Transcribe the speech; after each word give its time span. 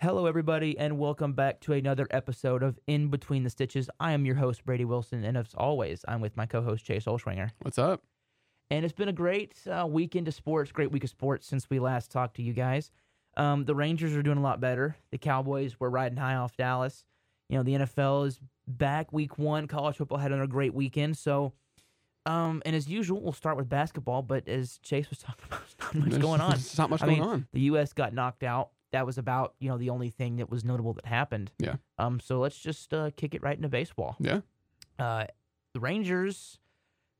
Hello, 0.00 0.26
everybody, 0.26 0.78
and 0.78 0.96
welcome 0.96 1.32
back 1.32 1.58
to 1.60 1.72
another 1.72 2.06
episode 2.12 2.62
of 2.62 2.78
In 2.86 3.08
Between 3.08 3.42
the 3.42 3.50
Stitches. 3.50 3.90
I 3.98 4.12
am 4.12 4.24
your 4.24 4.36
host, 4.36 4.64
Brady 4.64 4.84
Wilson, 4.84 5.24
and 5.24 5.36
as 5.36 5.54
always, 5.56 6.04
I'm 6.06 6.20
with 6.20 6.36
my 6.36 6.46
co 6.46 6.62
host, 6.62 6.84
Chase 6.84 7.06
Olschwinger. 7.06 7.50
What's 7.62 7.78
up? 7.78 8.02
And 8.70 8.84
it's 8.84 8.94
been 8.94 9.08
a 9.08 9.12
great 9.12 9.56
uh, 9.66 9.86
weekend 9.88 10.28
of 10.28 10.34
sports, 10.34 10.70
great 10.70 10.92
week 10.92 11.02
of 11.02 11.10
sports 11.10 11.48
since 11.48 11.68
we 11.68 11.80
last 11.80 12.12
talked 12.12 12.36
to 12.36 12.42
you 12.42 12.52
guys. 12.52 12.92
Um, 13.36 13.64
the 13.64 13.74
Rangers 13.74 14.14
are 14.14 14.22
doing 14.22 14.38
a 14.38 14.42
lot 14.42 14.60
better. 14.60 14.96
The 15.10 15.18
Cowboys 15.18 15.80
were 15.80 15.90
riding 15.90 16.18
high 16.18 16.36
off 16.36 16.56
Dallas. 16.56 17.04
You 17.48 17.56
know, 17.56 17.64
the 17.64 17.72
NFL 17.86 18.26
is 18.28 18.38
back 18.68 19.12
week 19.12 19.36
one. 19.36 19.66
College 19.66 19.96
football 19.96 20.18
had 20.18 20.30
another 20.30 20.46
great 20.46 20.74
weekend. 20.74 21.16
So, 21.16 21.54
um, 22.24 22.62
and 22.64 22.76
as 22.76 22.88
usual, 22.88 23.20
we'll 23.20 23.32
start 23.32 23.56
with 23.56 23.68
basketball. 23.68 24.22
But 24.22 24.46
as 24.46 24.78
Chase 24.78 25.10
was 25.10 25.18
talking 25.18 25.44
about, 25.46 25.62
not 25.80 25.94
much 25.96 26.10
There's- 26.10 26.22
going 26.22 26.40
on. 26.42 26.50
There's 26.50 26.78
not 26.78 26.90
much 26.90 27.02
I 27.02 27.06
going 27.06 27.18
mean, 27.20 27.28
on. 27.28 27.46
The 27.52 27.60
U.S. 27.62 27.92
got 27.92 28.12
knocked 28.14 28.44
out. 28.44 28.70
That 28.92 29.04
was 29.04 29.18
about 29.18 29.54
you 29.58 29.68
know 29.68 29.78
the 29.78 29.90
only 29.90 30.10
thing 30.10 30.36
that 30.36 30.50
was 30.50 30.64
notable 30.64 30.92
that 30.94 31.06
happened. 31.06 31.50
Yeah. 31.58 31.76
Um. 31.98 32.20
So 32.20 32.40
let's 32.40 32.58
just 32.58 32.92
uh, 32.94 33.10
kick 33.16 33.34
it 33.34 33.42
right 33.42 33.56
into 33.56 33.68
baseball. 33.68 34.16
Yeah. 34.18 34.40
Uh, 34.98 35.26
the 35.74 35.80
Rangers, 35.80 36.58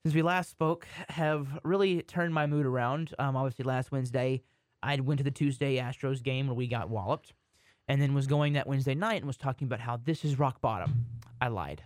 since 0.02 0.14
we 0.14 0.22
last 0.22 0.50
spoke, 0.50 0.86
have 1.10 1.46
really 1.64 2.02
turned 2.02 2.32
my 2.32 2.46
mood 2.46 2.66
around. 2.66 3.14
Um. 3.18 3.36
Obviously, 3.36 3.64
last 3.64 3.92
Wednesday, 3.92 4.42
I 4.82 4.98
went 5.00 5.18
to 5.18 5.24
the 5.24 5.30
Tuesday 5.30 5.76
Astros 5.76 6.22
game 6.22 6.46
where 6.46 6.56
we 6.56 6.66
got 6.68 6.88
walloped, 6.88 7.34
and 7.86 8.00
then 8.00 8.14
was 8.14 8.26
going 8.26 8.54
that 8.54 8.66
Wednesday 8.66 8.94
night 8.94 9.16
and 9.16 9.26
was 9.26 9.36
talking 9.36 9.66
about 9.66 9.80
how 9.80 9.98
this 9.98 10.24
is 10.24 10.38
rock 10.38 10.60
bottom. 10.60 11.06
I 11.40 11.48
lied. 11.48 11.82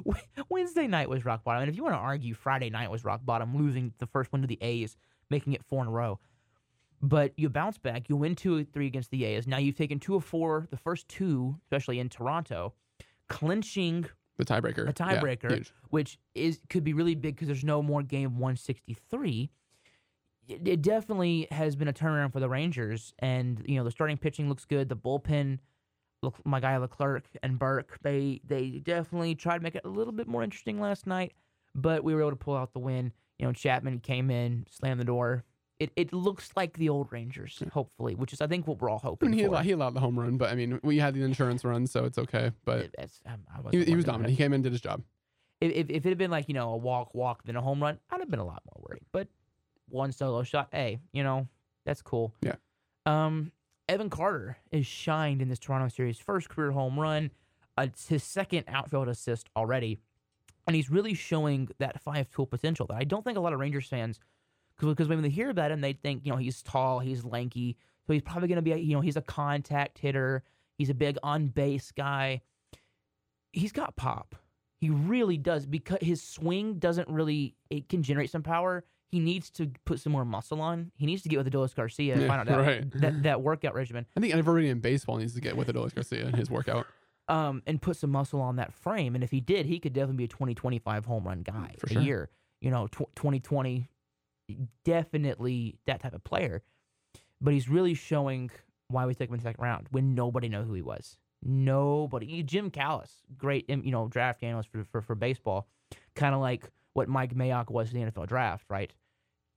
Wednesday 0.48 0.86
night 0.86 1.08
was 1.08 1.24
rock 1.24 1.44
bottom, 1.44 1.62
and 1.62 1.70
if 1.70 1.76
you 1.76 1.82
want 1.82 1.94
to 1.94 1.98
argue, 2.00 2.34
Friday 2.34 2.70
night 2.70 2.90
was 2.90 3.04
rock 3.04 3.20
bottom, 3.24 3.56
losing 3.56 3.92
the 3.98 4.06
first 4.06 4.32
one 4.32 4.40
to 4.40 4.48
the 4.48 4.58
A's, 4.62 4.96
making 5.30 5.52
it 5.52 5.62
four 5.64 5.82
in 5.82 5.88
a 5.88 5.90
row. 5.90 6.18
But 7.04 7.32
you 7.36 7.48
bounce 7.48 7.78
back, 7.78 8.08
you 8.08 8.16
win 8.16 8.36
two 8.36 8.58
or 8.60 8.62
three 8.62 8.86
against 8.86 9.10
the 9.10 9.24
A's. 9.24 9.46
Now 9.48 9.58
you've 9.58 9.74
taken 9.76 9.98
two 9.98 10.14
or 10.14 10.20
four, 10.20 10.68
the 10.70 10.76
first 10.76 11.08
two, 11.08 11.56
especially 11.64 11.98
in 11.98 12.08
Toronto, 12.08 12.74
clinching 13.28 14.06
The 14.36 14.44
tiebreaker. 14.44 14.88
a 14.88 14.92
tiebreaker, 14.92 15.50
huge. 15.50 15.72
which 15.90 16.18
is 16.36 16.60
could 16.68 16.84
be 16.84 16.92
really 16.92 17.16
big 17.16 17.34
because 17.34 17.48
there's 17.48 17.64
no 17.64 17.82
more 17.82 18.02
game 18.02 18.38
163. 18.38 19.50
It, 20.48 20.68
it 20.68 20.82
definitely 20.82 21.48
has 21.50 21.74
been 21.74 21.88
a 21.88 21.92
turnaround 21.92 22.32
for 22.32 22.40
the 22.40 22.48
Rangers, 22.48 23.14
and 23.18 23.62
you 23.66 23.76
know 23.76 23.84
the 23.84 23.90
starting 23.90 24.16
pitching 24.16 24.48
looks 24.48 24.64
good. 24.64 24.88
The 24.88 24.96
bullpen, 24.96 25.58
look, 26.22 26.36
my 26.46 26.60
guy 26.60 26.76
Leclerc 26.76 27.24
and 27.42 27.58
Burke, 27.58 27.98
they 28.02 28.40
they 28.46 28.80
definitely 28.82 29.34
tried 29.34 29.58
to 29.58 29.62
make 29.64 29.74
it 29.74 29.82
a 29.84 29.88
little 29.88 30.12
bit 30.12 30.28
more 30.28 30.42
interesting 30.44 30.80
last 30.80 31.06
night, 31.08 31.32
but 31.74 32.04
we 32.04 32.14
were 32.14 32.20
able 32.20 32.30
to 32.30 32.36
pull 32.36 32.56
out 32.56 32.72
the 32.72 32.78
win. 32.78 33.12
You 33.40 33.46
know, 33.46 33.52
Chapman 33.52 33.98
came 34.00 34.30
in, 34.30 34.66
slammed 34.70 35.00
the 35.00 35.04
door. 35.04 35.42
It, 35.82 35.90
it 35.96 36.12
looks 36.12 36.50
like 36.56 36.76
the 36.78 36.88
old 36.88 37.10
Rangers, 37.12 37.62
hopefully, 37.72 38.14
which 38.14 38.32
is 38.32 38.40
I 38.40 38.46
think 38.46 38.66
what 38.66 38.80
we're 38.80 38.88
all 38.90 39.00
I 39.02 39.06
hoping 39.06 39.30
mean, 39.30 39.38
he 39.38 39.44
for. 39.44 39.50
allowed, 39.50 39.64
he 39.64 39.72
allowed 39.72 39.94
the 39.94 40.00
home 40.00 40.18
run, 40.18 40.36
but 40.36 40.50
I 40.50 40.54
mean, 40.54 40.78
we 40.82 40.98
had 40.98 41.14
the 41.14 41.22
insurance 41.22 41.64
run, 41.64 41.86
so 41.86 42.04
it's 42.04 42.18
okay. 42.18 42.52
But 42.64 42.90
It- 42.98 43.10
um, 43.26 43.40
he, 43.72 43.84
he 43.84 43.96
was 43.96 44.04
dominant. 44.04 44.30
He 44.30 44.36
came 44.36 44.52
in, 44.52 44.62
did 44.62 44.72
his 44.72 44.80
job. 44.80 45.02
if, 45.60 45.72
if, 45.72 45.90
if 45.90 46.06
it 46.06 46.08
had 46.10 46.18
been 46.18 46.30
like 46.30 46.48
you 46.48 46.54
know 46.54 46.70
a 46.72 46.76
walk 46.76 47.14
walk 47.14 47.42
then 47.44 47.54
a 47.56 47.60
home 47.60 47.80
run 47.82 47.98
i'd 48.10 48.18
have 48.20 48.30
been 48.30 48.40
a 48.40 48.44
lot 48.44 48.62
more 48.66 48.84
worried 48.88 49.02
but 49.12 49.28
one 49.88 50.10
solo 50.10 50.42
shot 50.42 50.68
hey 50.72 50.98
you 51.12 51.22
know 51.22 51.46
that's 51.86 52.02
cool 52.02 52.34
Yeah. 52.42 52.56
um 53.06 53.52
evan 53.88 54.10
carter 54.10 54.56
is 54.72 54.86
shined 54.86 55.40
in 55.42 55.48
this 55.48 55.58
toronto 55.60 55.88
series 55.88 56.18
first 56.18 56.48
career 56.48 56.72
home 56.72 56.98
run 56.98 57.30
uh, 57.78 57.82
it's 57.82 58.08
his 58.08 58.24
second 58.24 58.64
outfield 58.68 59.08
assist 59.08 59.48
already 59.56 59.98
and 60.66 60.74
he's 60.74 60.90
really 60.90 61.14
showing 61.14 61.68
that 61.78 62.00
five 62.02 62.28
tool 62.30 62.46
potential 62.46 62.86
that 62.88 62.96
i 62.96 63.04
don't 63.04 63.24
think 63.24 63.38
a 63.38 63.40
lot 63.40 63.52
of 63.52 63.60
rangers 63.60 63.86
fans 63.86 64.18
because 64.80 65.08
when 65.08 65.22
they 65.22 65.28
hear 65.28 65.50
about 65.50 65.70
him 65.70 65.80
they 65.80 65.92
think 65.92 66.24
you 66.24 66.30
know 66.32 66.38
he's 66.38 66.62
tall 66.62 66.98
he's 67.00 67.24
lanky 67.24 67.76
so 68.06 68.12
he's 68.12 68.22
probably 68.22 68.48
going 68.48 68.56
to 68.56 68.62
be 68.62 68.72
a, 68.72 68.76
you 68.76 68.94
know 68.94 69.00
he's 69.00 69.16
a 69.16 69.22
contact 69.22 69.98
hitter 69.98 70.42
he's 70.78 70.90
a 70.90 70.94
big 70.94 71.16
on 71.22 71.46
base 71.48 71.92
guy 71.92 72.40
he's 73.52 73.72
got 73.72 73.96
pop 73.96 74.34
he 74.80 74.90
really 74.90 75.36
does 75.36 75.64
because 75.66 75.98
his 76.00 76.20
swing 76.22 76.74
doesn't 76.78 77.08
really 77.08 77.54
it 77.70 77.88
can 77.88 78.02
generate 78.02 78.30
some 78.30 78.42
power. 78.42 78.84
He 79.12 79.20
needs 79.20 79.48
to 79.50 79.70
put 79.84 80.00
some 80.00 80.10
more 80.10 80.24
muscle 80.24 80.60
on. 80.60 80.90
He 80.96 81.06
needs 81.06 81.22
to 81.22 81.28
get 81.28 81.36
with 81.36 81.52
Adolis 81.52 81.72
Garcia 81.72 82.14
and 82.14 82.22
Yeah, 82.22 82.26
find 82.28 82.40
out 82.40 82.46
that, 82.46 82.56
right. 82.58 82.90
that 83.00 83.22
that 83.22 83.42
workout 83.42 83.74
regimen. 83.74 84.06
I 84.16 84.20
think 84.20 84.34
everybody 84.34 84.70
in 84.70 84.80
baseball 84.80 85.18
needs 85.18 85.34
to 85.34 85.40
get 85.40 85.56
with 85.56 85.68
Adolis 85.68 85.94
Garcia 85.94 86.26
in 86.26 86.32
his 86.32 86.50
workout. 86.50 86.86
Um, 87.28 87.62
and 87.68 87.80
put 87.80 87.96
some 87.96 88.10
muscle 88.10 88.40
on 88.40 88.56
that 88.56 88.72
frame. 88.72 89.14
And 89.14 89.22
if 89.22 89.30
he 89.30 89.40
did, 89.40 89.66
he 89.66 89.78
could 89.78 89.92
definitely 89.92 90.16
be 90.16 90.24
a 90.24 90.28
20, 90.28 90.54
25 90.56 91.04
home 91.04 91.24
run 91.28 91.42
guy 91.42 91.76
For 91.78 91.86
a 91.86 91.92
sure. 91.92 92.02
year. 92.02 92.30
You 92.60 92.72
know, 92.72 92.88
tw- 92.88 93.14
2020, 93.14 93.88
definitely 94.84 95.78
that 95.86 96.00
type 96.00 96.14
of 96.14 96.24
player. 96.24 96.62
But 97.40 97.54
he's 97.54 97.68
really 97.68 97.94
showing 97.94 98.50
why 98.88 99.06
we 99.06 99.14
took 99.14 99.28
him 99.28 99.34
in 99.34 99.40
the 99.40 99.44
second 99.44 99.62
round 99.62 99.88
when 99.90 100.14
nobody 100.14 100.48
knew 100.48 100.62
who 100.62 100.74
he 100.74 100.82
was. 100.82 101.16
Nobody. 101.42 102.42
Jim 102.44 102.70
Callis, 102.70 103.22
great, 103.36 103.68
you 103.68 103.90
know, 103.90 104.06
draft 104.08 104.42
analyst 104.42 104.68
for 104.70 104.84
for, 104.84 105.00
for 105.00 105.14
baseball, 105.14 105.66
kind 106.14 106.34
of 106.34 106.40
like 106.40 106.70
what 106.92 107.08
Mike 107.08 107.34
Mayock 107.34 107.70
was 107.70 107.92
in 107.92 108.00
the 108.00 108.10
NFL 108.10 108.28
draft, 108.28 108.66
right? 108.68 108.92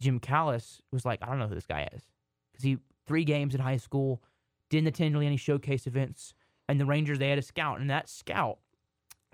Jim 0.01 0.19
Callis 0.19 0.81
was 0.91 1.05
like, 1.05 1.19
I 1.21 1.27
don't 1.27 1.39
know 1.39 1.47
who 1.47 1.55
this 1.55 1.67
guy 1.67 1.87
is 1.93 2.03
because 2.51 2.63
he 2.63 2.77
three 3.05 3.23
games 3.23 3.53
in 3.53 3.61
high 3.61 3.77
school, 3.77 4.21
didn't 4.69 4.87
attend 4.87 5.13
really 5.13 5.27
any 5.27 5.37
showcase 5.37 5.85
events, 5.85 6.33
and 6.67 6.79
the 6.79 6.85
Rangers 6.85 7.19
they 7.19 7.29
had 7.29 7.37
a 7.37 7.43
scout, 7.43 7.79
and 7.79 7.89
that 7.89 8.09
scout 8.09 8.57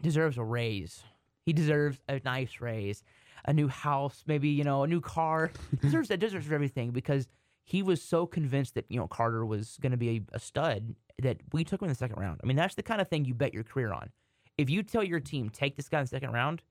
deserves 0.01 0.37
a 0.37 0.43
raise. 0.43 1.03
He 1.45 1.53
deserves 1.53 1.99
a 2.07 2.19
nice 2.23 2.59
raise, 2.59 3.03
a 3.45 3.53
new 3.53 3.67
house, 3.67 4.23
maybe 4.27 4.49
you 4.49 4.63
know, 4.63 4.83
a 4.83 4.87
new 4.87 5.01
car. 5.01 5.51
deserves 5.81 6.09
that 6.09 6.19
deserves 6.19 6.51
everything 6.51 6.91
because 6.91 7.27
he 7.63 7.83
was 7.83 8.01
so 8.01 8.25
convinced 8.25 8.75
that 8.75 8.85
you 8.89 8.99
know 8.99 9.07
Carter 9.07 9.45
was 9.45 9.77
going 9.81 9.91
to 9.91 9.97
be 9.97 10.17
a, 10.17 10.35
a 10.35 10.39
stud 10.39 10.95
that 11.21 11.37
we 11.53 11.63
took 11.63 11.81
him 11.81 11.85
in 11.85 11.89
the 11.89 11.95
second 11.95 12.19
round. 12.19 12.39
I 12.43 12.47
mean, 12.47 12.57
that's 12.57 12.75
the 12.75 12.83
kind 12.83 13.01
of 13.01 13.07
thing 13.07 13.25
you 13.25 13.33
bet 13.33 13.53
your 13.53 13.63
career 13.63 13.93
on. 13.93 14.09
If 14.57 14.69
you 14.69 14.83
tell 14.83 15.03
your 15.03 15.19
team 15.19 15.49
take 15.49 15.75
this 15.75 15.89
guy 15.89 15.99
in 15.99 16.05
the 16.05 16.09
second 16.09 16.31
round, 16.31 16.61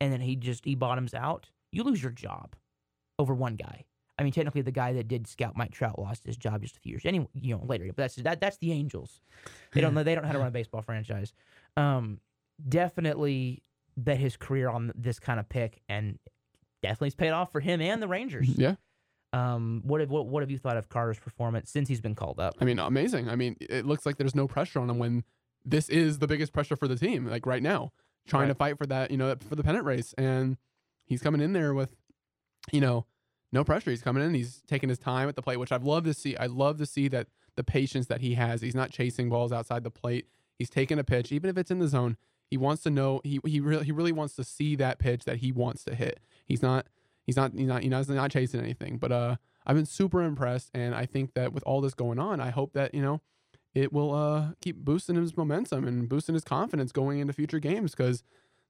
and 0.00 0.12
then 0.12 0.20
he 0.20 0.36
just 0.36 0.64
he 0.64 0.74
bottoms 0.74 1.14
out, 1.14 1.50
you 1.72 1.82
lose 1.82 2.02
your 2.02 2.12
job 2.12 2.54
over 3.18 3.34
one 3.34 3.56
guy. 3.56 3.84
I 4.18 4.24
mean, 4.24 4.32
technically, 4.32 4.62
the 4.62 4.72
guy 4.72 4.92
that 4.94 5.06
did 5.06 5.28
scout 5.28 5.56
Mike 5.56 5.70
Trout 5.70 5.98
lost 5.98 6.24
his 6.24 6.36
job 6.36 6.62
just 6.62 6.76
a 6.76 6.80
few 6.80 6.90
years 6.90 7.06
anyway, 7.06 7.28
you 7.34 7.54
know, 7.54 7.64
later. 7.64 7.86
But 7.86 7.96
that's 7.96 8.16
that 8.16 8.40
that's 8.40 8.58
the 8.58 8.72
Angels. 8.72 9.20
They 9.72 9.80
don't 9.80 9.94
know 9.94 10.02
they 10.02 10.14
don't 10.14 10.22
know 10.22 10.28
how 10.28 10.32
to 10.32 10.40
run 10.40 10.48
a 10.48 10.52
baseball 10.52 10.82
franchise. 10.82 11.32
Um, 11.76 12.20
definitely 12.68 13.62
bet 14.04 14.18
his 14.18 14.36
career 14.36 14.68
on 14.68 14.92
this 14.94 15.18
kind 15.18 15.40
of 15.40 15.48
pick, 15.48 15.80
and 15.88 16.18
definitely 16.82 17.08
it's 17.08 17.16
paid 17.16 17.30
off 17.30 17.52
for 17.52 17.60
him 17.60 17.80
and 17.80 18.02
the 18.02 18.08
Rangers. 18.08 18.48
Yeah. 18.48 18.76
Um, 19.32 19.82
what 19.84 20.00
have 20.00 20.10
what, 20.10 20.26
what 20.26 20.42
have 20.42 20.50
you 20.50 20.58
thought 20.58 20.78
of 20.78 20.88
Carter's 20.88 21.18
performance 21.18 21.70
since 21.70 21.88
he's 21.88 22.00
been 22.00 22.14
called 22.14 22.40
up? 22.40 22.54
I 22.60 22.64
mean, 22.64 22.78
amazing. 22.78 23.28
I 23.28 23.36
mean, 23.36 23.56
it 23.60 23.84
looks 23.84 24.06
like 24.06 24.16
there's 24.16 24.34
no 24.34 24.48
pressure 24.48 24.80
on 24.80 24.88
him 24.88 24.98
when 24.98 25.24
this 25.64 25.88
is 25.90 26.18
the 26.18 26.26
biggest 26.26 26.52
pressure 26.52 26.76
for 26.76 26.88
the 26.88 26.96
team, 26.96 27.26
like 27.26 27.44
right 27.44 27.62
now, 27.62 27.92
trying 28.26 28.48
to 28.48 28.54
fight 28.54 28.78
for 28.78 28.86
that, 28.86 29.10
you 29.10 29.18
know, 29.18 29.34
for 29.46 29.54
the 29.54 29.62
pennant 29.62 29.84
race. 29.84 30.14
And 30.16 30.56
he's 31.04 31.20
coming 31.20 31.42
in 31.42 31.52
there 31.52 31.74
with, 31.74 31.94
you 32.72 32.80
know, 32.80 33.04
no 33.52 33.64
pressure. 33.64 33.90
He's 33.90 34.02
coming 34.02 34.22
in, 34.22 34.32
he's 34.32 34.62
taking 34.66 34.88
his 34.88 34.98
time 34.98 35.28
at 35.28 35.36
the 35.36 35.42
plate, 35.42 35.58
which 35.58 35.72
I've 35.72 35.84
loved 35.84 36.06
to 36.06 36.14
see. 36.14 36.36
I 36.36 36.46
love 36.46 36.78
to 36.78 36.86
see 36.86 37.08
that 37.08 37.26
the 37.56 37.64
patience 37.64 38.06
that 38.06 38.20
he 38.20 38.34
has. 38.34 38.62
He's 38.62 38.74
not 38.74 38.90
chasing 38.90 39.28
balls 39.28 39.52
outside 39.52 39.84
the 39.84 39.90
plate. 39.90 40.26
He's 40.58 40.70
taking 40.70 40.98
a 40.98 41.04
pitch, 41.04 41.32
even 41.32 41.50
if 41.50 41.58
it's 41.58 41.70
in 41.70 41.80
the 41.80 41.88
zone. 41.88 42.16
He 42.50 42.56
wants 42.56 42.82
to 42.84 42.90
know. 42.90 43.20
He 43.24 43.40
he 43.44 43.60
really 43.60 43.84
he 43.84 43.92
really 43.92 44.12
wants 44.12 44.34
to 44.36 44.44
see 44.44 44.76
that 44.76 44.98
pitch 44.98 45.24
that 45.24 45.38
he 45.38 45.52
wants 45.52 45.84
to 45.84 45.94
hit. 45.94 46.20
He's 46.46 46.62
not 46.62 46.86
he's 47.26 47.36
not 47.36 47.52
he's 47.52 47.66
not 47.66 47.82
you 47.82 47.90
know 47.90 47.98
he's 47.98 48.08
not 48.08 48.30
chasing 48.30 48.60
anything. 48.60 48.96
But 48.96 49.12
uh, 49.12 49.36
I've 49.66 49.76
been 49.76 49.86
super 49.86 50.22
impressed, 50.22 50.70
and 50.74 50.94
I 50.94 51.06
think 51.06 51.34
that 51.34 51.52
with 51.52 51.62
all 51.64 51.80
this 51.80 51.94
going 51.94 52.18
on, 52.18 52.40
I 52.40 52.50
hope 52.50 52.72
that 52.72 52.94
you 52.94 53.02
know 53.02 53.20
it 53.74 53.92
will 53.92 54.14
uh 54.14 54.52
keep 54.60 54.76
boosting 54.76 55.16
his 55.16 55.36
momentum 55.36 55.86
and 55.86 56.08
boosting 56.08 56.34
his 56.34 56.44
confidence 56.44 56.90
going 56.90 57.18
into 57.18 57.32
future 57.32 57.58
games. 57.58 57.92
Because 57.94 58.22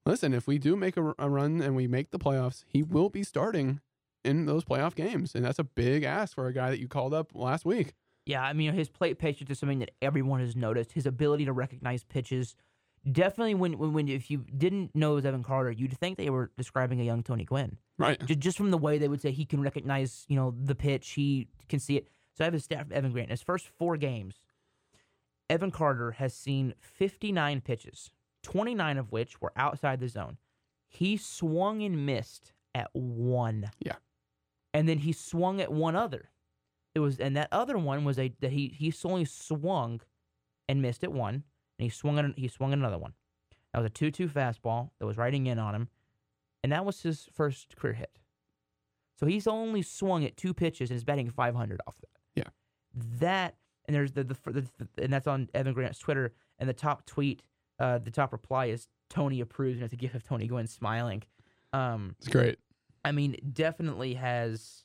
listen, 0.05 0.35
if 0.35 0.47
we 0.47 0.59
do 0.59 0.77
make 0.77 0.97
a, 0.97 1.15
a 1.19 1.31
run 1.31 1.61
and 1.61 1.77
we 1.77 1.87
make 1.87 2.11
the 2.11 2.19
playoffs, 2.19 2.65
he 2.67 2.83
will 2.83 3.09
be 3.09 3.23
starting 3.23 3.81
in 4.25 4.47
those 4.47 4.65
playoff 4.65 4.97
games, 4.97 5.35
and 5.35 5.45
that's 5.45 5.61
a 5.61 5.65
big 5.65 6.03
ask 6.03 6.35
for 6.35 6.49
a 6.49 6.53
guy 6.53 6.71
that 6.71 6.81
you 6.81 6.89
called 6.89 7.15
up 7.15 7.31
last 7.35 7.65
week. 7.65 7.95
Yeah, 8.27 8.43
I 8.43 8.53
mean 8.53 8.75
his 8.75 8.89
plate 8.91 9.19
patience 9.19 9.51
is 9.51 9.59
something 9.59 9.79
that 9.79 9.93
everyone 10.03 10.41
has 10.41 10.55
noticed. 10.55 10.93
His 10.93 11.07
ability 11.07 11.47
to 11.47 11.53
recognize 11.53 12.05
pitches. 12.05 12.57
Definitely, 13.11 13.55
when, 13.55 13.79
when 13.79 13.93
when 13.93 14.09
if 14.09 14.31
you 14.31 14.45
didn't 14.57 14.95
know 14.95 15.13
it 15.13 15.17
was 15.17 15.27
Evan 15.27 15.45
Carter, 15.45 15.71
you'd 15.71 15.97
think 15.99 16.19
they 16.19 16.31
were 16.31 16.51
describing 16.57 17.01
a 17.01 17.05
young 17.05 17.23
Tony 17.23 17.45
Gwynn. 17.45 17.79
Right. 17.99 18.19
Just, 18.27 18.41
just 18.41 18.57
from 18.57 18.71
the 18.71 18.79
way 18.79 18.99
they 18.99 19.09
would 19.09 19.21
say 19.21 19.31
he 19.31 19.45
can 19.45 19.61
recognize, 19.61 20.25
you 20.29 20.37
know, 20.37 20.55
the 20.63 20.75
pitch, 20.75 21.11
he 21.11 21.49
can 21.69 21.81
see 21.81 21.97
it. 21.97 22.09
So 22.35 22.45
I 22.45 22.47
have 22.47 22.53
his 22.53 22.65
stat 22.65 22.87
from 22.87 22.97
Evan 22.97 23.13
Grant. 23.13 23.29
In 23.29 23.33
his 23.33 23.43
first 23.43 23.69
four 23.79 23.97
games, 23.97 24.41
Evan 25.51 25.71
Carter 25.71 26.13
has 26.13 26.35
seen 26.35 26.75
59 26.81 27.61
pitches, 27.63 28.11
29 28.43 28.99
of 28.99 29.11
which 29.11 29.41
were 29.41 29.53
outside 29.57 30.01
the 30.01 30.09
zone. 30.09 30.37
He 30.89 31.17
swung 31.17 31.83
and 31.83 32.07
missed 32.07 32.53
at 32.75 32.91
one. 32.93 33.71
Yeah. 33.81 33.97
And 34.75 34.89
then 34.89 34.99
he 34.99 35.13
swung 35.13 35.61
at 35.61 35.73
one 35.73 35.97
other. 35.97 36.31
It 36.95 37.01
was, 37.01 37.19
and 37.19 37.37
that 37.37 37.49
other 37.53 37.79
one 37.79 38.05
was 38.05 38.19
a 38.19 38.33
that 38.41 38.53
he 38.53 38.75
he 38.77 38.93
only 39.05 39.25
swung 39.25 40.01
and 40.69 40.83
missed 40.83 41.05
at 41.05 41.13
one, 41.13 41.45
and 41.79 41.85
he 41.85 41.89
swung 41.91 42.19
at 42.19 42.39
he 42.39 42.49
swung 42.49 42.73
another 42.73 42.99
one. 42.99 43.15
That 43.73 43.81
was 43.81 43.87
a 43.87 43.91
two-two 43.91 44.29
fastball 44.29 44.91
that 44.99 45.07
was 45.07 45.17
riding 45.17 45.47
in 45.47 45.59
on 45.59 45.75
him, 45.75 45.89
and 46.63 46.73
that 46.73 46.85
was 46.85 47.03
his 47.03 47.29
first 47.33 47.77
career 47.77 47.95
hit. 47.95 48.19
So 49.19 49.27
he's 49.27 49.47
only 49.47 49.83
swung 49.83 50.25
at 50.25 50.37
two 50.37 50.55
pitches 50.55 50.91
and 50.91 50.97
is 50.97 51.05
batting 51.05 51.31
500 51.31 51.81
off 51.87 51.97
that. 52.01 52.09
Yeah. 52.37 52.49
That 53.19 53.57
and 53.87 53.95
there's 53.95 54.13
the, 54.13 54.23
the, 54.23 54.37
the, 54.47 54.67
the 54.79 54.89
and 55.03 55.13
that's 55.13 55.27
on 55.27 55.49
Evan 55.55 55.75
Grant's 55.75 55.99
Twitter. 55.99 56.33
And 56.59 56.69
the 56.69 56.75
top 56.75 57.05
tweet, 57.07 57.43
uh, 57.79 57.99
the 57.99 58.11
top 58.11 58.33
reply 58.33 58.67
is 58.67 58.89
Tony 59.09 59.41
approves, 59.41 59.77
and 59.79 59.85
it's 59.85 59.93
a 59.95 59.97
gif 59.97 60.15
of 60.15 60.23
Tony 60.23 60.47
Gwynn 60.47 60.67
smiling. 60.67 61.23
Um, 61.73 62.15
It's 62.19 62.29
great. 62.29 62.59
I 63.05 63.13
mean, 63.13 63.37
definitely 63.53 64.15
has 64.15 64.85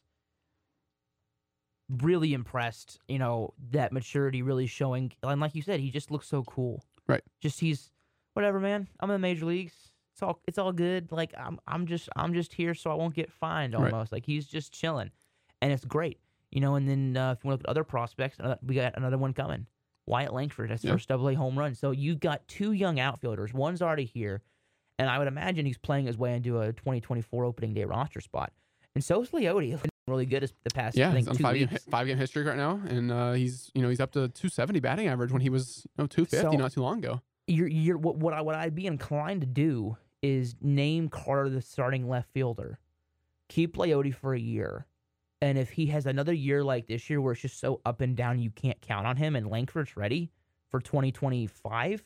really 1.90 2.34
impressed. 2.34 3.00
You 3.08 3.20
know 3.20 3.54
that 3.72 3.92
maturity 3.94 4.42
really 4.42 4.68
showing, 4.68 5.12
and 5.24 5.42
like 5.42 5.56
you 5.56 5.62
said, 5.62 5.80
he 5.80 5.92
just 5.92 6.12
looks 6.12 6.28
so 6.28 6.44
cool. 6.44 6.84
Right. 7.08 7.22
Just 7.42 7.60
he's 7.60 7.92
whatever, 8.34 8.60
man. 8.60 8.88
I'm 9.00 9.10
in 9.10 9.16
the 9.16 9.20
major 9.20 9.46
leagues. 9.46 9.74
It's 10.14 10.22
all 10.22 10.40
it's 10.48 10.58
all 10.58 10.72
good. 10.72 11.12
Like 11.12 11.34
I'm 11.38 11.60
I'm 11.68 11.86
just 11.88 12.10
I'm 12.16 12.34
just 12.34 12.54
here 12.54 12.74
so 12.74 12.92
I 12.92 12.96
won't 12.96 13.16
get 13.16 13.32
fined. 13.32 13.74
Right. 13.74 13.92
Almost 13.92 14.12
like 14.12 14.26
he's 14.26 14.46
just 14.46 14.72
chilling, 14.74 15.12
and 15.62 15.72
it's 15.72 15.86
great. 15.86 16.20
You 16.52 16.62
know, 16.62 16.76
and 16.76 16.88
then 16.88 17.18
uh, 17.18 17.32
if 17.32 17.44
you 17.44 17.48
want 17.48 17.60
to 17.60 17.64
look 17.64 17.68
at 17.68 17.70
other 17.72 17.84
prospects, 17.84 18.38
we 18.66 18.76
got 18.76 18.96
another 18.96 19.18
one 19.18 19.34
coming. 19.34 19.66
Wyatt 20.06 20.34
Langford 20.34 20.70
has 20.70 20.84
Yeah. 20.84 20.92
first 20.92 21.08
double 21.10 21.28
A 21.30 21.34
home 21.34 21.58
run. 21.58 21.74
So 21.76 21.90
you 21.92 22.16
got 22.16 22.48
two 22.48 22.74
young 22.74 23.00
outfielders. 23.00 23.54
One's 23.54 23.82
already 23.82 24.06
here, 24.06 24.44
and 25.00 25.10
I 25.10 25.18
would 25.18 25.28
imagine 25.28 25.66
he's 25.66 25.80
playing 25.80 26.06
his 26.06 26.18
way 26.18 26.36
into 26.36 26.60
a 26.62 26.72
2024 26.74 27.44
opening 27.46 27.74
day 27.74 27.86
roster 27.86 28.22
spot. 28.22 28.54
And 28.94 29.04
so 29.04 29.24
is 29.24 29.30
Leody. 29.32 29.80
Really 30.08 30.26
good 30.26 30.44
as 30.44 30.52
the 30.64 30.70
past 30.70 30.98
Yeah, 30.98 31.10
I 31.10 31.14
think 31.14 31.20
he's 31.20 31.28
on 31.30 31.36
two 31.38 31.44
five 31.44 31.56
game, 31.56 31.70
five 31.90 32.08
game 32.08 32.18
history 32.18 32.44
right 32.44 32.58
now, 32.58 32.82
and 32.90 33.10
uh, 33.12 33.32
he's 33.34 33.72
you 33.74 33.82
know 33.82 33.88
he's 33.90 34.02
up 34.02 34.12
to 34.12 34.28
270 34.28 34.80
batting 34.82 35.08
average 35.08 35.32
when 35.32 35.42
he 35.42 35.50
was 35.50 35.88
no 35.98 36.08
250 36.08 36.38
So- 36.56 36.62
not 36.62 36.72
too 36.74 36.82
long 36.82 37.00
ago. 37.00 37.22
You're, 37.46 37.68
you're, 37.68 37.98
what, 37.98 38.16
what, 38.16 38.34
I, 38.34 38.40
what 38.40 38.56
I'd 38.56 38.74
be 38.74 38.86
inclined 38.86 39.42
to 39.42 39.48
do 39.48 39.98
is 40.22 40.56
name 40.62 41.10
Carter 41.10 41.50
the 41.50 41.62
starting 41.62 42.08
left 42.08 42.32
fielder, 42.32 42.80
keep 43.50 43.76
Leody 43.76 44.16
for 44.16 44.34
a 44.34 44.40
year, 44.40 44.86
and 45.42 45.58
if 45.58 45.70
he 45.72 45.88
has 45.88 46.06
another 46.06 46.32
year 46.32 46.64
like 46.64 46.88
this 46.88 47.10
year 47.10 47.20
where 47.20 47.34
it's 47.34 47.42
just 47.42 47.60
so 47.60 47.82
up 47.86 48.00
and 48.00 48.16
down 48.16 48.40
you 48.40 48.50
can't 48.50 48.80
count 48.80 49.06
on 49.06 49.18
him, 49.18 49.36
and 49.36 49.48
Langford's 49.48 49.98
ready 49.98 50.32
for 50.70 50.80
2025, 50.80 52.04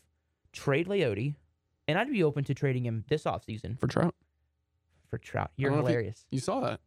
trade 0.54 0.88
Leody, 0.88 1.36
and 1.88 2.00
I'd 2.00 2.10
be 2.12 2.24
open 2.24 2.44
to 2.46 2.56
trading 2.56 2.84
him 2.86 3.04
this 3.08 3.26
offseason 3.26 3.80
for 3.80 3.86
Trout. 3.86 4.16
for 5.08 5.20
Trout. 5.20 5.52
You're 5.56 5.70
know 5.70 5.78
if 5.78 5.84
you- 5.84 5.88
hilarious. 5.90 6.26
You 6.32 6.40
saw 6.40 6.62
that 6.62 6.80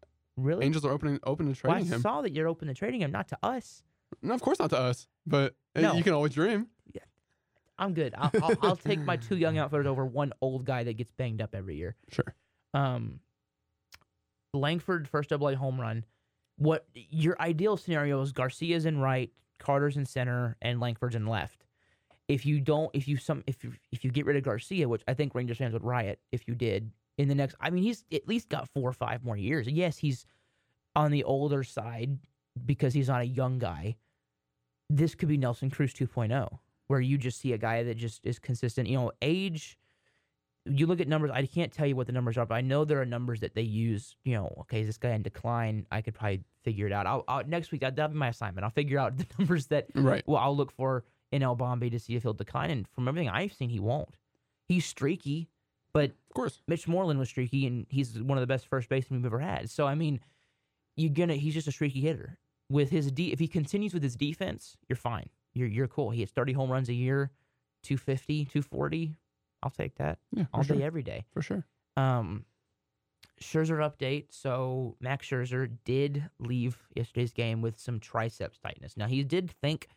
really? 0.42 0.64
Angels 0.66 0.84
are 0.84 0.90
opening 0.92 1.18
open 1.24 1.52
to 1.52 1.60
Well, 1.64 1.72
I 1.72 1.76
trading 1.78 1.92
him. 1.92 1.98
I 1.98 2.02
saw 2.02 2.22
that 2.22 2.32
you're 2.32 2.48
open 2.48 2.68
to 2.68 2.74
trading 2.74 3.00
him, 3.02 3.10
not 3.12 3.28
to 3.28 3.38
us. 3.42 3.82
No, 4.22 4.34
of 4.34 4.42
course 4.42 4.58
not 4.58 4.70
to 4.70 4.78
us, 4.78 5.06
but 5.26 5.54
No. 5.76 5.94
you 5.94 6.02
can 6.02 6.12
always 6.12 6.32
dream. 6.34 6.66
I'm 7.78 7.94
good. 7.94 8.14
I'll, 8.14 8.30
I'll, 8.42 8.56
I'll 8.60 8.76
take 8.76 9.00
my 9.00 9.16
two 9.16 9.38
young 9.38 9.56
outfielders 9.56 9.86
over 9.86 10.04
one 10.04 10.34
old 10.42 10.66
guy 10.66 10.84
that 10.84 10.98
gets 10.98 11.12
banged 11.12 11.40
up 11.40 11.54
every 11.54 11.76
year. 11.76 11.96
Sure. 12.10 12.34
Um, 12.74 13.20
Langford 14.52 15.08
first 15.08 15.30
double 15.30 15.48
A 15.48 15.56
home 15.56 15.80
run. 15.80 16.04
What 16.58 16.86
your 16.92 17.40
ideal 17.40 17.78
scenario 17.78 18.20
is? 18.20 18.32
Garcia's 18.32 18.84
in 18.84 18.98
right, 19.00 19.30
Carter's 19.58 19.96
in 19.96 20.04
center, 20.04 20.58
and 20.60 20.78
Langford's 20.78 21.14
in 21.14 21.26
left. 21.26 21.64
If 22.28 22.44
you 22.44 22.60
don't, 22.60 22.90
if 22.92 23.08
you 23.08 23.16
some, 23.16 23.42
if 23.46 23.64
you 23.64 23.72
if 23.90 24.04
you 24.04 24.10
get 24.10 24.26
rid 24.26 24.36
of 24.36 24.42
Garcia, 24.42 24.86
which 24.86 25.02
I 25.08 25.14
think 25.14 25.34
Rangers 25.34 25.56
fans 25.56 25.72
would 25.72 25.82
riot 25.82 26.20
if 26.32 26.46
you 26.46 26.54
did 26.54 26.90
in 27.20 27.28
the 27.28 27.34
next. 27.34 27.54
I 27.60 27.70
mean, 27.70 27.82
he's 27.82 28.04
at 28.12 28.26
least 28.26 28.48
got 28.48 28.68
four 28.68 28.88
or 28.88 28.92
five 28.92 29.24
more 29.24 29.36
years. 29.36 29.68
Yes, 29.68 29.98
he's 29.98 30.24
on 30.96 31.10
the 31.10 31.24
older 31.24 31.62
side 31.62 32.18
because 32.64 32.94
he's 32.94 33.08
not 33.08 33.20
a 33.20 33.26
young 33.26 33.58
guy. 33.58 33.96
This 34.88 35.14
could 35.14 35.28
be 35.28 35.36
Nelson 35.36 35.70
Cruz 35.70 35.94
2.0, 35.94 36.58
where 36.88 37.00
you 37.00 37.16
just 37.18 37.40
see 37.40 37.52
a 37.52 37.58
guy 37.58 37.82
that 37.84 37.96
just 37.96 38.20
is 38.24 38.38
consistent. 38.38 38.88
You 38.88 38.98
know, 38.98 39.12
age 39.22 39.76
you 40.66 40.86
look 40.86 41.00
at 41.00 41.08
numbers. 41.08 41.30
I 41.32 41.46
can't 41.46 41.72
tell 41.72 41.86
you 41.86 41.96
what 41.96 42.06
the 42.06 42.12
numbers 42.12 42.36
are, 42.36 42.44
but 42.44 42.54
I 42.54 42.60
know 42.60 42.84
there 42.84 43.00
are 43.00 43.06
numbers 43.06 43.40
that 43.40 43.54
they 43.54 43.62
use. 43.62 44.14
You 44.24 44.34
know, 44.34 44.54
okay, 44.62 44.80
is 44.80 44.86
this 44.86 44.98
guy 44.98 45.10
in 45.10 45.22
decline? 45.22 45.86
I 45.90 46.02
could 46.02 46.14
probably 46.14 46.42
figure 46.64 46.86
it 46.86 46.92
out. 46.92 47.06
I'll, 47.06 47.24
I'll 47.28 47.44
next 47.46 47.72
week. 47.72 47.80
That, 47.82 47.96
that'll 47.96 48.12
be 48.12 48.18
my 48.18 48.28
assignment. 48.28 48.64
I'll 48.64 48.70
figure 48.70 48.98
out 48.98 49.16
the 49.18 49.26
numbers 49.38 49.66
that 49.68 49.86
Right. 49.94 50.22
well 50.26 50.36
I'll 50.42 50.56
look 50.56 50.72
for 50.72 51.04
in 51.32 51.42
El 51.42 51.54
Bombi 51.54 51.90
to 51.90 51.98
see 51.98 52.14
if 52.16 52.22
he'll 52.22 52.34
decline. 52.34 52.70
And 52.70 52.88
from 52.88 53.08
everything 53.08 53.28
I've 53.28 53.52
seen, 53.52 53.70
he 53.70 53.78
won't. 53.78 54.16
He's 54.66 54.84
streaky, 54.84 55.48
but 55.92 56.10
Of 56.10 56.34
course. 56.34 56.60
Mitch 56.68 56.86
Moreland 56.88 57.18
was 57.18 57.28
streaky, 57.28 57.66
and 57.66 57.86
he's 57.90 58.20
one 58.20 58.38
of 58.38 58.42
the 58.42 58.46
best 58.46 58.66
first 58.66 58.88
basemen 58.88 59.20
we've 59.20 59.26
ever 59.26 59.40
had. 59.40 59.68
So 59.70 59.86
I 59.86 59.94
mean, 59.94 60.20
you're 60.96 61.12
gonna. 61.12 61.34
He's 61.34 61.54
just 61.54 61.68
a 61.68 61.72
streaky 61.72 62.00
hitter. 62.00 62.38
With 62.70 62.90
his 62.90 63.10
D, 63.10 63.32
if 63.32 63.38
he 63.40 63.48
continues 63.48 63.92
with 63.92 64.02
his 64.02 64.14
defense, 64.14 64.76
you're 64.88 64.96
fine. 64.96 65.28
You're 65.54 65.68
you're 65.68 65.88
cool. 65.88 66.10
He 66.10 66.20
hits 66.20 66.30
30 66.32 66.52
home 66.52 66.70
runs 66.70 66.88
a 66.88 66.94
year, 66.94 67.32
250, 67.82 68.44
240. 68.44 69.16
I'll 69.62 69.70
take 69.70 69.96
that 69.96 70.18
Yeah, 70.32 70.44
all 70.54 70.62
sure. 70.62 70.76
day, 70.76 70.82
every 70.84 71.02
day. 71.02 71.24
For 71.32 71.42
sure. 71.42 71.66
Um, 71.96 72.44
Scherzer 73.42 73.78
update. 73.78 74.26
So 74.30 74.96
Max 75.00 75.26
Scherzer 75.28 75.70
did 75.84 76.30
leave 76.38 76.76
yesterday's 76.94 77.32
game 77.32 77.60
with 77.62 77.78
some 77.78 77.98
triceps 77.98 78.58
tightness. 78.58 78.96
Now 78.96 79.06
he 79.06 79.24
did 79.24 79.50
think. 79.50 79.88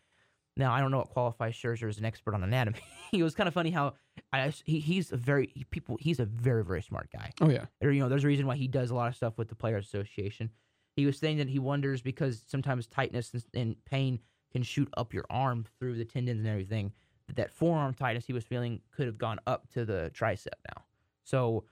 Now 0.55 0.71
I 0.71 0.79
don't 0.79 0.91
know 0.91 0.99
what 0.99 1.09
qualifies 1.09 1.55
Scherzer 1.55 1.89
as 1.89 1.97
an 1.97 2.05
expert 2.05 2.33
on 2.33 2.43
anatomy. 2.43 2.79
it 3.13 3.23
was 3.23 3.35
kind 3.35 3.47
of 3.47 3.53
funny 3.53 3.71
how 3.71 3.93
I 4.31 4.53
he, 4.65 4.79
he's 4.79 5.11
a 5.11 5.17
very 5.17 5.51
he, 5.53 5.63
people 5.65 5.97
he's 5.99 6.19
a 6.19 6.25
very 6.25 6.63
very 6.63 6.81
smart 6.81 7.09
guy. 7.11 7.31
Oh 7.41 7.49
yeah. 7.49 7.65
Or 7.81 7.91
you 7.91 8.01
know 8.01 8.09
there's 8.09 8.23
a 8.23 8.27
reason 8.27 8.45
why 8.45 8.55
he 8.55 8.67
does 8.67 8.91
a 8.91 8.95
lot 8.95 9.07
of 9.07 9.15
stuff 9.15 9.37
with 9.37 9.49
the 9.49 9.55
Players 9.55 9.85
Association. 9.85 10.49
He 10.95 11.05
was 11.05 11.17
saying 11.17 11.37
that 11.37 11.49
he 11.49 11.57
wonders 11.57 12.01
because 12.01 12.43
sometimes 12.47 12.85
tightness 12.85 13.33
and, 13.33 13.43
and 13.55 13.75
pain 13.85 14.19
can 14.51 14.61
shoot 14.61 14.89
up 14.95 15.13
your 15.13 15.25
arm 15.29 15.65
through 15.79 15.97
the 15.97 16.05
tendons 16.05 16.39
and 16.39 16.47
everything. 16.47 16.91
That, 17.27 17.37
that 17.37 17.51
forearm 17.51 17.95
tightness 17.95 18.25
he 18.25 18.33
was 18.33 18.43
feeling 18.43 18.81
could 18.91 19.07
have 19.07 19.17
gone 19.17 19.39
up 19.47 19.67
to 19.73 19.85
the 19.85 20.11
tricep 20.13 20.47
now. 20.69 20.83
So 21.23 21.63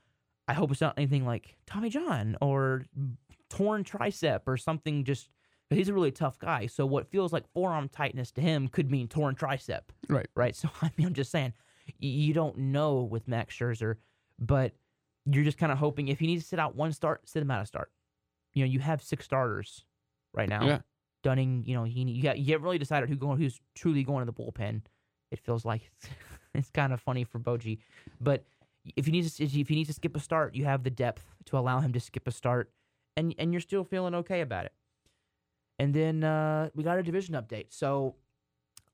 I 0.48 0.54
hope 0.54 0.72
it's 0.72 0.80
not 0.80 0.94
anything 0.96 1.24
like 1.24 1.56
Tommy 1.66 1.88
John 1.88 2.36
or 2.40 2.84
torn 3.48 3.84
tricep 3.84 4.40
or 4.46 4.56
something. 4.56 5.04
Just 5.04 5.28
'cause 5.72 5.78
he's 5.78 5.88
a 5.88 5.94
really 5.94 6.10
tough 6.12 6.38
guy. 6.38 6.66
So 6.66 6.86
what 6.86 7.08
feels 7.08 7.32
like 7.32 7.46
forearm 7.52 7.88
tightness 7.88 8.30
to 8.32 8.40
him 8.40 8.68
could 8.68 8.90
mean 8.90 9.08
torn 9.08 9.34
tricep. 9.34 9.82
Right. 10.08 10.26
Right. 10.34 10.54
So 10.62 10.68
I 10.80 10.90
mean, 10.96 11.06
I'm 11.08 11.14
just 11.14 11.30
saying, 11.30 11.52
you 11.98 12.32
don't 12.32 12.56
know 12.58 13.02
with 13.02 13.26
Max 13.28 13.54
Scherzer, 13.56 13.96
but 14.38 14.72
you're 15.24 15.44
just 15.44 15.58
kind 15.58 15.72
of 15.72 15.78
hoping 15.78 16.08
if 16.08 16.18
he 16.20 16.26
needs 16.26 16.42
to 16.44 16.48
sit 16.48 16.58
out 16.58 16.74
one 16.76 16.92
start, 16.92 17.28
sit 17.28 17.42
him 17.42 17.50
out 17.50 17.60
of 17.60 17.66
start. 17.68 17.90
You 18.54 18.64
know, 18.64 18.70
you 18.70 18.80
have 18.80 19.02
six 19.02 19.24
starters 19.24 19.84
right 20.34 20.48
now. 20.48 20.66
Yeah. 20.66 20.78
Dunning, 21.22 21.62
you 21.66 21.74
know, 21.74 21.84
he 21.84 22.02
you, 22.02 22.22
got, 22.22 22.38
you 22.38 22.52
haven't 22.52 22.64
really 22.64 22.78
decided 22.78 23.08
who 23.08 23.16
going 23.16 23.38
who's 23.38 23.60
truly 23.74 24.02
going 24.02 24.26
to 24.26 24.30
the 24.30 24.32
bullpen. 24.32 24.82
It 25.30 25.38
feels 25.38 25.64
like 25.64 25.90
it's 26.54 26.70
kind 26.70 26.92
of 26.92 27.00
funny 27.00 27.24
for 27.24 27.38
Bochy, 27.38 27.78
but 28.20 28.44
if 28.96 29.06
he 29.06 29.12
needs 29.12 29.36
to, 29.36 29.44
if 29.44 29.68
he 29.68 29.74
needs 29.76 29.88
to 29.88 29.94
skip 29.94 30.16
a 30.16 30.20
start, 30.20 30.54
you 30.56 30.64
have 30.64 30.82
the 30.82 30.90
depth 30.90 31.24
to 31.46 31.56
allow 31.56 31.78
him 31.80 31.92
to 31.92 32.00
skip 32.00 32.26
a 32.26 32.32
start, 32.32 32.72
and 33.16 33.34
and 33.38 33.52
you're 33.52 33.60
still 33.60 33.84
feeling 33.84 34.14
okay 34.16 34.40
about 34.40 34.64
it. 34.66 34.72
And 35.78 35.94
then 35.94 36.22
uh, 36.24 36.68
we 36.74 36.84
got 36.84 36.98
a 36.98 37.02
division 37.02 37.34
update. 37.34 37.66
So 37.70 38.14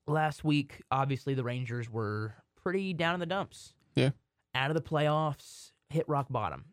last 0.06 0.44
week, 0.44 0.82
obviously, 0.90 1.34
the 1.34 1.44
Rangers 1.44 1.90
were 1.90 2.34
pretty 2.56 2.92
down 2.94 3.14
in 3.14 3.20
the 3.20 3.26
dumps. 3.26 3.74
Yeah. 3.94 4.10
out 4.54 4.70
of 4.70 4.74
the 4.76 4.82
playoffs, 4.82 5.72
hit 5.90 6.08
rock 6.08 6.26
bottom. 6.30 6.66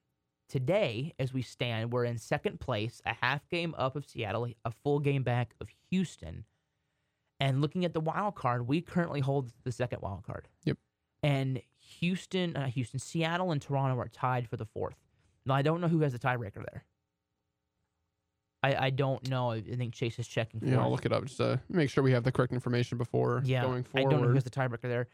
Today, 0.47 1.13
as 1.17 1.33
we 1.33 1.41
stand, 1.41 1.91
we're 1.91 2.05
in 2.05 2.17
second 2.19 2.59
place, 2.59 3.01
a 3.05 3.13
half 3.13 3.49
game 3.49 3.73
up 3.77 3.95
of 3.95 4.05
Seattle, 4.05 4.47
a 4.63 4.71
full 4.83 4.99
game 4.99 5.23
back 5.23 5.55
of 5.59 5.69
Houston. 5.89 6.45
And 7.39 7.61
looking 7.61 7.83
at 7.83 7.93
the 7.93 7.99
wild 7.99 8.35
card, 8.35 8.67
we 8.67 8.79
currently 8.81 9.19
hold 9.21 9.51
the 9.63 9.71
second 9.71 10.01
wild 10.01 10.23
card. 10.23 10.47
Yep. 10.65 10.77
And 11.23 11.61
Houston, 11.99 12.55
uh, 12.55 12.67
Houston, 12.67 12.99
Seattle, 12.99 13.51
and 13.51 13.61
Toronto 13.61 13.99
are 13.99 14.07
tied 14.07 14.47
for 14.47 14.55
the 14.57 14.65
fourth. 14.65 14.95
Now 15.45 15.55
I 15.55 15.63
don't 15.63 15.81
know 15.81 15.87
who 15.87 16.01
has 16.01 16.13
the 16.13 16.19
tiebreaker 16.19 16.63
there. 16.71 16.85
I 18.65 18.85
I 18.85 18.89
don't 18.89 19.29
know. 19.29 19.51
I 19.51 19.61
think 19.61 19.93
Chase 19.93 20.17
is 20.17 20.27
checking. 20.27 20.59
For 20.59 20.65
Yeah, 20.65 20.81
I'll 20.81 20.89
look 20.89 21.05
it 21.05 21.11
up 21.11 21.25
just 21.25 21.37
to 21.37 21.59
make 21.69 21.89
sure 21.89 22.03
we 22.03 22.11
have 22.11 22.23
the 22.23 22.31
correct 22.31 22.53
information 22.53 22.97
before 22.97 23.43
Yeah, 23.45 23.63
going 23.63 23.83
forward. 23.83 24.07
I 24.07 24.11
don't 24.11 24.21
know 24.21 24.27
who 24.29 24.33
has 24.33 24.43
the 24.43 24.49
tiebreaker 24.49 24.83
there. 24.83 25.07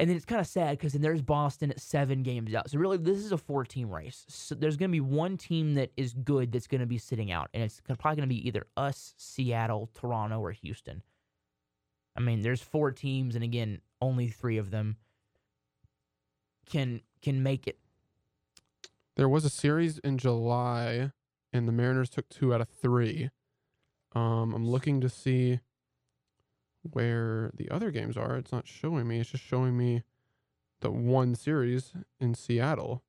And 0.00 0.10
then 0.10 0.16
it's 0.16 0.26
kind 0.26 0.40
of 0.40 0.46
sad 0.48 0.78
because 0.78 0.94
then 0.94 1.02
there's 1.02 1.22
Boston 1.22 1.70
at 1.70 1.80
seven 1.80 2.22
games 2.24 2.52
out. 2.54 2.68
So 2.70 2.78
really, 2.78 2.96
this 2.96 3.18
is 3.18 3.30
a 3.30 3.38
four-team 3.38 3.90
race. 3.90 4.24
So 4.28 4.54
there's 4.54 4.76
going 4.76 4.90
to 4.90 4.92
be 4.92 5.00
one 5.00 5.36
team 5.36 5.74
that 5.74 5.92
is 5.96 6.12
good 6.12 6.50
that's 6.50 6.66
going 6.66 6.80
to 6.80 6.86
be 6.86 6.98
sitting 6.98 7.30
out, 7.30 7.50
and 7.54 7.62
it's 7.62 7.80
probably 7.80 8.16
going 8.16 8.28
to 8.28 8.34
be 8.34 8.46
either 8.48 8.66
us, 8.76 9.14
Seattle, 9.16 9.90
Toronto, 9.94 10.40
or 10.40 10.50
Houston. 10.50 11.02
I 12.16 12.20
mean, 12.20 12.40
there's 12.42 12.62
four 12.62 12.90
teams, 12.90 13.36
and 13.36 13.44
again, 13.44 13.80
only 14.00 14.28
three 14.28 14.58
of 14.58 14.70
them 14.70 14.96
can 16.66 17.02
can 17.20 17.42
make 17.42 17.68
it. 17.68 17.78
There 19.16 19.28
was 19.28 19.44
a 19.44 19.50
series 19.50 19.98
in 19.98 20.18
July, 20.18 21.12
and 21.52 21.68
the 21.68 21.72
Mariners 21.72 22.10
took 22.10 22.28
two 22.28 22.54
out 22.54 22.60
of 22.60 22.68
three. 22.68 23.30
Um, 24.14 24.54
I'm 24.54 24.66
looking 24.66 25.00
to 25.00 25.08
see 25.08 25.60
where 26.82 27.50
the 27.54 27.70
other 27.70 27.90
games 27.90 28.16
are. 28.16 28.36
It's 28.36 28.52
not 28.52 28.66
showing 28.66 29.06
me. 29.06 29.20
It's 29.20 29.30
just 29.30 29.44
showing 29.44 29.76
me 29.76 30.02
the 30.80 30.90
one 30.90 31.34
series 31.34 31.92
in 32.20 32.34
Seattle. 32.34 33.02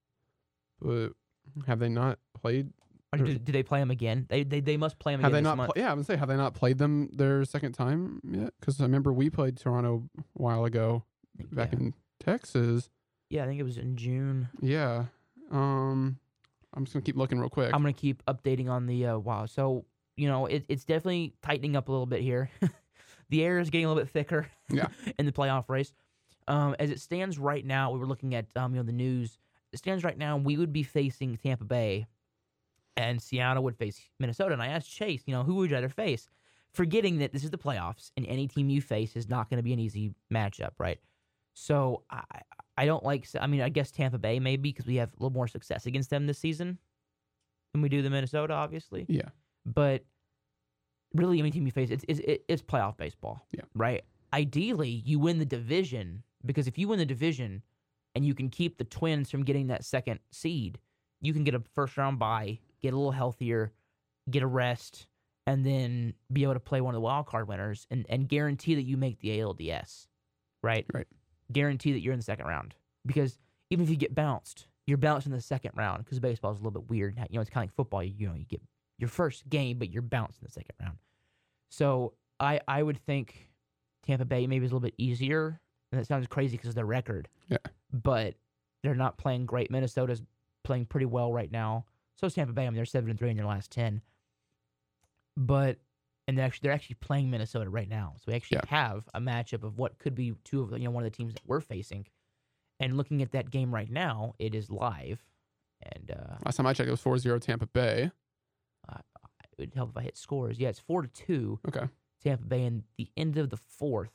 But 0.79 1.09
have 1.67 1.79
they 1.79 1.89
not 1.89 2.19
played? 2.39 2.71
Or 3.11 3.17
do, 3.17 3.37
do 3.37 3.51
they 3.51 3.63
play 3.63 3.79
them 3.79 3.91
again? 3.91 4.25
They 4.29 4.43
they, 4.43 4.59
they 4.59 4.77
must 4.77 4.97
play 4.97 5.13
them 5.13 5.21
Have 5.21 5.33
again 5.33 5.43
they 5.43 5.55
not? 5.55 5.73
Pl- 5.73 5.81
yeah, 5.81 5.91
I 5.91 5.93
would 5.93 6.05
say 6.05 6.15
have 6.15 6.29
they 6.29 6.37
not 6.37 6.55
played 6.55 6.77
them 6.77 7.09
their 7.13 7.45
second 7.45 7.73
time 7.73 8.21
yet? 8.23 8.53
Because 8.59 8.79
I 8.79 8.83
remember 8.83 9.13
we 9.13 9.29
played 9.29 9.57
Toronto 9.57 10.09
a 10.17 10.21
while 10.33 10.65
ago 10.65 11.03
back 11.51 11.73
yeah. 11.73 11.79
in 11.79 11.93
Texas. 12.19 12.89
yeah, 13.29 13.43
I 13.43 13.47
think 13.47 13.59
it 13.59 13.63
was 13.63 13.77
in 13.77 13.95
June. 13.97 14.49
Yeah. 14.61 15.05
Um, 15.51 16.17
I'm 16.73 16.85
just 16.85 16.93
gonna 16.93 17.03
keep 17.03 17.17
looking 17.17 17.39
real 17.39 17.49
quick. 17.49 17.73
I'm 17.73 17.81
gonna 17.81 17.93
keep 17.93 18.23
updating 18.25 18.69
on 18.69 18.85
the 18.85 19.05
uh, 19.07 19.17
wow. 19.17 19.45
So 19.45 19.85
you 20.15 20.27
know, 20.27 20.45
it, 20.45 20.65
it's 20.69 20.83
definitely 20.85 21.33
tightening 21.41 21.75
up 21.75 21.89
a 21.89 21.91
little 21.91 22.05
bit 22.05 22.21
here. 22.21 22.49
the 23.29 23.43
air 23.43 23.59
is 23.59 23.69
getting 23.69 23.85
a 23.85 23.89
little 23.89 24.03
bit 24.03 24.11
thicker 24.11 24.47
Yeah. 24.69 24.87
in 25.19 25.25
the 25.25 25.31
playoff 25.31 25.69
race. 25.69 25.91
Um, 26.47 26.75
as 26.77 26.91
it 26.91 26.99
stands 26.99 27.39
right 27.39 27.65
now, 27.65 27.91
we 27.91 27.99
were 27.99 28.05
looking 28.05 28.35
at 28.35 28.45
um, 28.55 28.73
you 28.73 28.79
know 28.79 28.85
the 28.85 28.91
news. 28.91 29.37
It 29.71 29.77
stands 29.77 30.03
right 30.03 30.17
now, 30.17 30.37
we 30.37 30.57
would 30.57 30.71
be 30.71 30.83
facing 30.83 31.35
Tampa 31.37 31.63
Bay, 31.63 32.05
and 32.95 33.19
Seattle 33.19 33.63
would 33.63 33.75
face 33.75 33.99
Minnesota. 34.19 34.53
And 34.53 34.61
I 34.61 34.67
asked 34.67 34.91
Chase, 34.91 35.23
you 35.25 35.33
know, 35.33 35.41
who 35.43 35.55
would 35.55 35.71
you 35.71 35.75
rather 35.75 35.89
face? 35.89 36.27
Forgetting 36.73 37.17
that 37.19 37.31
this 37.33 37.43
is 37.43 37.49
the 37.49 37.57
playoffs, 37.57 38.11
and 38.17 38.25
any 38.27 38.47
team 38.47 38.69
you 38.69 38.81
face 38.81 39.15
is 39.15 39.29
not 39.29 39.49
going 39.49 39.57
to 39.57 39.63
be 39.63 39.73
an 39.73 39.79
easy 39.79 40.13
matchup, 40.31 40.71
right? 40.77 40.99
So 41.55 42.03
I 42.11 42.23
I 42.77 42.85
don't 42.85 43.03
like. 43.03 43.27
I 43.39 43.47
mean, 43.47 43.61
I 43.61 43.69
guess 43.69 43.91
Tampa 43.91 44.17
Bay 44.17 44.39
maybe 44.39 44.71
because 44.71 44.85
we 44.85 44.95
have 44.95 45.09
a 45.09 45.15
little 45.23 45.33
more 45.33 45.47
success 45.47 45.85
against 45.85 46.09
them 46.09 46.25
this 46.25 46.39
season 46.39 46.79
than 47.73 47.81
we 47.81 47.89
do 47.89 48.01
the 48.01 48.09
Minnesota, 48.09 48.53
obviously. 48.53 49.05
Yeah. 49.07 49.29
But 49.65 50.03
really, 51.13 51.39
any 51.39 51.51
team 51.51 51.65
you 51.65 51.71
face, 51.71 51.89
it's 51.89 52.05
it's, 52.07 52.19
it's 52.47 52.61
playoff 52.61 52.97
baseball. 52.97 53.45
Yeah. 53.51 53.63
Right. 53.75 54.03
Ideally, 54.33 55.03
you 55.05 55.19
win 55.19 55.37
the 55.37 55.45
division 55.45 56.23
because 56.45 56.67
if 56.67 56.77
you 56.77 56.87
win 56.87 56.99
the 56.99 57.05
division 57.05 57.61
and 58.15 58.25
you 58.25 58.33
can 58.33 58.49
keep 58.49 58.77
the 58.77 58.83
Twins 58.83 59.29
from 59.29 59.43
getting 59.43 59.67
that 59.67 59.85
second 59.85 60.19
seed, 60.31 60.79
you 61.21 61.33
can 61.33 61.43
get 61.43 61.55
a 61.55 61.61
first 61.75 61.97
round 61.97 62.19
bye, 62.19 62.59
get 62.81 62.93
a 62.93 62.97
little 62.97 63.11
healthier, 63.11 63.71
get 64.29 64.43
a 64.43 64.47
rest, 64.47 65.07
and 65.45 65.65
then 65.65 66.13
be 66.31 66.43
able 66.43 66.53
to 66.53 66.59
play 66.59 66.81
one 66.81 66.93
of 66.93 66.97
the 66.97 67.01
wild 67.01 67.27
card 67.27 67.47
winners 67.47 67.85
and, 67.91 68.05
and 68.09 68.27
guarantee 68.27 68.75
that 68.75 68.83
you 68.83 68.97
make 68.97 69.19
the 69.19 69.39
ALDS. 69.39 70.07
Right. 70.61 70.85
Right. 70.93 71.07
Guarantee 71.53 71.93
that 71.93 71.99
you're 71.99 72.13
in 72.13 72.19
the 72.19 72.23
second 72.23 72.45
round 72.45 72.75
because 73.05 73.37
even 73.69 73.83
if 73.83 73.89
you 73.89 73.95
get 73.95 74.13
bounced, 74.13 74.67
you're 74.85 74.97
bounced 74.97 75.25
in 75.25 75.31
the 75.31 75.41
second 75.41 75.71
round 75.75 76.03
because 76.03 76.19
baseball 76.19 76.51
is 76.51 76.59
a 76.59 76.63
little 76.63 76.79
bit 76.79 76.89
weird. 76.89 77.17
You 77.29 77.35
know, 77.35 77.41
it's 77.41 77.49
kind 77.49 77.63
of 77.63 77.69
like 77.69 77.75
football. 77.75 78.03
You, 78.03 78.13
you 78.17 78.27
know, 78.27 78.35
you 78.35 78.45
get 78.45 78.61
your 78.97 79.09
first 79.09 79.47
game, 79.49 79.79
but 79.79 79.89
you're 79.91 80.01
bounced 80.01 80.39
in 80.41 80.45
the 80.45 80.51
second 80.51 80.75
round. 80.81 80.97
So 81.69 82.13
I 82.39 82.59
I 82.67 82.83
would 82.83 82.97
think 82.97 83.49
Tampa 84.05 84.25
Bay 84.25 84.45
maybe 84.47 84.65
is 84.65 84.71
a 84.71 84.75
little 84.75 84.85
bit 84.85 84.95
easier, 84.97 85.59
and 85.91 85.99
that 85.99 86.05
sounds 86.05 86.27
crazy 86.27 86.57
because 86.57 86.69
of 86.69 86.75
their 86.75 86.85
record. 86.85 87.27
Yeah. 87.49 87.57
But 87.91 88.35
they're 88.83 88.95
not 88.95 89.17
playing 89.17 89.45
great. 89.45 89.71
Minnesota's 89.71 90.21
playing 90.63 90.85
pretty 90.85 91.05
well 91.05 91.31
right 91.31 91.51
now. 91.51 91.85
So 92.15 92.27
is 92.27 92.33
Tampa 92.33 92.53
Bay. 92.53 92.63
I 92.63 92.69
mean, 92.69 92.75
they're 92.75 92.85
seven 92.85 93.09
and 93.09 93.17
three 93.17 93.29
in 93.29 93.37
their 93.37 93.45
last 93.45 93.71
ten. 93.71 94.01
But 95.35 95.77
and 96.27 96.37
they're 96.37 96.45
actually 96.45 96.67
they're 96.67 96.73
actually 96.75 96.95
playing 97.01 97.29
Minnesota 97.29 97.69
right 97.69 97.89
now. 97.89 98.13
So 98.17 98.23
we 98.27 98.33
actually 98.33 98.59
Yeah. 98.63 98.69
have 98.69 99.03
a 99.13 99.19
matchup 99.19 99.63
of 99.63 99.77
what 99.77 99.97
could 99.99 100.15
be 100.15 100.33
two 100.43 100.61
of 100.61 100.71
you 100.71 100.85
know 100.85 100.91
one 100.91 101.03
of 101.05 101.11
the 101.11 101.15
teams 101.15 101.33
that 101.33 101.43
we're 101.45 101.61
facing. 101.61 102.05
And 102.79 102.97
looking 102.97 103.21
at 103.21 103.31
that 103.31 103.49
game 103.51 103.73
right 103.73 103.89
now, 103.89 104.33
it 104.39 104.55
is 104.55 104.69
live, 104.71 105.23
and 105.81 106.11
uh, 106.11 106.35
Last 106.43 106.57
time 106.57 106.65
I 106.65 106.73
checked, 106.73 106.87
it 106.87 106.91
was 106.91 107.01
4-0 107.01 107.39
Tampa 107.41 107.67
Bay. 107.67 108.11
it 108.91 109.59
would 109.59 109.73
help 109.75 109.91
if 109.91 109.97
I 109.97 110.01
hit 110.01 110.17
scores. 110.17 110.59
Yeah, 110.59 110.69
it's 110.69 110.79
four 110.79 111.03
to 111.03 111.07
two. 111.07 111.59
Okay. 111.67 111.87
Tampa 112.23 112.45
Bay 112.45 112.63
in 112.63 112.83
the 112.97 113.09
end 113.15 113.37
of 113.37 113.49
the 113.51 113.57
fourth. 113.57 114.11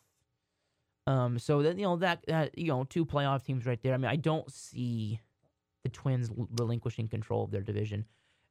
Um, 1.07 1.39
so 1.39 1.63
then 1.63 1.79
you 1.79 1.85
know 1.85 1.97
that 1.97 2.25
that 2.27 2.59
you 2.59 2.67
know 2.67 2.85
two 2.85 3.07
playoff 3.07 3.45
teams 3.45 3.65
right 3.65 3.81
there. 3.83 3.95
I 3.95 3.97
mean, 3.97 4.11
I 4.11 4.17
don't 4.17 4.51
see 4.53 5.21
the 5.85 5.89
Twins 5.89 6.31
relinquishing 6.59 7.09
control 7.09 7.45
of 7.45 7.51
their 7.53 7.63
division, 7.63 8.05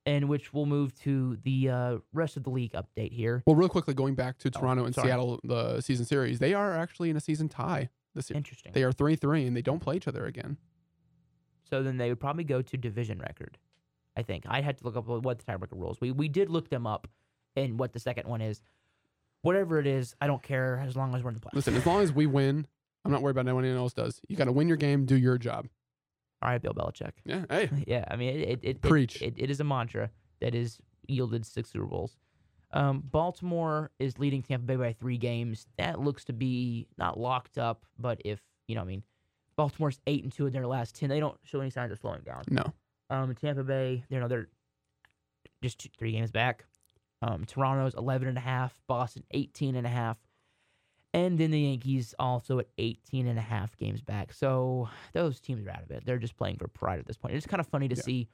and 0.08 0.30
which 0.30 0.54
we'll 0.54 0.66
move 0.66 0.96
to 1.02 1.38
the 1.44 1.70
uh, 1.70 1.98
rest 2.14 2.38
of 2.38 2.44
the 2.44 2.50
league 2.50 2.72
update 2.72 3.12
here. 3.12 3.44
Well, 3.46 3.56
real 3.58 3.68
quickly, 3.70 3.94
going 3.94 4.16
back 4.16 4.38
to 4.40 4.48
Oh, 4.56 4.60
Toronto 4.60 4.86
and 4.86 4.96
sorry. 4.96 5.10
Seattle, 5.10 5.40
the 5.44 5.82
season 5.82 6.06
series, 6.06 6.40
they 6.40 6.54
are 6.54 6.74
actually 6.76 7.10
in 7.10 7.18
a 7.18 7.20
season 7.20 7.50
tie 7.50 7.90
this 8.16 8.30
year. 8.30 8.38
Interesting. 8.38 8.72
They 8.72 8.84
are 8.84 8.94
3-3, 8.94 9.46
and 9.48 9.56
they 9.56 9.62
don't 9.62 9.80
play 9.80 9.98
each 9.98 10.08
other 10.08 10.26
again. 10.26 10.58
So 11.70 11.84
then 11.84 11.98
they 11.98 12.08
would 12.10 12.22
probably 12.22 12.46
go 12.46 12.62
to 12.62 12.78
division 12.78 13.20
record. 13.20 13.58
I 14.16 14.24
think 14.24 14.46
I 14.48 14.62
had 14.62 14.78
to 14.80 14.86
look 14.86 14.96
up 14.96 15.06
what 15.08 15.40
the 15.40 15.44
tiebreaker 15.46 15.74
rules. 15.74 16.00
We 16.02 16.12
we 16.12 16.28
did 16.30 16.50
look 16.50 16.70
them 16.70 16.88
up, 16.88 17.08
and 17.58 17.78
what 17.78 17.92
the 17.94 18.00
second 18.00 18.28
one 18.28 18.42
is. 18.42 18.62
Whatever 19.44 19.78
it 19.78 19.86
is, 19.86 20.16
I 20.20 20.26
don't 20.28 20.42
care 20.42 20.82
as 20.84 20.96
long 20.96 21.14
as 21.14 21.22
we're 21.22 21.30
in 21.30 21.36
the 21.36 21.42
playoffs. 21.42 21.54
Listen, 21.54 21.76
as 21.76 21.86
long 21.86 22.02
as 22.02 22.12
we 22.12 22.26
win, 22.26 22.66
I'm 23.06 23.12
not 23.12 23.22
worried 23.22 23.38
about 23.38 23.48
anyone 23.48 23.66
else 23.78 23.94
does. 23.94 24.20
You 24.28 24.36
got 24.36 24.46
to 24.46 24.52
win 24.52 24.68
your 24.68 24.78
game, 24.78 25.06
do 25.06 25.16
your 25.18 25.38
job. 25.38 25.68
All 26.42 26.50
right, 26.50 26.62
Bill 26.62 26.74
Belichick. 26.74 27.14
Yeah. 27.26 27.46
Hey. 27.50 27.70
Yeah, 27.88 28.06
I 28.10 28.16
mean, 28.16 28.36
it 28.36 28.50
it, 28.50 28.60
it, 28.64 28.82
Preach. 28.82 29.22
It, 29.22 29.34
it 29.38 29.50
is 29.50 29.60
a 29.60 29.64
mantra 29.64 30.12
that 30.42 30.54
has 30.54 30.80
yielded 31.08 31.46
six 31.46 31.72
Super 31.72 31.86
Bowls. 31.86 32.18
Um, 32.74 33.02
Baltimore 33.12 33.92
is 33.98 34.20
leading 34.20 34.42
Tampa 34.42 34.66
Bay 34.66 34.76
by 34.76 34.94
three 34.94 35.18
games. 35.18 35.68
That 35.78 36.00
looks 36.00 36.26
to 36.26 36.34
be 36.34 36.88
not 36.98 37.20
locked 37.20 37.58
up, 37.58 37.86
but 37.98 38.22
if 38.26 38.42
you 38.68 38.76
know, 38.76 38.82
I 38.82 38.86
mean, 38.86 39.04
Baltimore's 39.56 40.00
eight 40.06 40.24
and 40.24 40.32
two 40.32 40.46
in 40.48 40.54
their 40.54 40.68
last 40.68 40.96
ten. 40.96 41.10
They 41.10 41.20
don't 41.20 41.38
show 41.44 41.60
any 41.62 41.70
signs 41.70 41.92
of 41.92 42.00
slowing 42.00 42.22
down. 42.22 42.44
No. 42.50 42.74
Um, 43.10 43.34
Tampa 43.36 43.64
Bay, 43.64 44.04
you 44.10 44.20
know, 44.20 44.28
they're 44.28 44.50
just 45.64 45.80
two, 45.80 45.90
three 45.98 46.12
games 46.12 46.32
back. 46.32 46.66
Um, 47.22 47.46
Toronto's 47.46 47.96
11 47.96 48.28
and 48.28 48.38
a 48.38 48.42
half, 48.42 48.78
Boston 48.88 49.24
18 49.32 49.76
and 49.76 49.88
a 49.88 49.90
half, 49.90 50.18
and 51.18 51.38
then 51.40 51.52
the 51.52 51.60
Yankees 51.62 52.14
also 52.20 52.60
at 52.60 52.68
18 52.78 53.28
and 53.28 53.40
a 53.40 53.42
half 53.42 53.76
games 53.78 54.02
back. 54.02 54.32
So 54.34 54.88
those 55.14 55.40
teams 55.40 55.66
are 55.66 55.72
out 55.72 55.82
of 55.84 55.92
it. 55.92 56.06
They're 56.06 56.18
just 56.20 56.38
playing 56.38 56.58
for 56.58 56.68
pride 56.68 57.00
at 57.00 57.06
this 57.08 57.18
point. 57.18 57.34
It's 57.36 57.46
kind 57.48 57.60
of 57.60 57.68
funny 57.68 57.88
to 57.88 57.96
Yeah. 57.96 58.02
see 58.04 58.28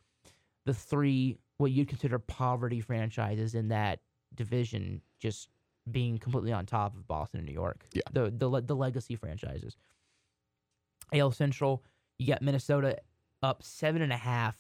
the 0.65 0.73
three 0.73 1.37
what 1.57 1.71
you'd 1.71 1.87
consider 1.87 2.19
poverty 2.19 2.81
franchises 2.81 3.55
in 3.55 3.69
that 3.69 3.99
division 4.35 5.01
just 5.19 5.49
being 5.91 6.17
completely 6.17 6.51
on 6.51 6.65
top 6.65 6.95
of 6.95 7.07
Boston 7.07 7.39
and 7.39 7.47
New 7.47 7.53
York. 7.53 7.85
Yeah. 7.93 8.01
The 8.11 8.31
the 8.31 8.61
the 8.61 8.75
legacy 8.75 9.15
franchises. 9.15 9.77
AL 11.13 11.31
Central, 11.31 11.83
you 12.17 12.27
got 12.27 12.41
Minnesota 12.41 12.97
up 13.41 13.61
seven 13.63 14.01
and 14.01 14.11
a 14.13 14.17
half 14.17 14.55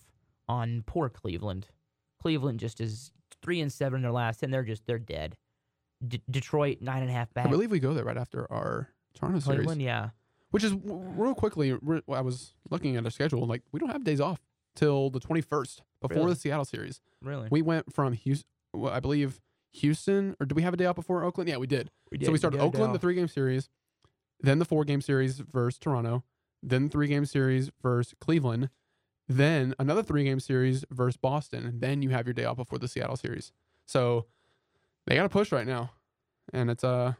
on 0.47 0.83
poor 0.85 1.09
Cleveland. 1.09 1.67
Cleveland 2.21 2.59
just 2.59 2.79
is 2.79 3.11
three 3.41 3.59
and 3.61 3.71
seven 3.71 3.97
in 3.97 4.01
their 4.03 4.11
last, 4.11 4.43
and 4.43 4.53
they're 4.53 4.63
just 4.63 4.85
they're 4.85 4.99
dead. 4.99 5.35
D- 6.07 6.21
Detroit 6.29 6.79
nine 6.81 7.01
and 7.01 7.09
a 7.09 7.13
half 7.13 7.33
back. 7.33 7.45
I 7.45 7.49
believe 7.49 7.71
we 7.71 7.79
go 7.79 7.93
there 7.93 8.03
right 8.05 8.17
after 8.17 8.51
our 8.51 8.89
Toronto 9.13 9.39
series, 9.39 9.57
Cleveland, 9.59 9.81
yeah, 9.81 10.09
which 10.51 10.63
is 10.63 10.71
w- 10.73 11.01
real 11.15 11.35
quickly. 11.35 11.71
I 12.09 12.21
was 12.21 12.53
looking 12.69 12.95
at 12.97 13.05
our 13.05 13.11
schedule. 13.11 13.45
Like 13.45 13.61
we 13.71 13.79
don't 13.79 13.89
have 13.89 14.03
days 14.03 14.19
off 14.21 14.41
till 14.75 15.09
the 15.09 15.19
21st 15.19 15.81
before 16.01 16.17
Really? 16.17 16.33
the 16.33 16.39
Seattle 16.39 16.65
series. 16.65 16.99
really. 17.21 17.47
We 17.51 17.61
went 17.61 17.93
from 17.93 18.13
Houston, 18.13 18.47
well, 18.73 18.91
I 18.91 18.99
believe 18.99 19.39
Houston, 19.73 20.35
or 20.39 20.45
did 20.45 20.55
we 20.55 20.61
have 20.63 20.73
a 20.73 20.77
day 20.77 20.85
off 20.85 20.95
before 20.95 21.23
Oakland? 21.23 21.49
Yeah, 21.49 21.57
we 21.57 21.67
did. 21.67 21.89
We 22.11 22.17
did. 22.17 22.25
so 22.25 22.31
we 22.31 22.37
started 22.37 22.59
Oakland, 22.59 22.93
the 22.93 22.99
three 22.99 23.15
game 23.15 23.27
series, 23.27 23.69
then 24.41 24.59
the 24.59 24.65
four 24.65 24.83
game 24.83 25.01
series 25.01 25.39
versus 25.39 25.79
Toronto, 25.79 26.23
then 26.61 26.85
the 26.85 26.89
three 26.89 27.07
game 27.07 27.25
series 27.25 27.71
versus 27.81 28.13
Cleveland, 28.19 28.69
then 29.27 29.73
another 29.79 30.03
three 30.03 30.23
game 30.23 30.39
series 30.39 30.83
versus 30.91 31.17
Boston, 31.17 31.65
and 31.65 31.81
then 31.81 32.01
you 32.01 32.09
have 32.09 32.25
your 32.27 32.33
day 32.33 32.45
off 32.45 32.57
before 32.57 32.77
the 32.79 32.87
Seattle 32.87 33.15
series. 33.15 33.51
So 33.85 34.25
they 35.05 35.15
got 35.15 35.23
to 35.23 35.29
push 35.29 35.51
right 35.51 35.67
now, 35.67 35.91
and 36.53 36.69
it's 36.69 36.83
uh, 36.83 37.13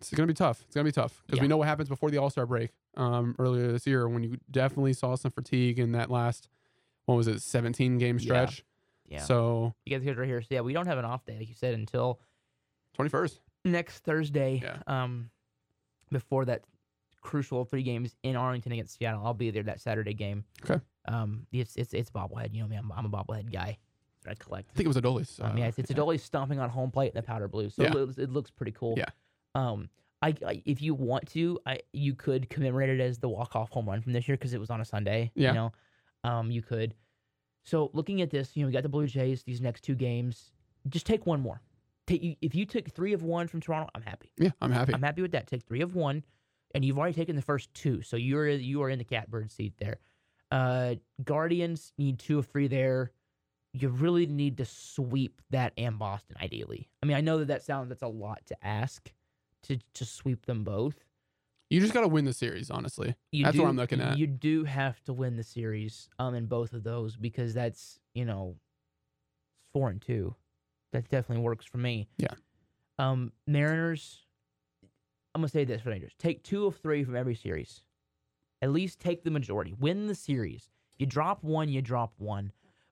it's 0.00 0.10
gonna 0.10 0.26
be 0.26 0.34
tough. 0.34 0.62
It's 0.66 0.74
gonna 0.74 0.84
be 0.84 0.92
tough 0.92 1.22
because 1.26 1.40
we 1.40 1.48
know 1.48 1.56
what 1.56 1.68
happens 1.68 1.88
before 1.88 2.10
the 2.10 2.18
All 2.18 2.30
Star 2.30 2.46
break 2.46 2.70
um, 2.96 3.34
earlier 3.38 3.70
this 3.72 3.86
year 3.86 4.08
when 4.08 4.22
you 4.22 4.38
definitely 4.50 4.92
saw 4.92 5.14
some 5.16 5.30
fatigue 5.30 5.78
in 5.78 5.92
that 5.92 6.10
last, 6.10 6.48
what 7.06 7.16
was 7.16 7.26
it, 7.28 7.42
seventeen 7.42 7.98
game 7.98 8.18
stretch. 8.18 8.64
Yeah, 9.08 9.22
So 9.22 9.74
you 9.86 9.98
guys 9.98 10.16
right 10.16 10.26
here. 10.28 10.42
So 10.42 10.48
yeah, 10.50 10.60
we 10.60 10.72
don't 10.74 10.86
have 10.86 10.98
an 10.98 11.04
off 11.06 11.24
day 11.24 11.38
like 11.38 11.48
you 11.48 11.54
said 11.54 11.74
until 11.74 12.20
twenty 12.94 13.08
first. 13.08 13.40
next 13.64 14.00
Thursday. 14.00 14.60
Yeah. 14.62 14.78
Um, 14.86 15.30
before 16.12 16.44
that 16.46 16.62
crucial 17.20 17.64
three 17.64 17.82
games 17.82 18.14
in 18.22 18.36
Arlington 18.36 18.72
against 18.72 18.98
Seattle, 18.98 19.22
I'll 19.24 19.34
be 19.34 19.50
there 19.50 19.62
that 19.64 19.80
Saturday 19.80 20.14
game. 20.14 20.44
Okay. 20.64 20.80
Um, 21.06 21.46
it's 21.52 21.74
it's 21.76 21.94
it's 21.94 22.10
bobblehead. 22.10 22.52
You 22.54 22.62
know 22.62 22.68
me, 22.68 22.76
I'm, 22.76 22.92
I'm 22.92 23.06
a 23.06 23.10
bobblehead 23.10 23.50
guy. 23.52 23.78
I 24.30 24.34
collect. 24.34 24.70
I 24.72 24.76
think 24.76 24.84
it 24.84 24.88
was 24.88 24.96
Adolis. 24.96 25.42
Um, 25.44 25.56
yeah, 25.58 25.66
it's, 25.66 25.78
it's 25.78 25.90
Adolis 25.90 26.20
stomping 26.20 26.58
on 26.60 26.68
home 26.70 26.90
plate 26.90 27.12
in 27.12 27.16
the 27.16 27.22
powder 27.22 27.48
blue, 27.48 27.70
so 27.70 27.82
Yeah. 27.82 27.88
it, 27.90 27.94
looks, 27.94 28.18
it 28.18 28.30
looks 28.30 28.50
pretty 28.50 28.72
cool. 28.72 28.94
Yeah. 28.96 29.06
Um, 29.54 29.88
I, 30.22 30.34
I 30.46 30.62
if 30.66 30.82
you 30.82 30.94
want 30.94 31.28
to, 31.30 31.58
I 31.64 31.80
you 31.92 32.14
could 32.14 32.50
commemorate 32.50 32.90
it 32.90 33.00
as 33.00 33.18
the 33.18 33.28
walk 33.28 33.54
off 33.54 33.70
home 33.70 33.88
run 33.88 34.00
from 34.00 34.12
this 34.12 34.26
year 34.28 34.36
because 34.36 34.52
it 34.54 34.58
was 34.60 34.70
on 34.70 34.80
a 34.80 34.84
Sunday. 34.84 35.30
Yeah. 35.34 35.48
You 35.50 35.54
know, 35.54 35.72
um, 36.24 36.50
you 36.50 36.60
could. 36.62 36.94
So 37.64 37.90
looking 37.92 38.20
at 38.22 38.30
this, 38.30 38.56
you 38.56 38.62
know, 38.62 38.66
we 38.66 38.72
got 38.72 38.82
the 38.82 38.88
Blue 38.88 39.06
Jays 39.06 39.42
these 39.44 39.60
next 39.60 39.82
two 39.82 39.94
games. 39.94 40.50
Just 40.88 41.06
take 41.06 41.26
one 41.26 41.40
more. 41.40 41.60
Take 42.06 42.22
you 42.22 42.34
if 42.40 42.54
you 42.54 42.64
took 42.66 42.88
three 42.90 43.12
of 43.12 43.22
one 43.22 43.46
from 43.46 43.60
Toronto, 43.60 43.90
I'm 43.94 44.02
happy. 44.02 44.32
Yeah, 44.38 44.50
I'm 44.60 44.72
happy. 44.72 44.94
I'm 44.94 45.02
happy 45.02 45.22
with 45.22 45.32
that. 45.32 45.46
Take 45.46 45.62
three 45.64 45.82
of 45.82 45.94
one, 45.94 46.24
and 46.74 46.84
you've 46.84 46.98
already 46.98 47.14
taken 47.14 47.36
the 47.36 47.42
first 47.42 47.72
two, 47.74 48.02
so 48.02 48.16
you're 48.16 48.48
you 48.48 48.82
are 48.82 48.90
in 48.90 48.98
the 48.98 49.04
catbird 49.04 49.50
seat 49.52 49.74
there. 49.78 49.98
Uh, 50.50 50.94
Guardians 51.22 51.92
need 51.98 52.18
two 52.18 52.38
of 52.38 52.46
three 52.46 52.68
there. 52.68 53.12
You 53.72 53.88
really 53.88 54.26
need 54.26 54.56
to 54.58 54.64
sweep 54.64 55.40
that 55.50 55.72
and 55.76 55.98
Boston, 55.98 56.36
ideally. 56.40 56.88
I 57.02 57.06
mean, 57.06 57.16
I 57.16 57.20
know 57.20 57.38
that 57.38 57.48
that 57.48 57.62
sounds 57.62 57.88
that's 57.88 58.02
a 58.02 58.08
lot 58.08 58.40
to 58.46 58.56
ask 58.66 59.12
to 59.64 59.78
to 59.94 60.04
sweep 60.04 60.46
them 60.46 60.64
both. 60.64 61.04
You 61.70 61.80
just 61.80 61.92
got 61.92 62.00
to 62.00 62.08
win 62.08 62.24
the 62.24 62.32
series, 62.32 62.70
honestly. 62.70 63.14
You 63.30 63.44
That's 63.44 63.56
do, 63.56 63.62
what 63.62 63.68
I'm 63.68 63.76
looking 63.76 64.00
at. 64.00 64.16
You 64.16 64.26
do 64.26 64.64
have 64.64 65.02
to 65.04 65.12
win 65.12 65.36
the 65.36 65.42
series 65.42 66.08
um 66.18 66.34
in 66.34 66.46
both 66.46 66.72
of 66.72 66.82
those 66.82 67.16
because 67.16 67.54
that's 67.54 67.98
you 68.14 68.24
know 68.24 68.56
four 69.72 69.90
and 69.90 70.00
two. 70.00 70.34
That 70.92 71.08
definitely 71.10 71.44
works 71.44 71.66
for 71.66 71.78
me. 71.78 72.08
Yeah. 72.16 72.34
Um, 72.98 73.32
Mariners. 73.46 74.24
I'm 75.34 75.42
gonna 75.42 75.50
say 75.50 75.64
this 75.64 75.82
for 75.82 75.90
Rangers: 75.90 76.14
take 76.18 76.42
two 76.42 76.66
of 76.66 76.76
three 76.76 77.04
from 77.04 77.16
every 77.16 77.34
series. 77.34 77.82
At 78.62 78.72
least 78.72 78.98
take 78.98 79.22
the 79.22 79.30
majority. 79.30 79.74
Win 79.78 80.06
the 80.06 80.14
series. 80.14 80.68
You 80.98 81.06
drop 81.06 81.44
one, 81.44 81.68
you 81.68 81.80
drop 81.80 82.12
one. 82.18 82.50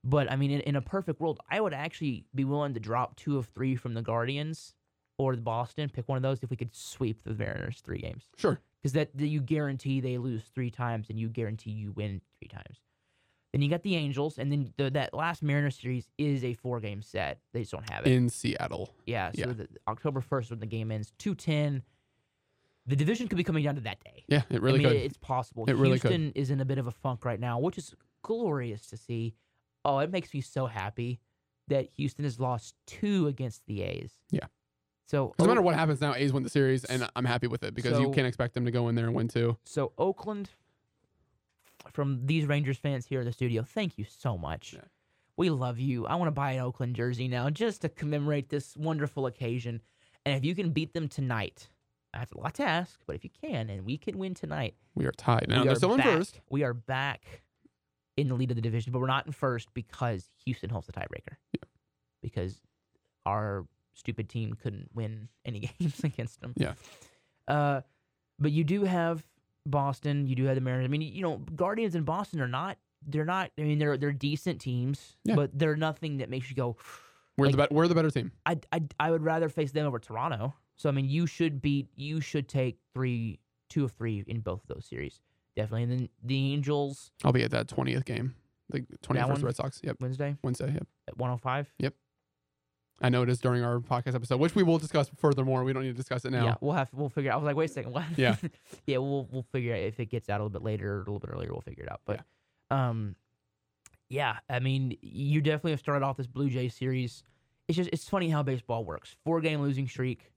But 0.08 0.30
I 0.30 0.36
mean, 0.36 0.52
in, 0.52 0.60
in 0.60 0.76
a 0.76 0.80
perfect 0.80 1.20
world, 1.20 1.40
I 1.50 1.60
would 1.60 1.74
actually 1.74 2.24
be 2.32 2.44
willing 2.44 2.74
to 2.74 2.80
drop 2.80 3.16
two 3.16 3.38
of 3.38 3.46
three 3.46 3.74
from 3.74 3.94
the 3.94 4.02
Guardians 4.02 4.74
or 5.18 5.34
the 5.34 5.42
Boston. 5.42 5.90
Pick 5.92 6.08
one 6.08 6.16
of 6.16 6.22
those. 6.22 6.42
If 6.44 6.50
we 6.50 6.56
could 6.56 6.74
sweep 6.74 7.24
the 7.24 7.34
Mariners 7.34 7.80
three 7.84 7.98
games, 7.98 8.24
Sure. 8.36 8.60
because 8.80 8.92
that, 8.92 9.10
that 9.18 9.26
you 9.26 9.40
guarantee 9.40 10.00
they 10.00 10.16
lose 10.16 10.44
three 10.54 10.70
times, 10.70 11.10
and 11.10 11.18
you 11.18 11.28
guarantee 11.28 11.72
you 11.72 11.90
win 11.90 12.20
three 12.38 12.46
times. 12.48 12.78
Then 13.52 13.62
you 13.62 13.68
got 13.68 13.82
the 13.82 13.96
Angels, 13.96 14.38
and 14.38 14.52
then 14.52 14.72
the, 14.76 14.90
that 14.90 15.12
last 15.12 15.42
Mariners 15.42 15.76
series 15.80 16.08
is 16.18 16.44
a 16.44 16.54
four 16.54 16.78
game 16.78 17.02
set. 17.02 17.40
They 17.52 17.60
just 17.60 17.72
don't 17.72 17.88
have 17.90 18.06
it. 18.06 18.12
In 18.12 18.28
Seattle. 18.28 18.94
yeah, 19.06 19.32
so 19.32 19.40
yeah. 19.40 19.52
The, 19.54 19.68
October 19.88 20.20
first 20.20 20.50
when 20.50 20.60
the 20.60 20.66
game 20.66 20.92
ends, 20.92 21.12
two 21.18 21.34
ten. 21.34 21.82
The 22.86 22.94
division 22.94 23.26
could 23.26 23.38
be 23.38 23.42
coming 23.42 23.64
down 23.64 23.74
to 23.74 23.80
that 23.80 23.98
day. 24.04 24.22
Yeah, 24.28 24.42
it 24.50 24.62
really 24.62 24.78
I 24.80 24.82
mean, 24.84 24.92
could. 24.92 25.02
It's 25.02 25.16
possible. 25.18 25.64
It 25.66 25.74
really 25.74 25.98
could. 25.98 26.12
Houston 26.12 26.32
is 26.36 26.50
in 26.50 26.60
a 26.60 26.64
bit 26.64 26.78
of 26.78 26.86
a 26.86 26.92
funk 26.92 27.24
right 27.24 27.40
now, 27.40 27.58
which 27.58 27.78
is 27.78 27.96
glorious 28.22 28.86
to 28.88 28.96
see. 28.96 29.34
Oh, 29.86 30.00
it 30.00 30.10
makes 30.10 30.34
me 30.34 30.40
so 30.40 30.66
happy 30.66 31.20
that 31.68 31.88
Houston 31.96 32.24
has 32.24 32.40
lost 32.40 32.74
two 32.86 33.28
against 33.28 33.64
the 33.66 33.82
A's. 33.82 34.12
Yeah. 34.30 34.46
So 35.06 35.34
no 35.38 35.46
matter 35.46 35.62
what 35.62 35.76
happens 35.76 36.00
now, 36.00 36.14
A's 36.14 36.32
win 36.32 36.42
the 36.42 36.50
series, 36.50 36.84
and 36.84 37.08
I'm 37.14 37.24
happy 37.24 37.46
with 37.46 37.62
it 37.62 37.74
because 37.74 38.00
you 38.00 38.10
can't 38.10 38.26
expect 38.26 38.54
them 38.54 38.64
to 38.64 38.72
go 38.72 38.88
in 38.88 38.96
there 38.96 39.06
and 39.06 39.14
win 39.14 39.28
two. 39.28 39.56
So 39.64 39.92
Oakland, 39.96 40.50
from 41.92 42.26
these 42.26 42.46
Rangers 42.46 42.76
fans 42.76 43.06
here 43.06 43.20
in 43.20 43.26
the 43.26 43.32
studio, 43.32 43.62
thank 43.62 43.96
you 43.96 44.04
so 44.04 44.36
much. 44.36 44.72
Yeah. 44.74 44.80
We 45.36 45.50
love 45.50 45.78
you. 45.78 46.06
I 46.06 46.16
want 46.16 46.26
to 46.26 46.32
buy 46.32 46.52
an 46.52 46.60
Oakland 46.60 46.96
jersey 46.96 47.28
now 47.28 47.50
just 47.50 47.82
to 47.82 47.88
commemorate 47.88 48.48
this 48.48 48.76
wonderful 48.76 49.26
occasion. 49.26 49.80
And 50.24 50.34
if 50.34 50.44
you 50.44 50.56
can 50.56 50.70
beat 50.70 50.92
them 50.92 51.06
tonight, 51.06 51.68
that's 52.12 52.32
a 52.32 52.38
lot 52.38 52.54
to 52.54 52.64
ask, 52.64 52.98
but 53.06 53.14
if 53.14 53.22
you 53.22 53.30
can, 53.40 53.70
and 53.70 53.84
we 53.84 53.98
can 53.98 54.18
win 54.18 54.34
tonight, 54.34 54.74
We 54.96 55.06
are 55.06 55.12
tied. 55.12 55.46
Now 55.48 55.60
we 55.60 55.68
they're 55.68 55.76
still 55.76 55.94
in 55.94 56.02
first. 56.02 56.40
We 56.50 56.64
are 56.64 56.74
back 56.74 57.42
in 58.16 58.28
the 58.28 58.34
lead 58.34 58.50
of 58.50 58.56
the 58.56 58.62
division, 58.62 58.92
but 58.92 58.98
we're 59.00 59.06
not 59.06 59.26
in 59.26 59.32
first 59.32 59.72
because 59.74 60.30
Houston 60.44 60.70
holds 60.70 60.86
the 60.86 60.92
tiebreaker. 60.92 61.36
Yeah. 61.52 61.64
Because 62.22 62.60
our 63.24 63.66
stupid 63.94 64.28
team 64.28 64.54
couldn't 64.54 64.88
win 64.94 65.28
any 65.44 65.60
games 65.80 66.02
against 66.04 66.40
them. 66.40 66.54
Yeah. 66.56 66.74
Uh, 67.48 67.80
but 68.38 68.52
you 68.52 68.64
do 68.64 68.84
have 68.84 69.24
Boston. 69.66 70.26
You 70.26 70.34
do 70.34 70.44
have 70.44 70.54
the 70.54 70.60
Mariners. 70.60 70.84
I 70.86 70.88
mean, 70.88 71.02
you 71.02 71.22
know, 71.22 71.38
Guardians 71.54 71.94
and 71.94 72.04
Boston 72.04 72.40
are 72.40 72.48
not. 72.48 72.78
They're 73.06 73.24
not. 73.24 73.50
I 73.58 73.62
mean, 73.62 73.78
they're 73.78 73.96
they're 73.96 74.12
decent 74.12 74.60
teams, 74.60 75.16
Yeah. 75.24 75.34
but 75.36 75.56
they're 75.58 75.76
nothing 75.76 76.18
that 76.18 76.30
makes 76.30 76.48
you 76.50 76.56
go. 76.56 76.76
We're 77.38 77.50
the 77.50 77.56
Like- 77.56 77.68
bet 77.68 77.72
we're 77.76 77.88
the 77.88 77.94
better 77.94 78.10
team. 78.10 78.32
I 78.46 78.58
I 78.72 78.82
I 78.98 79.10
would 79.10 79.22
rather 79.22 79.48
face 79.48 79.72
them 79.72 79.86
over 79.86 79.98
Toronto. 79.98 80.54
So 80.76 80.88
I 80.88 80.92
mean, 80.92 81.08
you 81.08 81.26
should 81.26 81.60
beat. 81.62 81.88
You 81.94 82.20
should 82.20 82.48
take 82.48 82.78
three, 82.94 83.38
two 83.68 83.84
of 83.84 83.92
three 83.92 84.24
in 84.26 84.40
both 84.40 84.62
of 84.62 84.68
those 84.74 84.86
series, 84.86 85.20
definitely. 85.56 85.84
And 85.84 85.92
then 85.92 86.08
the 86.22 86.52
Angels 86.52 87.10
I'll 87.24 87.32
be 87.32 87.42
at 87.42 87.50
that 87.50 87.68
twentieth 87.68 88.04
game, 88.04 88.34
the 88.70 88.84
twentieth 89.02 89.26
versus 89.26 89.42
one? 89.42 89.46
Red 89.46 89.56
Sox. 89.56 89.80
Yep, 89.82 89.96
Wednesday 90.00 90.36
Wednesday. 90.42 90.72
Yep. 90.72 90.86
at 91.08 91.16
one 91.18 91.30
hundred 91.30 91.42
five. 91.42 91.72
Yep. 91.78 91.94
I 93.02 93.10
know 93.10 93.22
it 93.22 93.28
is 93.28 93.40
during 93.40 93.62
our 93.62 93.78
podcast 93.78 94.14
episode, 94.14 94.40
which 94.40 94.54
we 94.54 94.62
will 94.62 94.78
discuss 94.78 95.10
furthermore. 95.16 95.64
We 95.64 95.72
don't 95.74 95.82
need 95.82 95.90
to 95.90 95.94
discuss 95.94 96.24
it 96.24 96.30
now. 96.30 96.44
Yeah, 96.44 96.54
we'll 96.60 96.72
have 96.72 96.88
we'll 96.94 97.10
figure. 97.10 97.30
Out. 97.30 97.34
I 97.34 97.36
was 97.38 97.44
like, 97.44 97.56
wait 97.56 97.70
a 97.70 97.72
second, 97.72 97.92
what? 97.92 98.04
Yeah. 98.16 98.36
yeah, 98.86 98.98
we'll 98.98 99.28
we'll 99.30 99.46
figure 99.52 99.74
out 99.74 99.80
if 99.80 100.00
it 100.00 100.06
gets 100.06 100.30
out 100.30 100.40
a 100.40 100.44
little 100.44 100.60
bit 100.60 100.64
later 100.64 100.94
or 100.94 100.96
a 100.96 101.00
little 101.00 101.18
bit 101.18 101.30
earlier. 101.30 101.50
We'll 101.50 101.60
figure 101.60 101.84
it 101.84 101.92
out. 101.92 102.00
But, 102.06 102.20
um, 102.70 103.16
yeah, 104.08 104.38
I 104.48 104.60
mean, 104.60 104.96
you 105.02 105.42
definitely 105.42 105.72
have 105.72 105.80
started 105.80 106.04
off 106.04 106.16
this 106.16 106.26
Blue 106.26 106.48
Jay 106.48 106.68
series. 106.68 107.22
It's 107.68 107.76
just 107.76 107.90
it's 107.92 108.08
funny 108.08 108.30
how 108.30 108.42
baseball 108.42 108.84
works. 108.84 109.14
Four 109.24 109.40
game 109.40 109.60
losing 109.60 109.88
streak, 109.88 110.32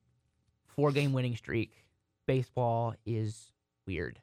four 0.68 0.92
game 0.92 1.14
winning 1.14 1.36
streak. 1.36 1.86
Baseball 2.28 2.94
is 3.06 3.54
weird, 3.88 4.20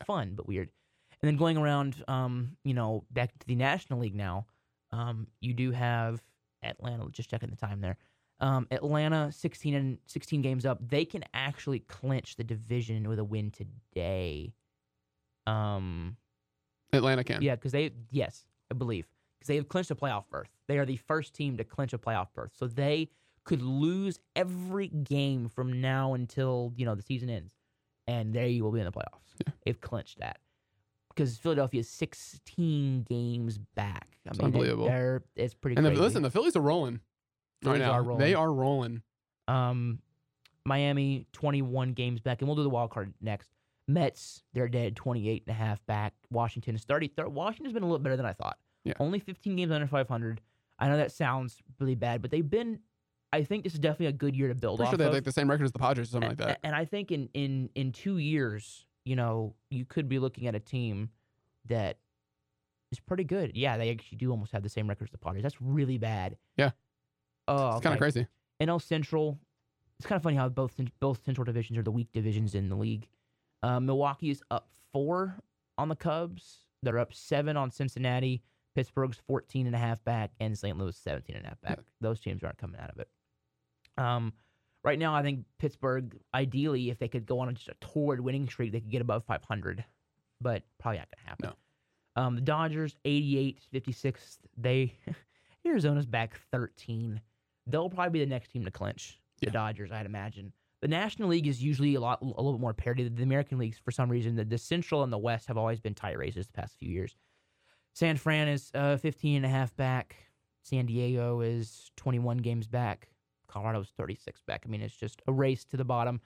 Yeah. 0.00 0.04
fun 0.04 0.32
but 0.34 0.46
weird. 0.46 0.70
And 1.22 1.28
then 1.28 1.36
going 1.36 1.56
around, 1.56 2.02
um, 2.08 2.56
you 2.64 2.74
know, 2.74 3.04
back 3.10 3.38
to 3.38 3.46
the 3.46 3.54
National 3.54 4.00
League 4.00 4.14
now. 4.14 4.46
Um, 4.92 5.26
you 5.40 5.54
do 5.54 5.70
have 5.70 6.22
Atlanta. 6.62 7.08
Just 7.10 7.30
checking 7.30 7.50
the 7.50 7.56
time 7.56 7.80
there. 7.80 7.96
Um, 8.38 8.66
Atlanta, 8.70 9.32
16 9.32 9.74
and 9.74 9.98
16 10.06 10.42
games 10.42 10.66
up. 10.66 10.86
They 10.86 11.04
can 11.04 11.24
actually 11.32 11.80
clinch 11.80 12.36
the 12.36 12.44
division 12.44 13.08
with 13.08 13.18
a 13.18 13.24
win 13.24 13.50
today. 13.50 14.52
Um, 15.46 16.16
Atlanta 16.92 17.24
can. 17.24 17.40
yeah, 17.40 17.54
because 17.54 17.72
they, 17.72 17.92
yes, 18.10 18.44
I 18.70 18.74
believe, 18.74 19.06
because 19.38 19.48
they 19.48 19.56
have 19.56 19.68
clinched 19.68 19.90
a 19.90 19.94
playoff 19.94 20.24
berth. 20.30 20.50
They 20.68 20.78
are 20.78 20.84
the 20.84 20.96
first 20.96 21.34
team 21.34 21.56
to 21.56 21.64
clinch 21.64 21.92
a 21.94 21.98
playoff 21.98 22.28
berth. 22.34 22.52
So 22.54 22.66
they 22.66 23.08
could 23.44 23.62
lose 23.62 24.18
every 24.34 24.88
game 24.88 25.48
from 25.48 25.80
now 25.80 26.14
until, 26.14 26.72
you 26.76 26.84
know, 26.84 26.94
the 26.94 27.02
season 27.02 27.30
ends. 27.30 27.55
And 28.06 28.32
there 28.32 28.46
you 28.46 28.62
will 28.64 28.72
be 28.72 28.80
in 28.80 28.86
the 28.86 28.92
playoffs. 28.92 29.34
Yeah. 29.46 29.52
They've 29.64 29.80
clinched 29.80 30.20
that. 30.20 30.38
Because 31.08 31.38
Philadelphia 31.38 31.80
is 31.80 31.88
16 31.88 33.02
games 33.08 33.58
back. 33.74 34.18
I 34.26 34.30
It's 34.30 34.38
mean, 34.38 34.46
unbelievable. 34.46 34.86
They're, 34.86 35.24
it's 35.34 35.54
pretty 35.54 35.74
good. 35.74 35.84
And 35.84 35.96
the, 35.96 36.00
listen, 36.00 36.22
the 36.22 36.30
Phillies 36.30 36.56
are 36.56 36.60
rolling 36.60 37.00
right 37.64 37.78
now. 37.78 37.92
are 37.92 38.02
rolling. 38.02 38.18
They 38.20 38.34
are 38.34 38.52
rolling. 38.52 39.02
Um, 39.48 40.00
Miami 40.66 41.26
21 41.32 41.92
games 41.92 42.20
back, 42.20 42.42
and 42.42 42.48
we'll 42.48 42.56
do 42.56 42.62
the 42.62 42.68
wild 42.68 42.90
card 42.90 43.14
next. 43.20 43.50
Mets 43.88 44.42
they're 44.52 44.68
dead 44.68 44.96
28 44.96 45.44
and 45.46 45.54
a 45.54 45.58
half 45.58 45.84
back. 45.86 46.12
Washington 46.30 46.74
is 46.74 46.82
30. 46.84 47.12
Washington's 47.28 47.72
been 47.72 47.84
a 47.84 47.86
little 47.86 48.00
better 48.00 48.16
than 48.16 48.26
I 48.26 48.32
thought. 48.32 48.58
Yeah. 48.84 48.94
Only 48.98 49.20
15 49.20 49.54
games 49.56 49.70
under 49.70 49.86
500. 49.86 50.40
I 50.78 50.88
know 50.88 50.96
that 50.96 51.12
sounds 51.12 51.62
really 51.78 51.94
bad, 51.94 52.20
but 52.20 52.30
they've 52.30 52.48
been. 52.48 52.80
I 53.32 53.42
think 53.42 53.64
this 53.64 53.74
is 53.74 53.78
definitely 53.80 54.06
a 54.06 54.12
good 54.12 54.36
year 54.36 54.48
to 54.48 54.54
build 54.54 54.78
Pretty 54.78 54.86
off 54.86 54.92
sure 54.92 54.98
they 54.98 55.04
have 55.04 55.12
of. 55.12 55.16
like 55.16 55.24
the 55.24 55.32
same 55.32 55.50
record 55.50 55.64
as 55.64 55.72
the 55.72 55.78
Padres 55.78 56.08
or 56.08 56.10
something 56.12 56.30
like 56.30 56.38
that. 56.38 56.60
And 56.62 56.74
I 56.74 56.84
think 56.84 57.10
in 57.10 57.28
in 57.34 57.70
in 57.74 57.92
two 57.92 58.18
years, 58.18 58.86
you 59.04 59.16
know, 59.16 59.54
you 59.70 59.84
could 59.84 60.08
be 60.08 60.18
looking 60.18 60.46
at 60.46 60.54
a 60.54 60.60
team 60.60 61.10
that 61.66 61.98
is 62.92 63.00
pretty 63.00 63.24
good. 63.24 63.52
Yeah, 63.54 63.76
they 63.76 63.90
actually 63.90 64.18
do 64.18 64.30
almost 64.30 64.52
have 64.52 64.62
the 64.62 64.68
same 64.68 64.88
record 64.88 65.04
as 65.04 65.10
the 65.10 65.18
Padres. 65.18 65.42
That's 65.42 65.60
really 65.60 65.98
bad. 65.98 66.36
Yeah. 66.56 66.70
Oh, 67.48 67.72
It's 67.76 67.82
kind 67.82 67.94
of 67.94 67.98
crazy. 68.00 68.26
NL 68.60 68.80
Central. 68.80 69.38
It's 69.98 70.06
kind 70.06 70.16
of 70.16 70.22
funny 70.22 70.36
how 70.36 70.48
both 70.48 70.74
both 71.00 71.24
Central 71.24 71.44
divisions 71.44 71.78
are 71.78 71.82
the 71.82 71.90
weak 71.90 72.08
divisions 72.12 72.54
in 72.54 72.68
the 72.68 72.76
league. 72.76 73.08
Uh, 73.62 73.80
Milwaukee 73.80 74.30
is 74.30 74.42
up 74.50 74.68
four 74.92 75.36
on 75.78 75.88
the 75.88 75.96
Cubs. 75.96 76.66
They're 76.82 76.98
up 76.98 77.12
seven 77.14 77.56
on 77.56 77.70
Cincinnati. 77.70 78.42
Pittsburgh's 78.74 79.18
14 79.26 79.66
and 79.66 79.74
a 79.74 79.78
half 79.78 80.04
back, 80.04 80.32
and 80.38 80.56
St. 80.56 80.76
Louis 80.76 80.94
17 80.94 81.34
and 81.34 81.46
a 81.46 81.48
half 81.48 81.60
back. 81.62 81.78
Yeah. 81.78 81.84
Those 82.02 82.20
teams 82.20 82.44
aren't 82.44 82.58
coming 82.58 82.78
out 82.78 82.90
of 82.90 82.98
it. 82.98 83.08
Um, 83.98 84.32
right 84.84 84.98
now, 84.98 85.14
I 85.14 85.22
think 85.22 85.44
Pittsburgh, 85.58 86.16
ideally, 86.34 86.90
if 86.90 86.98
they 86.98 87.08
could 87.08 87.26
go 87.26 87.40
on 87.40 87.54
just 87.54 87.68
a 87.68 87.74
torrid 87.80 88.20
winning 88.20 88.48
streak, 88.48 88.72
they 88.72 88.80
could 88.80 88.90
get 88.90 89.00
above 89.02 89.24
500, 89.24 89.84
but 90.40 90.62
probably 90.78 90.98
not 90.98 91.08
going 91.10 91.24
to 91.24 91.28
happen. 91.28 91.52
Um, 92.16 92.34
the 92.34 92.40
Dodgers, 92.40 92.96
88, 93.04 93.60
56. 93.70 94.38
They 94.56 94.94
Arizona's 95.66 96.06
back 96.06 96.38
13. 96.52 97.20
They'll 97.66 97.90
probably 97.90 98.20
be 98.20 98.24
the 98.24 98.30
next 98.30 98.48
team 98.52 98.64
to 98.64 98.70
clinch. 98.70 99.18
The 99.40 99.46
Yeah. 99.48 99.52
Dodgers, 99.52 99.92
I'd 99.92 100.06
imagine. 100.06 100.52
The 100.82 100.88
National 100.88 101.28
League 101.30 101.46
is 101.46 101.62
usually 101.62 101.94
a 101.94 102.00
lot, 102.00 102.22
a 102.22 102.24
little 102.24 102.52
bit 102.52 102.60
more 102.60 102.74
parity. 102.74 103.02
Than 103.04 103.16
the 103.16 103.22
American 103.22 103.58
leagues, 103.58 103.78
for 103.78 103.90
some 103.90 104.08
reason, 104.08 104.36
the, 104.36 104.44
the 104.44 104.58
Central 104.58 105.02
and 105.02 105.12
the 105.12 105.18
West 105.18 105.46
have 105.48 105.56
always 105.58 105.80
been 105.80 105.94
tight 105.94 106.16
races 106.18 106.46
the 106.46 106.52
past 106.52 106.78
few 106.78 106.88
years. 106.88 107.16
San 107.94 108.16
Fran 108.18 108.46
is 108.48 108.70
uh, 108.74 108.96
15 108.98 109.36
and 109.38 109.46
a 109.46 109.48
half 109.48 109.74
back. 109.74 110.16
San 110.62 110.86
Diego 110.86 111.40
is 111.40 111.90
21 111.96 112.38
games 112.38 112.66
back. 112.66 113.08
Colorado's 113.56 113.90
36 113.96 114.42
back. 114.46 114.64
I 114.66 114.68
mean, 114.68 114.82
it's 114.82 114.94
just 114.94 115.22
a 115.26 115.32
race 115.32 115.64
to 115.66 115.76
the 115.78 115.84
bottom. 115.84 116.20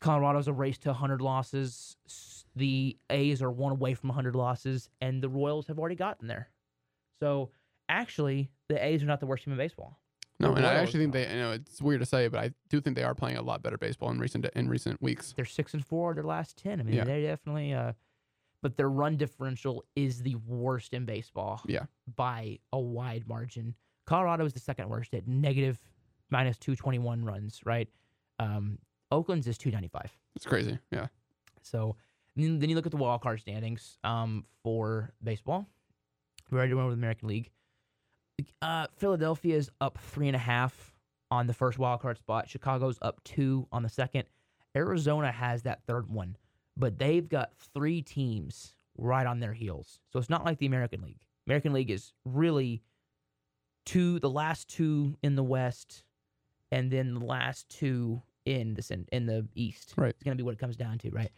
Colorado's 0.00 0.48
a 0.48 0.52
race 0.52 0.76
to 0.78 0.90
100 0.90 1.20
losses. 1.22 1.96
The 2.54 2.96
A's 3.10 3.40
are 3.42 3.50
one 3.50 3.72
away 3.72 3.94
from 3.94 4.08
100 4.08 4.36
losses, 4.36 4.90
and 5.00 5.22
the 5.22 5.28
Royals 5.30 5.66
have 5.68 5.78
already 5.78 5.94
gotten 5.96 6.28
there. 6.28 6.50
So, 7.20 7.50
actually, 7.88 8.50
the 8.68 8.82
A's 8.84 9.02
are 9.02 9.06
not 9.06 9.20
the 9.20 9.26
worst 9.26 9.44
team 9.44 9.52
in 9.52 9.58
baseball. 9.58 9.98
No, 10.38 10.50
The 10.50 10.58
and 10.58 10.66
I 10.66 10.74
actually 10.74 11.00
think 11.00 11.14
they. 11.14 11.22
You 11.28 11.40
know, 11.40 11.52
it's 11.52 11.80
weird 11.82 12.00
to 12.00 12.06
say, 12.06 12.28
but 12.28 12.38
I 12.38 12.50
do 12.68 12.80
think 12.80 12.96
they 12.96 13.02
are 13.02 13.14
playing 13.14 13.38
a 13.38 13.42
lot 13.42 13.62
better 13.62 13.78
baseball 13.78 14.10
in 14.10 14.18
recent 14.20 14.44
in 14.54 14.68
recent 14.68 15.00
weeks. 15.02 15.32
They're 15.34 15.44
six 15.46 15.72
and 15.74 15.84
four 15.84 16.14
their 16.14 16.22
last 16.22 16.58
10. 16.58 16.80
I 16.80 16.82
mean, 16.84 16.94
Yeah. 16.94 17.04
they 17.04 17.22
definitely. 17.22 17.72
Uh, 17.72 17.94
but 18.62 18.76
their 18.76 18.90
run 18.90 19.16
differential 19.16 19.84
is 19.96 20.22
the 20.22 20.34
worst 20.36 20.92
in 20.92 21.06
baseball. 21.06 21.62
Yeah. 21.66 21.86
By 22.14 22.58
a 22.72 22.78
wide 22.78 23.26
margin. 23.26 23.74
Colorado 24.06 24.44
is 24.44 24.52
the 24.52 24.60
second 24.60 24.88
worst 24.90 25.12
at 25.14 25.26
negative 25.26 25.78
minus 26.30 26.58
221 26.58 27.24
runs, 27.24 27.60
right? 27.64 27.88
Um, 28.38 28.78
Oakland's 29.10 29.46
is 29.46 29.58
295. 29.58 30.10
It's 30.36 30.46
crazy. 30.46 30.78
Yeah. 30.90 31.06
So 31.62 31.96
then, 32.36 32.58
then 32.58 32.70
you 32.70 32.76
look 32.76 32.86
at 32.86 32.92
the 32.92 32.98
wild 32.98 33.20
card 33.20 33.40
standings 33.40 33.98
um, 34.04 34.44
for 34.62 35.12
baseball. 35.22 35.66
We 36.50 36.58
already 36.58 36.74
went 36.74 36.88
with 36.88 36.96
the 36.96 37.00
American 37.00 37.28
League. 37.28 37.50
Uh, 38.62 38.86
Philadelphia 38.96 39.56
is 39.56 39.70
up 39.80 39.98
three 39.98 40.28
and 40.28 40.36
a 40.36 40.40
half 40.40 40.94
on 41.30 41.46
the 41.46 41.54
first 41.54 41.78
wild 41.78 42.00
card 42.00 42.18
spot. 42.18 42.48
Chicago's 42.48 42.98
up 43.02 43.22
two 43.24 43.66
on 43.72 43.82
the 43.82 43.88
second. 43.88 44.24
Arizona 44.76 45.32
has 45.32 45.62
that 45.62 45.82
third 45.86 46.08
one, 46.08 46.36
but 46.76 46.98
they've 46.98 47.28
got 47.28 47.50
three 47.74 48.02
teams 48.02 48.74
right 48.96 49.26
on 49.26 49.40
their 49.40 49.52
heels. 49.52 50.00
So 50.12 50.18
it's 50.18 50.30
not 50.30 50.44
like 50.44 50.58
the 50.58 50.66
American 50.66 51.02
League. 51.02 51.20
American 51.46 51.72
League 51.72 51.90
is 51.90 52.12
really 52.24 52.82
two, 53.84 54.20
the 54.20 54.30
last 54.30 54.68
two 54.68 55.16
in 55.22 55.34
the 55.34 55.42
West, 55.42 56.04
and 56.70 56.90
then 56.90 57.14
the 57.14 57.24
last 57.24 57.68
two 57.68 58.22
in 58.44 58.74
the 58.74 59.06
in 59.12 59.26
the 59.26 59.46
East. 59.54 59.94
Right. 59.96 60.10
It's 60.10 60.22
gonna 60.22 60.36
be 60.36 60.42
what 60.42 60.54
it 60.54 60.58
comes 60.58 60.76
down 60.76 60.98
to, 60.98 61.10
right? 61.10 61.30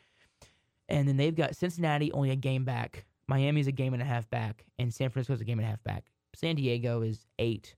And 0.88 1.08
then 1.08 1.16
they've 1.16 1.34
got 1.34 1.56
Cincinnati 1.56 2.12
only 2.12 2.30
a 2.30 2.36
game 2.36 2.64
back. 2.64 3.04
Miami's 3.28 3.68
a 3.68 3.72
game 3.72 3.92
and 3.94 4.02
a 4.02 4.06
half 4.06 4.28
back, 4.28 4.64
and 4.78 4.92
San 4.92 5.10
Francisco's 5.10 5.40
a 5.40 5.44
game 5.44 5.58
and 5.58 5.66
a 5.66 5.70
half 5.70 5.82
back. 5.84 6.04
San 6.34 6.56
Diego 6.56 7.02
is 7.02 7.26
eight. 7.38 7.76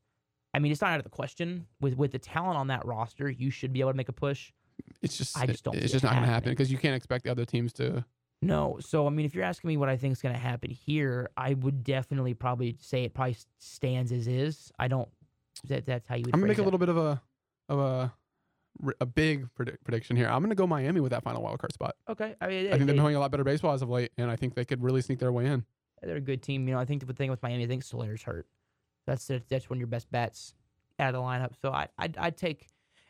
I 0.54 0.58
mean, 0.58 0.72
it's 0.72 0.80
not 0.80 0.90
out 0.90 0.98
of 0.98 1.04
the 1.04 1.10
question 1.10 1.66
with 1.80 1.94
with 1.94 2.12
the 2.12 2.18
talent 2.18 2.56
on 2.58 2.68
that 2.68 2.84
roster. 2.86 3.30
You 3.30 3.50
should 3.50 3.72
be 3.72 3.80
able 3.80 3.90
to 3.92 3.96
make 3.96 4.08
a 4.08 4.14
push. 4.14 4.52
It's 5.00 5.16
just 5.16 5.38
I 5.38 5.46
just 5.46 5.64
don't 5.64 5.76
It's 5.76 5.92
just 5.92 6.04
it 6.04 6.06
not 6.06 6.14
going 6.14 6.24
to 6.24 6.30
happen 6.30 6.50
because 6.50 6.70
you 6.70 6.78
can't 6.78 6.94
expect 6.94 7.24
the 7.24 7.30
other 7.30 7.44
teams 7.44 7.72
to. 7.74 8.04
No, 8.40 8.78
so 8.80 9.06
I 9.06 9.10
mean, 9.10 9.24
if 9.24 9.34
you're 9.34 9.44
asking 9.44 9.68
me 9.68 9.76
what 9.76 9.88
I 9.88 9.96
think 9.96 10.12
is 10.12 10.22
going 10.22 10.34
to 10.34 10.40
happen 10.40 10.70
here, 10.70 11.30
I 11.36 11.54
would 11.54 11.84
definitely 11.84 12.34
probably 12.34 12.76
say 12.80 13.04
it 13.04 13.14
probably 13.14 13.36
stands 13.58 14.10
as 14.10 14.26
is. 14.26 14.72
I 14.78 14.88
don't. 14.88 15.08
That 15.68 15.86
that's 15.86 16.08
how 16.08 16.16
you 16.16 16.24
would. 16.26 16.34
I'm 16.34 16.40
gonna 16.40 16.48
make 16.48 16.58
a 16.58 16.62
little 16.62 16.78
bit 16.78 16.88
of 16.88 16.96
a 16.96 17.22
of 17.68 17.78
a 17.78 18.12
a 19.00 19.06
big 19.06 19.46
predi- 19.54 19.76
prediction 19.84 20.16
here. 20.16 20.28
I'm 20.28 20.42
gonna 20.42 20.54
go 20.54 20.66
Miami 20.66 21.00
with 21.00 21.10
that 21.10 21.22
final 21.22 21.42
wild 21.42 21.58
card 21.58 21.72
spot. 21.72 21.94
Okay, 22.08 22.34
I 22.40 22.46
mean, 22.46 22.66
I 22.66 22.70
think 22.70 22.70
they, 22.70 22.78
they've 22.78 22.86
been 22.86 22.98
playing 22.98 23.16
a 23.16 23.20
lot 23.20 23.30
better 23.30 23.44
baseball 23.44 23.72
as 23.72 23.82
of 23.82 23.90
late, 23.90 24.12
and 24.16 24.30
I 24.30 24.36
think 24.36 24.54
they 24.54 24.64
could 24.64 24.82
really 24.82 25.02
sneak 25.02 25.18
their 25.18 25.32
way 25.32 25.46
in. 25.46 25.64
they're 26.02 26.16
a 26.16 26.20
good 26.20 26.42
team. 26.42 26.66
You 26.66 26.74
know, 26.74 26.80
I 26.80 26.84
think 26.84 27.06
the 27.06 27.12
thing 27.12 27.30
with 27.30 27.42
Miami, 27.42 27.64
I 27.64 27.66
think 27.66 27.82
Soler's 27.82 28.22
hurt. 28.22 28.46
That's 29.06 29.26
that's 29.26 29.46
that's 29.48 29.70
one 29.70 29.76
of 29.76 29.80
your 29.80 29.88
best 29.88 30.10
bets 30.10 30.54
out 30.98 31.14
of 31.14 31.20
the 31.20 31.20
lineup. 31.20 31.52
So 31.60 31.70
I 31.70 31.88
I'd, 31.98 32.16
I'd 32.16 32.36
take 32.36 32.68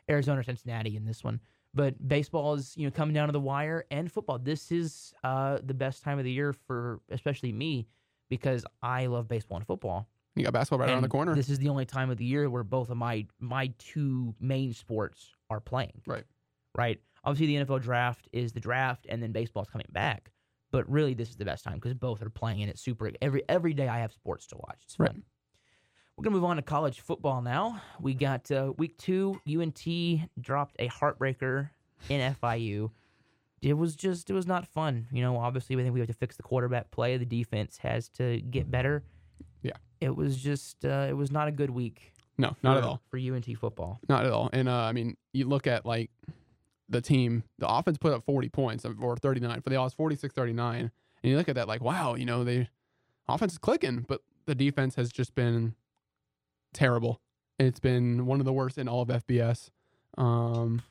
Arizona 0.09 0.39
or 0.39 0.43
Cincinnati 0.43 0.95
in 0.95 1.05
this 1.05 1.23
one. 1.23 1.39
But 1.73 2.07
baseball 2.07 2.53
is 2.53 2.75
you 2.77 2.85
know 2.85 2.91
coming 2.91 3.13
down 3.13 3.27
to 3.27 3.31
the 3.31 3.39
wire, 3.39 3.85
and 3.89 4.11
football. 4.11 4.37
This 4.37 4.71
is 4.71 5.13
uh, 5.23 5.59
the 5.63 5.73
best 5.73 6.03
time 6.03 6.19
of 6.19 6.25
the 6.25 6.31
year 6.31 6.53
for 6.53 6.99
especially 7.09 7.51
me 7.51 7.87
because 8.29 8.65
I 8.81 9.07
love 9.07 9.27
baseball 9.27 9.57
and 9.57 9.65
football. 9.65 10.07
You 10.35 10.43
got 10.43 10.53
basketball 10.53 10.79
right 10.79 10.89
around 10.89 11.03
the 11.03 11.09
corner. 11.09 11.35
This 11.35 11.49
is 11.49 11.59
the 11.59 11.69
only 11.69 11.85
time 11.85 12.09
of 12.09 12.17
the 12.17 12.25
year 12.25 12.49
where 12.49 12.63
both 12.63 12.89
of 12.89 12.97
my 12.97 13.25
my 13.39 13.71
two 13.77 14.33
main 14.39 14.73
sports 14.73 15.31
are 15.49 15.59
playing. 15.59 16.01
Right. 16.07 16.23
Right. 16.75 16.99
Obviously, 17.23 17.55
the 17.55 17.65
NFL 17.65 17.81
draft 17.81 18.27
is 18.33 18.51
the 18.51 18.59
draft, 18.59 19.05
and 19.07 19.21
then 19.21 19.31
baseball's 19.31 19.69
coming 19.69 19.87
back. 19.91 20.31
But 20.71 20.89
really, 20.89 21.13
this 21.13 21.29
is 21.29 21.35
the 21.35 21.45
best 21.45 21.63
time 21.63 21.75
because 21.75 21.93
both 21.93 22.21
are 22.23 22.29
playing, 22.29 22.61
and 22.61 22.69
it's 22.69 22.81
super. 22.81 23.11
Every 23.21 23.43
every 23.47 23.73
day, 23.73 23.87
I 23.87 23.99
have 23.99 24.11
sports 24.11 24.47
to 24.47 24.57
watch. 24.57 24.81
It's 24.83 24.95
fun. 24.95 25.07
Right. 25.07 25.15
We're 26.17 26.23
gonna 26.23 26.35
move 26.35 26.45
on 26.45 26.57
to 26.57 26.61
college 26.61 26.99
football 27.01 27.41
now. 27.41 27.81
We 27.99 28.13
got 28.15 28.49
uh, 28.51 28.73
week 28.77 28.97
two. 28.97 29.39
UNT 29.47 29.87
dropped 30.39 30.75
a 30.79 30.87
heartbreaker 30.89 31.69
in 32.09 32.35
FIU. 32.35 32.89
It 33.61 33.73
was 33.73 33.95
just 33.95 34.29
it 34.29 34.33
was 34.33 34.47
not 34.47 34.67
fun. 34.67 35.07
You 35.11 35.21
know, 35.21 35.37
obviously, 35.37 35.75
we 35.75 35.83
think 35.83 35.93
we 35.93 35.99
have 35.99 36.09
to 36.09 36.13
fix 36.13 36.35
the 36.35 36.43
quarterback 36.43 36.91
play. 36.91 37.17
The 37.17 37.25
defense 37.25 37.77
has 37.77 38.09
to 38.09 38.41
get 38.41 38.69
better. 38.69 39.03
It 40.03 40.15
was 40.15 40.37
just 40.37 40.83
uh, 40.83 41.07
it 41.09 41.13
was 41.13 41.31
not 41.31 41.47
a 41.47 41.51
good 41.51 41.69
week. 41.69 42.13
no, 42.37 42.55
not 42.61 42.77
at 42.77 42.83
all. 42.83 43.01
for 43.09 43.17
UNT 43.17 43.45
football. 43.57 43.99
Not 44.09 44.25
at 44.25 44.31
all. 44.31 44.49
And 44.51 44.67
uh, 44.67 44.75
I 44.75 44.91
mean, 44.91 45.15
you 45.31 45.47
look 45.47 45.65
at 45.67 45.85
like 45.85 46.11
the 46.89 47.01
team, 47.01 47.43
the 47.59 47.67
offense 47.67 47.97
put 47.97 48.11
up 48.13 48.23
40 48.25 48.49
points 48.49 48.85
or 48.85 49.15
39 49.15 49.61
for 49.61 49.69
the 49.69 49.77
odds 49.77 49.93
46 49.93 50.33
39. 50.33 50.79
And 50.79 50.91
you 51.23 51.37
look 51.37 51.47
at 51.47 51.55
that 51.55 51.67
like, 51.67 51.81
wow, 51.81 52.15
you 52.15 52.25
know, 52.25 52.43
the 52.43 52.67
offense 53.29 53.53
is 53.53 53.57
clicking, 53.57 54.05
but 54.07 54.21
the 54.45 54.55
defense 54.55 54.95
has 54.95 55.11
just 55.11 55.35
been 55.35 55.75
terrible. 56.73 57.21
It's 57.59 57.79
been 57.79 58.25
one 58.25 58.39
of 58.39 58.45
the 58.45 58.53
worst 58.53 58.77
in 58.77 58.87
all 58.89 59.01
of 59.01 59.07
FBS. 59.07 59.69
Um, 60.17 60.81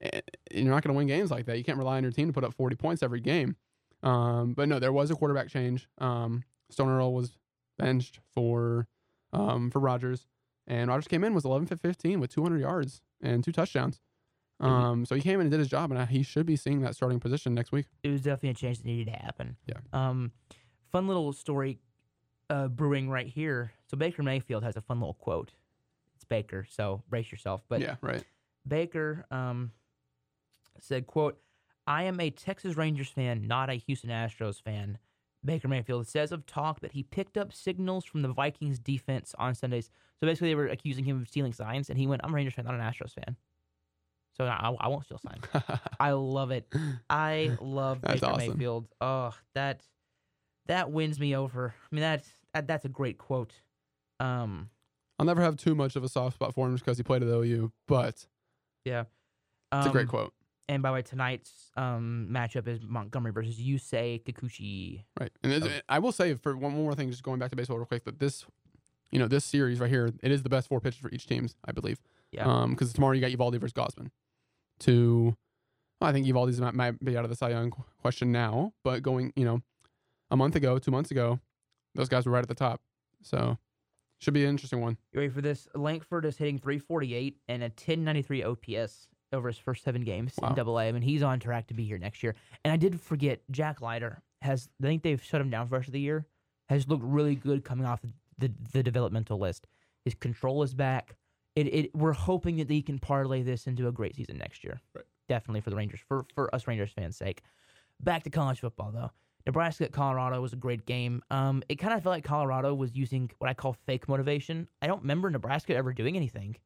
and 0.00 0.22
you're 0.52 0.72
not 0.72 0.82
going 0.84 0.94
to 0.94 0.96
win 0.96 1.06
games 1.08 1.30
like 1.30 1.46
that. 1.46 1.58
You 1.58 1.64
can't 1.64 1.78
rely 1.78 1.96
on 1.96 2.02
your 2.02 2.12
team 2.12 2.28
to 2.28 2.32
put 2.32 2.44
up 2.44 2.54
40 2.54 2.76
points 2.76 3.02
every 3.02 3.20
game. 3.20 3.56
Um, 4.02 4.52
but 4.52 4.68
no, 4.68 4.78
there 4.78 4.92
was 4.92 5.10
a 5.10 5.14
quarterback 5.14 5.48
change. 5.48 5.88
Um, 5.98 6.44
Stone 6.70 6.90
Earle 6.90 7.12
was 7.14 7.38
benched 7.78 8.20
for 8.32 8.88
um, 9.32 9.70
for 9.70 9.80
Rogers, 9.80 10.26
and 10.66 10.88
Rogers 10.88 11.08
came 11.08 11.24
in 11.24 11.34
was 11.34 11.44
11 11.44 11.66
for 11.66 11.76
15 11.76 12.20
with 12.20 12.32
200 12.32 12.60
yards 12.60 13.02
and 13.20 13.42
two 13.42 13.52
touchdowns. 13.52 14.00
Um, 14.60 15.04
so 15.04 15.14
he 15.14 15.20
came 15.20 15.40
in 15.40 15.42
and 15.42 15.50
did 15.50 15.58
his 15.58 15.68
job, 15.68 15.90
and 15.90 16.08
he 16.08 16.22
should 16.22 16.46
be 16.46 16.56
seeing 16.56 16.80
that 16.82 16.94
starting 16.94 17.20
position 17.20 17.54
next 17.54 17.72
week. 17.72 17.86
It 18.02 18.10
was 18.10 18.22
definitely 18.22 18.50
a 18.50 18.54
change 18.54 18.78
that 18.78 18.86
needed 18.86 19.12
to 19.12 19.18
happen. 19.18 19.56
Yeah. 19.66 19.78
Um, 19.92 20.32
fun 20.90 21.06
little 21.06 21.32
story 21.32 21.80
uh, 22.48 22.68
brewing 22.68 23.10
right 23.10 23.26
here. 23.26 23.72
So 23.90 23.96
Baker 23.96 24.22
Mayfield 24.22 24.62
has 24.62 24.76
a 24.76 24.80
fun 24.80 25.00
little 25.00 25.14
quote. 25.14 25.52
It's 26.14 26.24
Baker, 26.24 26.66
so 26.70 27.02
brace 27.08 27.30
yourself. 27.30 27.62
But 27.68 27.80
yeah, 27.80 27.96
right. 28.00 28.24
Baker 28.66 29.26
um, 29.30 29.72
said, 30.80 31.06
"quote 31.06 31.38
I 31.86 32.04
am 32.04 32.20
a 32.20 32.30
Texas 32.30 32.76
Rangers 32.76 33.08
fan, 33.08 33.46
not 33.46 33.70
a 33.70 33.74
Houston 33.74 34.10
Astros 34.10 34.62
fan." 34.62 34.98
Baker 35.44 35.68
Mayfield 35.68 36.06
says 36.06 36.32
of 36.32 36.46
talk 36.46 36.80
that 36.80 36.92
he 36.92 37.02
picked 37.02 37.36
up 37.36 37.52
signals 37.52 38.04
from 38.04 38.22
the 38.22 38.28
Vikings 38.28 38.78
defense 38.78 39.34
on 39.38 39.54
Sundays. 39.54 39.90
So 40.20 40.26
basically, 40.26 40.48
they 40.48 40.54
were 40.54 40.68
accusing 40.68 41.04
him 41.04 41.20
of 41.20 41.28
stealing 41.28 41.52
signs, 41.52 41.90
and 41.90 41.98
he 41.98 42.06
went, 42.06 42.22
"I'm 42.24 42.32
a 42.32 42.34
Rangers 42.34 42.54
fan, 42.54 42.64
not 42.64 42.74
an 42.74 42.80
Astros 42.80 43.12
fan." 43.12 43.36
So 44.36 44.44
I, 44.46 44.74
I 44.80 44.88
won't 44.88 45.04
steal 45.04 45.18
signs. 45.18 45.44
I 46.00 46.12
love 46.12 46.50
it. 46.50 46.66
I 47.08 47.56
love 47.60 48.00
That's 48.00 48.20
Baker 48.20 48.32
awesome. 48.32 48.48
Mayfield. 48.48 48.88
Oh, 49.00 49.32
that 49.54 49.82
that 50.66 50.90
wins 50.90 51.20
me 51.20 51.36
over. 51.36 51.74
I 51.80 51.94
mean, 51.94 52.02
that's 52.02 52.28
that, 52.52 52.66
that's 52.66 52.84
a 52.84 52.88
great 52.88 53.18
quote. 53.18 53.52
Um, 54.20 54.70
I'll 55.18 55.26
never 55.26 55.42
have 55.42 55.56
too 55.56 55.74
much 55.74 55.94
of 55.94 56.02
a 56.04 56.08
soft 56.08 56.34
spot 56.36 56.54
for 56.54 56.66
him 56.66 56.74
because 56.74 56.96
he 56.96 57.02
played 57.04 57.22
at 57.22 57.28
OU, 57.28 57.70
but 57.86 58.26
yeah, 58.84 59.04
it's 59.72 59.86
a 59.86 59.90
great 59.90 60.02
Um, 60.02 60.08
quote. 60.08 60.32
And 60.68 60.82
by 60.82 60.88
the 60.90 60.94
way, 60.94 61.02
tonight's 61.02 61.70
um 61.76 62.28
matchup 62.30 62.66
is 62.66 62.80
Montgomery 62.86 63.32
versus 63.32 63.58
Yusei 63.60 64.22
Kikuchi. 64.24 65.04
Right. 65.20 65.30
And 65.42 65.62
Oh. 65.62 65.68
I 65.88 65.98
will 65.98 66.12
say 66.12 66.34
for 66.34 66.56
one 66.56 66.72
more 66.72 66.94
thing, 66.94 67.10
just 67.10 67.22
going 67.22 67.38
back 67.38 67.50
to 67.50 67.56
baseball 67.56 67.76
real 67.76 67.86
quick, 67.86 68.04
that 68.04 68.18
this, 68.18 68.46
you 69.10 69.18
know, 69.18 69.28
this 69.28 69.44
series 69.44 69.78
right 69.80 69.90
here, 69.90 70.10
it 70.22 70.32
is 70.32 70.42
the 70.42 70.48
best 70.48 70.68
four 70.68 70.80
pitches 70.80 71.00
for 71.00 71.10
each 71.10 71.26
teams, 71.26 71.54
I 71.64 71.72
believe. 71.72 71.98
Yeah. 72.32 72.46
Um, 72.46 72.70
because 72.70 72.92
tomorrow 72.92 73.12
you 73.14 73.20
got 73.20 73.30
Eovaldi 73.30 73.60
versus 73.60 73.72
Gausman. 73.74 74.10
To, 74.80 75.36
well, 76.00 76.10
I 76.10 76.12
think 76.12 76.26
Eovaldi's 76.26 76.60
might, 76.60 76.74
might 76.74 77.04
be 77.04 77.16
out 77.16 77.24
of 77.24 77.30
the 77.30 77.36
Cy 77.36 77.50
Young 77.50 77.70
question 78.00 78.32
now, 78.32 78.72
but 78.82 79.02
going, 79.02 79.32
you 79.36 79.44
know, 79.44 79.60
a 80.30 80.36
month 80.36 80.56
ago, 80.56 80.78
two 80.78 80.90
months 80.90 81.10
ago, 81.10 81.38
those 81.94 82.08
guys 82.08 82.26
were 82.26 82.32
right 82.32 82.42
at 82.42 82.48
the 82.48 82.54
top. 82.54 82.80
So, 83.22 83.56
should 84.18 84.34
be 84.34 84.42
an 84.44 84.50
interesting 84.50 84.80
one. 84.80 84.96
You 85.12 85.20
ready 85.20 85.32
for 85.32 85.42
this? 85.42 85.68
Langford 85.74 86.24
is 86.24 86.36
hitting 86.36 86.58
348 86.58 87.36
and 87.48 87.62
a 87.62 87.66
1093 87.66 88.42
OPS 88.42 89.06
over 89.34 89.48
his 89.48 89.58
first 89.58 89.84
seven 89.84 90.02
games 90.02 90.34
Wow. 90.40 90.48
in 90.50 90.54
Double 90.54 90.78
A. 90.78 90.84
I 90.88 90.92
mean, 90.92 91.02
he's 91.02 91.22
on 91.22 91.40
track 91.40 91.66
to 91.68 91.74
be 91.74 91.84
here 91.84 91.98
next 91.98 92.22
year. 92.22 92.34
And 92.64 92.72
I 92.72 92.76
did 92.76 93.00
forget 93.00 93.40
Jack 93.50 93.80
Leiter 93.80 94.22
has. 94.42 94.68
I 94.82 94.86
think 94.86 95.02
they've 95.02 95.22
shut 95.22 95.40
him 95.40 95.50
down 95.50 95.66
for 95.66 95.70
the 95.70 95.76
rest 95.78 95.88
of 95.88 95.92
the 95.92 96.00
year. 96.00 96.26
Has 96.68 96.88
looked 96.88 97.04
really 97.04 97.34
good 97.34 97.64
coming 97.64 97.86
off 97.86 98.00
the 98.02 98.10
the, 98.38 98.52
the 98.72 98.82
developmental 98.82 99.38
list. 99.38 99.66
His 100.04 100.14
control 100.14 100.62
is 100.62 100.74
back. 100.74 101.16
It, 101.56 101.66
it 101.66 101.94
we're 101.94 102.12
hoping 102.12 102.56
that 102.56 102.68
he 102.70 102.82
can 102.82 102.98
parlay 102.98 103.42
this 103.42 103.66
into 103.66 103.86
a 103.88 103.92
great 103.92 104.16
season 104.16 104.38
next 104.38 104.64
year. 104.64 104.80
Right. 104.94 105.04
Definitely 105.28 105.60
for 105.60 105.70
the 105.70 105.76
Rangers, 105.76 106.00
for 106.06 106.26
for 106.34 106.54
us 106.54 106.66
Rangers 106.66 106.90
fans' 106.92 107.16
sake. 107.16 107.42
Back 108.00 108.22
to 108.24 108.30
college 108.30 108.60
football 108.60 108.90
though. 108.92 109.10
Nebraska 109.46 109.84
at 109.84 109.92
Colorado 109.92 110.40
was 110.40 110.54
a 110.54 110.56
great 110.56 110.86
game. 110.86 111.22
Um, 111.30 111.62
it 111.68 111.76
kind 111.76 111.92
of 111.92 112.02
felt 112.02 112.14
like 112.14 112.24
Colorado 112.24 112.74
was 112.74 112.96
using 112.96 113.30
what 113.38 113.50
I 113.50 113.54
call 113.54 113.76
fake 113.86 114.08
motivation. 114.08 114.68
I 114.80 114.86
don't 114.86 115.02
remember 115.02 115.28
Nebraska 115.30 115.76
ever 115.76 115.92
doing 115.92 116.16
anything, 116.16 116.56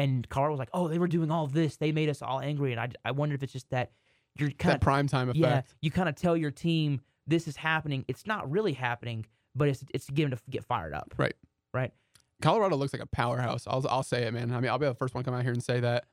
and 0.00 0.28
Carl 0.28 0.50
was 0.50 0.58
like, 0.58 0.70
"Oh, 0.72 0.88
they 0.88 0.98
were 0.98 1.08
doing 1.08 1.30
all 1.30 1.46
this. 1.46 1.76
They 1.76 1.92
made 1.92 2.08
us 2.08 2.22
all 2.22 2.40
angry." 2.40 2.72
And 2.72 2.80
I, 2.80 2.88
I 3.04 3.10
wonder 3.12 3.34
if 3.34 3.42
it's 3.42 3.52
just 3.52 3.70
that 3.70 3.92
you're 4.36 4.50
kind 4.50 4.74
of 4.74 4.80
prime 4.80 5.06
time 5.06 5.28
effect. 5.28 5.38
yeah, 5.38 5.62
you 5.80 5.90
kind 5.90 6.08
of 6.08 6.14
tell 6.14 6.36
your 6.36 6.50
team 6.50 7.00
this 7.26 7.46
is 7.48 7.56
happening. 7.56 8.04
It's 8.08 8.26
not 8.26 8.50
really 8.50 8.72
happening, 8.72 9.26
but 9.54 9.68
it's 9.68 9.84
it's 9.94 10.06
to 10.06 10.12
get 10.12 10.30
to 10.30 10.38
get 10.48 10.64
fired 10.64 10.94
up. 10.94 11.14
Right. 11.16 11.34
Right. 11.74 11.92
Colorado 12.42 12.76
looks 12.76 12.92
like 12.92 13.02
a 13.02 13.06
powerhouse. 13.06 13.66
I'll 13.66 13.86
I'll 13.88 14.02
say 14.02 14.22
it, 14.24 14.32
man. 14.32 14.52
I 14.52 14.60
mean, 14.60 14.70
I'll 14.70 14.78
be 14.78 14.86
the 14.86 14.94
first 14.94 15.14
one 15.14 15.22
to 15.22 15.30
come 15.30 15.38
out 15.38 15.42
here 15.44 15.52
and 15.52 15.62
say 15.62 15.80
that 15.80 16.06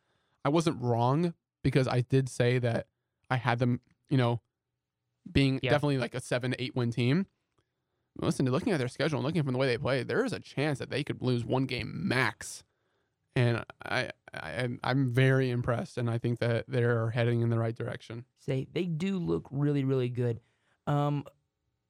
I 0.44 0.50
wasn't 0.50 0.82
wrong 0.82 1.34
because 1.64 1.88
I 1.88 2.02
did 2.02 2.28
say 2.30 2.60
that 2.60 2.88
I 3.30 3.38
had 3.38 3.60
them, 3.60 3.80
you 4.10 4.18
know, 4.18 4.42
being 5.32 5.60
Yeah. 5.64 5.72
definitely 5.72 5.98
like 5.98 6.14
a 6.16 6.22
seven, 6.22 6.56
eight 6.60 6.76
win 6.76 6.92
team. 6.92 7.26
Listen, 8.20 8.46
looking 8.50 8.74
at 8.74 8.80
their 8.80 8.88
schedule 8.88 9.20
and 9.20 9.26
looking 9.26 9.44
from 9.44 9.54
the 9.54 9.60
way 9.60 9.68
they 9.68 9.78
play, 9.78 10.02
there 10.04 10.26
is 10.26 10.34
a 10.34 10.40
chance 10.40 10.80
that 10.80 10.90
they 10.90 11.04
could 11.04 11.22
lose 11.22 11.46
one 11.46 11.66
game 11.66 11.92
max. 12.08 12.64
And 13.38 13.66
I, 13.86 14.10
I 14.34 14.70
I'm 14.84 15.14
very 15.14 15.52
impressed, 15.52 15.98
and 15.98 16.10
I 16.10 16.18
think 16.18 16.40
that 16.40 16.66
they're 16.68 17.10
heading 17.12 17.42
in 17.42 17.50
the 17.50 17.60
right 17.60 17.76
direction. 17.76 18.26
Say 18.40 18.68
they 18.74 18.86
do 18.86 19.20
look 19.20 19.48
really 19.52 19.84
really 19.84 20.10
good. 20.10 20.40
Um, 20.88 21.24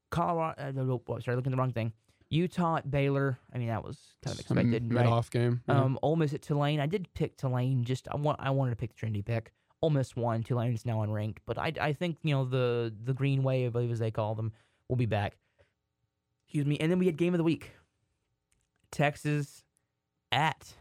Colorado. 0.10 0.62
Uh, 0.62 0.72
no, 0.72 0.84
no, 0.84 1.20
sorry, 1.20 1.38
looking 1.38 1.54
at 1.54 1.56
the 1.56 1.62
wrong 1.62 1.72
thing. 1.72 1.94
Utah 2.30 2.78
at 2.78 2.92
Baylor. 2.92 3.40
I 3.54 3.58
mean 3.58 3.70
that 3.70 3.84
was 3.84 3.98
kind 4.24 4.34
of 4.34 4.42
expected. 4.42 4.84
mid 4.84 4.94
right? 4.94 5.06
off 5.06 5.32
game. 5.32 5.62
yeah. 5.68 5.82
Um, 5.82 5.98
Ole 6.02 6.18
Miss 6.18 6.34
at 6.34 6.42
Tulane. 6.42 6.80
I 6.80 6.86
did 6.86 7.08
pick 7.14 7.38
Tulane. 7.38 7.84
Just 7.84 8.08
I 8.12 8.18
want 8.18 8.40
I 8.42 8.50
wanted 8.50 8.72
to 8.72 8.76
pick 8.76 8.96
the 8.96 9.06
trendy 9.06 9.24
pick. 9.24 9.52
Ole 9.82 9.92
Miss 9.92 10.16
won. 10.16 10.44
Tulane 10.44 10.74
is 10.74 10.86
now 10.86 10.98
unranked, 10.98 11.38
but 11.46 11.58
I, 11.58 11.72
I 11.80 11.94
think 11.94 12.18
you 12.24 12.34
know 12.34 12.44
the 12.44 12.94
the 13.06 13.14
Green 13.14 13.44
Wave, 13.44 13.70
I 13.70 13.72
believe 13.72 13.92
as 13.92 14.00
they 14.00 14.12
call 14.12 14.36
them, 14.36 14.52
will 14.90 14.96
be 14.98 15.06
back. 15.06 15.38
Excuse 16.46 16.66
me. 16.66 16.78
And 16.80 16.92
then 16.92 17.00
we 17.00 17.06
had 17.06 17.18
game 17.18 17.34
of 17.34 17.38
the 17.38 17.44
week. 17.44 17.72
Texas 18.92 19.64
at 20.32 20.74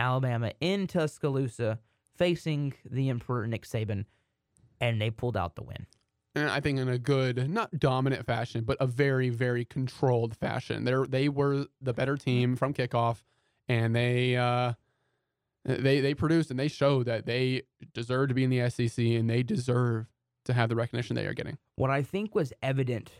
Alabama 0.00 0.52
in 0.60 0.86
Tuscaloosa, 0.86 1.78
facing 2.16 2.74
the 2.90 3.08
Emperor 3.10 3.46
Nick 3.46 3.64
Saban, 3.66 4.06
and 4.80 5.00
they 5.00 5.10
pulled 5.10 5.36
out 5.36 5.54
the 5.54 5.62
win. 5.62 5.86
and 6.34 6.48
I 6.48 6.60
think 6.60 6.78
in 6.78 6.88
a 6.88 6.98
good, 6.98 7.50
not 7.50 7.78
dominant 7.78 8.24
fashion, 8.26 8.64
but 8.64 8.76
a 8.80 8.86
very, 8.86 9.28
very 9.28 9.64
controlled 9.64 10.36
fashion. 10.36 10.84
They 10.84 10.94
they 11.08 11.28
were 11.28 11.66
the 11.80 11.92
better 11.92 12.16
team 12.16 12.56
from 12.56 12.72
kickoff, 12.72 13.22
and 13.68 13.94
they 13.94 14.36
uh, 14.36 14.72
they 15.64 16.00
they 16.00 16.14
produced 16.14 16.50
and 16.50 16.58
they 16.58 16.68
showed 16.68 17.06
that 17.06 17.26
they 17.26 17.62
deserve 17.92 18.28
to 18.28 18.34
be 18.34 18.44
in 18.44 18.50
the 18.50 18.70
SEC 18.70 19.04
and 19.04 19.28
they 19.28 19.42
deserve 19.42 20.06
to 20.46 20.52
have 20.54 20.68
the 20.68 20.76
recognition 20.76 21.16
they 21.16 21.26
are 21.26 21.34
getting. 21.34 21.58
What 21.76 21.90
I 21.90 22.02
think 22.02 22.34
was 22.34 22.52
evident 22.62 23.10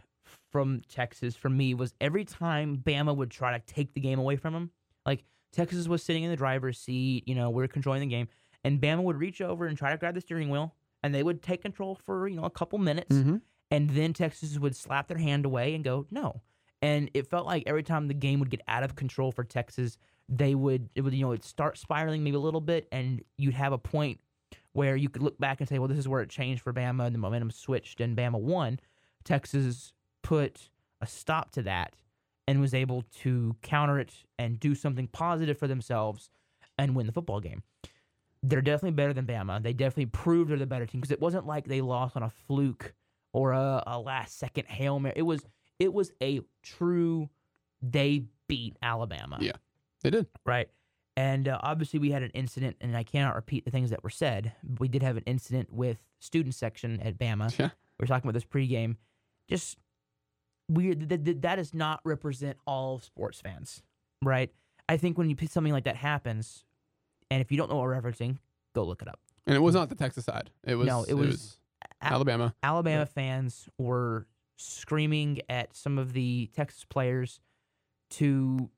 from 0.51 0.83
Texas 0.88 1.37
for 1.37 1.49
me 1.51 1.75
was 1.75 1.95
every 2.01 2.25
time 2.25 2.79
Bama 2.79 3.14
would 3.14 3.31
try 3.31 3.57
to 3.57 3.64
take 3.66 3.93
the 3.95 4.01
game 4.01 4.19
away 4.19 4.37
from 4.37 4.55
them, 4.55 4.71
like 5.06 5.24
Texas 5.52 5.88
was 5.88 6.02
sitting 6.02 6.22
in 6.22 6.30
the 6.30 6.36
driver's 6.36 6.78
seat. 6.78 7.26
You 7.26 7.34
know, 7.34 7.50
we 7.50 7.62
are 7.64 7.68
controlling 7.68 8.00
the 8.00 8.06
game, 8.06 8.28
and 8.64 8.80
Bama 8.80 9.02
would 9.02 9.16
reach 9.16 9.40
over 9.40 9.66
and 9.66 9.76
try 9.76 9.90
to 9.90 9.96
grab 9.98 10.14
the 10.14 10.20
steering 10.20 10.48
wheel, 10.50 10.74
and 11.02 11.14
they 11.14 11.22
would 11.22 11.42
take 11.42 11.62
control 11.62 11.94
for 11.94 12.28
you 12.28 12.36
know 12.36 12.44
a 12.44 12.50
couple 12.50 12.78
minutes, 12.78 13.14
Mm-hmm. 13.16 13.36
and 13.70 13.90
then 13.90 14.12
Texas 14.12 14.58
would 14.58 14.76
slap 14.76 15.08
their 15.08 15.18
hand 15.18 15.44
away 15.44 15.74
and 15.74 15.82
go 15.84 16.06
no. 16.10 16.40
And 16.82 17.10
it 17.12 17.26
felt 17.28 17.44
like 17.46 17.64
every 17.66 17.82
time 17.82 18.08
the 18.08 18.14
game 18.14 18.40
would 18.40 18.48
get 18.50 18.62
out 18.66 18.82
of 18.82 18.94
control 18.96 19.32
for 19.32 19.44
Texas, 19.44 19.98
they 20.28 20.54
would 20.54 20.88
it 20.94 21.02
would 21.02 21.12
you 21.14 21.24
know 21.24 21.32
it'd 21.32 21.44
start 21.44 21.76
spiraling 21.78 22.22
maybe 22.24 22.36
a 22.36 22.40
little 22.40 22.60
bit, 22.60 22.86
and 22.92 23.22
you'd 23.36 23.54
have 23.54 23.72
a 23.72 23.78
point 23.78 24.20
where 24.72 24.94
you 24.96 25.08
could 25.08 25.22
look 25.22 25.38
back 25.38 25.60
and 25.60 25.68
say, 25.68 25.78
well, 25.80 25.88
this 25.88 25.98
is 25.98 26.06
where 26.08 26.22
it 26.22 26.30
changed 26.30 26.62
for 26.62 26.72
Bama, 26.72 27.06
and 27.06 27.14
the 27.14 27.18
momentum 27.18 27.50
switched, 27.50 28.00
and 28.00 28.16
Bama 28.16 28.38
won. 28.40 28.78
Texas 29.24 29.92
put 30.22 30.70
a 31.00 31.06
stop 31.06 31.50
to 31.52 31.62
that 31.62 31.94
and 32.50 32.60
was 32.60 32.74
able 32.74 33.04
to 33.22 33.54
counter 33.62 34.00
it 34.00 34.12
and 34.36 34.58
do 34.58 34.74
something 34.74 35.06
positive 35.06 35.56
for 35.56 35.68
themselves 35.68 36.30
and 36.76 36.96
win 36.96 37.06
the 37.06 37.12
football 37.12 37.38
game. 37.38 37.62
They're 38.42 38.60
definitely 38.60 38.96
better 38.96 39.12
than 39.12 39.24
Bama. 39.24 39.62
They 39.62 39.72
definitely 39.72 40.06
proved 40.06 40.50
they're 40.50 40.58
the 40.58 40.66
better 40.66 40.84
team 40.84 41.00
because 41.00 41.12
it 41.12 41.20
wasn't 41.20 41.46
like 41.46 41.68
they 41.68 41.80
lost 41.80 42.16
on 42.16 42.24
a 42.24 42.30
fluke 42.48 42.92
or 43.32 43.52
a, 43.52 43.84
a 43.86 44.00
last 44.00 44.36
second 44.36 44.66
hail 44.66 44.98
mary. 44.98 45.14
It 45.16 45.22
was 45.22 45.44
it 45.78 45.94
was 45.94 46.10
a 46.20 46.40
true 46.64 47.30
they 47.80 48.24
beat 48.48 48.76
Alabama. 48.82 49.38
Yeah. 49.40 49.52
They 50.02 50.10
did. 50.10 50.26
Right. 50.44 50.68
And 51.16 51.46
uh, 51.46 51.60
obviously, 51.62 52.00
we 52.00 52.10
had 52.10 52.24
an 52.24 52.30
incident, 52.34 52.78
and 52.80 52.96
I 52.96 53.04
cannot 53.04 53.36
repeat 53.36 53.64
the 53.64 53.70
things 53.70 53.90
that 53.90 54.02
were 54.02 54.10
said. 54.10 54.54
We 54.80 54.88
did 54.88 55.04
have 55.04 55.16
an 55.16 55.22
incident 55.24 55.72
with 55.72 55.98
student 56.18 56.56
section 56.56 57.00
at 57.00 57.16
Bama. 57.16 57.56
Yeah. 57.56 57.70
We 57.98 58.04
were 58.04 58.06
talking 58.08 58.28
about 58.28 58.34
this 58.34 58.44
pregame. 58.44 58.96
Just 59.48 59.76
weird. 60.70 61.09
That, 61.09 61.24
that, 61.24 61.42
that 61.42 61.56
does 61.56 61.74
not 61.74 62.00
represent 62.04 62.56
all 62.66 63.00
sports 63.00 63.40
fans, 63.40 63.83
right? 64.22 64.50
I 64.88 64.96
think 64.96 65.18
when 65.18 65.28
you 65.30 65.37
something 65.48 65.72
like 65.72 65.85
that 65.85 65.96
happens, 65.96 66.64
and 67.30 67.40
if 67.40 67.50
you 67.52 67.59
don't 67.59 67.68
know 67.70 67.76
what 67.76 67.85
we're 67.85 68.00
referencing, 68.00 68.38
go 68.74 68.85
look 68.85 69.02
it 69.02 69.09
up. 69.09 69.20
And 69.46 69.56
it 69.56 69.61
was 69.61 69.74
not 69.74 69.88
the 69.88 69.94
Texas 69.94 70.24
side. 70.24 70.50
It 70.64 70.74
was 70.76 70.87
No, 70.87 71.04
it 71.04 71.14
was 71.14 71.59
Al- 72.00 72.14
Alabama. 72.14 72.54
Alabama 72.62 73.00
Yeah. 73.00 73.04
fans 73.04 73.68
were 73.78 74.26
screaming 74.56 75.40
at 75.48 75.74
some 75.74 75.98
of 75.98 76.12
the 76.12 76.50
Texas 76.54 76.85
players 76.85 77.40
to 78.11 78.70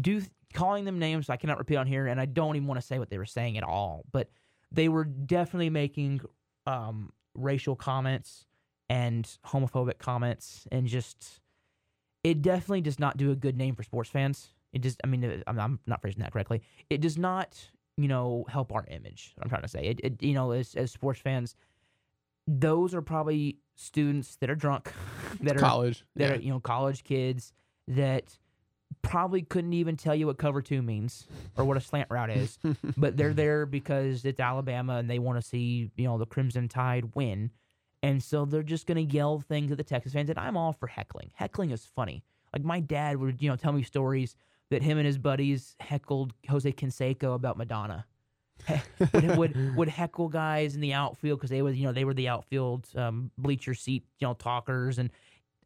do 0.00 0.22
calling 0.52 0.84
them 0.84 0.98
names 0.98 1.28
I 1.28 1.36
cannot 1.36 1.58
repeat 1.58 1.76
on 1.76 1.86
here, 1.86 2.06
and 2.06 2.20
I 2.20 2.26
don't 2.26 2.56
even 2.56 2.66
want 2.68 2.80
to 2.80 2.86
say 2.86 2.98
what 2.98 3.10
they 3.10 3.18
were 3.18 3.24
saying 3.26 3.56
at 3.58 3.64
all. 3.64 4.04
But 4.12 4.30
they 4.72 4.88
were 4.88 5.04
definitely 5.04 5.70
making 5.70 6.20
um, 6.66 7.12
racial 7.34 7.76
comments 7.76 8.46
and 8.88 9.28
homophobic 9.46 9.98
comments, 9.98 10.66
and 10.70 10.86
just 10.86 11.40
it 12.22 12.42
definitely 12.42 12.80
does 12.80 12.98
not 12.98 13.16
do 13.16 13.30
a 13.30 13.36
good 13.36 13.56
name 13.56 13.74
for 13.74 13.82
sports 13.82 14.10
fans. 14.10 14.48
It 14.72 14.82
just, 14.82 15.00
I 15.04 15.06
mean, 15.06 15.24
uh, 15.24 15.42
I'm, 15.46 15.60
I'm 15.60 15.80
not 15.86 16.00
phrasing 16.00 16.22
that 16.22 16.32
correctly. 16.32 16.62
It 16.90 17.00
does 17.00 17.16
not, 17.16 17.70
you 17.96 18.08
know, 18.08 18.44
help 18.48 18.72
our 18.72 18.84
image. 18.88 19.34
I'm 19.40 19.48
trying 19.48 19.62
to 19.62 19.68
say 19.68 19.84
it. 19.84 20.00
it 20.02 20.22
you 20.22 20.34
know, 20.34 20.50
as 20.50 20.74
as 20.74 20.90
sports 20.90 21.20
fans, 21.20 21.54
those 22.46 22.94
are 22.94 23.02
probably 23.02 23.58
students 23.76 24.36
that 24.36 24.50
are 24.50 24.54
drunk, 24.56 24.92
that 25.40 25.56
are 25.56 25.60
College. 25.60 26.04
that 26.16 26.30
yeah. 26.30 26.36
are 26.36 26.40
you 26.40 26.50
know 26.50 26.60
college 26.60 27.04
kids 27.04 27.52
that 27.88 28.38
probably 29.02 29.42
couldn't 29.42 29.74
even 29.74 29.96
tell 29.96 30.14
you 30.14 30.26
what 30.26 30.38
cover 30.38 30.62
two 30.62 30.80
means 30.82 31.26
or 31.56 31.64
what 31.64 31.76
a 31.76 31.80
slant 31.80 32.08
route 32.10 32.30
is, 32.30 32.58
but 32.96 33.16
they're 33.16 33.34
there 33.34 33.66
because 33.66 34.24
it's 34.24 34.40
Alabama 34.40 34.96
and 34.96 35.08
they 35.08 35.18
want 35.18 35.40
to 35.40 35.46
see 35.46 35.90
you 35.96 36.04
know 36.04 36.18
the 36.18 36.26
Crimson 36.26 36.68
Tide 36.68 37.14
win, 37.14 37.50
and 38.04 38.22
so 38.22 38.44
they're 38.44 38.62
just 38.62 38.86
gonna 38.86 39.00
yell 39.00 39.40
things 39.40 39.72
at 39.72 39.78
the 39.78 39.84
Texas 39.84 40.12
fans. 40.12 40.28
And 40.28 40.38
I'm 40.38 40.58
all 40.58 40.74
for 40.74 40.86
heckling. 40.86 41.30
Heckling 41.34 41.70
is 41.70 41.86
funny. 41.86 42.22
Like 42.52 42.62
my 42.62 42.80
dad 42.80 43.16
would 43.16 43.40
you 43.40 43.48
know 43.48 43.56
tell 43.56 43.72
me 43.72 43.82
stories 43.82 44.36
that 44.70 44.82
him 44.82 44.98
and 44.98 45.06
his 45.06 45.16
buddies 45.16 45.74
heckled 45.80 46.34
Jose 46.48 46.70
Canseco 46.72 47.34
about 47.34 47.56
Madonna. 47.56 48.04
would, 49.14 49.36
would 49.36 49.76
would 49.76 49.88
heckle 49.88 50.28
guys 50.28 50.74
in 50.74 50.80
the 50.80 50.92
outfield 50.92 51.40
because 51.40 51.50
they 51.50 51.62
was 51.62 51.76
you 51.76 51.86
know 51.86 51.92
they 51.92 52.04
were 52.04 52.14
the 52.14 52.28
outfield 52.28 52.86
um, 52.94 53.30
bleacher 53.38 53.74
seat 53.74 54.04
you 54.20 54.28
know 54.28 54.34
talkers 54.34 54.98
and 54.98 55.10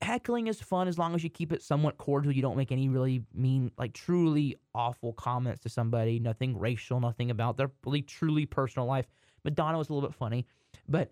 heckling 0.01 0.46
is 0.46 0.61
fun 0.61 0.88
as 0.88 0.96
long 0.96 1.14
as 1.14 1.24
you 1.24 1.29
keep 1.29 1.53
it 1.53 1.61
somewhat 1.61 1.98
cordial. 1.98 2.33
You 2.33 2.40
don't 2.40 2.57
make 2.57 2.70
any 2.70 2.88
really 2.88 3.24
mean 3.35 3.72
like 3.77 3.92
truly 3.94 4.57
awful 4.77 5.12
comments 5.12 5.61
to 5.62 5.68
somebody. 5.68 6.20
Nothing 6.20 6.57
racial, 6.57 7.01
nothing 7.01 7.33
about 7.33 7.57
their 7.57 7.72
really 7.85 8.03
truly 8.03 8.46
personal 8.46 8.87
life. 8.87 9.07
Madonna 9.44 9.77
was 9.77 9.88
a 9.88 9.92
little 9.92 10.09
bit 10.09 10.16
funny, 10.16 10.46
but 10.88 11.11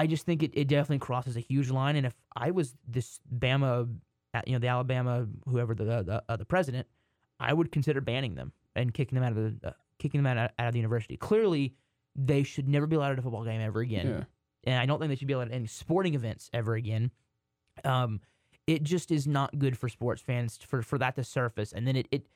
I 0.00 0.06
just 0.06 0.24
think 0.24 0.42
it, 0.42 0.52
it 0.54 0.66
definitely 0.66 0.98
crosses 0.98 1.36
a 1.36 1.40
huge 1.40 1.70
line. 1.70 1.94
And 1.94 2.06
if 2.06 2.14
I 2.34 2.52
was 2.52 2.74
this 2.88 3.20
Bama, 3.38 3.86
uh, 4.32 4.40
you 4.46 4.54
know, 4.54 4.58
the 4.58 4.68
Alabama 4.68 5.26
whoever 5.46 5.74
the 5.74 5.84
the, 5.84 6.22
uh, 6.26 6.36
the 6.36 6.46
president, 6.46 6.86
I 7.38 7.52
would 7.52 7.70
consider 7.70 8.00
banning 8.00 8.34
them 8.34 8.52
and 8.74 8.94
kicking 8.94 9.16
them 9.16 9.24
out 9.24 9.36
of 9.36 9.60
the 9.60 9.68
uh, 9.68 9.72
kicking 9.98 10.22
them 10.22 10.38
out, 10.38 10.52
out 10.58 10.66
of 10.68 10.72
the 10.72 10.78
university. 10.78 11.18
Clearly, 11.18 11.74
they 12.16 12.44
should 12.44 12.66
never 12.66 12.86
be 12.86 12.96
allowed 12.96 13.12
at 13.12 13.18
a 13.18 13.22
football 13.22 13.44
game 13.44 13.60
ever 13.60 13.80
again. 13.80 14.08
Yeah. 14.08 14.24
And 14.64 14.80
I 14.80 14.86
don't 14.86 14.98
think 15.00 15.10
they 15.10 15.16
should 15.16 15.28
be 15.28 15.34
allowed 15.34 15.48
at 15.48 15.54
any 15.54 15.66
sporting 15.66 16.14
events 16.14 16.48
ever 16.54 16.76
again. 16.76 17.10
Um, 17.84 18.22
it 18.66 18.82
just 18.82 19.10
is 19.10 19.26
not 19.26 19.58
good 19.58 19.76
for 19.76 19.90
sports 19.90 20.22
fans 20.22 20.58
for 20.66 20.80
for 20.80 20.96
that 20.96 21.14
to 21.16 21.24
surface, 21.24 21.74
and 21.74 21.86
then 21.86 21.96
it 21.96 22.08
it 22.10 22.26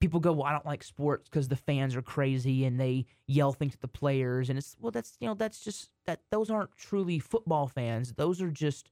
people 0.00 0.20
go, 0.20 0.32
well, 0.32 0.44
I 0.46 0.52
don't 0.52 0.66
like 0.66 0.82
sports 0.84 1.28
because 1.28 1.48
the 1.48 1.56
fans 1.56 1.96
are 1.96 2.02
crazy 2.02 2.64
and 2.64 2.78
they 2.78 3.06
yell 3.26 3.52
things 3.52 3.74
at 3.74 3.80
the 3.80 3.88
players, 3.88 4.48
and 4.48 4.58
it's 4.58 4.76
well, 4.80 4.90
that's 4.92 5.16
you 5.20 5.26
know 5.26 5.34
that's 5.34 5.60
just 5.60 5.90
that 6.06 6.20
those 6.30 6.50
aren't 6.50 6.76
truly 6.76 7.18
football 7.18 7.66
fans. 7.68 8.12
Those 8.16 8.40
are 8.40 8.50
just, 8.50 8.90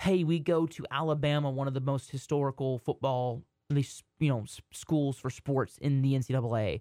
hey, 0.00 0.24
we 0.24 0.38
go 0.38 0.66
to 0.66 0.86
Alabama, 0.90 1.50
one 1.50 1.68
of 1.68 1.74
the 1.74 1.80
most 1.80 2.10
historical 2.10 2.78
football, 2.78 3.42
at 3.70 3.76
least 3.76 4.02
you 4.18 4.28
know, 4.28 4.42
s- 4.42 4.60
schools 4.72 5.16
for 5.18 5.30
sports 5.30 5.78
in 5.78 6.02
the 6.02 6.14
NCAA, 6.14 6.80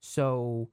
so 0.00 0.68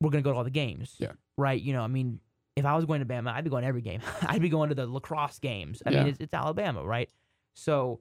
we're 0.00 0.10
gonna 0.10 0.22
go 0.22 0.32
to 0.32 0.38
all 0.38 0.44
the 0.44 0.50
games, 0.50 0.96
Yeah. 0.98 1.12
right? 1.36 1.60
You 1.60 1.72
know, 1.72 1.82
I 1.82 1.86
mean, 1.86 2.20
if 2.54 2.64
I 2.64 2.74
was 2.76 2.84
going 2.84 3.00
to 3.00 3.06
Bama, 3.06 3.32
I'd 3.32 3.44
be 3.44 3.50
going 3.50 3.62
to 3.62 3.68
every 3.68 3.82
game. 3.82 4.00
I'd 4.22 4.40
be 4.42 4.48
going 4.48 4.68
to 4.70 4.74
the 4.74 4.86
lacrosse 4.86 5.38
games. 5.38 5.82
I 5.84 5.90
Yeah. 5.90 5.98
mean, 6.00 6.06
it's, 6.08 6.20
it's 6.20 6.32
Alabama, 6.34 6.84
right? 6.84 7.10
So, 7.54 8.00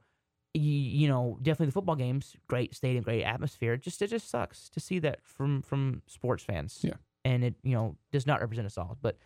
you, 0.56 0.72
you 1.02 1.08
know, 1.08 1.38
definitely 1.42 1.68
the 1.68 1.72
football 1.74 1.96
games, 1.96 2.36
great 2.48 2.74
stadium, 2.76 3.04
great 3.04 3.24
atmosphere. 3.24 3.78
Just 3.78 4.02
it 4.02 4.08
just 4.10 4.30
sucks 4.30 4.70
to 4.70 4.80
see 4.80 5.00
that 5.00 5.20
from 5.24 5.62
from 5.62 6.02
sports 6.08 6.44
fans. 6.44 6.80
Yeah. 6.82 6.94
and 7.24 7.44
it 7.44 7.56
you 7.64 7.74
know 7.74 7.96
does 8.12 8.26
not 8.26 8.40
represent 8.42 8.66
us 8.66 8.78
all. 8.78 8.98
But 9.02 9.18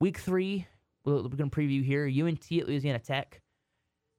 week 0.00 0.18
three, 0.18 0.66
we're, 1.04 1.22
going 1.22 1.50
to 1.50 1.56
preview 1.56 1.84
here. 1.84 2.06
UNT 2.06 2.44
at 2.52 2.68
Louisiana 2.68 2.98
Tech. 2.98 3.40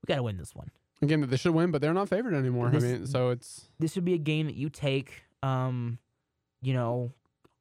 We 0.02 0.08
got 0.08 0.18
to 0.18 0.24
win 0.24 0.38
this 0.38 0.56
one. 0.56 0.72
Again, 1.02 1.22
they 1.28 1.38
should 1.38 1.54
win, 1.54 1.72
but 1.72 1.82
they're 1.82 1.94
not 1.94 2.10
favored 2.10 2.34
anymore. 2.34 2.70
This- 2.70 2.84
I 2.84 2.88
mean, 2.88 3.08
so 3.08 3.30
it's 3.30 3.68
This 3.80 3.96
would 3.96 4.06
be 4.06 4.14
a 4.14 4.20
game 4.20 4.48
that 4.48 4.56
you 4.56 4.70
take. 4.70 5.24
Um, 5.44 5.98
you 6.62 6.74
know, 6.74 7.12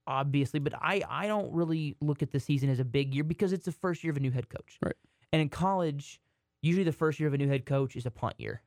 obviously, 0.07 0.61
but 0.61 0.75
I 0.75 1.03
I 1.09 1.27
don't 1.27 1.53
really 1.53 1.97
look 2.01 2.23
at 2.23 2.33
the 2.33 2.41
season 2.41 2.69
as 2.69 2.81
a 2.81 2.85
big 2.85 3.15
year 3.15 3.25
because 3.25 3.53
it's 3.53 3.65
the 3.65 3.73
first 3.73 4.05
year 4.05 4.11
of 4.11 4.17
a 4.17 4.21
new 4.21 4.31
head 4.31 4.49
coach. 4.49 4.79
Right. 4.85 4.97
And 5.33 5.41
in 5.41 5.49
college, 5.49 6.21
usually 6.61 6.85
the 6.85 6.93
first 6.93 7.19
year 7.21 7.29
of 7.29 7.35
a 7.35 7.39
new 7.39 7.49
head 7.49 7.65
coach 7.65 7.97
is 7.97 8.05
a 8.05 8.11
punt 8.11 8.35
year. 8.39 8.63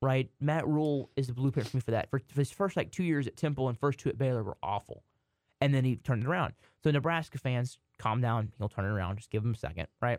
Right, 0.00 0.30
Matt 0.40 0.66
Rhule 0.68 1.10
is 1.16 1.26
the 1.26 1.32
blueprint 1.32 1.68
for 1.68 1.76
me 1.76 1.80
for 1.80 1.90
that. 1.90 2.08
For, 2.08 2.20
his 2.36 2.52
first 2.52 2.76
like 2.76 2.92
two 2.92 3.02
years 3.02 3.26
at 3.26 3.36
Temple 3.36 3.68
and 3.68 3.76
first 3.76 3.98
two 3.98 4.08
at 4.08 4.16
Baylor 4.16 4.44
were 4.44 4.56
awful, 4.62 5.02
and 5.60 5.74
then 5.74 5.84
he 5.84 5.96
turned 5.96 6.22
it 6.22 6.28
around. 6.28 6.54
So 6.84 6.90
Nebraska 6.92 7.38
fans, 7.38 7.78
calm 7.98 8.20
down. 8.20 8.52
He'll 8.58 8.68
turn 8.68 8.84
it 8.84 8.88
around. 8.88 9.16
Just 9.16 9.30
give 9.30 9.42
him 9.42 9.54
a 9.54 9.56
second, 9.56 9.88
right? 10.00 10.18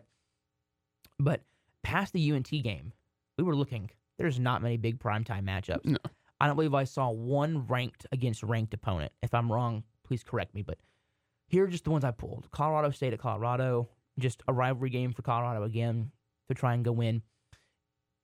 But 1.18 1.42
past 1.82 2.12
the 2.12 2.30
UNT 2.30 2.50
game, 2.50 2.92
we 3.38 3.44
were 3.44 3.56
looking. 3.56 3.90
There's 4.18 4.38
not 4.38 4.60
many 4.60 4.76
big 4.76 4.98
primetime 4.98 5.44
matchups. 5.44 5.86
No. 5.86 5.98
I 6.40 6.46
don't 6.46 6.56
believe 6.56 6.74
I 6.74 6.84
saw 6.84 7.10
one 7.10 7.66
ranked 7.66 8.06
against 8.12 8.42
ranked 8.42 8.74
opponent. 8.74 9.12
If 9.22 9.32
I'm 9.32 9.50
wrong, 9.50 9.84
please 10.04 10.22
correct 10.22 10.54
me. 10.54 10.62
But 10.62 10.78
here 11.46 11.64
are 11.64 11.68
just 11.68 11.84
the 11.84 11.90
ones 11.90 12.04
I 12.04 12.10
pulled: 12.10 12.50
Colorado 12.50 12.90
State 12.90 13.14
at 13.14 13.18
Colorado, 13.18 13.88
just 14.18 14.42
a 14.46 14.52
rivalry 14.52 14.90
game 14.90 15.12
for 15.12 15.22
Colorado 15.22 15.62
again 15.62 16.10
to 16.48 16.54
try 16.54 16.74
and 16.74 16.84
go 16.84 16.92
win. 16.92 17.22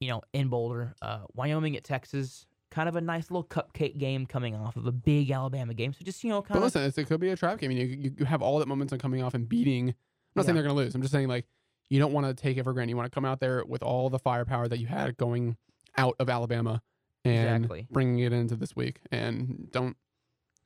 You 0.00 0.08
know, 0.08 0.22
in 0.32 0.48
Boulder, 0.48 0.94
uh, 1.00 1.20
Wyoming 1.34 1.76
at 1.76 1.84
Texas, 1.84 2.46
kind 2.70 2.88
of 2.88 2.96
a 2.96 3.00
nice 3.00 3.30
little 3.30 3.44
cupcake 3.44 3.98
game 3.98 4.26
coming 4.26 4.54
off 4.54 4.76
of 4.76 4.86
a 4.86 4.92
big 4.92 5.30
Alabama 5.30 5.72
game. 5.72 5.92
So 5.92 6.04
just 6.04 6.22
you 6.22 6.30
know, 6.30 6.42
But 6.42 6.48
kind 6.48 6.58
of 6.58 6.64
listen, 6.64 7.02
it 7.02 7.08
could 7.08 7.20
be 7.20 7.30
a 7.30 7.36
trap 7.36 7.58
game. 7.58 7.70
I 7.70 7.74
mean, 7.74 8.02
you, 8.02 8.12
you, 8.18 8.24
have 8.26 8.42
all 8.42 8.58
that 8.58 8.68
momentum 8.68 8.98
coming 8.98 9.22
off 9.22 9.34
and 9.34 9.48
beating. 9.48 9.88
I'm 9.88 9.94
not 10.34 10.44
saying 10.44 10.54
they're 10.54 10.64
going 10.64 10.76
to 10.76 10.82
lose. 10.82 10.94
I'm 10.94 11.00
just 11.00 11.12
saying 11.12 11.28
like 11.28 11.46
you 11.88 11.98
don't 11.98 12.12
want 12.12 12.26
to 12.26 12.34
take 12.34 12.56
it 12.58 12.64
for 12.64 12.72
granted. 12.72 12.90
You 12.90 12.96
want 12.96 13.10
to 13.10 13.14
come 13.14 13.24
out 13.24 13.40
there 13.40 13.64
with 13.64 13.82
all 13.82 14.10
the 14.10 14.18
firepower 14.18 14.68
that 14.68 14.78
you 14.78 14.86
had 14.86 15.16
going 15.16 15.56
out 15.96 16.16
of 16.18 16.28
Alabama 16.28 16.82
and 17.24 17.64
Exactly. 17.64 17.86
bringing 17.90 18.18
it 18.20 18.32
into 18.32 18.56
this 18.56 18.76
week. 18.76 19.00
And 19.10 19.70
don't 19.72 19.96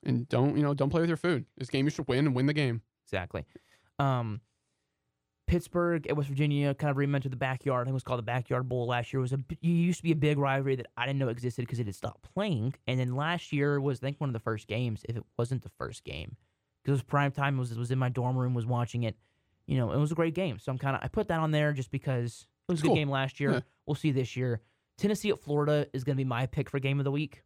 and 0.05 0.29
don't 0.29 0.57
you 0.57 0.63
know 0.63 0.75
don't 0.75 0.91
play 0.91 1.01
with 1.01 1.11
your 1.11 1.17
food. 1.17 1.45
This 1.57 1.71
game 1.71 1.87
you 1.87 1.91
should 1.91 2.09
win 2.09 2.27
and 2.27 2.35
win 2.35 2.47
the 2.47 2.55
game. 2.55 2.83
Exactly. 3.07 3.45
Um, 3.99 4.41
Pittsburgh 5.51 6.07
at 6.07 6.17
West 6.17 6.29
Virginia 6.29 6.73
kind 6.75 6.91
of 6.91 6.97
reinvented 6.97 7.31
the 7.31 7.37
backyard. 7.37 7.83
I 7.83 7.85
think 7.87 7.93
it 7.93 7.95
was 7.95 8.03
called 8.05 8.19
the 8.19 8.23
Backyard 8.23 8.69
Bowl 8.69 8.87
last 8.87 9.13
year. 9.13 9.19
It 9.19 9.23
was 9.23 9.33
a 9.33 9.39
it 9.51 9.59
used 9.63 9.99
to 9.99 10.03
be 10.05 10.13
a 10.13 10.17
big 10.17 10.39
rivalry 10.39 10.77
that 10.77 10.87
I 10.97 11.07
didn't 11.07 11.19
know 11.19 11.29
existed 11.29 11.63
because 11.63 11.81
it 11.81 11.87
had 11.87 11.95
stopped 11.95 12.23
playing. 12.35 12.75
And 12.87 13.01
then 13.01 13.17
last 13.17 13.53
year 13.53 13.81
was 13.81 13.99
I 13.99 14.07
think 14.07 14.21
one 14.21 14.29
of 14.31 14.35
the 14.35 14.39
first 14.41 14.69
games, 14.69 15.03
if 15.09 15.17
it 15.17 15.25
wasn't 15.37 15.63
the 15.63 15.71
first 15.71 16.05
game, 16.05 16.37
because 16.83 16.93
it 16.93 16.93
was 16.93 17.03
prime 17.03 17.33
time. 17.33 17.57
It 17.57 17.59
was 17.61 17.77
was 17.77 17.91
in 17.91 17.99
my 17.99 18.09
dorm 18.09 18.37
room, 18.37 18.55
was 18.55 18.67
watching 18.67 19.03
it. 19.03 19.17
You 19.67 19.77
know, 19.77 19.91
it 19.93 19.99
was 19.99 20.13
a 20.13 20.15
great 20.15 20.35
game. 20.35 20.59
So 20.61 20.71
I'm 20.71 20.79
kind 20.79 20.95
of 20.97 21.03
I 21.03 21.09
put 21.09 21.27
that 21.29 21.41
on 21.41 21.51
there 21.51 21.73
just 21.73 21.91
because 21.91 22.47
it 22.69 22.73
was 22.73 22.81
a 22.81 22.83
good 22.83 22.89
Cool. 22.89 22.97
game 22.97 23.11
last 23.11 23.41
year. 23.41 23.53
Yeah. 23.53 23.61
We'll 23.87 23.97
see 23.97 24.13
this 24.13 24.37
year. 24.37 24.61
Tennessee 24.99 25.31
at 25.31 25.41
Florida 25.41 25.87
is 25.93 26.05
going 26.05 26.15
to 26.17 26.21
be 26.21 26.29
my 26.29 26.47
pick 26.47 26.71
for 26.71 26.79
game 26.79 27.01
of 27.01 27.05
the 27.05 27.11
week 27.11 27.43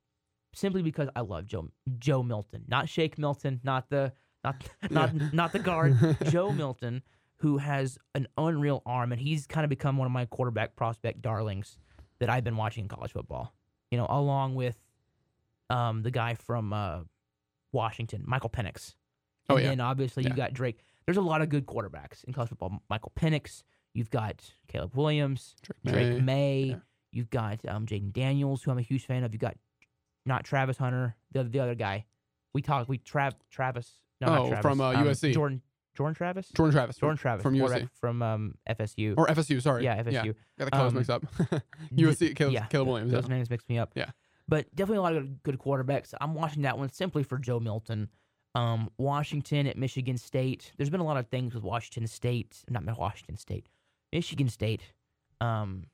simply 0.54 0.82
because 0.82 1.08
I 1.16 1.20
love 1.20 1.46
Joe 1.46 1.70
Joe 1.98 2.22
Milton, 2.22 2.64
not 2.68 2.88
Shake 2.88 3.16
Milton, 3.18 3.60
not 3.64 3.88
the 3.88 4.12
not 4.44 4.56
not 4.90 5.32
not 5.32 5.52
the 5.52 5.58
guard, 5.58 5.96
Joe 6.30 6.52
Milton, 6.52 7.02
who 7.38 7.58
has 7.58 7.98
an 8.14 8.26
unreal 8.38 8.82
arm, 8.86 9.12
and 9.12 9.20
he's 9.20 9.46
kind 9.46 9.64
of 9.64 9.68
become 9.70 9.96
one 9.98 10.06
of 10.06 10.12
my 10.12 10.24
quarterback 10.26 10.76
prospect 10.76 11.20
darlings 11.22 11.78
that 12.20 12.30
I've 12.30 12.44
been 12.44 12.56
watching 12.56 12.84
in 12.84 12.88
college 12.88 13.12
football. 13.12 13.54
You 13.90 13.98
know, 13.98 14.06
along 14.08 14.54
with 14.54 14.78
um, 15.70 16.02
the 16.02 16.10
guy 16.10 16.34
from 16.34 16.72
uh, 16.72 17.00
Washington, 17.72 18.22
Michael 18.26 18.50
Penix. 18.50 18.94
Oh, 19.48 19.56
and 19.56 19.64
yeah. 19.64 19.70
then 19.70 19.80
obviously 19.80 20.22
you 20.24 20.30
Yeah. 20.30 20.36
got 20.36 20.54
Drake. 20.54 20.78
There's 21.06 21.18
a 21.18 21.22
lot 21.22 21.42
of 21.42 21.48
good 21.48 21.66
quarterbacks 21.66 22.24
in 22.24 22.32
college 22.32 22.48
football. 22.48 22.82
Michael 22.88 23.12
Penix. 23.16 23.62
You've 23.92 24.10
got 24.10 24.42
Caleb 24.66 24.96
Williams, 24.96 25.54
Drake 25.86 26.20
Maye. 26.22 26.64
Yeah. 26.70 26.76
You've 27.12 27.30
got 27.30 27.60
um, 27.68 27.86
Jayden 27.86 28.12
Daniels, 28.12 28.62
who 28.62 28.72
I'm 28.72 28.78
a 28.78 28.82
huge 28.82 29.06
fan 29.06 29.22
of. 29.22 29.32
You've 29.32 29.40
got 29.40 29.56
not 30.26 30.42
Travis 30.44 30.76
Hunter, 30.78 31.14
the 31.32 31.40
other, 31.40 31.48
the 31.48 31.60
other 31.60 31.74
guy. 31.76 32.06
We 32.54 32.62
talked. 32.62 32.88
We 32.88 32.98
Trav 32.98 33.34
Travis. 33.50 33.92
No, 34.20 34.26
not 34.28 34.38
Oh, 34.40 34.48
Travis. 34.48 34.62
from, 34.62 34.80
uh, 34.80 34.92
um, 34.94 35.04
USC. 35.06 35.32
Jordan 35.32 35.62
Jordan 35.94 36.14
Travis. 36.14 36.48
Jordan 36.48 36.72
Travis. 36.72 36.96
Jordan 36.96 37.18
Travis 37.18 37.42
from 37.42 37.54
USC. 37.54 37.88
from 38.00 38.22
um, 38.22 38.54
FSU. 38.68 39.14
Or 39.16 39.26
FSU, 39.26 39.62
sorry. 39.62 39.84
yeah, 39.84 40.02
FSU. 40.02 40.34
Got 40.58 40.64
the 40.66 40.70
colors 40.70 40.92
Um, 40.92 40.94
mixed 40.94 41.10
up. 41.10 41.24
USC, 41.94 42.34
Caleb, 42.36 42.54
yeah, 42.54 42.66
Caleb 42.66 42.88
Williams. 42.88 43.12
Those 43.12 43.24
yeah. 43.24 43.34
names 43.34 43.50
mixed 43.50 43.68
me 43.68 43.78
up. 43.78 43.92
Yeah. 43.94 44.10
But 44.48 44.74
definitely 44.74 44.98
a 44.98 45.02
lot 45.02 45.16
of 45.16 45.42
good 45.42 45.58
quarterbacks. 45.58 46.12
I'm 46.20 46.34
watching 46.34 46.62
that 46.62 46.78
one 46.78 46.92
simply 46.92 47.22
for 47.22 47.38
Joe 47.38 47.60
Milton. 47.60 48.08
Um, 48.54 48.90
Washington 48.98 49.66
at 49.66 49.76
Michigan 49.76 50.16
State. 50.16 50.72
There's 50.76 50.90
been 50.90 51.00
a 51.00 51.04
lot 51.04 51.16
of 51.16 51.28
things 51.28 51.54
with 51.54 51.64
Washington 51.64 52.06
State, 52.06 52.62
not 52.68 52.84
Washington 52.98 53.36
State, 53.36 53.68
Michigan 54.12 54.48
State. 54.48 54.82
Um, 55.40 55.84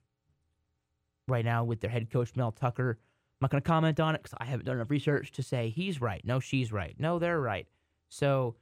right 1.31 1.45
now 1.45 1.65
with 1.65 1.81
their 1.81 1.91
head 1.91 2.11
coach 2.11 2.37
Mel 2.37 2.53
Tucker. 2.53 2.99
I'm 3.01 3.47
not 3.47 3.51
going 3.51 3.63
to 3.63 3.67
comment 3.69 4.01
on 4.01 4.15
it 4.15 4.23
because 4.23 4.37
I 4.39 4.45
haven't 4.45 4.67
done 4.67 4.77
enough 4.77 4.91
research 4.91 5.33
to 5.33 5.43
say 5.43 5.71
he's 5.71 6.01
right. 6.01 6.21
No, 6.25 6.41
she's 6.41 6.73
right. 6.73 6.95
No, 6.99 7.19
they're 7.19 7.41
right. 7.41 7.67
So 8.11 8.57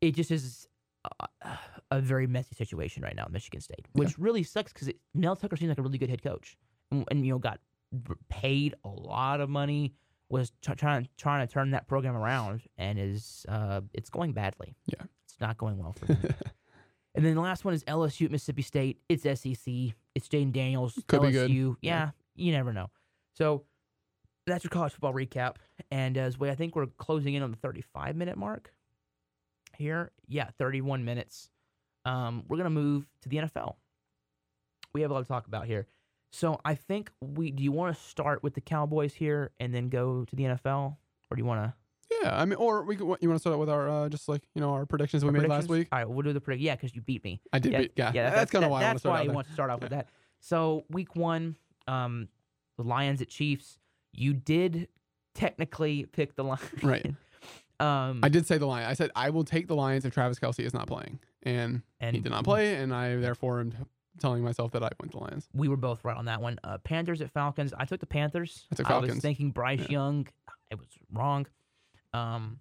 it 0.00 0.14
just 0.14 0.30
is 0.30 0.68
a, 1.90 2.00
very 2.00 2.26
messy 2.26 2.54
situation 2.54 3.02
right 3.02 3.14
now 3.16 3.26
Michigan 3.30 3.60
State, 3.60 3.86
which 3.92 4.18
really 4.18 4.42
sucks 4.42 4.72
because 4.72 4.90
Mel 5.14 5.36
Tucker 5.36 5.56
seems 5.56 5.68
like 5.68 5.78
a 5.78 5.82
really 5.82 5.98
good 5.98 6.10
head 6.10 6.22
coach, 6.22 6.56
and, 6.90 7.04
and 7.10 7.24
you 7.26 7.32
know 7.32 7.38
got 7.38 7.60
paid 8.28 8.74
a 8.84 8.88
lot 8.88 9.40
of 9.40 9.50
money, 9.50 9.94
was 10.28 10.52
tr- 10.62 10.74
trying 10.74 11.08
trying 11.16 11.46
to 11.46 11.52
turn 11.52 11.70
that 11.72 11.86
program 11.88 12.16
around, 12.16 12.62
and 12.78 12.98
is 12.98 13.44
uh, 13.48 13.80
it's 13.92 14.10
going 14.10 14.32
badly. 14.32 14.74
Yeah. 14.86 15.02
it's 15.24 15.40
not 15.40 15.58
going 15.58 15.78
well 15.78 15.92
for 15.92 16.06
them. 16.06 16.18
and 17.14 17.24
then 17.24 17.34
the 17.34 17.40
last 17.40 17.64
one 17.64 17.74
is 17.74 17.84
LSU 17.84 18.26
at 18.26 18.30
Mississippi 18.30 18.62
State. 18.62 19.00
It's 19.08 19.22
SEC. 19.24 19.94
It's 20.14 20.28
Jayden 20.28 20.52
Daniels. 20.52 20.98
Could 21.08 21.20
LSU. 21.20 21.76
Yeah, 21.82 21.90
Yeah. 21.90 22.10
you 22.36 22.52
never 22.52 22.72
know. 22.72 22.90
So 23.34 23.64
that's 24.46 24.64
your 24.64 24.70
college 24.70 24.92
football 24.92 25.12
recap. 25.14 25.56
And 25.90 26.16
as 26.16 26.38
we, 26.38 26.50
I 26.50 26.54
think 26.54 26.76
we're 26.76 26.86
closing 26.86 27.34
in 27.34 27.42
on 27.42 27.50
the 27.50 27.56
35 27.56 28.16
minute 28.16 28.36
mark 28.36 28.72
here. 29.76 30.10
Yeah, 30.28 30.48
31 30.58 31.04
minutes. 31.04 31.50
Um, 32.04 32.44
we're 32.48 32.56
gonna 32.56 32.70
move 32.70 33.06
to 33.22 33.28
the 33.28 33.36
NFL. 33.38 33.76
We 34.94 35.02
have 35.02 35.10
a 35.10 35.14
lot 35.14 35.20
to 35.22 35.28
talk 35.28 35.46
about 35.46 35.66
here. 35.66 35.86
So 36.32 36.60
I 36.64 36.74
think 36.74 37.10
we. 37.20 37.50
Do 37.50 37.62
you 37.62 37.72
want 37.72 37.94
to 37.96 38.02
start 38.02 38.42
with 38.42 38.54
the 38.54 38.60
Cowboys 38.60 39.12
here 39.14 39.50
and 39.60 39.74
then 39.74 39.88
go 39.88 40.24
to 40.24 40.36
the 40.36 40.44
NFL, 40.44 40.96
or 41.30 41.36
do 41.36 41.40
you 41.40 41.44
want 41.46 41.62
to? 41.64 41.74
Yeah, 42.22 42.38
I 42.38 42.44
mean, 42.44 42.56
or 42.56 42.84
we 42.84 42.96
could, 42.96 43.04
you 43.20 43.28
want 43.28 43.36
to 43.36 43.38
start 43.38 43.54
out 43.54 43.60
with 43.60 43.70
our 43.70 43.88
uh, 43.88 44.08
just 44.08 44.28
like 44.28 44.42
you 44.54 44.60
know 44.60 44.70
our 44.70 44.84
predictions 44.86 45.24
we 45.24 45.30
made 45.30 45.48
last 45.48 45.68
week. 45.68 45.88
All 45.92 45.98
right, 45.98 46.08
we'll 46.08 46.22
do 46.22 46.32
the 46.32 46.40
predict. 46.40 46.62
Yeah, 46.62 46.74
because 46.74 46.94
you 46.94 47.00
beat 47.02 47.22
me. 47.24 47.40
I 47.52 47.58
did, 47.58 47.72
Yeah, 47.72 47.78
beat, 47.78 47.92
yeah, 47.96 48.12
yeah, 48.14 48.30
that's, 48.30 48.50
kind 48.50 48.64
of 48.64 48.70
that- 48.70 48.72
why 48.72 48.80
I 48.82 48.84
want 48.84 48.90
to 48.90 48.92
That's 48.94 49.00
start 49.02 49.18
why 49.18 49.22
you 49.24 49.32
want 49.32 49.46
to 49.46 49.52
start 49.52 49.70
off 49.70 49.80
with 49.80 49.90
that. 49.90 50.08
So 50.40 50.84
week 50.90 51.14
one, 51.16 51.56
um, 51.86 52.28
the 52.76 52.84
Lions 52.84 53.22
at 53.22 53.28
Chiefs. 53.28 53.78
You 54.12 54.34
did 54.34 54.88
technically 55.34 56.04
pick 56.12 56.34
the 56.34 56.44
Lions, 56.44 56.82
Right. 56.82 57.14
Um, 57.82 58.20
I 58.22 58.28
did 58.28 58.46
say 58.46 58.58
the 58.58 58.66
Lions. 58.66 58.88
I 58.88 58.94
said 58.94 59.10
I 59.16 59.30
will 59.30 59.44
take 59.44 59.66
the 59.66 59.74
Lions 59.74 60.04
if 60.04 60.14
Travis 60.14 60.38
Kelce 60.38 60.60
is 60.60 60.72
not 60.74 60.86
playing, 60.86 61.18
and, 61.42 61.82
and 62.00 62.14
he 62.14 62.22
did 62.22 62.30
not 62.30 62.44
play, 62.44 62.74
and 62.76 62.94
I 62.94 63.16
therefore 63.16 63.60
am 63.60 63.72
telling 64.20 64.42
myself 64.42 64.72
that 64.72 64.82
I 64.82 64.90
went 65.00 65.12
the 65.12 65.18
Lions. 65.18 65.48
We 65.52 65.68
were 65.68 65.76
both 65.76 66.04
right 66.04 66.16
on 66.16 66.26
that 66.26 66.40
one. 66.40 66.58
Uh, 66.62 66.78
Panthers 66.78 67.20
at 67.20 67.30
Falcons. 67.32 67.72
I 67.76 67.84
took 67.84 68.00
the 68.00 68.06
Panthers. 68.06 68.66
I 68.70 68.76
took 68.76 68.88
was 69.02 69.18
thinking 69.18 69.50
Bryce 69.50 69.80
Yeah. 69.80 69.88
Young. 69.90 70.28
I 70.70 70.74
was 70.76 70.86
wrong. 71.12 71.46
Um, 72.14 72.58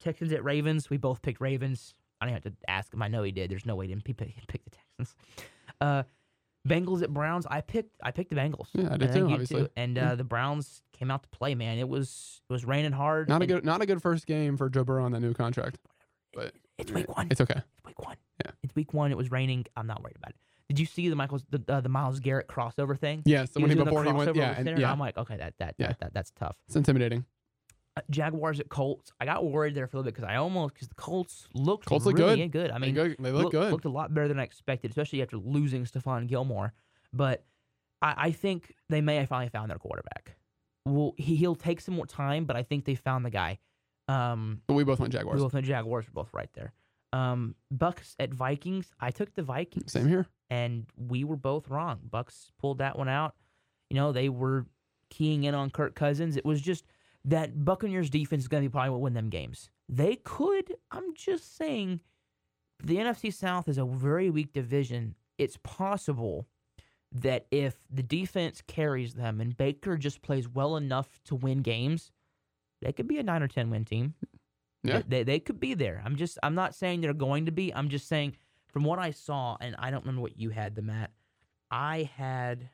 Texans 0.00 0.32
at 0.32 0.44
Ravens. 0.44 0.88
We 0.90 0.96
both 0.96 1.22
picked 1.22 1.40
Ravens. 1.40 1.94
I 2.20 2.26
don't 2.26 2.34
have 2.34 2.42
to 2.44 2.52
ask 2.68 2.92
him. 2.92 3.02
I 3.02 3.08
know 3.08 3.22
he 3.22 3.32
did. 3.32 3.50
There's 3.50 3.66
no 3.66 3.76
way 3.76 3.86
he 3.86 3.94
didn't 3.94 4.04
pick, 4.04 4.20
he 4.20 4.34
the 4.48 4.70
Texans. 4.70 5.16
Uh, 5.80 6.02
Bengals 6.68 7.02
at 7.02 7.12
Browns. 7.12 7.46
I 7.50 7.60
picked. 7.60 7.96
I 8.02 8.10
picked 8.10 8.30
the 8.30 8.36
Bengals. 8.36 8.66
Yeah, 8.72 8.88
I 8.92 8.96
did 8.96 9.10
And 9.10 9.12
too, 9.14 9.30
obviously. 9.32 9.68
And 9.76 9.96
uh, 9.98 10.00
Yeah. 10.00 10.14
the 10.16 10.24
Browns 10.24 10.82
came 10.92 11.10
out 11.10 11.22
to 11.22 11.28
play. 11.30 11.54
Man, 11.54 11.78
it 11.78 11.88
was 11.88 12.42
it 12.48 12.52
was 12.52 12.64
raining 12.64 12.92
hard. 12.92 13.28
Not 13.28 13.42
a 13.42 13.46
good, 13.46 13.64
not 13.64 13.80
a 13.82 13.86
good 13.86 14.02
first 14.02 14.26
game 14.26 14.56
for 14.56 14.68
Joe 14.68 14.84
Burrow 14.84 15.04
on 15.04 15.12
that 15.12 15.20
new 15.20 15.32
contract, 15.34 15.78
but 16.34 16.52
It's 16.78 16.90
week 16.92 17.08
one. 17.16 17.28
it's 17.30 17.40
okay. 17.40 17.54
It's 17.76 17.84
week 17.86 17.98
one. 18.04 18.16
Yeah. 18.44 18.50
It's 18.62 18.74
week 18.74 18.92
one. 18.92 19.10
It 19.10 19.16
was 19.16 19.30
raining. 19.30 19.64
I'm 19.76 19.86
not 19.86 20.02
worried 20.02 20.16
about 20.16 20.30
it. 20.30 20.36
Did 20.68 20.78
you 20.78 20.86
see 20.86 21.08
the 21.08 21.16
Michael's 21.16 21.44
the 21.50 21.62
uh, 21.68 21.80
the 21.80 21.88
Myles 21.88 22.20
Garrett 22.20 22.46
crossover 22.46 22.96
thing? 22.96 23.22
Yeah, 23.24 23.44
so 23.46 23.58
He 23.58 23.62
when 23.62 23.70
he 23.70 23.76
the 23.76 23.84
before 23.84 24.04
he 24.04 24.12
went, 24.12 24.36
yeah, 24.36 24.54
and, 24.56 24.78
yeah, 24.78 24.92
I'm 24.92 25.00
like, 25.00 25.16
okay, 25.18 25.36
that 25.38 25.54
that, 25.58 25.74
Yeah. 25.78 25.88
that, 25.88 26.00
that 26.00 26.14
that's 26.14 26.30
tough. 26.32 26.56
it's 26.68 26.76
intimidating. 26.76 27.24
Jaguars 28.10 28.60
at 28.60 28.68
Colts. 28.68 29.12
I 29.20 29.24
got 29.24 29.44
worried 29.44 29.74
there 29.74 29.86
for 29.86 29.96
a 29.96 30.00
little 30.00 30.10
bit 30.10 30.14
because 30.16 30.28
I 30.30 30.36
almost 30.36 30.74
because 30.74 30.88
the 30.88 30.94
Colts 30.94 31.48
looked 31.54 31.86
Colts 31.86 32.04
look 32.06 32.16
really 32.18 32.36
good. 32.48 32.52
good. 32.52 32.70
I 32.70 32.78
mean, 32.78 32.94
mean, 32.94 33.16
they 33.18 33.30
look 33.32 33.44
look- 33.44 33.52
good. 33.52 33.72
Looked 33.72 33.84
a 33.84 33.90
lot 33.90 34.12
better 34.14 34.28
than 34.28 34.38
I 34.38 34.44
expected, 34.44 34.90
especially 34.90 35.22
after 35.22 35.36
losing 35.36 35.84
Stephon 35.84 36.26
Gilmore. 36.26 36.72
But 37.12 37.44
I, 38.02 38.14
I 38.16 38.30
think 38.32 38.74
they 38.88 39.00
may 39.00 39.16
have 39.16 39.28
finally 39.28 39.50
found 39.50 39.70
their 39.70 39.78
quarterback. 39.78 40.36
Well, 40.86 41.14
he, 41.18 41.36
he'll 41.36 41.54
take 41.56 41.80
some 41.80 41.94
more 41.94 42.06
time, 42.06 42.44
but 42.44 42.56
I 42.56 42.62
think 42.62 42.84
they 42.84 42.94
found 42.94 43.24
the 43.24 43.30
guy. 43.30 43.58
Um, 44.08 44.62
but 44.66 44.74
we 44.74 44.84
both 44.84 44.98
went 44.98 45.12
Jaguars. 45.12 45.36
we 45.36 45.42
both 45.44 45.52
went 45.54 45.66
Jaguars. 45.66 46.06
We're 46.06 46.22
both 46.22 46.32
right 46.32 46.48
there. 46.54 46.72
Um, 47.12 47.54
Bucks 47.70 48.16
at 48.18 48.32
Vikings. 48.32 48.92
I 49.00 49.10
took 49.10 49.34
the 49.34 49.42
Vikings 49.42 49.92
Same 49.92 50.08
here. 50.08 50.26
and 50.48 50.86
we 50.96 51.24
were 51.24 51.36
both 51.36 51.68
wrong. 51.68 52.00
Bucks 52.08 52.52
pulled 52.58 52.78
that 52.78 52.96
one 52.98 53.08
out. 53.08 53.34
You 53.90 53.96
know, 53.96 54.12
they 54.12 54.28
were 54.28 54.66
keying 55.10 55.44
in 55.44 55.54
on 55.54 55.70
Kirk 55.70 55.94
Cousins. 55.94 56.36
It 56.36 56.44
was 56.44 56.60
just 56.60 56.84
that 57.24 57.64
Buccaneers 57.64 58.10
defense 58.10 58.42
is 58.42 58.48
going 58.48 58.62
to 58.62 58.68
be 58.68 58.72
probably 58.72 58.90
what 58.90 59.00
win 59.00 59.14
them 59.14 59.28
games. 59.28 59.70
They 59.88 60.16
could. 60.16 60.74
I'm 60.90 61.14
just 61.14 61.56
saying, 61.56 62.00
the 62.82 62.96
NFC 62.96 63.32
South 63.32 63.68
is 63.68 63.78
a 63.78 63.84
very 63.84 64.30
weak 64.30 64.52
division. 64.52 65.14
It's 65.38 65.58
possible 65.62 66.46
that 67.12 67.46
if 67.50 67.76
the 67.90 68.02
defense 68.02 68.62
carries 68.66 69.14
them 69.14 69.40
and 69.40 69.56
Baker 69.56 69.96
just 69.96 70.22
plays 70.22 70.48
well 70.48 70.76
enough 70.76 71.20
to 71.24 71.34
win 71.34 71.62
games, 71.62 72.12
they 72.80 72.92
could 72.92 73.08
be 73.08 73.18
a 73.18 73.22
nine 73.22 73.42
or 73.42 73.48
ten 73.48 73.70
win 73.70 73.84
team. 73.84 74.14
Yeah. 74.82 75.02
They, 75.06 75.24
they 75.24 75.40
could 75.40 75.60
be 75.60 75.74
there. 75.74 76.02
I'm 76.04 76.16
just 76.16 76.38
I'm 76.42 76.54
not 76.54 76.74
saying 76.74 77.00
they're 77.00 77.12
going 77.12 77.46
to 77.46 77.52
be. 77.52 77.74
I'm 77.74 77.90
just 77.90 78.08
saying 78.08 78.36
from 78.68 78.84
what 78.84 78.98
I 78.98 79.10
saw, 79.10 79.56
and 79.60 79.76
I 79.78 79.90
don't 79.90 80.04
remember 80.04 80.22
what 80.22 80.38
you 80.38 80.50
had, 80.50 80.74
the 80.74 80.82
Matt. 80.82 81.10
I 81.70 82.10
had 82.16 82.70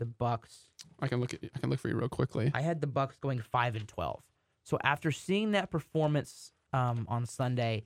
the 0.00 0.06
Bucks. 0.06 0.70
I 0.98 1.06
can 1.06 1.20
look 1.20 1.32
at, 1.32 1.40
I 1.54 1.58
can 1.60 1.70
look 1.70 1.78
for 1.78 1.88
you 1.88 1.96
real 1.96 2.08
quickly. 2.08 2.50
I 2.52 2.60
had 2.60 2.80
the 2.80 2.88
Bucks 2.88 3.16
going 3.20 3.40
five 3.40 3.76
and 3.76 3.86
twelve. 3.86 4.22
So 4.64 4.78
after 4.82 5.12
seeing 5.12 5.52
that 5.52 5.70
performance 5.70 6.52
um, 6.72 7.06
on 7.08 7.26
Sunday, 7.26 7.84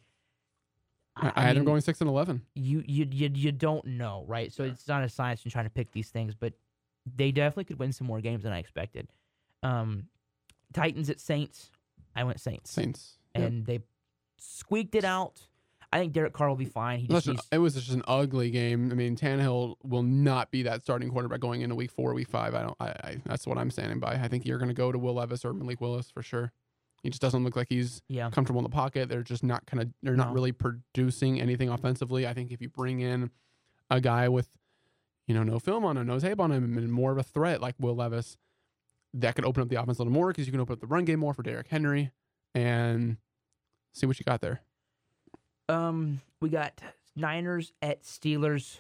I, 1.17 1.33
I 1.37 1.43
had 1.43 1.57
mean, 1.57 1.65
going 1.65 1.81
six 1.83 2.01
and 2.01 2.09
eleven. 2.09 2.43
You 2.55 2.83
you 2.87 3.07
you 3.11 3.31
you 3.35 3.53
don't 3.53 3.85
know, 3.85 4.25
right? 4.27 4.53
So 4.53 4.65
it's 4.65 4.89
not 4.89 5.05
a 5.05 5.09
science 5.09 5.45
in 5.45 5.51
trying 5.51 5.67
to 5.67 5.71
pick 5.71 5.93
these 5.93 6.09
things, 6.09 6.35
but 6.35 6.55
they 7.17 7.31
definitely 7.31 7.65
could 7.65 7.79
win 7.79 7.93
some 7.93 8.07
more 8.07 8.21
games 8.21 8.45
than 8.45 8.53
I 8.53 8.59
expected. 8.59 9.09
Um, 9.63 10.05
Titans 10.73 11.11
at 11.11 11.21
Saints. 11.21 11.71
I 12.17 12.25
went 12.25 12.41
Saints, 12.41 12.71
Saints. 12.71 13.19
Yep. 13.35 13.45
and 13.45 13.67
they 13.67 13.81
squeaked 14.39 14.95
it 14.95 15.05
out. 15.05 15.43
I 15.95 15.99
think 15.99 16.13
Derek 16.13 16.33
Carr 16.33 16.49
will 16.49 16.57
be 16.57 16.65
fine. 16.65 16.99
He 16.99 17.07
just 17.07 17.15
Listen, 17.15 17.35
needs, 17.35 17.47
it 17.53 17.59
was 17.59 17.75
just 17.75 17.91
an 17.91 18.03
ugly 18.09 18.51
game. 18.51 18.91
I 18.91 18.97
mean, 18.97 19.15
Tannehill 19.15 19.77
will 19.85 20.03
not 20.03 20.51
be 20.51 20.65
that 20.65 20.83
starting 20.83 21.09
quarterback 21.09 21.39
going 21.39 21.61
into 21.61 21.77
week 21.77 21.93
four, 21.93 22.15
week 22.15 22.27
five. 22.27 22.53
I 22.53 22.63
don't. 22.63 22.77
I, 22.81 22.87
I 22.87 23.17
that's 23.25 23.47
what 23.47 23.59
I'm 23.59 23.71
standing 23.71 24.01
by. 24.01 24.15
I 24.15 24.27
think 24.27 24.45
you're 24.45 24.59
going 24.59 24.71
to 24.71 24.75
go 24.75 24.91
to 24.91 24.99
Will 24.99 25.15
Levis 25.15 25.45
or 25.45 25.53
Malik 25.53 25.81
Willis 25.81 26.11
for 26.11 26.21
sure. 26.21 26.51
He 27.05 27.11
just 27.11 27.23
doesn't 27.23 27.45
look 27.45 27.55
like 27.55 27.69
he's 27.69 28.03
yeah. 28.09 28.29
comfortable 28.31 28.59
in 28.59 28.65
the 28.65 28.71
pocket. 28.71 29.09
They're 29.09 29.23
just 29.23 29.45
not 29.45 29.67
kind 29.67 29.83
of. 29.83 29.91
They're 30.03 30.17
not 30.17 30.31
No. 30.31 30.35
really 30.35 30.51
producing 30.51 31.41
anything 31.41 31.69
offensively. 31.69 32.27
I 32.27 32.35
think 32.35 32.51
if 32.51 32.61
you 32.61 32.69
bring 32.69 32.99
in 32.99 33.31
a 33.89 34.01
guy 34.01 34.29
with, 34.29 34.49
you 35.29 35.35
know, 35.37 35.45
no 35.45 35.61
film 35.61 35.85
on 35.85 35.97
him, 35.97 36.09
no 36.09 36.19
tape 36.19 36.41
on 36.41 36.51
him, 36.51 36.77
and 36.77 36.91
more 36.93 37.13
of 37.13 37.19
a 37.19 37.23
threat 37.23 37.61
like 37.61 37.77
Will 37.79 37.95
Levis, 37.95 38.37
that 39.13 39.37
could 39.37 39.45
open 39.45 39.63
up 39.63 39.69
the 39.69 39.81
offense 39.81 39.99
a 39.99 40.03
little 40.03 40.13
more 40.13 40.29
because 40.33 40.47
you 40.47 40.51
can 40.51 40.61
open 40.61 40.73
up 40.73 40.81
the 40.81 40.89
run 40.89 41.05
game 41.05 41.21
more 41.21 41.35
for 41.35 41.45
Derrick 41.45 41.69
Henry 41.69 42.11
and 42.53 43.19
see 43.93 44.07
what 44.07 44.19
you 44.19 44.25
got 44.25 44.41
there. 44.41 44.63
Um, 45.69 46.21
we 46.41 46.49
got 46.51 46.81
Niners 47.17 47.73
at 47.83 48.03
Steelers. 48.03 48.79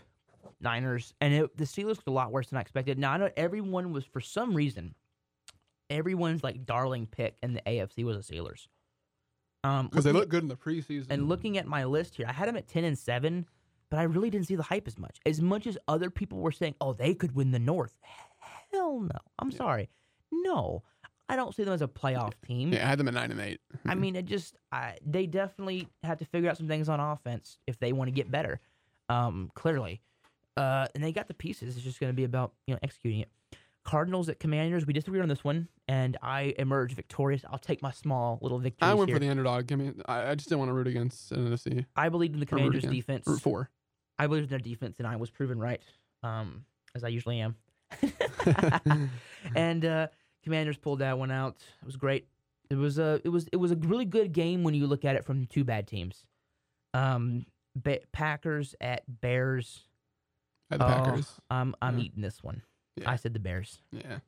Niners, 0.60 1.12
and 1.20 1.34
it, 1.34 1.56
the 1.56 1.64
Steelers 1.64 1.96
looked 1.96 2.06
a 2.08 2.12
lot 2.12 2.32
worse 2.32 2.48
than 2.48 2.56
I 2.58 2.62
expected. 2.62 2.98
Now 2.98 3.12
I 3.12 3.16
know 3.18 3.30
everyone 3.36 3.92
was 3.92 4.04
for 4.04 4.20
some 4.20 4.54
reason, 4.54 4.94
everyone's 5.90 6.42
like 6.42 6.64
darling 6.64 7.06
pick 7.06 7.36
in 7.42 7.52
the 7.54 7.60
AFC 7.62 8.02
was 8.04 8.26
the 8.26 8.34
Steelers. 8.34 8.68
Um, 9.62 9.88
Because 9.88 10.04
they 10.04 10.12
look 10.12 10.28
good 10.28 10.42
in 10.42 10.48
the 10.48 10.56
preseason. 10.56 11.06
and 11.10 11.28
looking 11.28 11.58
at 11.58 11.66
my 11.66 11.84
list 11.84 12.16
here, 12.16 12.26
I 12.28 12.32
had 12.32 12.48
them 12.48 12.56
at 12.56 12.66
ten 12.68 12.84
and 12.84 12.98
seven, 12.98 13.46
but 13.90 13.98
I 13.98 14.04
really 14.04 14.30
didn't 14.30 14.46
see 14.46 14.56
the 14.56 14.62
hype 14.62 14.86
as 14.86 14.98
much. 14.98 15.18
As 15.26 15.40
much 15.42 15.66
as 15.66 15.76
other 15.88 16.08
people 16.08 16.38
were 16.38 16.52
saying, 16.52 16.74
"Oh, 16.80 16.92
they 16.94 17.14
could 17.14 17.34
win 17.34 17.50
the 17.50 17.58
North." 17.58 17.98
Hell 18.72 19.00
no. 19.00 19.18
I'm 19.38 19.50
sorry. 19.50 19.88
No. 20.32 20.82
I 21.28 21.36
don't 21.36 21.54
see 21.54 21.64
them 21.64 21.72
as 21.72 21.82
a 21.82 21.88
playoff 21.88 22.34
team. 22.46 22.72
Yeah, 22.72 22.84
I 22.84 22.88
had 22.88 22.98
them 22.98 23.08
at 23.08 23.14
nine 23.14 23.30
and 23.30 23.40
eight. 23.40 23.60
I 23.86 23.94
mean, 23.94 24.14
it 24.14 24.26
just 24.26 24.56
I, 24.70 24.96
they 25.04 25.26
definitely 25.26 25.88
have 26.02 26.18
to 26.18 26.24
figure 26.26 26.50
out 26.50 26.56
some 26.56 26.68
things 26.68 26.88
on 26.88 27.00
offense 27.00 27.58
if 27.66 27.78
they 27.78 27.92
want 27.92 28.08
to 28.08 28.12
get 28.12 28.30
better. 28.30 28.60
Um, 29.08 29.50
clearly, 29.54 30.00
uh, 30.56 30.86
and 30.94 31.02
they 31.02 31.12
got 31.12 31.28
the 31.28 31.34
pieces. 31.34 31.76
It's 31.76 31.84
just 31.84 32.00
going 32.00 32.12
to 32.12 32.16
be 32.16 32.24
about 32.24 32.52
you 32.66 32.74
know 32.74 32.80
executing 32.82 33.20
it. 33.20 33.30
Cardinals 33.84 34.28
at 34.28 34.40
Commanders. 34.40 34.86
We 34.86 34.92
disagreed 34.92 35.22
on 35.22 35.28
this 35.28 35.44
one, 35.44 35.68
and 35.88 36.16
I 36.22 36.54
emerged 36.58 36.96
victorious. 36.96 37.42
I'll 37.50 37.58
take 37.58 37.82
my 37.82 37.90
small 37.90 38.38
little 38.40 38.58
victory. 38.58 38.88
I 38.88 38.94
went 38.94 39.10
here. 39.10 39.16
for 39.16 39.20
the 39.20 39.28
underdog. 39.28 39.70
I 39.72 39.76
mean, 39.76 40.00
I, 40.06 40.30
I 40.30 40.34
just 40.34 40.48
didn't 40.48 40.60
want 40.60 40.70
to 40.70 40.72
root 40.74 40.86
against 40.86 41.32
NFC. 41.32 41.84
I 41.94 42.08
believed 42.08 42.34
in 42.34 42.40
the 42.40 42.46
Commanders' 42.46 42.84
defense. 42.84 43.26
Root 43.26 43.40
four. 43.40 43.70
I 44.18 44.26
believed 44.26 44.44
in 44.44 44.50
their 44.50 44.58
defense, 44.58 44.96
and 44.98 45.06
I 45.06 45.16
was 45.16 45.30
proven 45.30 45.58
right, 45.58 45.80
um, 46.22 46.64
as 46.94 47.04
I 47.04 47.08
usually 47.08 47.40
am. 47.40 47.56
and 49.54 49.84
uh, 49.84 50.06
Commanders 50.44 50.76
pulled 50.76 51.00
that 51.00 51.18
one 51.18 51.30
out. 51.30 51.56
It 51.82 51.86
was 51.86 51.96
great. 51.96 52.28
It 52.70 52.76
was 52.76 52.98
a 52.98 53.20
it 53.24 53.28
was 53.28 53.46
it 53.52 53.56
was 53.56 53.72
a 53.72 53.76
really 53.76 54.04
good 54.04 54.32
game 54.32 54.62
when 54.62 54.74
you 54.74 54.86
look 54.86 55.04
at 55.04 55.16
it 55.16 55.24
from 55.24 55.46
two 55.46 55.64
bad 55.64 55.86
teams. 55.86 56.24
Um, 56.92 57.46
ba- 57.76 58.00
Packers 58.12 58.74
at 58.80 59.02
Bears. 59.20 59.80
At 60.70 60.78
the 60.78 60.84
Oh, 60.86 60.88
Packers. 60.88 61.32
I'm 61.50 61.74
I'm 61.82 61.98
Yeah. 61.98 62.04
eating 62.04 62.22
this 62.22 62.42
one. 62.42 62.62
Yeah. 62.96 63.10
I 63.10 63.16
said 63.16 63.32
the 63.34 63.40
Bears. 63.40 63.80
Yeah. 63.92 64.18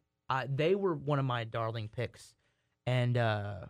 They 0.48 0.74
were 0.74 0.94
one 0.94 1.18
of 1.20 1.24
my 1.24 1.44
darling 1.44 1.88
picks, 1.88 2.34
and 2.86 3.16
uh, 3.16 3.66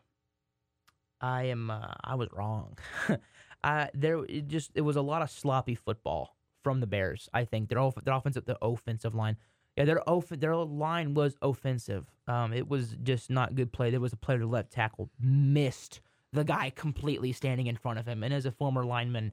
I 1.20 1.44
am 1.44 1.70
uh, 1.70 1.92
I 2.02 2.14
was 2.14 2.28
wrong. 2.32 2.76
uh, 3.64 3.86
there 3.94 4.24
it 4.24 4.48
just 4.48 4.70
it 4.74 4.80
was 4.82 4.96
a 4.96 5.02
lot 5.02 5.22
of 5.22 5.30
sloppy 5.30 5.74
football 5.74 6.36
from 6.64 6.80
the 6.80 6.86
Bears. 6.86 7.28
I 7.32 7.44
think 7.44 7.68
their 7.68 7.78
their 8.04 8.14
offensive 8.14 8.44
the 8.46 8.58
offensive 8.64 9.14
line. 9.14 9.36
Yeah, 9.76 9.84
their 9.84 10.08
off- 10.08 10.28
their 10.30 10.56
line 10.56 11.14
was 11.14 11.36
offensive. 11.42 12.06
Um, 12.26 12.52
it 12.52 12.68
was 12.68 12.96
just 13.02 13.30
not 13.30 13.54
good 13.54 13.72
play. 13.72 13.90
There 13.90 14.00
was 14.00 14.12
a 14.12 14.16
player 14.16 14.38
to 14.38 14.46
left 14.46 14.72
tackle 14.72 15.10
missed 15.20 16.00
the 16.32 16.44
guy 16.44 16.70
completely 16.74 17.32
standing 17.32 17.66
in 17.66 17.76
front 17.76 17.98
of 17.98 18.06
him, 18.06 18.22
and 18.22 18.32
as 18.34 18.46
a 18.46 18.50
former 18.52 18.84
lineman, 18.84 19.32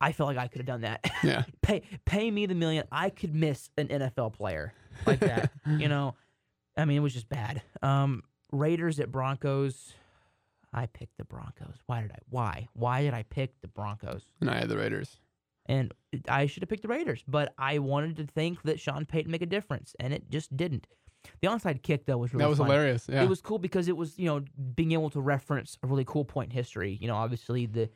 I 0.00 0.12
felt 0.12 0.28
like 0.28 0.38
I 0.38 0.48
could 0.48 0.58
have 0.60 0.66
done 0.66 0.82
that. 0.82 1.10
Yeah. 1.22 1.44
pay 1.62 1.82
pay 2.04 2.30
me 2.30 2.46
the 2.46 2.54
million. 2.54 2.84
I 2.90 3.08
could 3.10 3.34
miss 3.34 3.70
an 3.78 3.88
NFL 3.88 4.32
player 4.34 4.72
like 5.06 5.20
that. 5.20 5.52
you 5.66 5.88
know, 5.88 6.14
I 6.76 6.84
mean, 6.84 6.96
it 6.96 7.00
was 7.00 7.12
just 7.12 7.28
bad. 7.28 7.62
Um, 7.82 8.22
Raiders 8.50 8.98
at 9.00 9.10
Broncos. 9.12 9.94
I 10.74 10.86
picked 10.86 11.18
the 11.18 11.24
Broncos. 11.24 11.76
Why 11.86 12.00
did 12.00 12.12
I? 12.12 12.18
Why? 12.30 12.68
Why 12.72 13.02
did 13.02 13.14
I 13.14 13.22
pick 13.24 13.60
the 13.60 13.68
Broncos? 13.68 14.24
And 14.40 14.50
I 14.50 14.58
had 14.58 14.68
the 14.68 14.76
Raiders. 14.78 15.16
And 15.72 15.94
I 16.28 16.44
should 16.44 16.62
have 16.62 16.68
picked 16.68 16.82
the 16.82 16.88
Raiders, 16.88 17.24
but 17.26 17.54
I 17.56 17.78
wanted 17.78 18.16
to 18.18 18.26
think 18.26 18.60
that 18.64 18.78
Sean 18.78 19.06
Payton 19.06 19.32
make 19.32 19.40
a 19.40 19.46
difference, 19.46 19.96
and 19.98 20.12
it 20.12 20.28
just 20.28 20.54
didn't. 20.54 20.86
The 21.40 21.48
onside 21.48 21.82
kick 21.82 22.04
though 22.04 22.18
was 22.18 22.34
really 22.34 22.44
that 22.44 22.50
was 22.50 22.58
fun. 22.58 22.66
hilarious. 22.66 23.08
Yeah. 23.10 23.22
It 23.22 23.28
was 23.28 23.40
cool 23.40 23.58
because 23.58 23.88
it 23.88 23.96
was, 23.96 24.18
you 24.18 24.26
know, 24.26 24.44
being 24.74 24.92
able 24.92 25.08
to 25.08 25.20
reference 25.22 25.78
a 25.82 25.86
really 25.86 26.04
cool 26.04 26.26
point 26.26 26.50
in 26.50 26.54
history. 26.54 26.98
You 27.00 27.08
know, 27.08 27.14
obviously 27.14 27.64
the, 27.64 27.88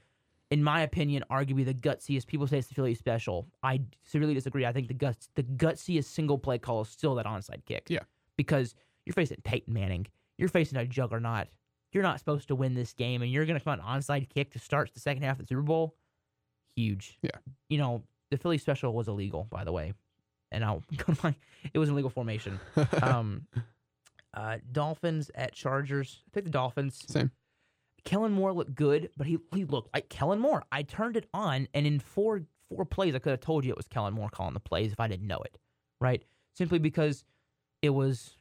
in 0.51 0.65
my 0.65 0.81
opinion, 0.81 1.23
arguably 1.31 1.67
the 1.67 1.75
gutsiest. 1.75 2.27
People 2.27 2.47
say 2.47 2.59
it's 2.59 2.69
the 2.69 2.75
Philly 2.75 2.95
special. 2.95 3.47
I 3.63 3.83
severely 4.05 4.33
disagree. 4.33 4.65
I 4.65 4.73
think 4.73 4.89
the 4.89 4.95
guts, 4.95 5.29
the 5.35 5.43
gutsiest 5.43 6.05
single 6.05 6.39
play 6.39 6.59
call 6.59 6.81
is 6.81 6.89
still 6.89 7.15
that 7.17 7.27
onside 7.27 7.67
kick. 7.67 7.89
Yeah. 7.89 8.05
Because 8.39 8.75
you're 9.05 9.13
facing 9.13 9.39
Peyton 9.45 9.75
Manning. 9.75 10.07
You're 10.39 10.49
facing 10.49 10.79
a 10.79 10.87
juggernaut. 10.87 11.49
You're 11.93 12.05
not 12.05 12.21
supposed 12.21 12.49
to 12.49 12.55
win 12.55 12.75
this 12.75 12.95
game, 12.95 13.21
and 13.21 13.31
you're 13.31 13.45
going 13.45 13.59
to 13.59 13.65
come 13.65 13.79
out 13.79 13.87
an 13.87 14.01
onside 14.01 14.31
kick 14.31 14.53
to 14.53 14.59
start 14.59 14.95
the 14.95 15.01
second 15.01 15.25
half 15.25 15.39
of 15.41 15.41
the 15.41 15.49
Super 15.49 15.63
Bowl. 15.63 15.95
Huge. 16.77 17.19
Yeah. 17.23 17.31
You 17.69 17.79
know, 17.79 18.03
the 18.31 18.37
Philly 18.37 18.59
special 18.59 18.93
was 18.93 19.09
illegal, 19.09 19.47
by 19.51 19.65
the 19.65 19.73
way, 19.73 19.95
and 20.53 20.65
I'll 20.65 20.83
go 20.97 21.13
to 21.13 21.19
my. 21.23 21.35
It 21.73 21.79
was 21.79 21.89
an 21.89 21.95
illegal 21.95 22.11
formation. 22.11 22.61
Um, 23.03 23.47
uh, 24.35 24.59
Dolphins 24.71 25.31
at 25.35 25.53
Chargers. 25.53 26.23
I 26.27 26.31
picked 26.33 26.45
the 26.45 26.51
Dolphins. 26.51 27.03
Same. 27.09 27.31
Kellen 28.05 28.33
Moore 28.33 28.53
looked 28.53 28.75
good, 28.75 29.11
but 29.17 29.27
he 29.27 29.39
he 29.53 29.65
looked 29.65 29.93
like 29.93 30.09
Kellen 30.09 30.39
Moore. 30.39 30.63
I 30.71 30.83
turned 30.83 31.17
it 31.17 31.29
on, 31.35 31.67
and 31.75 31.87
in 31.87 31.99
four 31.99 32.43
four 32.71 32.85
plays, 32.85 33.15
I 33.15 33.19
could 33.19 33.31
have 33.31 33.41
told 33.41 33.65
you 33.65 33.71
it 33.71 33.77
was 33.77 33.89
Kellen 33.89 34.15
Moore 34.15 34.29
calling 34.31 34.55
the 34.55 34.61
plays 34.61 34.93
if 34.93 35.01
I 35.01 35.09
didn't 35.09 35.27
know 35.27 35.41
it, 35.45 35.59
right? 36.01 36.23
Simply 36.55 36.79
because 36.79 37.25
it 37.83 37.91
was, 37.91 38.37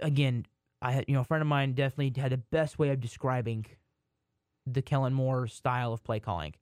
again, 0.00 0.46
I 0.80 0.92
had 0.92 1.04
you 1.06 1.14
know 1.14 1.20
a 1.20 1.24
friend 1.24 1.42
of 1.42 1.48
mine 1.48 1.74
definitely 1.74 2.20
had 2.20 2.32
the 2.32 2.38
best 2.38 2.78
way 2.78 2.88
of 2.88 3.00
describing 3.00 3.66
the 4.66 4.80
Kellen 4.80 5.12
Moore 5.12 5.46
style 5.48 5.92
of 5.92 6.02
play 6.02 6.18
calling. 6.18 6.54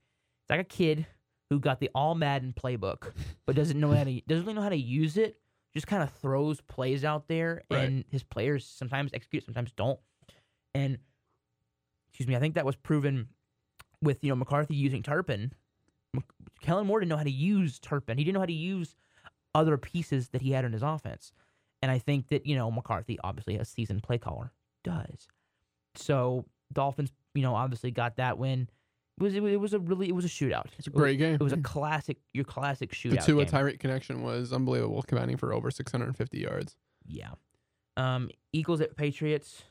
Like 0.53 0.61
a 0.61 0.65
kid 0.65 1.07
who 1.49 1.59
got 1.59 1.81
the 1.81 1.89
All 1.95 2.15
Madden 2.15 2.53
playbook, 2.53 3.13
but 3.47 3.57
doesn't 3.57 3.81
know 3.81 3.91
how 3.93 4.05
to 4.05 4.21
doesn't 4.29 4.45
really 4.45 4.55
know 4.55 4.63
how 4.63 4.69
to 4.69 4.77
use 4.77 5.17
it. 5.17 5.39
Just 5.73 5.87
kind 5.87 6.03
of 6.03 6.11
throws 6.13 6.61
plays 6.61 7.05
out 7.05 7.27
there, 7.27 7.63
Right. 7.71 7.85
and 7.89 8.05
his 8.11 8.23
players 8.23 8.67
sometimes 8.67 9.13
execute, 9.15 9.45
sometimes 9.47 9.73
don't. 9.73 9.99
And 10.75 10.99
excuse 12.11 12.29
me, 12.29 12.37
I 12.37 12.41
think 12.41 12.57
that 12.57 12.67
was 12.67 12.77
proven 12.77 13.29
with 14.03 14.23
you 14.23 14.29
know 14.29 14.37
McCarthy 14.37 14.75
using 14.75 15.03
Turpin. 15.03 15.53
Kellen 16.61 16.87
Moore 16.87 17.01
didn't 17.01 17.09
know 17.09 17.17
how 17.17 17.23
to 17.23 17.31
use 17.31 17.79
Turpin. 17.79 18.19
He 18.19 18.25
didn't 18.25 18.35
know 18.35 18.41
how 18.41 18.47
to 18.47 18.53
use 18.53 18.95
other 19.55 19.79
pieces 19.79 20.29
that 20.29 20.43
he 20.43 20.51
had 20.51 20.67
in 20.67 20.73
his 20.75 20.83
offense. 20.83 21.33
And 21.81 21.91
I 21.91 21.99
think 21.99 22.29
that 22.29 22.45
you 22.45 22.57
know 22.57 22.71
McCarthy, 22.71 23.19
obviously 23.25 23.57
a 23.57 23.65
seasoned 23.65 24.03
play 24.03 24.19
caller, 24.19 24.53
does. 24.85 25.29
So 25.95 26.45
Dolphins, 26.71 27.11
you 27.35 27.41
know, 27.43 27.55
obviously 27.55 27.91
got 27.91 28.17
that 28.17 28.37
win. 28.37 28.69
It 29.23 29.25
was 29.25 29.35
it 29.35 29.43
was- 29.43 29.53
it 29.53 29.61
was 29.61 29.75
a 29.75 29.79
really 29.79 30.09
it 30.09 30.15
was 30.15 30.25
a 30.25 30.29
shootout. 30.29 30.67
It's 30.79 30.87
a 30.89 30.91
great 30.91 31.19
game. 31.19 31.35
It 31.35 31.41
was 31.43 31.53
a 31.53 31.57
classic 31.59 32.19
your 32.33 32.45
classic 32.45 32.91
shootout. 32.93 33.25
the 33.25 33.33
shootout. 33.33 33.43
a. 33.43 33.47
Tyreek 33.47 33.79
connection 33.79 34.23
was 34.23 34.53
unbelievable, 34.53 35.03
combining 35.03 35.37
for 35.37 35.53
over 35.53 35.71
650 35.71 36.39
yards. 36.39 36.77
Yeah. 37.07 37.31
Um, 37.97 38.31
Eagles 38.53 38.81
at 38.81 38.97
Patriots. 38.97 39.63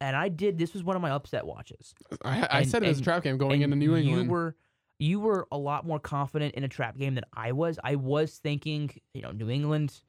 And 0.00 0.14
I 0.16 0.28
did. 0.28 0.58
This 0.58 0.72
was 0.74 0.84
one 0.84 0.94
of 0.94 1.02
my 1.02 1.10
upset 1.10 1.44
watches. 1.44 1.92
I, 2.24 2.42
I 2.42 2.60
And- 2.60 2.70
said 2.70 2.84
it 2.84 2.88
was 2.88 3.00
a 3.00 3.02
trap 3.02 3.24
game 3.24 3.36
going 3.36 3.62
into 3.62 3.74
New 3.76 3.96
England. 3.96 4.26
You 4.26 4.30
were 4.30 4.56
you 5.00 5.20
were 5.20 5.46
a 5.52 5.58
lot 5.58 5.86
more 5.86 5.98
confident 6.00 6.54
in 6.54 6.62
a 6.64 6.68
trap 6.68 6.96
game 6.98 7.14
than 7.16 7.24
I 7.32 7.52
was. 7.52 7.78
I 7.84 7.96
was 7.96 8.38
thinking, 8.38 8.90
you 9.14 9.22
know, 9.22 9.30
New 9.32 9.48
England, 9.50 10.02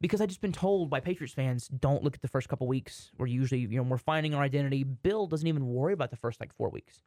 because 0.00 0.20
I 0.20 0.26
just 0.26 0.40
been 0.40 0.52
told 0.52 0.88
by 0.90 1.00
Patriots 1.00 1.34
fans, 1.34 1.66
don't 1.68 2.02
look 2.04 2.14
at 2.14 2.22
the 2.22 2.28
first 2.28 2.48
couple 2.48 2.66
weeks. 2.68 3.10
We're 3.18 3.26
usually, 3.26 3.60
you 3.62 3.68
know, 3.76 3.82
we're 3.82 3.98
finding 3.98 4.34
our 4.34 4.42
identity. 4.42 4.84
Bill 4.84 5.26
doesn't 5.26 5.46
even 5.46 5.66
worry 5.66 5.92
about 5.92 6.10
the 6.10 6.16
first 6.16 6.38
like 6.40 6.52
four 6.54 6.70
weeks. 6.70 7.02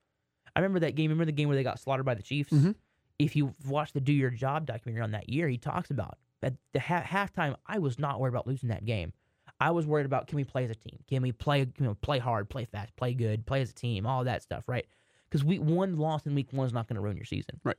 I 0.56 0.60
remember 0.60 0.80
that 0.82 0.96
game. 0.96 1.10
Remember 1.10 1.26
the 1.26 1.32
game 1.32 1.48
where 1.48 1.58
they 1.58 1.64
got 1.64 1.80
slaughtered 1.80 2.06
by 2.06 2.14
the 2.16 2.24
Chiefs. 2.24 2.52
Mhm. 2.52 2.76
If 3.20 3.36
you 3.36 3.54
watch 3.68 3.94
the 3.94 4.02
Do 4.02 4.14
Your 4.14 4.30
Job 4.30 4.66
documentary 4.66 5.04
on 5.04 5.12
that 5.12 5.30
year, 5.30 5.48
he 5.48 5.58
talks 5.58 5.92
about 5.92 6.18
at 6.42 6.56
the 6.74 6.80
ha- 6.80 7.04
halftime. 7.04 7.56
I 7.66 7.80
was 7.80 7.98
not 8.00 8.20
worried 8.20 8.32
about 8.34 8.48
losing 8.48 8.70
that 8.70 8.86
game. 8.86 9.14
I 9.60 9.72
was 9.72 9.86
worried 9.88 10.06
about 10.06 10.28
can 10.28 10.36
we 10.36 10.44
play 10.44 10.66
as 10.66 10.72
a 10.72 10.76
team? 10.76 11.00
Can 11.08 11.22
we 11.22 11.32
play, 11.32 11.60
you 11.62 11.86
know, 11.86 11.94
play 11.96 12.20
hard, 12.20 12.50
play 12.50 12.66
fast, 12.66 12.96
play 12.96 13.14
good, 13.14 13.46
play 13.46 13.62
as 13.62 13.70
a 13.70 13.74
team, 13.74 14.06
all 14.06 14.24
that 14.26 14.42
stuff, 14.42 14.68
right? 14.68 14.86
Because 15.30 15.44
we 15.44 15.58
one 15.60 15.98
loss 15.98 16.26
in 16.26 16.36
week 16.36 16.48
one 16.52 16.66
is 16.68 16.74
not 16.74 16.88
going 16.88 16.96
to 16.96 17.02
ruin 17.02 17.16
your 17.18 17.26
season, 17.26 17.60
Right. 17.64 17.78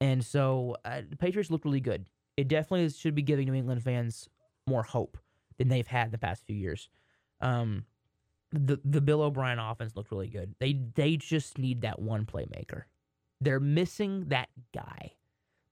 And 0.00 0.24
so 0.24 0.76
uh, 0.84 1.02
the 1.08 1.16
Patriots 1.16 1.50
looked 1.50 1.64
really 1.64 1.80
good. 1.80 2.04
It 2.36 2.48
definitely 2.48 2.88
should 2.90 3.14
be 3.14 3.22
giving 3.22 3.46
New 3.46 3.54
England 3.54 3.82
fans 3.82 4.28
more 4.66 4.82
hope 4.82 5.18
than 5.56 5.68
they've 5.68 5.86
had 5.86 6.06
in 6.06 6.12
the 6.12 6.18
past 6.18 6.44
few 6.46 6.56
years. 6.56 6.88
Um, 7.40 7.84
the 8.54 8.80
the 8.84 9.00
Bill 9.00 9.22
O'Brien 9.22 9.58
offense 9.58 9.96
looked 9.96 10.10
really 10.10 10.28
good. 10.28 10.54
They 10.60 10.80
they 10.94 11.16
just 11.16 11.58
need 11.58 11.82
that 11.82 12.00
one 12.00 12.24
playmaker. 12.24 12.84
They're 13.40 13.60
missing 13.60 14.26
that 14.28 14.48
guy. 14.74 15.12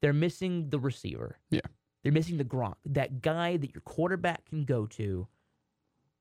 They're 0.00 0.12
missing 0.12 0.68
the 0.70 0.80
receiver. 0.80 1.38
Yeah. 1.50 1.60
They're 2.02 2.12
missing 2.12 2.36
the 2.36 2.44
Gronk, 2.44 2.74
that 2.84 3.22
guy 3.22 3.56
that 3.56 3.72
your 3.72 3.82
quarterback 3.82 4.44
can 4.46 4.64
go 4.64 4.86
to 4.86 5.28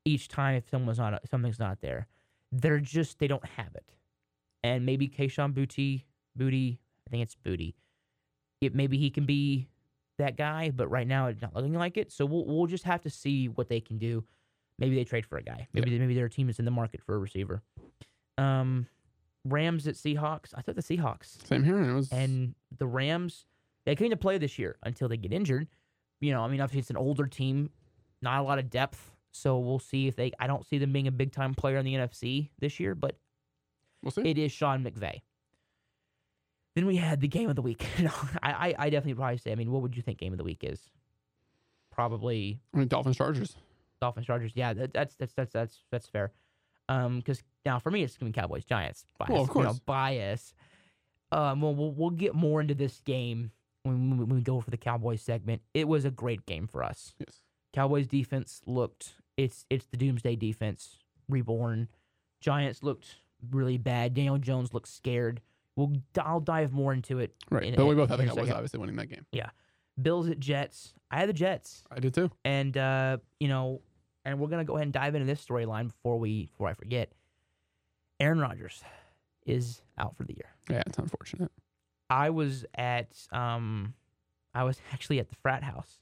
each 0.04 0.28
time 0.28 0.54
if 0.54 0.68
someone's 0.70 0.98
not 0.98 1.20
something's 1.28 1.58
not 1.58 1.80
there. 1.80 2.06
They're 2.52 2.78
just 2.78 3.18
they 3.18 3.26
don't 3.26 3.44
have 3.44 3.74
it. 3.74 3.90
And 4.62 4.86
maybe 4.86 5.08
Kayshon 5.08 5.54
Booty, 5.54 6.06
Booty, 6.36 6.80
I 7.06 7.10
think 7.10 7.24
it's 7.24 7.34
Booty. 7.34 7.74
It 8.60 8.74
maybe 8.74 8.96
he 8.98 9.10
can 9.10 9.26
be 9.26 9.68
that 10.18 10.36
guy, 10.36 10.70
but 10.70 10.86
right 10.88 11.06
now 11.06 11.26
it's 11.26 11.42
not 11.42 11.54
looking 11.54 11.74
like 11.74 11.96
it. 11.96 12.12
So 12.12 12.24
we'll 12.24 12.46
we'll 12.46 12.66
just 12.66 12.84
have 12.84 13.00
to 13.02 13.10
see 13.10 13.48
what 13.48 13.68
they 13.68 13.80
can 13.80 13.98
do. 13.98 14.24
Maybe 14.82 14.96
they 14.96 15.04
trade 15.04 15.24
for 15.24 15.38
a 15.38 15.42
guy. 15.42 15.68
Maybe 15.72 15.96
maybe 15.98 16.14
their 16.14 16.28
team 16.28 16.48
is 16.48 16.58
in 16.58 16.64
the 16.64 16.70
market 16.70 17.02
for 17.02 17.14
a 17.14 17.18
receiver. 17.18 17.62
Um, 18.36 18.86
Rams 19.44 19.86
at 19.86 19.94
Seahawks. 19.94 20.52
I 20.54 20.62
thought 20.62 20.74
the 20.74 20.82
Seahawks 20.82 21.46
Same 21.46 21.62
here. 21.62 21.78
and 21.78 21.90
It 21.90 21.94
was 21.94 22.12
and 22.12 22.54
the 22.76 22.86
Rams 22.86 23.46
they 23.84 23.94
came 23.94 24.10
to 24.10 24.16
play 24.16 24.38
this 24.38 24.58
year 24.58 24.76
until 24.82 25.08
they 25.08 25.16
get 25.16 25.32
injured. 25.32 25.68
You 26.20 26.32
know, 26.32 26.42
I 26.42 26.48
mean, 26.48 26.60
obviously 26.60 26.80
it's 26.80 26.90
an 26.90 26.96
older 26.96 27.26
team, 27.26 27.70
not 28.20 28.40
a 28.40 28.42
lot 28.42 28.58
of 28.58 28.70
depth, 28.70 29.10
so 29.32 29.58
we'll 29.58 29.78
see 29.78 30.06
if 30.08 30.16
they. 30.16 30.32
I 30.38 30.46
don't 30.46 30.66
see 30.66 30.78
them 30.78 30.92
being 30.92 31.06
a 31.08 31.12
big 31.12 31.32
time 31.32 31.54
player 31.54 31.76
in 31.78 31.84
the 31.84 31.94
NFC 31.94 32.50
this 32.60 32.78
year, 32.78 32.94
but 32.94 33.16
we'll 34.02 34.12
see. 34.12 34.22
it 34.22 34.38
is 34.38 34.52
Sean 34.52 34.84
McVay. 34.84 35.22
Then 36.74 36.86
we 36.86 36.96
had 36.96 37.20
the 37.20 37.28
game 37.28 37.50
of 37.50 37.56
the 37.56 37.62
week. 37.62 37.84
I, 38.42 38.52
I, 38.52 38.74
I 38.78 38.90
definitely 38.90 39.14
probably 39.14 39.38
say. 39.38 39.52
I 39.52 39.56
mean, 39.56 39.70
what 39.70 39.82
would 39.82 39.96
you 39.96 40.02
think 40.02 40.18
game 40.18 40.32
of 40.32 40.38
the 40.38 40.44
week 40.44 40.60
is? 40.62 40.80
Probably 41.90 42.60
I 42.74 42.78
mean, 42.78 42.88
Dolphins 42.88 43.16
Chargers. 43.16 43.56
Dolphins 44.02 44.26
Chargers. 44.26 44.52
Yeah, 44.54 44.72
that, 44.74 44.92
that's 44.92 45.14
that's 45.14 45.32
that's 45.34 45.52
that's 45.52 45.78
that's 45.90 46.06
fair. 46.08 46.32
Um, 46.88 47.18
because 47.18 47.42
now 47.64 47.78
for 47.78 47.90
me 47.90 48.02
it's 48.02 48.16
gonna 48.18 48.30
be 48.32 48.38
Cowboys 48.40 48.64
Giants. 48.64 49.06
Bias, 49.18 49.30
Well, 49.30 49.42
of 49.42 49.48
you 49.48 49.54
know, 49.62 49.68
course. 49.68 49.78
bias. 49.80 50.54
Um, 51.30 51.60
well, 51.62 51.74
we'll 51.74 51.92
we'll 51.92 52.10
get 52.10 52.34
more 52.34 52.60
into 52.60 52.74
this 52.74 53.00
game 53.00 53.52
when, 53.84 54.10
we- 54.18 54.24
when 54.24 54.36
we 54.36 54.42
go 54.42 54.60
for 54.60 54.70
the 54.70 54.76
Cowboys 54.76 55.22
segment. 55.22 55.62
It 55.72 55.86
was 55.88 56.04
a 56.04 56.10
great 56.10 56.44
game 56.46 56.66
for 56.66 56.82
us. 56.82 57.14
Yes. 57.18 57.38
Cowboys 57.72 58.06
defense 58.08 58.60
looked 58.66 59.14
it's 59.36 59.64
it's 59.70 59.86
the 59.86 59.96
doomsday 59.96 60.36
defense 60.36 60.98
reborn. 61.28 61.88
Giants 62.40 62.82
looked 62.82 63.16
really 63.50 63.78
bad. 63.78 64.14
Daniel 64.14 64.36
Jones 64.38 64.74
looked 64.74 64.88
scared. 64.88 65.40
We'll 65.76 65.92
I'll 66.20 66.40
dive 66.40 66.72
more 66.72 66.92
into 66.92 67.18
it. 67.20 67.34
Right. 67.50 67.62
in- 67.64 67.74
but 67.76 67.86
we 67.86 67.94
both 67.94 68.10
I 68.10 68.16
think 68.16 68.30
I 68.30 68.34
was 68.34 68.50
obviously 68.50 68.80
winning 68.80 68.96
that 68.96 69.06
game. 69.08 69.24
Yeah, 69.32 69.50
Bills 70.00 70.28
at 70.28 70.38
Jets. 70.40 70.92
I 71.10 71.18
had 71.20 71.28
the 71.28 71.32
Jets, 71.34 71.82
I 71.90 72.00
did 72.00 72.12
too. 72.14 72.30
and 72.44 72.76
uh, 72.76 73.18
you 73.40 73.48
know, 73.48 73.80
and 74.24 74.38
we're 74.38 74.48
gonna 74.48 74.64
go 74.64 74.74
ahead 74.76 74.86
and 74.86 74.92
dive 74.92 75.14
into 75.14 75.26
this 75.26 75.44
storyline 75.44 75.88
before 75.88 76.18
we 76.18 76.46
before 76.46 76.68
I 76.68 76.74
forget. 76.74 77.12
Aaron 78.20 78.38
Rodgers 78.38 78.82
is 79.46 79.82
out 79.98 80.16
for 80.16 80.24
the 80.24 80.34
year. 80.34 80.50
Yeah, 80.70 80.82
it's 80.86 80.98
unfortunate. 80.98 81.50
I 82.08 82.30
was 82.30 82.64
at 82.74 83.08
um, 83.32 83.94
I 84.54 84.64
was 84.64 84.80
actually 84.92 85.18
at 85.18 85.28
the 85.28 85.36
frat 85.36 85.62
house 85.62 85.98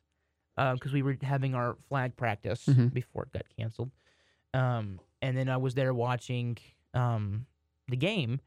because 0.57 0.93
we 0.93 1.03
were 1.03 1.17
having 1.23 1.55
our 1.55 1.77
flag 1.89 2.17
practice 2.17 2.67
Mhm. 2.67 2.93
before 2.93 3.23
it 3.23 3.33
got 3.33 3.45
canceled. 3.57 3.91
Um, 4.53 5.01
and 5.23 5.37
then 5.37 5.49
I 5.49 5.57
was 5.57 5.75
there 5.75 5.95
watching 5.95 6.59
um 6.93 7.47
the 7.89 7.97
game, 7.97 8.41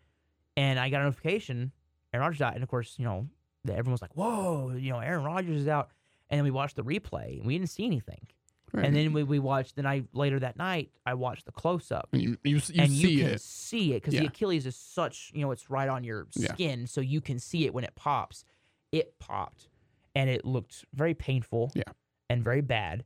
and 0.57 0.77
I 0.79 0.89
got 0.89 1.01
a 1.01 1.05
notification 1.05 1.71
Aaron 2.13 2.25
Rodgers 2.25 2.41
out, 2.41 2.53
and 2.53 2.61
of 2.63 2.69
course 2.69 2.95
you 2.99 3.05
know 3.05 3.27
everyone 3.67 3.93
was 3.93 4.01
like, 4.01 4.15
"Whoa, 4.15 4.73
you 4.75 4.91
know 4.91 4.99
Aaron 4.99 5.23
Rodgers 5.23 5.61
is 5.61 5.67
out," 5.67 5.89
and 6.29 6.37
then 6.37 6.43
we 6.43 6.51
watched 6.51 6.75
the 6.75 6.83
replay, 6.83 7.37
and 7.37 7.47
we 7.47 7.57
didn't 7.57 7.69
see 7.71 7.85
anything. 7.85 8.27
Right. 8.73 8.85
And 8.87 8.95
then 8.95 9.13
we, 9.13 9.21
we 9.23 9.37
watched 9.37 9.75
the 9.75 9.83
night 9.83 10.07
later 10.13 10.39
that 10.39 10.57
night. 10.57 10.89
I 11.05 11.13
watched 11.13 11.45
the 11.45 11.51
close 11.51 11.91
up, 11.91 12.09
And 12.11 12.21
you 12.21 12.37
you, 12.43 12.55
you 12.69 12.81
and 12.81 12.91
see 12.91 13.11
you 13.11 13.23
can 13.23 13.33
it. 13.35 13.41
see 13.41 13.91
it 13.93 14.01
because 14.03 14.19
the 14.19 14.25
Achilles 14.25 14.65
is 14.65 14.75
such, 14.75 15.31
you 15.35 15.41
know, 15.41 15.51
it's 15.51 15.69
right 15.69 15.87
on 15.87 16.03
your 16.03 16.27
Yeah. 16.35 16.53
skin, 16.53 16.87
so 16.87 16.99
you 16.99 17.21
can 17.21 17.37
see 17.39 17.65
it 17.65 17.73
when 17.73 17.83
it 17.83 17.93
pops. 17.95 18.43
It 18.91 19.19
popped, 19.19 19.69
and 20.15 20.29
it 20.29 20.43
looked 20.43 20.85
very 20.93 21.13
painful, 21.13 21.71
Yeah. 21.75 21.83
and 22.29 22.43
very 22.43 22.61
bad. 22.61 23.05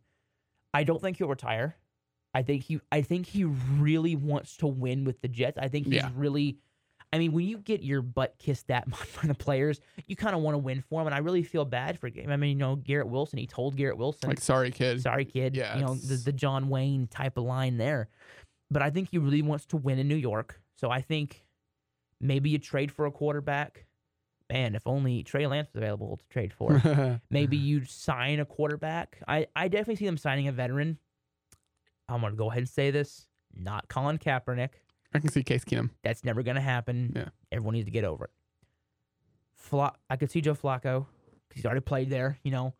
I 0.73 0.83
don't 0.85 1.01
think 1.01 1.17
he'll 1.17 1.27
retire. 1.27 1.75
I 2.33 2.43
think 2.43 2.63
he, 2.63 2.79
I 2.91 3.01
think 3.01 3.25
he 3.27 3.43
really 3.43 4.15
wants 4.15 4.55
to 4.57 4.67
win 4.67 5.03
with 5.03 5.19
the 5.21 5.27
Jets. 5.27 5.57
I 5.57 5.67
think 5.67 5.85
he's 5.87 5.95
Yeah. 5.95 6.11
really. 6.15 6.59
I 7.13 7.19
mean, 7.19 7.31
when 7.31 7.45
you 7.45 7.57
get 7.57 7.83
your 7.83 8.01
butt 8.01 8.35
kissed 8.37 8.67
that 8.67 8.87
much 8.87 9.15
by 9.15 9.27
the 9.27 9.33
players, 9.35 9.79
you 10.07 10.15
kind 10.15 10.35
of 10.35 10.41
want 10.41 10.55
to 10.55 10.59
win 10.59 10.81
for 10.81 10.99
them, 10.99 11.07
and 11.07 11.15
I 11.15 11.19
really 11.19 11.43
feel 11.43 11.65
bad 11.65 11.99
for. 11.99 12.07
I 12.07 12.35
mean, 12.35 12.49
you 12.49 12.55
know, 12.55 12.75
Garrett 12.75 13.07
Wilson. 13.07 13.39
He 13.39 13.47
told 13.47 13.75
Garrett 13.77 13.97
Wilson, 13.97 14.29
Like 14.29 14.39
sorry 14.41 14.71
kid. 14.71 15.01
sorry 15.01 15.25
kid 15.25 15.55
Yeah, 15.55 15.77
you 15.77 15.85
know 15.85 15.95
the, 15.95 16.15
the 16.15 16.33
john 16.33 16.69
wayne 16.69 17.07
type 17.07 17.37
of 17.37 17.43
line 17.45 17.77
there 17.77 18.09
but 18.69 18.81
i 18.81 18.89
think 18.89 19.09
he 19.09 19.17
really 19.17 19.41
wants 19.41 19.65
to 19.67 19.77
win 19.77 19.97
in 19.99 20.07
new 20.07 20.15
york 20.15 20.59
so 20.75 20.91
i 20.91 20.99
think 21.01 21.45
maybe 22.19 22.49
you 22.49 22.57
trade 22.59 22.91
for 22.91 23.05
a 23.05 23.11
quarterback 23.11 23.85
man 24.51 24.75
if 24.75 24.85
only 24.85 25.23
trey 25.23 25.47
lance 25.47 25.67
was 25.73 25.81
available 25.81 26.17
to 26.17 26.25
trade 26.29 26.51
for 26.51 26.81
maybe 27.29 27.55
you 27.57 27.85
sign 27.85 28.39
a 28.39 28.45
quarterback 28.45 29.19
i, 29.27 29.47
I 29.55 29.67
definitely 29.69 29.95
see 29.95 30.05
them 30.05 30.17
signing 30.17 30.47
a 30.47 30.51
veteran 30.51 30.97
i'm 32.09 32.21
going 32.21 32.33
to 32.33 32.37
go 32.37 32.49
ahead 32.49 32.59
and 32.59 32.69
say 32.69 32.91
this 32.91 33.27
not 33.53 33.87
colin 33.87 34.17
kaepernick 34.17 34.71
I 35.13 35.19
can 35.19 35.29
see 35.31 35.43
Case 35.43 35.63
Keenum. 35.63 35.89
that's 36.03 36.23
never 36.23 36.43
going 36.43 36.55
to 36.55 36.61
happen. 36.61 37.13
Yeah. 37.15 37.29
everyone 37.51 37.73
needs 37.75 37.85
to 37.85 37.91
get 37.91 38.03
over 38.03 38.25
it. 38.25 38.31
Fla- 39.55 39.95
i 40.09 40.15
could 40.15 40.29
see 40.31 40.39
joe 40.41 40.53
flacco 40.53 41.05
'cause 41.05 41.55
he's 41.55 41.65
already 41.65 41.81
played 41.81 42.09
there 42.09 42.37
you 42.43 42.51
know. 42.51 42.73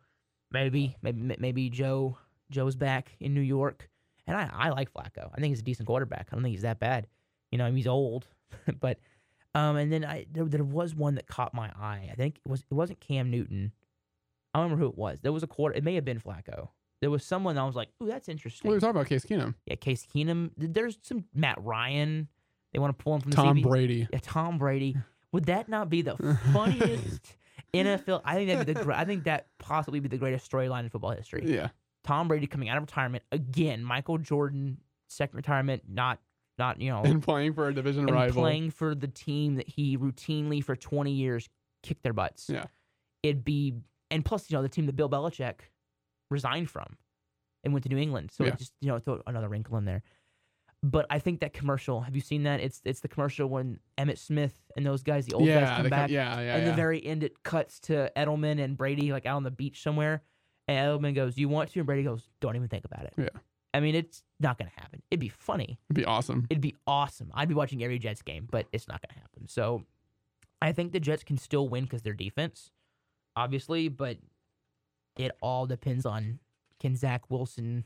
Maybe 0.50 0.96
maybe 1.02 1.36
maybe 1.38 1.68
joe 1.70 2.16
joe's 2.50 2.76
back 2.76 3.16
in 3.20 3.34
new 3.34 3.40
york. 3.40 3.88
And 4.26 4.36
i, 4.36 4.48
I 4.52 4.68
like 4.70 4.92
flacco. 4.92 5.30
I 5.34 5.40
think 5.40 5.50
he's 5.52 5.60
a 5.60 5.64
decent 5.64 5.86
quarterback. 5.86 6.28
I 6.30 6.36
don't 6.36 6.42
think 6.42 6.52
he's 6.54 6.62
that 6.62 6.78
bad. 6.78 7.06
You 7.50 7.58
know 7.58 7.64
I 7.64 7.68
mean, 7.68 7.76
he's 7.76 7.86
old 7.86 8.26
but 8.80 8.98
um 9.54 9.76
and 9.76 9.92
then 9.92 10.04
i 10.04 10.26
there, 10.30 10.44
there 10.44 10.64
was 10.64 10.94
one 10.94 11.16
that 11.16 11.26
caught 11.26 11.52
my 11.54 11.68
eye. 11.78 12.08
I 12.10 12.14
think 12.14 12.40
it 12.44 12.48
was 12.48 12.60
it 12.70 12.74
wasn't 12.74 13.00
cam 13.00 13.30
newton. 13.30 13.72
I 14.54 14.58
don't 14.58 14.64
remember 14.70 14.84
who 14.84 14.90
it 14.90 14.98
was. 14.98 15.20
There 15.20 15.32
was 15.32 15.42
a 15.42 15.46
quarter 15.48 15.74
it 15.76 15.84
may 15.84 15.94
have 15.96 16.04
been 16.04 16.20
flacco 16.20 16.68
there 17.00 17.10
was 17.10 17.24
someone 17.24 17.56
I 17.58 17.64
was 17.64 17.76
like, 17.76 17.88
"Ooh, 18.02 18.06
that's 18.06 18.28
interesting." 18.28 18.68
Well, 18.68 18.72
we 18.72 18.76
were 18.76 18.80
talking 18.80 18.96
about 18.96 19.06
Case 19.08 19.24
Keenum. 19.24 19.54
yeah, 19.66 19.76
Case 19.76 20.06
Keenum. 20.06 20.50
There's 20.56 20.98
some 21.02 21.24
Matt 21.34 21.62
Ryan. 21.62 22.28
They 22.72 22.78
want 22.78 22.96
to 22.98 23.02
pull 23.02 23.14
him 23.14 23.20
from 23.22 23.30
the 23.30 23.36
Tom 23.36 23.56
CB 23.58 23.62
Brady. 23.62 24.08
yeah, 24.12 24.18
Tom 24.22 24.58
Brady. 24.58 24.96
Would 25.32 25.46
that 25.46 25.68
not 25.68 25.88
be 25.90 26.02
the 26.02 26.16
funniest 26.52 27.36
NFL? 27.74 28.22
I 28.24 28.34
think 28.34 28.48
that'd 28.50 28.66
be 28.66 28.72
the. 28.72 28.96
I 28.98 29.04
think 29.04 29.24
that 29.24 29.46
possibly 29.58 30.00
be 30.00 30.08
the 30.08 30.18
greatest 30.18 30.50
storyline 30.50 30.84
in 30.84 30.90
football 30.90 31.10
history. 31.12 31.42
Yeah. 31.46 31.68
Tom 32.04 32.28
Brady 32.28 32.46
coming 32.46 32.68
out 32.68 32.76
of 32.78 32.82
retirement 32.84 33.22
again. 33.32 33.82
Michael 33.84 34.18
Jordan 34.18 34.78
second 35.08 35.36
retirement. 35.36 35.82
Not 35.88 36.18
not 36.58 36.80
you 36.80 36.90
know 36.90 37.02
And 37.04 37.22
playing 37.22 37.52
for 37.54 37.68
a 37.68 37.74
division 37.74 38.02
and 38.08 38.10
rival. 38.12 38.42
playing 38.42 38.70
for 38.70 38.94
the 38.94 39.08
team 39.08 39.56
that 39.56 39.68
he 39.68 39.96
routinely 39.98 40.62
for 40.64 40.74
20 40.74 41.12
years 41.12 41.48
kicked 41.82 42.02
their 42.02 42.12
butts. 42.12 42.48
Yeah. 42.48 42.64
It'd 43.22 43.44
be 43.44 43.74
and 44.10 44.24
plus 44.24 44.50
you 44.50 44.56
know 44.56 44.62
the 44.62 44.68
team 44.68 44.86
that 44.86 44.96
Bill 44.96 45.08
Belichick 45.10 45.56
resigned 46.30 46.70
from 46.70 46.96
and 47.64 47.72
went 47.72 47.82
to 47.84 47.88
New 47.88 47.98
England. 47.98 48.30
So 48.32 48.44
Yeah. 48.44 48.50
it 48.52 48.58
just 48.58 48.72
you 48.80 48.88
know 48.88 48.98
throw 48.98 49.22
another 49.26 49.48
wrinkle 49.48 49.76
in 49.78 49.84
there. 49.84 50.02
But 50.82 51.06
I 51.10 51.18
think 51.18 51.40
that 51.40 51.52
commercial. 51.52 52.02
Have 52.02 52.14
you 52.14 52.20
seen 52.20 52.44
that? 52.44 52.60
It's 52.60 52.80
it's 52.84 53.00
the 53.00 53.08
commercial 53.08 53.48
when 53.48 53.80
Emmitt 53.98 54.18
Smith 54.18 54.54
and 54.76 54.86
those 54.86 55.02
guys, 55.02 55.26
the 55.26 55.34
old 55.34 55.46
guys, 55.48 55.76
come 55.76 55.88
back. 55.90 56.08
yeah, 56.10 56.40
yeah, 56.40 56.54
and 56.54 56.62
yeah. 56.64 56.70
the 56.70 56.76
very 56.76 57.04
end, 57.04 57.24
it 57.24 57.42
cuts 57.42 57.80
to 57.80 58.12
Edelman 58.16 58.62
and 58.62 58.76
Brady 58.76 59.10
like 59.12 59.26
out 59.26 59.36
on 59.36 59.42
the 59.42 59.50
beach 59.50 59.82
somewhere. 59.82 60.22
And 60.68 60.78
Edelman 60.78 61.14
goes, 61.16 61.36
"You 61.36 61.48
want 61.48 61.70
to?" 61.72 61.80
And 61.80 61.86
Brady 61.86 62.04
goes, 62.04 62.28
"Don't 62.40 62.54
even 62.54 62.68
think 62.68 62.84
about 62.84 63.06
it." 63.06 63.14
Yeah. 63.16 63.28
I 63.74 63.80
mean, 63.80 63.94
it's 63.96 64.22
not 64.38 64.56
going 64.56 64.70
to 64.70 64.80
happen. 64.80 65.02
It'd 65.10 65.20
be 65.20 65.28
funny. 65.28 65.78
It'd 65.90 65.96
be 65.96 66.04
awesome. 66.04 66.46
It'd 66.48 66.60
be 66.60 66.76
awesome. 66.86 67.30
I'd 67.34 67.48
be 67.48 67.54
watching 67.54 67.82
every 67.82 67.98
Jets 67.98 68.22
game, 68.22 68.46
but 68.50 68.66
it's 68.72 68.86
not 68.88 69.02
going 69.02 69.14
to 69.14 69.20
happen. 69.20 69.48
So 69.48 69.84
I 70.62 70.72
think 70.72 70.92
the 70.92 71.00
Jets 71.00 71.22
can 71.24 71.36
still 71.38 71.68
win 71.68 71.84
because 71.84 72.02
their 72.02 72.14
defense, 72.14 72.70
obviously, 73.36 73.88
but 73.88 74.16
it 75.18 75.32
all 75.42 75.66
depends 75.66 76.06
on 76.06 76.38
can 76.80 76.94
Zach 76.96 77.30
Wilson 77.30 77.84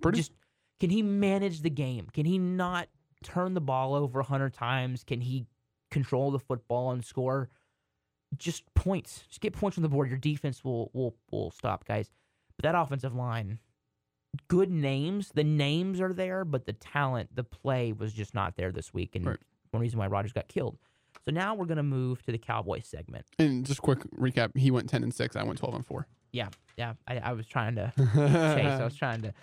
Pretty 0.00 0.18
just 0.18 0.32
can 0.80 0.90
he 0.90 1.02
manage 1.02 1.60
the 1.62 1.70
game? 1.70 2.08
Can 2.12 2.24
he 2.26 2.38
not 2.38 2.88
turn 3.22 3.54
the 3.54 3.60
ball 3.60 3.94
over 3.94 4.20
a 4.20 4.24
hundred 4.24 4.52
times? 4.54 5.04
Can 5.04 5.20
he 5.20 5.46
control 5.90 6.30
the 6.32 6.38
football 6.40 6.90
and 6.90 7.04
score 7.04 7.48
just 8.36 8.64
points? 8.74 9.24
Just 9.28 9.40
get 9.40 9.52
points 9.52 9.78
on 9.78 9.82
the 9.82 9.88
board. 9.88 10.08
Your 10.08 10.18
defense 10.18 10.64
will 10.64 10.90
will 10.92 11.14
will 11.30 11.50
stop, 11.52 11.84
guys. 11.84 12.10
But 12.56 12.64
that 12.64 12.74
offensive 12.78 13.14
line, 13.14 13.58
good 14.48 14.70
names. 14.70 15.30
The 15.34 15.44
names 15.44 16.00
are 16.00 16.12
there, 16.12 16.44
but 16.44 16.66
the 16.66 16.72
talent, 16.72 17.34
the 17.34 17.44
play 17.44 17.92
was 17.92 18.12
just 18.12 18.34
not 18.34 18.56
there 18.56 18.72
this 18.72 18.92
week, 18.92 19.14
and 19.14 19.24
Right. 19.26 19.38
one 19.70 19.80
reason 19.82 19.98
why 19.98 20.06
Rodgers 20.08 20.32
got 20.32 20.48
killed. 20.48 20.78
So 21.24 21.30
now 21.30 21.54
we're 21.54 21.66
gonna 21.66 21.82
move 21.84 22.22
to 22.24 22.32
the 22.32 22.38
Cowboys 22.38 22.88
segment. 22.88 23.26
and 23.38 23.64
just 23.64 23.82
quick 23.82 24.00
recap. 24.18 24.56
He 24.56 24.70
went 24.72 24.88
ten 24.88 25.02
and 25.04 25.14
six. 25.14 25.36
I 25.36 25.42
went 25.44 25.58
twelve 25.58 25.74
and 25.74 25.86
four. 25.86 26.08
Yeah, 26.32 26.48
yeah. 26.78 26.94
I, 27.06 27.18
I 27.18 27.32
was 27.34 27.46
trying 27.46 27.74
to 27.76 27.92
chase. 27.96 28.06
I 28.16 28.84
was 28.84 28.96
trying 28.96 29.20
to 29.22 29.34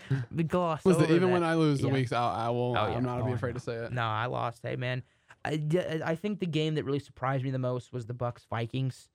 gloss 0.44 0.86
Listen, 0.86 1.04
over 1.04 1.14
even 1.14 1.28
that. 1.30 1.34
when 1.34 1.44
I 1.44 1.54
lose 1.56 1.80
the 1.82 1.88
Yeah. 1.88 1.94
weeks, 1.94 2.12
I'll, 2.12 2.30
I 2.30 2.50
will. 2.50 2.76
Oh, 2.78 2.88
yeah. 2.90 2.96
I'm 2.98 3.04
not 3.04 3.22
Oh, 3.22 3.26
be 3.26 3.34
afraid 3.34 3.54
to 3.56 3.60
say 3.60 3.74
it. 3.76 3.92
No, 3.92 4.02
I 4.04 4.26
lost. 4.26 4.62
Hey, 4.64 4.76
man. 4.76 5.04
I, 5.46 6.02
I 6.04 6.16
think 6.16 6.40
the 6.40 6.46
game 6.48 6.76
that 6.76 6.84
really 6.86 7.00
surprised 7.00 7.44
me 7.44 7.52
the 7.52 7.60
most 7.60 7.94
was 7.94 8.06
the 8.08 8.14
Bucks 8.14 8.46
Vikings. 8.50 9.10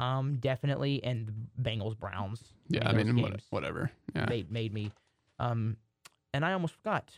Um, 0.00 0.36
definitely, 0.36 1.04
and 1.04 1.26
the 1.28 1.34
Bengals 1.70 1.96
Browns. 1.98 2.42
Yeah, 2.68 2.88
I 2.88 2.92
mean, 2.94 3.20
what- 3.20 3.40
whatever. 3.50 3.90
Yeah. 4.16 4.24
made 4.30 4.50
made 4.50 4.72
me. 4.72 4.90
Um, 5.38 5.76
and 6.32 6.44
I 6.44 6.54
almost 6.54 6.74
forgot. 6.74 7.12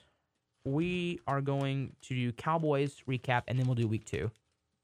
We 0.65 1.21
are 1.29 1.41
going 1.41 1.93
to 2.03 2.15
do 2.15 2.33
Cowboys 2.33 2.97
recap, 3.09 3.43
and 3.49 3.59
then 3.59 3.67
we'll 3.67 3.75
do 3.77 3.87
week 3.87 4.05
two. 4.05 4.31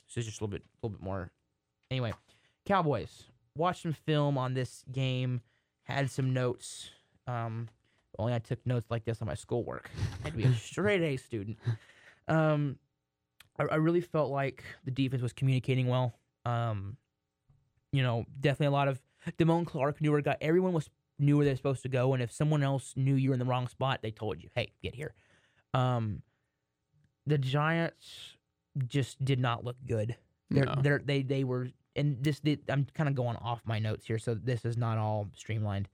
So 0.06 0.18
it's 0.18 0.26
just 0.28 0.40
a 0.40 0.44
little 0.44 0.52
bit, 0.52 0.62
a 0.62 0.86
little 0.86 0.96
bit 0.98 1.04
more. 1.04 1.30
Anyway, 1.90 2.12
Cowboys. 2.66 3.24
Watched 3.58 3.82
some 3.82 3.92
film 3.92 4.38
on 4.38 4.54
this 4.54 4.84
game. 4.92 5.40
Had 5.82 6.10
some 6.10 6.32
notes. 6.32 6.90
Um, 7.26 7.68
only 8.18 8.32
I 8.34 8.38
took 8.38 8.64
notes 8.66 8.86
like 8.90 9.04
this 9.04 9.20
on 9.20 9.26
my 9.28 9.34
schoolwork. 9.34 9.90
I 10.20 10.24
had 10.24 10.32
to 10.32 10.38
be 10.38 10.44
a 10.44 10.54
straight 10.54 11.02
A 11.02 11.16
student. 11.16 11.58
Um, 12.26 12.78
I, 13.58 13.64
I 13.64 13.74
really 13.76 14.00
felt 14.00 14.30
like 14.30 14.64
the 14.84 14.90
defense 14.90 15.22
was 15.22 15.32
communicating 15.32 15.88
well. 15.88 16.14
Um, 16.44 16.96
you 17.92 18.02
know, 18.02 18.24
definitely 18.40 18.66
a 18.68 18.70
lot 18.70 18.88
of 18.88 19.00
Damone 19.38 19.66
Clark 19.66 20.00
knew 20.00 20.12
where 20.12 20.20
got 20.20 20.38
everyone 20.40 20.72
was 20.72 20.88
knew 21.18 21.36
where 21.36 21.44
they're 21.44 21.56
supposed 21.56 21.82
to 21.82 21.88
go, 21.88 22.14
and 22.14 22.22
if 22.22 22.30
someone 22.32 22.62
else 22.62 22.92
knew 22.96 23.14
you 23.14 23.30
were 23.30 23.34
in 23.34 23.40
the 23.40 23.44
wrong 23.44 23.66
spot, 23.66 24.00
they 24.02 24.10
told 24.12 24.40
you, 24.42 24.48
"Hey, 24.54 24.72
get 24.82 24.94
here." 24.94 25.14
Um, 25.74 26.22
the 27.26 27.38
Giants 27.38 28.36
just 28.86 29.22
did 29.24 29.40
not 29.40 29.64
look 29.64 29.76
good. 29.86 30.16
They're, 30.50 30.64
No. 30.64 30.74
they're, 30.80 31.02
they 31.04 31.22
they 31.22 31.44
were, 31.44 31.68
and 31.98 32.22
this 32.22 32.40
did, 32.40 32.60
I'm 32.68 32.86
kind 32.94 33.08
of 33.08 33.14
going 33.14 33.36
off 33.36 33.60
my 33.66 33.78
notes 33.78 34.06
here, 34.06 34.18
so 34.18 34.34
this 34.34 34.64
is 34.64 34.76
not 34.76 34.96
all 34.98 35.28
streamlined. 35.34 35.88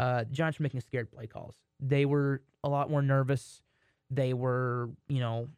Uh, 0.00 0.24
the 0.24 0.32
Giants 0.32 0.58
were 0.58 0.62
making 0.64 0.80
scared 0.80 1.10
play 1.12 1.26
calls. 1.26 1.54
They 1.78 2.04
were 2.06 2.42
a 2.64 2.68
lot 2.68 2.90
more 2.90 3.02
nervous. 3.02 3.62
They 4.10 4.32
were, 4.34 4.90
you 5.08 5.20
know, 5.20 5.48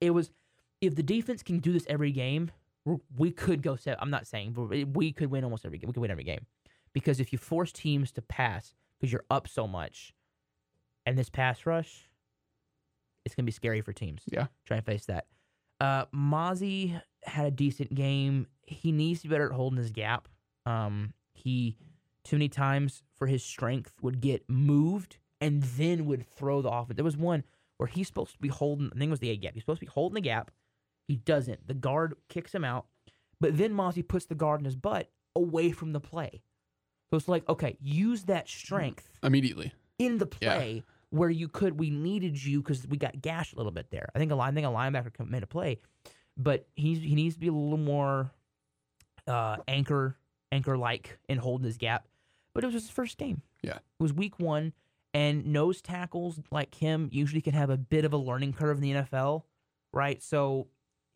it 0.00 0.10
was 0.10 0.30
if 0.80 0.94
the 0.94 1.02
defense 1.02 1.42
can 1.42 1.58
do 1.58 1.72
this 1.72 1.84
every 1.88 2.12
game, 2.12 2.50
we're- 2.86 3.32
could 3.32 3.60
go 3.62 3.76
seven. 3.76 3.98
I'm 4.00 4.10
not 4.10 4.26
saying, 4.26 4.52
but 4.52 4.62
we- 4.64 4.84
we 4.84 5.12
could 5.12 5.30
win 5.30 5.44
almost 5.44 5.66
every 5.66 5.76
game. 5.78 5.88
We 5.88 5.92
could 5.92 6.00
win 6.00 6.10
every 6.10 6.24
game 6.24 6.46
because 6.94 7.20
if 7.20 7.32
you 7.32 7.38
force 7.38 7.72
teams 7.72 8.10
to 8.12 8.22
pass 8.22 8.74
because 8.98 9.12
you're 9.12 9.26
up 9.30 9.46
so 9.48 9.66
much, 9.68 10.14
and 11.04 11.18
this 11.18 11.28
pass 11.28 11.66
rush, 11.66 12.08
it's 13.24 13.34
gonna 13.34 13.44
be 13.46 13.52
scary 13.52 13.80
for 13.82 13.92
teams. 13.92 14.22
Yeah. 14.26 14.46
try 14.64 14.78
and 14.78 14.86
face 14.86 15.04
that. 15.06 15.26
Uh, 15.80 16.06
Mozzie 16.06 17.02
had 17.24 17.46
a 17.46 17.50
decent 17.50 17.94
game. 17.94 18.46
He 18.66 18.92
needs 18.92 19.22
to 19.22 19.28
be 19.28 19.32
better 19.34 19.46
at 19.46 19.52
holding 19.52 19.78
his 19.78 19.90
gap. 19.90 20.28
Um, 20.66 21.12
he 21.34 21.76
too 22.24 22.36
many 22.36 22.48
times 22.48 23.02
for 23.16 23.26
his 23.26 23.42
strength 23.42 23.94
would 24.02 24.20
get 24.20 24.44
moved 24.48 25.16
and 25.40 25.62
then 25.62 26.04
would 26.06 26.26
throw 26.26 26.60
the 26.62 26.68
offense. 26.70 26.96
There 26.96 27.04
was 27.04 27.16
one 27.16 27.44
where 27.78 27.86
he's 27.86 28.06
supposed 28.06 28.32
to 28.34 28.38
be 28.38 28.48
holding. 28.48 28.88
I 28.94 28.98
think 28.98 29.08
it 29.08 29.10
was 29.10 29.20
the 29.20 29.30
A 29.30 29.36
gap. 29.36 29.54
He's 29.54 29.62
supposed 29.62 29.80
to 29.80 29.86
be 29.86 29.90
holding 29.92 30.14
the 30.14 30.20
gap. 30.20 30.50
He 31.08 31.16
doesn't. 31.16 31.66
The 31.66 31.74
guard 31.74 32.14
kicks 32.28 32.54
him 32.54 32.64
out, 32.64 32.86
but 33.40 33.56
then 33.56 33.72
Mazi 33.72 34.06
puts 34.06 34.26
the 34.26 34.34
guard 34.34 34.60
in 34.60 34.64
his 34.66 34.76
butt 34.76 35.10
away 35.34 35.72
from 35.72 35.92
the 35.92 36.00
play. 36.00 36.42
So 37.10 37.16
it's 37.16 37.26
like, 37.28 37.48
okay, 37.48 37.76
use 37.80 38.24
that 38.24 38.48
strength 38.48 39.10
Immediately. 39.22 39.72
in 39.98 40.18
the 40.18 40.28
Yeah. 40.40 40.54
play 40.56 40.82
where 41.08 41.30
you 41.30 41.48
could. 41.48 41.80
We 41.80 41.90
needed 41.90 42.42
you 42.44 42.60
because 42.62 42.86
we 42.86 42.96
got 42.98 43.20
gashed 43.20 43.54
a 43.54 43.56
little 43.56 43.72
bit 43.72 43.90
there. 43.90 44.08
I 44.14 44.18
think 44.18 44.30
a 44.30 44.34
line, 44.36 44.52
I 44.52 44.54
think 44.54 44.66
a 44.66 44.70
linebacker 44.70 45.28
made 45.28 45.42
a 45.42 45.46
play, 45.48 45.78
but 46.42 46.66
he's 46.74 47.00
he 47.00 47.14
needs 47.14 47.34
to 47.34 47.40
be 47.40 47.48
a 47.48 47.52
little 47.52 47.78
more 47.78 48.30
uh, 49.26 49.58
anchor 49.68 50.16
anchor 50.52 50.76
like 50.76 51.18
and 51.28 51.38
holding 51.38 51.66
his 51.66 51.76
gap. 51.76 52.08
But 52.54 52.64
it 52.64 52.68
was 52.68 52.74
his 52.74 52.90
first 52.90 53.18
game. 53.18 53.42
Yeah. 53.62 53.76
it 53.76 53.82
was 54.00 54.12
week 54.12 54.38
one, 54.40 54.72
and 55.14 55.46
nose 55.46 55.82
tackles 55.82 56.40
like 56.50 56.74
him 56.74 57.08
usually 57.12 57.40
can 57.42 57.52
have 57.54 57.70
a 57.70 57.76
bit 57.76 58.04
of 58.04 58.12
a 58.12 58.16
learning 58.16 58.54
curve 58.54 58.78
in 58.78 58.82
the 58.82 58.92
NFL, 58.92 59.42
right? 59.92 60.22
So 60.22 60.68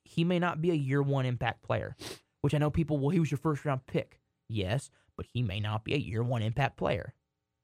he 0.04 0.24
may 0.24 0.38
not 0.38 0.60
be 0.60 0.70
a 0.70 0.74
year 0.74 1.02
one 1.02 1.26
impact 1.26 1.62
player, 1.62 1.96
which 2.42 2.54
I 2.54 2.58
know 2.58 2.70
people. 2.70 2.98
Well, 2.98 3.10
he 3.10 3.20
was 3.20 3.30
your 3.30 3.38
first 3.38 3.64
round 3.64 3.86
pick, 3.86 4.20
yes, 4.48 4.90
but 5.16 5.26
he 5.32 5.42
may 5.42 5.58
not 5.58 5.84
be 5.84 5.94
a 5.94 5.98
year 5.98 6.22
one 6.22 6.42
impact 6.42 6.76
player. 6.76 7.14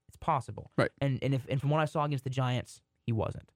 It's 0.07 0.17
possible, 0.17 0.71
Right. 0.77 0.91
And 0.99 1.19
and 1.21 1.33
if 1.33 1.47
and 1.47 1.61
from 1.61 1.69
what 1.69 1.79
I 1.79 1.85
saw 1.85 2.03
against 2.03 2.23
the 2.25 2.29
Giants, 2.29 2.81
he 3.05 3.13
wasn't. 3.13 3.49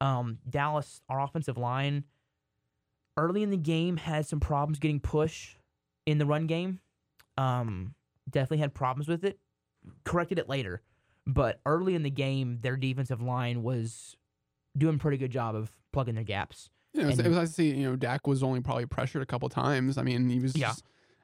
Um, 0.00 0.38
Dallas, 0.48 1.00
our 1.08 1.20
offensive 1.20 1.56
line, 1.58 2.04
early 3.18 3.42
in 3.42 3.50
the 3.50 3.56
game 3.56 3.96
had 3.98 4.26
some 4.26 4.40
problems 4.40 4.78
getting 4.78 5.00
push 5.00 5.56
in 6.06 6.18
the 6.18 6.26
run 6.26 6.46
game. 6.46 6.80
Um, 7.36 7.94
definitely 8.30 8.58
had 8.58 8.74
problems 8.74 9.08
with 9.08 9.24
it. 9.24 9.38
Corrected 10.04 10.38
it 10.38 10.48
later, 10.48 10.82
but 11.26 11.60
early 11.66 11.94
in 11.94 12.02
the 12.02 12.10
game, 12.10 12.58
their 12.62 12.76
defensive 12.76 13.20
line 13.22 13.62
was 13.62 14.16
doing 14.76 14.96
a 14.96 14.98
pretty 14.98 15.16
good 15.16 15.30
job 15.30 15.54
of 15.54 15.70
plugging 15.92 16.14
their 16.14 16.24
gaps. 16.24 16.70
Know, 16.94 17.02
it 17.02 17.06
was- 17.06 17.18
And- 17.18 17.26
it 17.26 17.28
was 17.30 17.38
nice 17.38 17.48
to 17.50 17.54
see. 17.54 17.74
You 17.74 17.90
know, 17.90 17.96
Dak 17.96 18.26
was 18.26 18.42
only 18.42 18.60
probably 18.60 18.86
pressured 18.86 19.22
a 19.22 19.26
couple 19.26 19.48
times. 19.48 19.98
I 19.98 20.02
mean, 20.02 20.28
he 20.28 20.40
was 20.40 20.56
Yeah. 20.56 20.74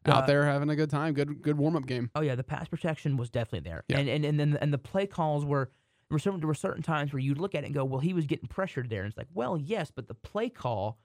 out 0.07 0.25
Uh, 0.25 0.27
there 0.27 0.45
having 0.45 0.69
a 0.71 0.77
good 0.77 0.91
time. 0.91 1.15
Good, 1.15 1.43
good 1.43 1.57
warm 1.57 1.77
up 1.77 1.87
game. 1.87 2.11
Oh 2.15 2.21
yeah, 2.21 2.35
the 2.35 2.45
pass 2.45 2.69
protection 2.69 3.17
was 3.17 3.31
definitely 3.31 3.69
there, 3.69 3.85
Yeah. 3.89 3.99
and 3.99 4.09
and 4.09 4.25
and 4.25 4.39
then 4.39 4.57
and 4.61 4.73
the 4.73 4.79
play 4.79 5.07
calls 5.07 5.45
were 5.45 5.71
there 6.11 6.15
were 6.17 6.19
certain 6.19 6.41
there 6.41 6.47
were 6.49 6.55
certain 6.55 6.83
times 6.83 7.13
where 7.13 7.21
you'd 7.21 7.39
look 7.39 7.55
at 7.55 7.65
it 7.65 7.67
and 7.67 7.75
go, 7.75 7.85
well, 7.85 8.01
he 8.01 8.13
was 8.13 8.27
getting 8.27 8.47
pressured 8.47 8.91
there, 8.91 9.01
and 9.03 9.09
it's 9.09 9.17
like, 9.17 9.29
well, 9.33 9.57
yes, 9.59 9.91
but 9.91 10.07
the 10.07 10.15
play 10.15 10.49
call, 10.51 10.99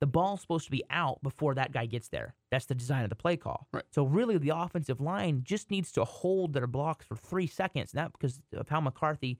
the 0.00 0.06
ball's 0.06 0.42
supposed 0.42 0.66
to 0.66 0.70
be 0.70 0.84
out 0.90 1.22
before 1.22 1.54
that 1.54 1.72
guy 1.72 1.86
gets 1.86 2.08
there. 2.08 2.34
That's 2.50 2.66
the 2.66 2.74
design 2.74 3.04
of 3.04 3.08
the 3.08 3.16
play 3.16 3.36
call. 3.36 3.66
Right. 3.72 3.84
So 3.90 4.04
really, 4.04 4.36
the 4.38 4.56
offensive 4.56 5.00
line 5.00 5.42
just 5.42 5.70
needs 5.70 5.90
to 5.92 6.04
hold 6.04 6.52
their 6.52 6.66
blocks 6.66 7.06
for 7.06 7.16
three 7.16 7.46
seconds. 7.46 7.92
and 7.92 7.98
That 7.98 8.12
because 8.12 8.40
of 8.54 8.68
how 8.68 8.80
McCarthy, 8.80 9.38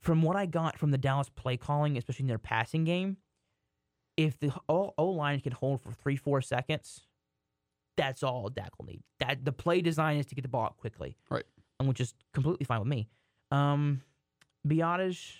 from 0.00 0.22
what 0.22 0.36
I 0.36 0.46
got 0.46 0.78
from 0.78 0.90
the 0.90 0.98
Dallas 0.98 1.28
play 1.28 1.56
calling, 1.56 1.96
especially 1.96 2.24
in 2.24 2.28
their 2.28 2.38
passing 2.38 2.84
game, 2.84 3.18
if 4.16 4.38
the 4.40 4.52
O 4.68 5.10
line 5.10 5.40
can 5.40 5.52
hold 5.52 5.80
for 5.82 5.92
three 5.92 6.16
four 6.16 6.40
seconds, 6.40 7.06
that's 7.96 8.22
all 8.22 8.48
Dak 8.48 8.78
will 8.78 8.86
need. 8.86 9.02
That 9.20 9.44
the 9.44 9.52
play 9.52 9.80
design 9.80 10.18
is 10.18 10.26
to 10.26 10.34
get 10.34 10.42
the 10.42 10.48
ball 10.48 10.64
out 10.64 10.76
quickly, 10.78 11.16
Right. 11.30 11.44
And 11.78 11.88
which 11.88 12.00
is 12.00 12.14
completely 12.32 12.64
fine 12.64 12.80
with 12.80 12.88
me. 12.88 13.08
Um, 13.50 14.00
Biadasz, 14.66 15.34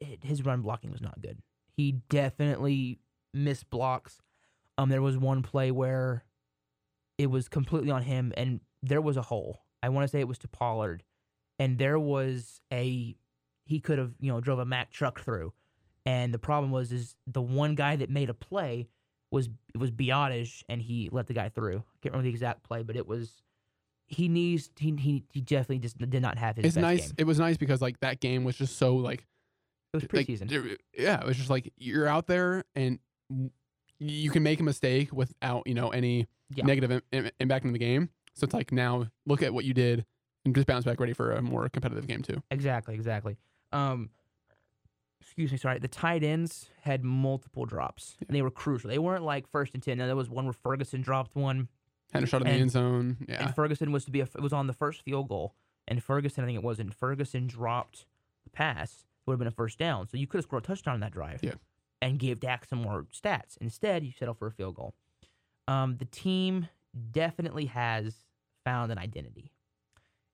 it, 0.00 0.22
his 0.22 0.44
run 0.44 0.60
blocking 0.60 0.92
was 0.92 1.00
not 1.00 1.20
good. 1.20 1.38
He 1.76 1.92
definitely 2.10 2.98
missed 3.34 3.68
blocks. 3.70 4.20
Um, 4.78 4.88
there 4.88 5.02
was 5.02 5.16
one 5.16 5.42
play 5.42 5.70
where 5.70 6.24
it 7.18 7.28
was 7.28 7.48
completely 7.48 7.90
on 7.90 8.02
him, 8.02 8.32
and 8.36 8.60
there 8.82 9.00
was 9.00 9.16
a 9.16 9.22
hole. 9.22 9.62
I 9.82 9.88
want 9.88 10.04
to 10.04 10.08
say 10.08 10.20
it 10.20 10.28
was 10.28 10.38
to 10.38 10.48
Pollard, 10.48 11.02
and 11.58 11.78
there 11.78 11.98
was 11.98 12.60
a 12.72 13.16
he 13.64 13.80
could 13.80 13.98
have 13.98 14.12
you 14.20 14.30
know 14.32 14.40
drove 14.40 14.58
a 14.58 14.64
Mack 14.66 14.90
truck 14.90 15.20
through, 15.20 15.52
and 16.04 16.32
the 16.34 16.38
problem 16.38 16.70
was 16.72 16.92
is 16.92 17.16
the 17.26 17.42
one 17.42 17.74
guy 17.74 17.96
that 17.96 18.10
made 18.10 18.28
a 18.30 18.34
play 18.34 18.88
was 19.30 19.48
it 19.74 19.78
was 19.78 19.90
Biadasz, 19.90 20.62
and 20.68 20.80
he 20.82 21.08
let 21.10 21.26
the 21.26 21.34
guy 21.34 21.48
through. 21.48 21.78
I 21.78 21.96
can't 22.02 22.12
remember 22.12 22.24
the 22.24 22.30
exact 22.30 22.62
play, 22.62 22.82
but 22.82 22.96
it 22.96 23.06
was 23.06 23.42
he 24.08 24.28
needs 24.28 24.70
he 24.78 24.94
he, 24.98 25.24
he 25.32 25.40
definitely 25.40 25.78
just 25.78 25.98
did 25.98 26.22
not 26.22 26.38
have 26.38 26.56
his 26.56 26.64
It's 26.66 26.76
nice. 26.76 27.06
game. 27.08 27.14
It 27.18 27.24
was 27.24 27.38
nice 27.38 27.56
because 27.56 27.80
like 27.80 27.98
that 28.00 28.20
game 28.20 28.44
was 28.44 28.56
just 28.56 28.76
so 28.76 28.94
like 28.96 29.26
It 29.94 29.96
was 29.96 30.04
preseason. 30.04 30.48
there- 30.48 30.76
yeah, 30.96 31.20
it 31.20 31.26
was 31.26 31.36
just 31.36 31.50
like 31.50 31.72
you're 31.76 32.06
out 32.06 32.26
there 32.26 32.64
and 32.74 32.98
you 33.98 34.30
can 34.30 34.42
make 34.42 34.60
a 34.60 34.62
mistake 34.62 35.12
without 35.12 35.66
you 35.66 35.74
know 35.74 35.90
any 35.90 36.26
Yeah. 36.54 36.64
negative 36.64 36.90
im- 36.92 37.02
im- 37.26 37.30
impact 37.40 37.64
in 37.64 37.72
the 37.72 37.78
game. 37.78 38.10
So 38.34 38.44
it's 38.44 38.54
like 38.54 38.70
now 38.72 39.06
look 39.24 39.42
at 39.42 39.52
what 39.54 39.64
you 39.64 39.74
did 39.74 40.04
and 40.44 40.54
just 40.54 40.66
bounce 40.66 40.84
back 40.84 41.00
ready 41.00 41.12
for 41.12 41.32
a 41.32 41.42
more 41.42 41.68
competitive 41.68 42.06
game 42.06 42.22
too. 42.22 42.42
Exactly, 42.50 42.94
exactly. 42.94 43.36
Um, 43.72 44.10
excuse 45.20 45.50
me, 45.50 45.58
sorry. 45.58 45.78
The 45.78 45.88
tight 45.88 46.22
ends 46.22 46.70
had 46.82 47.02
multiple 47.02 47.64
drops, 47.66 48.16
and 48.26 48.36
they 48.36 48.42
were 48.42 48.50
crucial. 48.50 48.88
They 48.90 48.98
weren't 48.98 49.24
like 49.24 49.48
first 49.48 49.74
and 49.74 49.82
ten. 49.82 49.98
Now, 49.98 50.06
there 50.06 50.14
was 50.16 50.28
one 50.30 50.44
where 50.44 50.52
Ferguson 50.52 51.00
dropped 51.02 51.34
one, 51.34 51.68
Had 52.12 52.22
a 52.22 52.26
shot 52.26 52.42
in 52.42 52.46
the 52.48 52.52
end 52.54 52.70
zone. 52.70 53.16
Yeah, 53.28 53.46
and 53.46 53.54
Ferguson 53.54 53.90
was 53.90 54.04
to 54.04 54.10
be 54.12 54.20
a, 54.20 54.24
it 54.24 54.40
was 54.40 54.52
on 54.52 54.66
the 54.68 54.72
first 54.72 55.02
field 55.02 55.28
goal, 55.28 55.54
and 55.88 56.02
Ferguson, 56.02 56.44
I 56.44 56.46
think 56.46 56.56
it 56.58 56.62
was, 56.64 56.78
and 56.78 56.94
Ferguson 56.94 57.46
dropped 57.48 58.06
the 58.44 58.50
pass. 58.50 59.00
It 59.02 59.30
would 59.30 59.32
have 59.34 59.38
been 59.40 59.48
a 59.48 59.50
first 59.50 59.78
down, 59.78 60.06
so 60.06 60.16
you 60.16 60.28
could 60.28 60.38
have 60.38 60.44
scored 60.44 60.62
a 60.62 60.66
touchdown 60.66 60.94
in 60.94 61.00
that 61.00 61.12
drive. 61.12 61.40
Yeah. 61.42 61.54
And 62.02 62.18
gave 62.18 62.40
Dak 62.40 62.64
some 62.64 62.82
more 62.82 63.06
stats. 63.12 63.56
Instead, 63.60 64.04
you 64.04 64.12
settle 64.12 64.34
for 64.34 64.46
a 64.46 64.52
field 64.52 64.74
goal. 64.74 64.94
Um, 65.68 65.96
the 65.96 66.04
team 66.04 66.68
definitely 67.10 67.66
has 67.66 68.14
found 68.64 68.92
an 68.92 68.98
identity, 68.98 69.52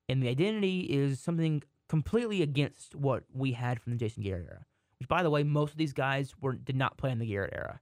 and 0.08 0.22
the 0.22 0.28
identity 0.28 0.80
is 0.80 1.20
something 1.20 1.62
completely 1.88 2.42
against 2.42 2.94
what 2.94 3.24
we 3.32 3.52
had 3.52 3.80
from 3.80 3.92
the 3.92 3.98
Jason 3.98 4.22
Garrett 4.22 4.46
era. 4.48 4.66
Which, 4.98 5.08
by 5.08 5.22
the 5.22 5.30
way, 5.30 5.42
most 5.42 5.72
of 5.72 5.78
these 5.78 5.92
guys 5.92 6.34
were 6.40 6.52
did 6.52 6.76
not 6.76 6.96
play 6.96 7.10
in 7.10 7.18
the 7.18 7.26
Garrett 7.26 7.54
era, 7.54 7.80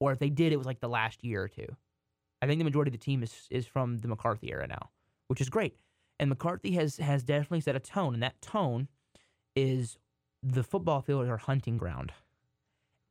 or 0.00 0.12
if 0.12 0.18
they 0.18 0.30
did, 0.30 0.52
it 0.52 0.56
was 0.56 0.66
like 0.66 0.80
the 0.80 0.88
last 0.88 1.22
year 1.24 1.42
or 1.42 1.48
two. 1.48 1.76
I 2.40 2.46
think 2.46 2.58
the 2.58 2.64
majority 2.64 2.88
of 2.88 2.92
the 2.92 2.98
team 2.98 3.22
is 3.22 3.46
is 3.50 3.66
from 3.66 3.98
the 3.98 4.08
McCarthy 4.08 4.50
era 4.50 4.66
now, 4.66 4.90
which 5.28 5.40
is 5.40 5.48
great. 5.48 5.76
And 6.18 6.28
McCarthy 6.28 6.72
has 6.72 6.96
has 6.96 7.22
definitely 7.22 7.60
set 7.60 7.76
a 7.76 7.80
tone, 7.80 8.14
and 8.14 8.22
that 8.22 8.40
tone 8.42 8.88
is 9.54 9.98
the 10.42 10.62
football 10.62 11.00
field 11.02 11.22
is 11.24 11.30
our 11.30 11.36
hunting 11.36 11.76
ground. 11.76 12.12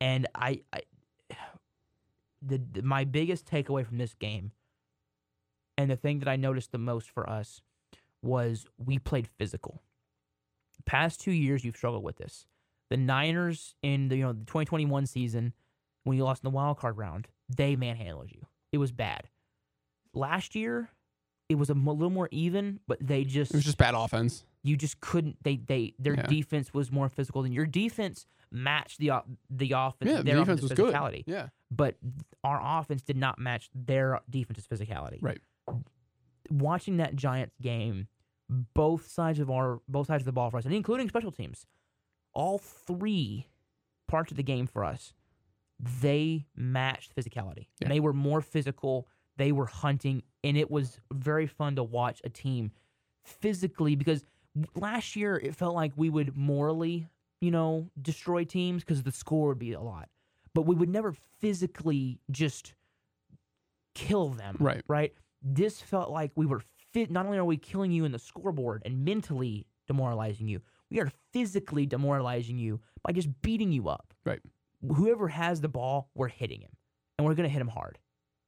And 0.02 0.26
I, 0.34 0.62
I 0.72 0.80
the, 2.42 2.60
the 2.72 2.82
my 2.82 3.04
biggest 3.04 3.46
takeaway 3.46 3.86
from 3.86 3.98
this 3.98 4.14
game, 4.14 4.50
and 5.78 5.88
the 5.88 5.96
thing 5.96 6.18
that 6.18 6.28
I 6.28 6.34
noticed 6.34 6.72
the 6.72 6.78
most 6.78 7.08
for 7.08 7.30
us, 7.30 7.62
was 8.20 8.66
we 8.84 8.98
played 8.98 9.28
physical. 9.38 9.80
Past 10.86 11.20
two 11.20 11.30
years, 11.30 11.64
you've 11.64 11.76
struggled 11.76 12.02
with 12.02 12.16
this. 12.16 12.48
The 12.90 12.96
Niners 12.96 13.76
in 13.80 14.08
the 14.08 14.16
you 14.16 14.22
know 14.24 14.32
the 14.32 14.44
2021 14.44 15.06
season, 15.06 15.52
when 16.02 16.16
you 16.16 16.24
lost 16.24 16.42
in 16.42 16.50
the 16.50 16.56
wild 16.56 16.78
card 16.78 16.98
round, 16.98 17.28
they 17.48 17.76
manhandled 17.76 18.32
you. 18.32 18.46
It 18.72 18.78
was 18.78 18.90
bad. 18.90 19.28
Last 20.14 20.56
year, 20.56 20.90
it 21.52 21.58
was 21.58 21.70
a 21.70 21.74
little 21.74 22.10
more 22.10 22.28
even, 22.32 22.80
but 22.86 22.98
they 23.00 23.24
just 23.24 23.52
it 23.52 23.56
was 23.56 23.64
just 23.64 23.78
bad 23.78 23.94
offense. 23.94 24.44
you 24.62 24.76
just 24.76 25.00
couldn't. 25.00 25.36
They 25.42 25.56
they 25.56 25.94
their 25.98 26.14
Yeah. 26.14 26.26
defense 26.26 26.74
was 26.74 26.90
more 26.90 27.08
physical 27.08 27.42
than 27.42 27.52
your 27.52 27.66
defense 27.66 28.26
matched 28.50 28.98
the 28.98 29.10
the 29.50 29.72
offense. 29.72 30.10
Yeah, 30.10 30.16
the 30.18 30.22
their 30.24 30.36
defense 30.36 30.62
was 30.62 30.72
good. 30.72 30.92
physicality, 30.94 31.24
Yeah, 31.26 31.48
but 31.70 31.96
our 32.44 32.60
offense 32.80 33.02
did 33.02 33.16
not 33.16 33.38
match 33.38 33.70
their 33.74 34.20
defense's 34.28 34.66
physicality. 34.66 35.18
Right. 35.22 35.40
Watching 36.50 36.96
that 36.98 37.14
Giants 37.16 37.54
game, 37.62 38.08
both 38.74 39.08
sides 39.08 39.38
of 39.38 39.50
our 39.50 39.80
both 39.88 40.08
sides 40.08 40.22
of 40.22 40.26
the 40.26 40.32
ball 40.32 40.50
for 40.50 40.58
us, 40.58 40.64
and 40.64 40.74
including 40.74 41.08
special 41.08 41.30
teams, 41.32 41.66
all 42.34 42.58
three 42.58 43.46
parts 44.08 44.30
of 44.32 44.36
the 44.36 44.42
game 44.42 44.66
for 44.66 44.84
us, 44.84 45.14
they 46.00 46.46
matched 46.54 47.14
physicality. 47.16 47.68
Yeah. 47.80 47.88
They 47.88 48.00
were 48.00 48.12
more 48.12 48.40
physical. 48.42 49.06
They 49.36 49.52
were 49.52 49.66
hunting, 49.66 50.22
and 50.44 50.56
it 50.56 50.70
was 50.70 50.98
very 51.12 51.46
fun 51.46 51.76
to 51.76 51.82
watch 51.82 52.20
a 52.24 52.28
team 52.28 52.70
physically 53.24 53.94
because 53.94 54.24
last 54.74 55.16
year 55.16 55.36
it 55.36 55.54
felt 55.54 55.74
like 55.74 55.92
we 55.96 56.10
would 56.10 56.36
morally, 56.36 57.08
you 57.40 57.50
know, 57.50 57.90
destroy 58.00 58.44
teams 58.44 58.82
because 58.84 59.02
the 59.02 59.12
score 59.12 59.48
would 59.48 59.58
be 59.58 59.72
a 59.72 59.80
lot, 59.80 60.08
but 60.54 60.62
we 60.62 60.74
would 60.74 60.88
never 60.88 61.14
physically 61.40 62.18
just 62.30 62.74
kill 63.94 64.28
them. 64.28 64.56
Right. 64.58 64.82
Right. 64.88 65.12
This 65.42 65.80
felt 65.80 66.10
like 66.10 66.30
we 66.36 66.46
were 66.46 66.62
fit. 66.92 67.10
Not 67.10 67.26
only 67.26 67.38
are 67.38 67.44
we 67.44 67.56
killing 67.56 67.90
you 67.90 68.04
in 68.04 68.12
the 68.12 68.18
scoreboard 68.18 68.82
and 68.84 69.04
mentally 69.04 69.66
demoralizing 69.86 70.48
you, 70.48 70.60
we 70.90 71.00
are 71.00 71.10
physically 71.32 71.86
demoralizing 71.86 72.58
you 72.58 72.80
by 73.02 73.12
just 73.12 73.28
beating 73.42 73.72
you 73.72 73.88
up. 73.88 74.12
Right. 74.24 74.40
Whoever 74.94 75.28
has 75.28 75.60
the 75.60 75.68
ball, 75.68 76.10
we're 76.14 76.28
hitting 76.28 76.60
him, 76.60 76.72
and 77.16 77.26
we're 77.26 77.34
gonna 77.34 77.48
hit 77.48 77.60
him 77.60 77.68
hard. 77.68 77.98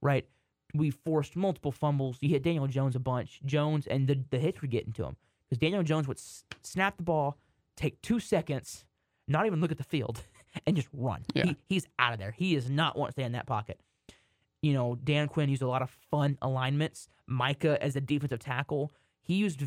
Right. 0.03 0.27
We 0.75 0.91
forced 0.91 1.37
multiple 1.37 1.73
fumbles. 1.73 2.19
You 2.21 2.29
hit 2.29 2.43
Daniel 2.43 2.67
Jones 2.67 2.97
a 2.97 3.01
bunch. 3.01 3.41
Jones 3.45 3.87
and 3.87 4.09
the 4.09 4.23
the 4.31 4.39
hits 4.39 4.61
were 4.61 4.69
getting 4.69 4.93
to 4.95 5.05
him 5.05 5.17
because 5.49 5.59
Daniel 5.59 5.83
Jones 5.83 6.09
would 6.09 6.19
s- 6.19 6.45
snap 6.63 6.97
the 6.97 7.03
ball, 7.03 7.39
take 7.77 8.01
two 8.03 8.19
seconds, 8.19 8.85
not 9.29 9.47
even 9.47 9.61
look 9.61 9.71
at 9.71 9.79
the 9.79 9.85
field, 9.85 10.23
and 10.67 10.75
just 10.77 10.89
run. 10.93 11.23
Yeah. 11.35 11.45
He, 11.47 11.57
he's 11.69 11.87
out 11.99 12.13
of 12.13 12.19
there. 12.19 12.33
He 12.33 12.57
is 12.57 12.69
not 12.69 12.99
want 12.99 13.11
to 13.11 13.13
stay 13.13 13.23
in 13.23 13.33
that 13.33 13.47
pocket. 13.47 13.81
You 14.63 14.73
know, 14.73 14.97
Dan 15.03 15.29
Quinn 15.29 15.49
used 15.49 15.63
a 15.63 15.69
lot 15.69 15.83
of 15.83 15.91
fun 16.11 16.39
alignments. 16.43 17.09
Micah 17.27 17.83
as 17.83 17.97
a 17.97 18.01
defensive 18.01 18.41
tackle, 18.41 18.93
he 19.23 19.35
used. 19.35 19.63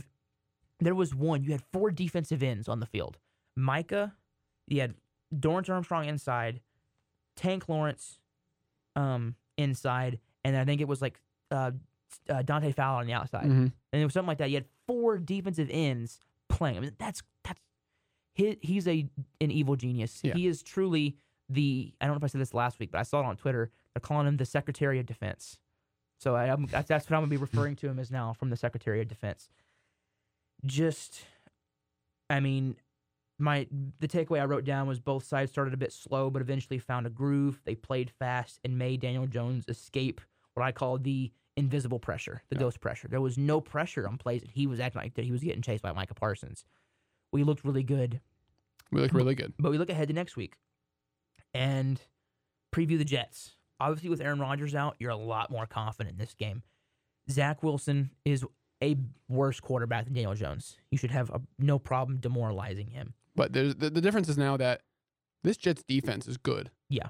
There 0.80 0.95
was 0.95 1.16
one. 1.16 1.43
You 1.43 1.51
had 1.51 1.64
four 1.72 1.89
defensive 1.89 2.43
ends 2.43 2.68
on 2.68 2.80
the 2.80 2.86
field. 2.86 3.18
Micah, 3.55 4.14
you 4.68 4.82
had 4.82 4.93
Dorance 5.34 5.70
Armstrong 5.70 6.05
inside, 6.05 6.62
Tank 7.36 7.68
Lawrence 7.68 8.20
um, 8.95 9.36
inside, 9.58 10.20
and 10.48 10.58
I 10.58 10.66
think 10.66 10.82
it 10.82 10.88
was 10.88 11.02
like 11.02 11.20
uh, 11.52 11.72
uh, 12.30 12.41
Dante 12.41 12.72
Fowler 12.72 13.02
on 13.02 13.08
the 13.08 13.14
outside, 13.14 13.45
Mhm. 13.45 13.72
and 13.91 14.02
it 14.02 14.04
was 14.04 14.14
something 14.14 14.28
like 14.28 14.38
that. 14.39 14.50
You 14.50 14.56
had 14.58 14.66
four 14.88 15.18
defensive 15.18 15.70
ends 15.72 16.20
playing. 16.50 16.78
I 16.78 16.80
mean, 16.82 16.91
that's 16.98 17.22
that's 17.43 17.60
he, 18.36 18.58
he's 18.62 18.88
a 18.88 19.08
an 19.41 19.52
evil 19.52 19.76
genius. 19.76 20.20
Yeah. 20.24 20.34
He 20.36 20.48
is 20.48 20.62
truly 20.64 21.18
the. 21.50 21.93
I 22.02 22.06
don't 22.06 22.14
know 22.16 22.18
if 22.18 22.24
I 22.24 22.28
said 22.28 22.41
this 22.41 22.54
last 22.54 22.80
week, 22.80 22.91
but 22.91 23.00
I 23.00 23.04
saw 23.04 23.20
it 23.22 23.26
on 23.26 23.36
Twitter. 23.38 23.72
They're 23.93 24.02
calling 24.02 24.28
him 24.28 24.38
the 24.38 24.45
Secretary 24.45 25.00
of 25.00 25.06
Defense. 25.06 25.58
So 26.20 26.36
I, 26.36 26.45
I'm, 26.52 26.66
that's, 26.66 26.88
that's 26.88 27.10
what 27.10 27.16
I'm 27.16 27.22
gonna 27.22 27.30
be 27.30 27.38
referring 27.38 27.76
to 27.78 27.88
him 27.88 28.00
as 28.00 28.10
now, 28.10 28.34
from 28.34 28.50
the 28.50 28.58
Secretary 28.58 29.02
of 29.02 29.08
Defense. 29.08 29.50
Just, 30.66 31.26
I 32.30 32.39
mean, 32.39 32.76
my 33.39 33.68
the 34.00 34.08
takeaway 34.08 34.41
I 34.41 34.45
wrote 34.45 34.64
down 34.66 34.88
was 34.88 35.00
both 35.00 35.24
sides 35.24 35.52
started 35.52 35.74
a 35.74 35.78
bit 35.78 35.93
slow, 35.93 36.30
but 36.32 36.41
eventually 36.41 36.80
found 36.80 37.06
a 37.06 37.10
groove. 37.12 37.62
They 37.66 37.76
played 37.76 38.10
fast 38.10 38.60
and 38.64 38.78
made 38.78 39.02
Daniel 39.02 39.28
Jones 39.28 39.66
escape 39.68 40.22
what 40.58 40.66
I 40.66 40.72
call 40.72 40.97
the 40.97 41.32
invisible 41.55 41.99
pressure, 41.99 42.43
the 42.49 42.55
Yeah. 42.55 42.60
ghost 42.62 42.80
pressure. 42.82 43.08
There 43.08 43.22
was 43.22 43.38
no 43.38 43.62
pressure 43.62 44.08
on 44.08 44.18
plays 44.18 44.41
that 44.41 44.51
he 44.51 44.68
was 44.68 44.80
acting 44.80 45.01
like 45.01 45.14
that 45.16 45.26
he 45.26 45.32
was 45.32 45.41
getting 45.43 45.62
chased 45.62 45.82
by 45.84 45.91
Micah 45.91 46.14
Parsons. 46.14 46.66
We 47.32 47.43
looked 47.43 47.64
really 47.64 47.84
good, 47.84 48.22
We 48.91 49.01
look 49.01 49.14
really 49.14 49.36
good. 49.36 49.53
but 49.60 49.72
we 49.72 49.78
look 49.78 49.89
ahead 49.89 50.08
to 50.08 50.14
next 50.14 50.36
week 50.38 50.55
and 51.53 52.01
preview 52.74 52.97
the 52.97 53.05
Jets. 53.05 53.55
Obviously, 53.80 54.10
with 54.10 54.22
Aaron 54.22 54.39
Rodgers 54.39 54.74
out, 54.76 54.95
you're 54.99 55.12
a 55.12 55.16
lot 55.16 55.51
more 55.51 55.66
confident 55.68 56.14
in 56.14 56.18
this 56.20 56.34
game. 56.34 56.64
Zach 57.30 57.62
Wilson 57.64 58.12
is 58.26 58.45
a 58.84 58.95
worse 59.28 59.60
quarterback 59.60 60.05
than 60.05 60.14
Daniel 60.14 60.34
Jones. 60.36 60.78
You 60.91 60.97
should 60.97 61.12
have 61.12 61.30
a, 61.30 61.41
no 61.60 61.78
problem 61.80 62.18
demoralizing 62.20 62.91
him. 62.91 63.14
But 63.36 63.53
there's 63.53 63.76
the, 63.76 63.89
the 63.89 64.01
difference 64.01 64.30
is 64.30 64.38
now 64.38 64.58
that 64.58 64.82
this 65.43 65.58
Jets 65.58 65.84
defense 65.88 66.28
is 66.28 66.38
good. 66.38 66.72
Yeah. 66.89 67.10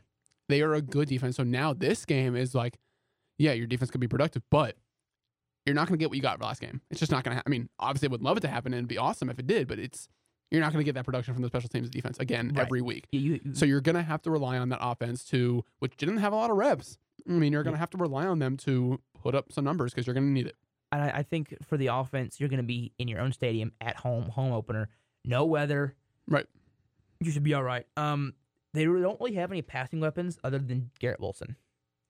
They 0.49 0.61
are 0.61 0.73
a 0.73 0.81
good 0.81 1.07
defense. 1.09 1.35
So 1.37 1.43
now 1.43 1.73
this 1.73 2.05
game 2.05 2.35
is 2.35 2.55
like, 2.55 2.77
yeah, 3.37 3.53
your 3.53 3.67
defense 3.67 3.91
could 3.91 4.01
be 4.01 4.07
productive, 4.07 4.43
but 4.49 4.75
you're 5.65 5.75
not 5.75 5.87
going 5.87 5.97
to 5.97 6.01
get 6.01 6.09
what 6.09 6.15
you 6.15 6.21
got 6.21 6.41
last 6.41 6.61
game. 6.61 6.81
It's 6.89 6.99
just 6.99 7.11
not 7.11 7.23
going 7.23 7.31
to 7.33 7.35
happen. 7.35 7.51
I 7.51 7.51
mean, 7.51 7.69
obviously, 7.79 8.07
I 8.07 8.11
would 8.11 8.21
love 8.21 8.37
it 8.37 8.41
to 8.41 8.47
happen 8.47 8.73
and 8.73 8.79
it'd 8.79 8.87
be 8.87 8.97
awesome 8.97 9.29
if 9.29 9.37
it 9.39 9.47
did, 9.47 9.67
but 9.67 9.79
it's 9.79 10.07
you're 10.49 10.61
not 10.61 10.71
going 10.71 10.79
to 10.81 10.85
get 10.85 10.95
that 10.95 11.03
production 11.03 11.33
from 11.33 11.43
the 11.43 11.49
special 11.49 11.67
teams 11.67 11.89
defense 11.89 12.17
again 12.19 12.53
Right. 12.55 12.65
every 12.65 12.81
week. 12.81 13.05
You, 13.11 13.19
you, 13.43 13.53
So 13.53 13.65
you're 13.65 13.81
going 13.81 13.95
to 13.97 14.01
have 14.01 14.21
to 14.21 14.31
rely 14.31 14.57
on 14.57 14.69
that 14.69 14.79
offense 14.81 15.25
to, 15.25 15.65
which 15.79 15.97
didn't 15.97 16.17
have 16.19 16.31
a 16.31 16.37
lot 16.37 16.49
of 16.49 16.55
reps. 16.55 16.97
I 17.27 17.33
mean, 17.33 17.51
you're 17.51 17.63
going 17.63 17.73
to 17.73 17.79
have 17.79 17.89
to 17.91 17.97
rely 17.97 18.25
on 18.27 18.39
them 18.39 18.55
to 18.57 19.01
put 19.21 19.35
up 19.35 19.51
some 19.51 19.65
numbers 19.65 19.93
because 19.93 20.07
you're 20.07 20.13
going 20.13 20.27
to 20.27 20.31
need 20.31 20.47
it. 20.47 20.55
and 20.93 21.01
I, 21.03 21.09
I 21.17 21.23
think 21.23 21.53
for 21.67 21.75
the 21.75 21.87
offense, 21.87 22.39
you're 22.39 22.47
going 22.47 22.61
to 22.61 22.63
be 22.63 22.93
in 22.97 23.09
your 23.09 23.19
own 23.19 23.33
stadium 23.33 23.73
at 23.81 23.97
home, 23.97 24.29
home 24.29 24.53
opener, 24.53 24.87
no 25.25 25.43
weather. 25.43 25.95
Right. 26.29 26.45
You 27.19 27.29
should 27.31 27.43
be 27.43 27.53
all 27.53 27.63
right. 27.63 27.85
Um, 27.97 28.33
they 28.73 28.85
don't 28.85 29.19
really 29.19 29.33
have 29.35 29.51
any 29.51 29.61
passing 29.63 29.99
weapons 29.99 30.39
other 30.45 30.59
than 30.59 30.91
Garrett 30.99 31.19
Wilson. 31.19 31.57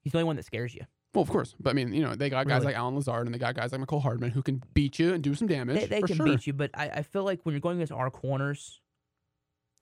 He's 0.04 0.12
the 0.12 0.20
only 0.20 0.26
one 0.28 0.36
that 0.36 0.46
scares 0.46 0.76
you. 0.76 0.82
Well, 1.18 1.24
of 1.24 1.30
course. 1.32 1.56
But 1.60 1.72
I 1.72 1.74
mean, 1.74 1.94
you 1.94 2.02
know, 2.04 2.14
they 2.14 2.30
got 2.30 2.46
guys 2.48 2.60
Really? 2.62 2.66
like 2.68 2.76
Allen 2.76 2.94
Lazard 2.96 3.26
and 3.26 3.34
they 3.34 3.40
got 3.40 3.56
guys 3.56 3.72
like 3.72 3.82
Mecole 3.82 4.04
Hardman 4.04 4.30
who 4.30 4.44
can 4.44 4.62
beat 4.76 5.00
you 5.00 5.14
and 5.16 5.24
do 5.24 5.34
some 5.34 5.48
damage. 5.48 5.80
They, 5.80 5.86
they 5.88 6.02
for 6.02 6.06
can 6.08 6.16
sure. 6.18 6.26
beat 6.28 6.46
you, 6.46 6.54
but 6.54 6.70
I, 6.76 6.90
I 6.90 7.02
feel 7.02 7.24
like 7.24 7.40
when 7.44 7.54
you're 7.54 7.60
going 7.60 7.78
against 7.78 7.92
our 7.92 8.12
corners, 8.12 8.82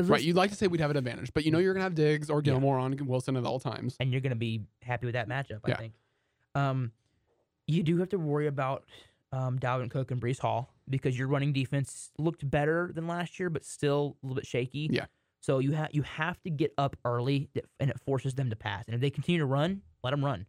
Right, 0.01 0.21
you'd 0.23 0.35
like 0.37 0.49
to 0.51 0.55
say 0.55 0.67
we'd 0.67 0.79
have 0.81 0.91
an 0.91 0.97
advantage, 0.97 1.33
but 1.33 1.43
you 1.45 1.51
know 1.51 1.59
you're 1.59 1.73
gonna 1.73 1.83
have 1.83 1.93
Diggs 1.95 2.29
or 2.29 2.37
Yeah. 2.39 2.51
Gilmore 2.53 2.77
on 2.79 2.95
Wilson 3.05 3.35
at 3.37 3.43
all 3.45 3.59
times. 3.59 3.95
and 3.99 4.11
you're 4.13 4.21
going 4.21 4.31
to 4.31 4.35
be 4.37 4.61
happy 4.81 5.05
with 5.05 5.13
that 5.15 5.27
matchup. 5.29 5.59
I 5.65 5.69
Yeah. 5.69 5.77
think. 5.77 5.93
Um, 6.53 6.91
you 7.67 7.83
do 7.83 7.97
have 7.97 8.09
to 8.09 8.17
worry 8.17 8.47
about 8.47 8.85
um, 9.33 9.59
Dalvin 9.59 9.89
Cook 9.89 10.11
and 10.11 10.21
Breece 10.21 10.39
Hall 10.39 10.73
because 10.89 11.17
your 11.19 11.27
running 11.27 11.51
defense 11.53 12.11
looked 12.17 12.49
better 12.49 12.91
than 12.95 13.07
last 13.07 13.39
year, 13.39 13.49
but 13.49 13.65
still 13.65 14.15
a 14.21 14.25
little 14.25 14.35
bit 14.35 14.45
shaky. 14.45 14.87
Yeah. 14.91 15.05
So 15.41 15.59
you 15.59 15.71
have 15.73 15.89
you 15.91 16.01
have 16.03 16.41
to 16.43 16.49
get 16.49 16.73
up 16.77 16.95
early, 17.05 17.49
and 17.81 17.89
it 17.89 17.99
forces 18.01 18.33
them 18.35 18.49
to 18.51 18.55
pass. 18.55 18.85
And 18.87 18.95
if 18.95 19.01
they 19.01 19.09
continue 19.09 19.39
to 19.39 19.45
run, 19.45 19.81
let 20.03 20.11
them 20.11 20.23
run, 20.25 20.45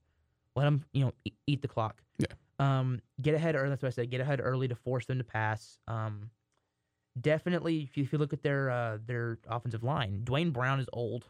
let 0.57 0.65
them 0.65 0.85
you 0.93 1.05
know 1.05 1.13
e- 1.25 1.33
eat 1.47 1.63
the 1.63 1.69
clock. 1.69 2.03
Yeah. 2.19 2.27
Um, 2.59 3.01
get 3.21 3.35
ahead 3.35 3.55
early. 3.55 3.69
That's 3.69 3.83
what 3.83 3.89
I 3.89 3.91
said. 3.91 4.11
Get 4.11 4.21
ahead 4.21 4.41
early 4.43 4.67
to 4.69 4.75
force 4.75 5.07
them 5.07 5.19
to 5.19 5.25
pass. 5.25 5.79
Um, 5.87 6.31
definitely, 7.21 7.83
if 7.83 7.97
you, 7.97 8.05
if 8.05 8.13
you 8.13 8.19
look 8.19 8.33
at 8.33 8.43
their 8.43 8.71
uh, 8.71 8.99
their 9.07 9.39
offensive 9.49 9.83
line, 9.83 10.23
Duane 10.25 10.51
Brown 10.51 10.81
is 10.81 10.87
old, 10.93 11.27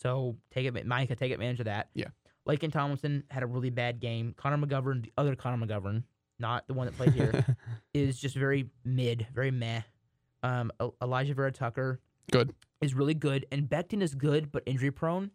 so 0.00 0.36
take 0.50 0.66
it. 0.66 0.86
Micah 0.86 1.16
take 1.16 1.32
advantage 1.32 1.60
of 1.60 1.66
that. 1.66 1.90
Yeah. 1.94 2.08
Laken 2.48 2.72
Tomlinson 2.72 3.24
had 3.30 3.42
a 3.42 3.46
really 3.46 3.70
bad 3.70 4.00
game. 4.00 4.34
Connor 4.36 4.64
McGovern, 4.64 5.02
the 5.02 5.12
other 5.18 5.36
Connor 5.36 5.66
McGovern, 5.66 6.04
not 6.38 6.66
the 6.66 6.74
one 6.74 6.86
that 6.86 6.96
played 6.96 7.12
here, 7.12 7.44
is 7.94 8.18
just 8.18 8.34
very 8.34 8.70
mid, 8.84 9.26
very 9.34 9.50
meh. 9.50 9.82
Um, 10.42 10.72
Alijah 10.80 11.34
Vera 11.34 11.52
Tucker 11.52 12.00
Good. 12.32 12.54
is 12.80 12.94
really 12.94 13.14
good, 13.14 13.44
and 13.52 13.68
Becton 13.68 14.00
is 14.02 14.14
good 14.14 14.50
but 14.50 14.62
injury 14.64 14.90
prone. 14.90 15.30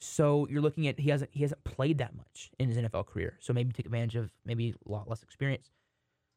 So 0.00 0.46
you're 0.50 0.60
looking 0.62 0.86
at 0.88 0.98
he 1.00 1.10
hasn't 1.10 1.30
he 1.32 1.42
hasn't 1.42 1.64
played 1.64 1.98
that 1.98 2.14
much 2.16 2.50
in 2.58 2.68
his 2.68 2.76
NFL 2.78 3.06
career. 3.06 3.36
So 3.40 3.52
maybe 3.52 3.72
take 3.72 3.86
advantage 3.86 4.16
of 4.16 4.30
maybe 4.44 4.74
a 4.86 4.90
lot 4.90 5.08
less 5.08 5.22
experience. 5.22 5.70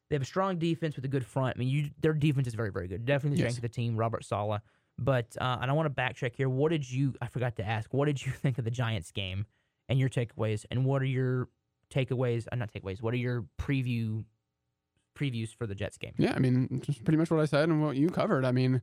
They 0.08 0.16
have 0.16 0.22
a 0.22 0.26
strong 0.26 0.58
defense 0.58 0.96
with 0.96 1.04
a 1.04 1.08
good 1.08 1.26
front. 1.26 1.56
I 1.56 1.58
mean, 1.58 1.68
you, 1.68 1.90
their 2.00 2.14
defense 2.14 2.46
is 2.48 2.54
very 2.54 2.70
very 2.70 2.88
good. 2.88 3.04
Definitely 3.04 3.36
the 3.36 3.42
Yes. 3.44 3.52
strength 3.52 3.58
of 3.64 3.70
the 3.70 3.74
team. 3.74 3.96
Robert 3.96 4.24
Saleh. 4.24 4.60
But 4.98 5.36
uh, 5.40 5.58
and 5.60 5.70
I 5.70 5.74
want 5.74 5.94
to 5.94 6.02
backtrack 6.02 6.34
here. 6.34 6.48
What 6.48 6.70
did 6.70 6.90
you? 6.90 7.14
I 7.20 7.26
forgot 7.26 7.56
to 7.56 7.64
ask. 7.66 7.92
What 7.92 8.06
did 8.06 8.24
you 8.24 8.32
think 8.42 8.58
of 8.58 8.64
the 8.64 8.70
Giants 8.70 9.10
game 9.12 9.44
and 9.88 9.98
your 9.98 10.08
takeaways? 10.08 10.64
And 10.70 10.84
what 10.84 11.02
are 11.02 11.06
your 11.06 11.48
takeaways? 11.92 12.46
Uh, 12.50 12.56
not 12.56 12.72
takeaways. 12.72 13.02
What 13.02 13.12
are 13.14 13.18
your 13.18 13.44
preview 13.60 14.24
previews 15.14 15.54
for 15.54 15.66
the 15.66 15.74
Jets 15.74 15.98
game? 15.98 16.14
Yeah, 16.16 16.32
I 16.34 16.38
mean, 16.38 16.80
just 16.82 17.04
pretty 17.04 17.18
much 17.18 17.30
what 17.30 17.40
I 17.40 17.44
said 17.44 17.68
and 17.68 17.82
what 17.82 17.96
you 17.96 18.08
covered. 18.08 18.44
I 18.44 18.50
mean, 18.52 18.80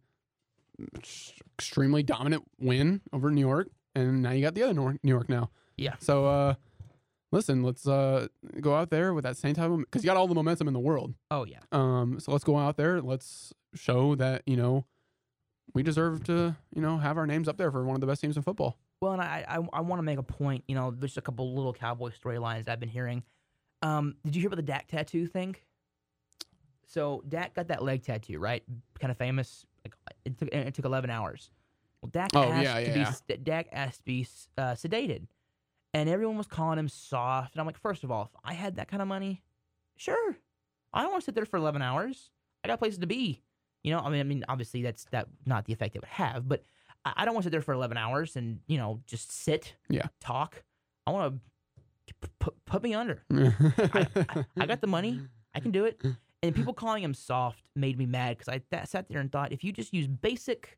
extremely 1.57 2.03
dominant 2.03 2.43
win 2.59 3.01
over 3.11 3.31
New 3.31 3.41
York, 3.41 3.69
and 3.95 4.21
now 4.21 4.31
you 4.31 4.41
got 4.41 4.55
the 4.55 4.63
other 4.63 4.73
New 4.73 4.97
York 5.03 5.29
now. 5.29 5.49
Yeah. 5.77 5.95
So, 5.99 6.25
uh, 6.25 6.55
listen, 7.31 7.63
let's 7.63 7.87
uh 7.87 8.27
go 8.61 8.75
out 8.75 8.89
there 8.89 9.13
with 9.13 9.23
that 9.23 9.37
same 9.37 9.53
type 9.55 9.69
of 9.69 9.79
because 9.79 10.03
you 10.03 10.07
got 10.07 10.17
all 10.17 10.27
the 10.27 10.35
momentum 10.35 10.67
in 10.67 10.73
the 10.73 10.79
world. 10.79 11.13
Oh 11.31 11.45
yeah. 11.45 11.59
Um, 11.71 12.19
so 12.19 12.31
let's 12.31 12.43
go 12.43 12.57
out 12.57 12.77
there. 12.77 13.01
Let's 13.01 13.53
show 13.73 14.15
that 14.15 14.43
you 14.45 14.57
know 14.57 14.85
we 15.73 15.83
deserve 15.83 16.23
to 16.25 16.55
you 16.73 16.81
know 16.81 16.97
have 16.97 17.17
our 17.17 17.27
names 17.27 17.47
up 17.47 17.57
there 17.57 17.71
for 17.71 17.83
one 17.85 17.95
of 17.95 18.01
the 18.01 18.07
best 18.07 18.21
teams 18.21 18.37
in 18.37 18.43
football. 18.43 18.77
Well, 19.01 19.13
and 19.13 19.21
I 19.21 19.45
I, 19.47 19.77
I 19.77 19.81
want 19.81 19.99
to 19.99 20.03
make 20.03 20.17
a 20.17 20.23
point. 20.23 20.63
You 20.67 20.75
know, 20.75 20.91
there's 20.91 21.17
a 21.17 21.21
couple 21.21 21.53
little 21.53 21.73
cowboy 21.73 22.11
storylines 22.11 22.67
I've 22.69 22.79
been 22.79 22.89
hearing. 22.89 23.23
Um, 23.81 24.15
did 24.23 24.35
you 24.35 24.41
hear 24.41 24.47
about 24.47 24.57
the 24.57 24.63
Dak 24.63 24.87
tattoo 24.87 25.27
thing? 25.27 25.55
So 26.87 27.23
Dak 27.27 27.53
got 27.53 27.67
that 27.67 27.83
leg 27.83 28.03
tattoo, 28.03 28.39
right? 28.39 28.63
Kind 28.99 29.11
of 29.11 29.17
famous. 29.17 29.65
Like 29.83 29.93
it 30.23 30.37
took 30.37 30.49
it 30.53 30.73
took 30.73 30.85
11 30.85 31.09
hours. 31.09 31.51
Dak 32.11 32.31
Oh, 32.35 32.49
asked 32.51 32.63
yeah, 32.63 32.75
to 32.75 32.81
yeah, 32.87 32.93
be 32.93 32.99
yeah. 33.29 33.35
Dak 33.43 33.67
asked 33.71 33.99
to 33.99 34.05
be 34.05 34.27
uh, 34.57 34.73
sedated, 34.73 35.27
and 35.93 36.09
everyone 36.09 36.37
was 36.37 36.47
calling 36.47 36.77
him 36.79 36.89
soft. 36.89 37.53
And 37.53 37.59
I'm 37.61 37.65
like, 37.65 37.77
first 37.79 38.03
of 38.03 38.11
all, 38.11 38.23
if 38.33 38.39
I 38.43 38.53
had 38.53 38.75
that 38.77 38.87
kind 38.87 39.01
of 39.01 39.07
money, 39.07 39.43
sure, 39.97 40.37
I 40.93 41.01
don't 41.01 41.11
want 41.11 41.21
to 41.23 41.25
sit 41.25 41.35
there 41.35 41.45
for 41.45 41.57
11 41.57 41.81
hours. 41.81 42.31
I 42.63 42.67
got 42.67 42.79
places 42.79 42.99
to 42.99 43.07
be. 43.07 43.41
You 43.83 43.91
know, 43.91 43.99
I 43.99 44.09
mean, 44.09 44.19
I 44.19 44.23
mean, 44.23 44.43
obviously 44.49 44.81
that's 44.81 45.05
that 45.11 45.27
not 45.45 45.65
the 45.65 45.73
effect 45.73 45.95
it 45.95 46.01
would 46.01 46.09
have, 46.09 46.47
but 46.49 46.63
I, 47.05 47.13
I 47.17 47.25
don't 47.25 47.33
want 47.35 47.43
to 47.43 47.47
sit 47.47 47.51
there 47.51 47.61
for 47.61 47.73
11 47.73 47.97
hours 47.97 48.35
and 48.35 48.59
you 48.67 48.77
know 48.77 49.01
just 49.05 49.31
sit, 49.31 49.75
Yeah. 49.89 50.07
talk. 50.19 50.63
I 51.05 51.11
want 51.11 51.39
to 52.07 52.13
put 52.39 52.65
put 52.65 52.81
me 52.83 52.93
under. 52.95 53.23
I 53.31 54.65
got 54.65 54.81
the 54.81 54.87
money. 54.87 55.21
I 55.53 55.59
can 55.59 55.71
do 55.71 55.85
it. 55.85 56.01
And 56.43 56.53
people 56.55 56.73
calling 56.73 57.01
him 57.03 57.13
soft 57.13 57.63
made 57.75 57.97
me 57.97 58.05
mad 58.05 58.37
because 58.37 58.49
I 58.49 58.59
th- 58.71 58.87
sat 58.87 59.07
there 59.09 59.19
and 59.19 59.31
thought, 59.31 59.51
if 59.51 59.63
you 59.63 59.71
just 59.71 59.93
use 59.93 60.05
basic 60.07 60.77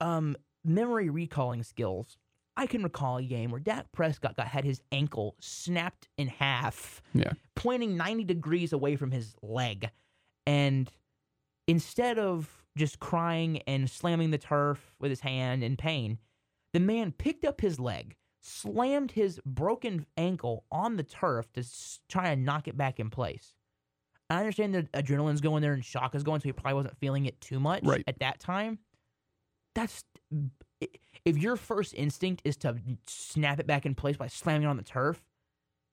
um, 0.00 0.36
memory 0.64 1.08
recalling 1.10 1.62
skills, 1.62 2.16
I 2.56 2.66
can 2.66 2.82
recall 2.82 3.18
a 3.18 3.22
game 3.22 3.50
where 3.50 3.60
Dak 3.60 3.92
Prescott 3.92 4.36
got 4.36 4.48
had 4.48 4.64
his 4.64 4.82
ankle 4.90 5.36
snapped 5.40 6.08
in 6.16 6.28
half, 6.28 7.00
Yeah. 7.14 7.32
pointing 7.54 7.96
90 7.96 8.24
degrees 8.24 8.72
away 8.72 8.96
from 8.96 9.10
his 9.12 9.36
leg. 9.42 9.90
And 10.46 10.90
instead 11.66 12.18
of 12.18 12.64
just 12.76 12.98
crying 13.00 13.58
and 13.66 13.88
slamming 13.88 14.30
the 14.30 14.38
turf 14.38 14.92
with 14.98 15.10
his 15.10 15.20
hand 15.20 15.62
in 15.62 15.76
pain, 15.76 16.18
the 16.72 16.80
man 16.80 17.12
picked 17.12 17.44
up 17.44 17.60
his 17.60 17.78
leg, 17.78 18.16
slammed 18.42 19.12
his 19.12 19.40
broken 19.44 20.06
ankle 20.16 20.64
on 20.70 20.96
the 20.96 21.02
turf 21.02 21.52
to 21.52 21.60
s- 21.60 22.00
try 22.08 22.28
and 22.30 22.44
knock 22.44 22.66
it 22.68 22.76
back 22.76 22.98
in 22.98 23.10
place. 23.10 23.54
I 24.30 24.38
understand 24.38 24.74
that 24.74 24.92
adrenaline's 24.92 25.40
going 25.40 25.62
there 25.62 25.72
and 25.72 25.84
shock 25.84 26.14
is 26.14 26.22
going, 26.22 26.40
so 26.40 26.44
he 26.48 26.52
probably 26.52 26.74
wasn't 26.74 26.98
feeling 26.98 27.26
it 27.26 27.40
too 27.40 27.58
much 27.60 27.82
Right. 27.84 28.04
at 28.06 28.18
that 28.18 28.40
time. 28.40 28.78
That's 29.78 30.04
if 31.24 31.38
your 31.38 31.56
first 31.56 31.94
instinct 31.94 32.42
is 32.44 32.56
to 32.58 32.76
snap 33.06 33.60
it 33.60 33.66
back 33.66 33.86
in 33.86 33.94
place 33.94 34.16
by 34.16 34.26
slamming 34.26 34.64
it 34.66 34.70
on 34.70 34.76
the 34.76 34.82
turf, 34.82 35.22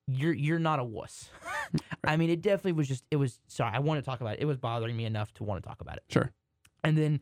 you're 0.08 0.34
you're 0.34 0.58
not 0.60 0.80
a 0.80 0.84
wuss. 0.84 1.30
I 2.04 2.18
mean, 2.18 2.32
it 2.32 2.42
definitely 2.42 2.72
was 2.72 2.88
just 2.88 3.04
it 3.12 3.18
was. 3.18 3.40
Sorry, 3.48 3.72
I 3.72 3.80
want 3.80 4.00
to 4.00 4.02
talk 4.10 4.22
about 4.22 4.36
it. 4.38 4.40
It 4.42 4.46
was 4.46 4.58
bothering 4.58 4.98
me 4.98 5.06
enough 5.06 5.32
to 5.36 5.44
want 5.44 5.62
to 5.62 5.68
talk 5.68 5.82
about 5.82 5.98
it. 5.98 6.04
Sure. 6.10 6.32
And 6.84 6.98
then, 6.98 7.20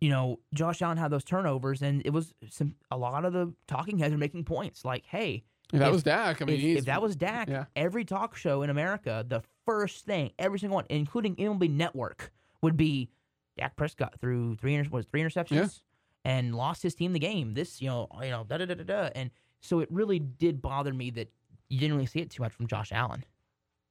you 0.00 0.08
know, 0.08 0.40
Josh 0.54 0.80
Allen 0.80 0.96
had 0.96 1.10
those 1.10 1.24
turnovers, 1.24 1.82
and 1.82 2.00
it 2.06 2.10
was 2.10 2.32
some 2.48 2.76
a 2.90 2.96
lot 2.96 3.26
of 3.26 3.34
the 3.34 3.52
talking 3.68 3.98
heads 3.98 4.14
are 4.14 4.18
making 4.18 4.44
points 4.44 4.82
like, 4.82 5.04
"Hey, 5.04 5.44
If 5.74 5.80
that 5.80 5.88
If- 5.88 5.92
was 5.92 6.02
Dak, 6.04 6.40
I 6.40 6.44
mean, 6.46 6.54
if, 6.56 6.60
he's, 6.62 6.78
if 6.78 6.84
that 6.86 7.02
was 7.02 7.16
Dak, 7.16 7.48
yeah. 7.50 7.66
every 7.76 8.04
talk 8.06 8.34
show 8.36 8.62
in 8.62 8.70
America, 8.70 9.24
the 9.28 9.42
first 9.66 10.06
thing, 10.06 10.32
every 10.38 10.58
single 10.58 10.76
one, 10.76 10.86
including 10.88 11.36
MLB 11.36 11.68
Network, 11.70 12.32
would 12.62 12.76
be 12.78 13.10
Dak 13.56 13.76
Prescott 13.76 14.14
through 14.20 14.56
three 14.56 14.74
inter- 14.74 14.90
was 14.90 15.06
three 15.06 15.22
interceptions, 15.22 15.80
and 16.24 16.54
lost 16.54 16.82
his 16.82 16.94
team 16.94 17.12
the 17.12 17.18
game. 17.18 17.54
This, 17.54 17.80
you 17.82 17.88
know, 17.88 18.08
you 18.22 18.30
know, 18.30 18.44
da 18.48 18.58
da 18.58 18.64
da 18.66 18.74
da 18.74 18.84
da. 18.84 19.08
And 19.14 19.30
so 19.60 19.80
it 19.80 19.88
really 19.90 20.18
did 20.18 20.60
bother 20.62 20.92
me 20.92 21.10
that 21.10 21.30
you 21.68 21.78
didn't 21.78 21.96
really 21.96 22.06
see 22.06 22.20
it 22.20 22.30
too 22.30 22.42
much 22.42 22.52
from 22.52 22.66
Josh 22.66 22.92
Allen. 22.92 23.24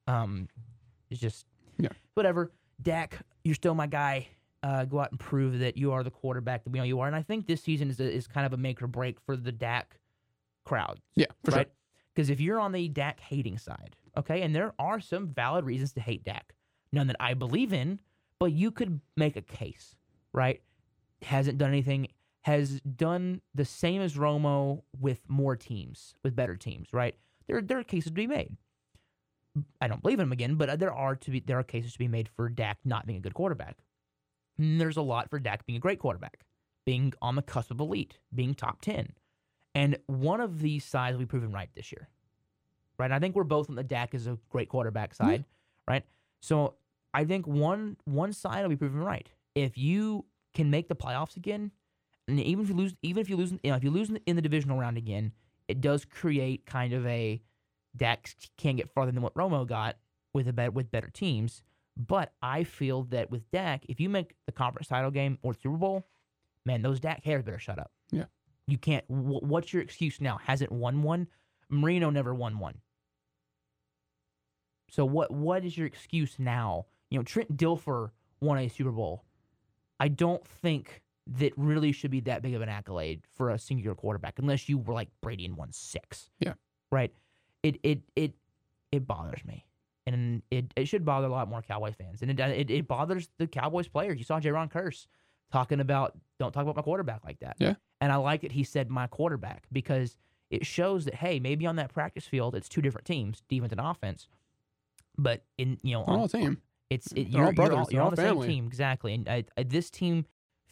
Um, 0.07 0.47
it's 1.09 1.20
just 1.22 1.45
Yeah. 1.78 1.89
whatever. 2.14 2.51
Dak, 2.82 3.20
you're 3.43 3.55
still 3.55 3.76
my 3.76 3.88
guy. 3.88 4.28
Uh, 4.61 4.86
go 4.86 4.99
out 5.01 5.11
and 5.11 5.20
prove 5.20 5.59
that 5.59 5.76
you 5.78 5.91
are 5.91 6.03
the 6.03 6.11
quarterback 6.11 6.64
that 6.64 6.70
we 6.70 6.80
know 6.80 6.86
you 6.86 6.99
are. 7.01 7.07
And 7.07 7.16
I 7.16 7.22
think 7.22 7.47
this 7.47 7.61
season 7.61 7.89
is 7.89 7.99
a, 7.99 8.09
is 8.09 8.28
kind 8.28 8.45
of 8.45 8.53
a 8.53 8.57
make 8.57 8.82
or 8.82 8.88
break 8.88 9.20
for 9.20 9.36
the 9.36 9.51
Dak 9.51 9.99
crowd 10.64 11.01
Yeah, 11.16 11.26
for 11.43 11.51
right? 11.51 11.70
Because 12.16 12.30
if 12.30 12.39
you're 12.39 12.59
on 12.59 12.72
the 12.72 12.88
Dak 12.88 13.20
hating 13.20 13.57
side, 13.57 13.95
okay, 14.16 14.41
and 14.41 14.55
there 14.55 14.74
are 14.80 15.01
some 15.01 15.28
valid 15.28 15.66
reasons 15.66 15.91
to 15.93 15.99
hate 16.01 16.24
Dak, 16.24 16.53
none 16.93 17.07
that 17.07 17.18
I 17.20 17.34
believe 17.34 17.74
in, 17.74 17.99
but 18.44 18.52
you 18.52 18.72
could 18.72 19.00
make 19.16 19.38
a 19.38 19.41
case, 19.41 19.96
right? 20.34 20.62
Hasn't 21.22 21.58
done 21.58 21.70
anything, 21.70 22.10
has 22.41 22.82
done 22.82 23.39
the 23.56 23.64
same 23.64 24.02
as 24.02 24.16
Romo 24.16 24.82
with 25.00 25.22
more 25.30 25.56
teams, 25.56 26.16
with 26.24 26.36
better 26.36 26.58
teams, 26.58 26.89
right? 26.91 27.16
There, 27.48 27.62
there 27.62 27.80
are 27.80 27.86
cases 27.86 28.12
to 28.12 28.12
be 28.12 28.28
made. 28.28 28.58
I 29.80 29.88
don't 29.88 30.02
believe 30.02 30.20
in 30.20 30.26
him 30.26 30.34
again, 30.34 30.56
but 30.56 30.70
uh, 30.70 30.76
there 30.76 30.94
are 30.94 31.16
to 31.16 31.32
be 31.32 31.39
there 31.39 31.58
are 31.58 31.64
cases 31.64 31.94
to 31.94 32.00
be 32.00 32.10
made 32.10 32.28
for 32.28 32.50
Dak 32.50 32.80
not 32.84 33.08
being 33.08 33.18
a 33.18 33.22
good 33.22 33.34
quarterback. 33.34 33.78
And 34.58 34.82
there's 34.82 34.98
a 34.98 35.02
lot 35.02 35.30
for 35.30 35.39
Dak 35.39 35.66
being 35.66 35.78
a 35.78 35.80
great 35.80 36.00
quarterback, 36.00 36.44
being 36.86 37.14
on 37.22 37.38
the 37.38 37.44
cusp 37.44 37.72
of 37.72 37.80
elite, 37.80 38.20
being 38.36 38.54
top 38.56 38.82
ten. 38.82 39.14
And 39.74 39.98
one 40.08 40.41
of 40.41 40.60
these 40.60 40.84
sides 40.84 41.14
will 41.14 41.22
be 41.22 41.28
proven 41.28 41.54
right 41.54 41.70
this 41.76 41.94
year. 41.94 42.10
Right? 43.00 43.06
And 43.06 43.14
I 43.14 43.20
think 43.20 43.38
we're 43.38 43.46
both 43.46 43.70
on 43.70 43.78
the 43.78 43.84
Dak 43.84 44.14
is 44.14 44.28
a 44.28 44.38
great 44.50 44.68
quarterback 44.68 45.14
side, 45.14 45.46
right? 45.88 46.04
So 46.41 46.74
I 47.14 47.26
think 47.26 47.45
one 47.47 47.97
one 48.05 48.34
side 48.34 48.61
will 48.64 48.70
be 48.70 48.76
proven 48.76 49.01
right. 49.03 49.30
If 49.55 49.78
you 49.78 50.26
can 50.53 50.70
make 50.70 50.88
the 50.88 50.95
playoffs 50.95 51.36
again, 51.38 51.72
and 52.28 52.39
even 52.39 52.64
if 52.64 52.70
you 52.70 52.76
lose, 52.76 52.95
even 53.03 53.22
if 53.22 53.30
you 53.30 53.36
lose, 53.38 53.51
you 53.51 53.59
know, 53.72 53.76
if 53.76 53.84
you 53.84 53.91
lose 53.91 54.07
in 54.09 54.16
the, 54.16 54.22
in 54.26 54.36
the 54.36 54.41
divisional 54.41 54.78
round 54.80 54.97
again, 54.97 55.32
it 55.68 55.82
does 55.82 56.05
create 56.05 56.66
kind 56.66 56.93
of 56.93 57.05
a 57.05 57.41
Dak 57.95 58.30
can't 58.57 58.78
get 58.78 58.89
farther 58.89 59.11
than 59.11 59.22
what 59.22 59.34
Romo 59.36 59.68
got 59.68 59.97
with 60.34 60.47
a 60.47 60.53
bet 60.53 60.74
with 60.74 60.89
better 60.91 61.09
teams. 61.09 61.61
But 61.95 62.34
I 62.41 62.64
feel 62.64 63.03
that 63.11 63.30
with 63.30 63.49
Dak, 63.51 63.84
if 63.88 63.99
you 63.99 64.09
make 64.09 64.34
the 64.47 64.51
conference 64.51 64.88
title 64.88 65.11
game 65.11 65.38
or 65.43 65.53
Super 65.53 65.78
Bowl, 65.78 66.07
man, 66.66 66.82
those 66.82 66.99
Dak 66.99 67.24
hairs 67.24 67.43
better 67.43 67.59
shut 67.59 67.78
up. 67.78 67.91
Yeah. 68.11 68.26
You 68.66 68.80
can't. 68.80 69.05
wh- 69.05 69.43
What's 69.43 69.72
your 69.74 69.84
excuse 69.84 70.20
now? 70.20 70.39
Hasn't 70.43 70.72
won 70.72 71.03
one. 71.03 71.28
Marino 71.70 72.09
never 72.09 72.34
won 72.34 72.57
one. 72.57 72.80
So 74.89 75.05
what? 75.05 75.32
What 75.32 75.66
is 75.66 75.78
your 75.78 75.88
excuse 75.88 76.36
now? 76.39 76.86
You 77.14 77.20
know, 77.20 77.24
Trent 77.24 77.55
Dilfer 77.55 78.09
won 78.41 78.57
a 78.57 78.68
Super 78.68 78.89
Bowl. 78.89 79.24
I 79.99 80.07
don't 80.07 80.43
think 80.47 81.03
that 81.28 81.53
really 81.55 81.91
should 81.91 82.09
be 82.09 82.22
that 82.22 82.41
big 82.41 82.55
of 82.55 82.64
an 82.64 82.70
accolade 82.70 83.22
for 83.38 83.51
a 83.51 83.59
singular 83.59 83.93
quarterback, 83.93 84.39
unless 84.39 84.68
you 84.68 84.80
were 84.80 84.95
like 84.95 85.09
Brady 85.22 85.45
and 85.45 85.55
won 85.55 85.72
six. 85.72 86.32
Yeah. 86.39 86.53
Right. 86.91 87.14
It 87.61 87.78
it 87.84 88.01
it 88.16 88.34
it 88.91 89.05
bothers 89.05 89.45
me, 89.45 89.64
and 90.07 90.41
it, 90.49 90.74
it 90.76 90.88
should 90.88 91.05
bother 91.05 91.28
a 91.28 91.30
lot 91.30 91.47
more 91.47 91.61
Cowboy 91.61 91.93
fans, 91.93 92.24
and 92.24 92.32
it 92.32 92.39
it, 92.39 92.72
it 92.72 92.88
bothers 92.88 93.30
the 93.38 93.45
Cowboys 93.45 93.88
players. 93.88 94.18
You 94.18 94.26
saw 94.26 94.39
Jayron 94.39 94.72
Kearse 94.72 95.05
talking 95.51 95.80
about 95.80 96.18
don't 96.39 96.51
talk 96.51 96.64
about 96.64 96.76
my 96.76 96.82
quarterback 96.82 97.24
like 97.24 97.39
that. 97.41 97.57
Yeah. 97.59 97.76
And 98.01 98.11
I 98.11 98.16
like 98.16 98.43
it. 98.43 98.53
He 98.53 98.64
said 98.64 98.89
my 98.89 99.05
quarterback 99.05 99.66
because 99.72 100.18
it 100.49 100.66
shows 100.66 101.05
that 101.05 101.14
hey, 101.14 101.39
maybe 101.39 101.68
on 101.68 101.76
that 101.76 101.93
practice 101.93 102.26
field 102.26 102.55
it's 102.55 102.68
two 102.68 102.82
different 102.82 103.05
teams, 103.05 103.43
defense 103.47 103.72
and 103.72 103.80
offense, 103.80 104.28
but 105.16 105.43
in 105.59 105.78
you 105.84 105.93
know 105.93 106.05
on- 106.05 106.20
a 106.22 106.28
team. 106.28 106.59
It's 106.89 107.11
it, 107.13 107.31
They're 107.31 107.41
all 107.41 107.47
you're, 107.47 107.53
brothers, 107.53 107.73
You're, 107.73 107.79
all, 107.79 107.88
you're 107.91 108.01
all 108.01 108.07
on 108.09 108.15
the 108.15 108.21
family. 108.21 108.47
same 108.47 108.55
team 108.55 108.67
exactly, 108.67 109.13
and 109.13 109.27
I, 109.29 109.45
I, 109.57 109.63
this 109.63 109.89
team 109.89 110.25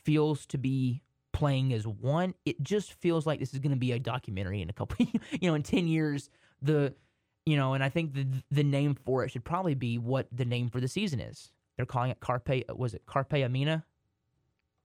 feels 0.04 0.46
to 0.48 0.58
be 0.58 1.02
playing 1.34 1.74
as 1.74 1.88
one. 1.88 2.34
It 2.46 2.62
just 2.62 2.94
feels 2.94 3.26
like 3.26 3.40
this 3.40 3.54
is 3.54 3.60
going 3.60 3.72
to 3.72 3.78
be 3.78 3.92
a 3.94 4.00
documentary 4.00 4.62
in 4.62 4.70
a 4.70 4.74
couple, 4.74 5.06
you 5.32 5.50
know, 5.50 5.56
in 5.56 5.64
ten 5.64 5.88
years. 5.88 6.30
The, 6.62 6.94
you 7.46 7.56
know, 7.58 7.74
and 7.74 7.84
I 7.84 7.90
think 7.90 8.14
the 8.14 8.28
the 8.52 8.64
name 8.64 8.96
for 8.96 9.24
it 9.24 9.30
should 9.32 9.44
probably 9.44 9.74
be 9.74 9.98
what 9.98 10.28
the 10.32 10.46
name 10.46 10.70
for 10.70 10.80
the 10.80 10.88
season 10.88 11.20
is. 11.20 11.52
They're 11.78 11.86
calling 11.86 12.12
it 12.12 12.20
Carpe. 12.20 12.64
Was 12.76 12.94
it 12.94 13.06
Carpe 13.08 13.34
Omnia? 13.34 13.84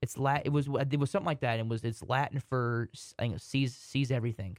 It's 0.01 0.17
Lat. 0.17 0.43
It 0.45 0.49
was 0.51 0.67
it 0.67 0.99
was 0.99 1.11
something 1.11 1.25
like 1.25 1.41
that. 1.41 1.59
And 1.59 1.67
it 1.67 1.69
was 1.69 1.83
it's 1.83 2.01
Latin 2.03 2.39
for 2.39 2.89
I 3.19 3.23
think 3.23 3.39
seize 3.39 3.75
seize 3.75 4.11
everything. 4.11 4.57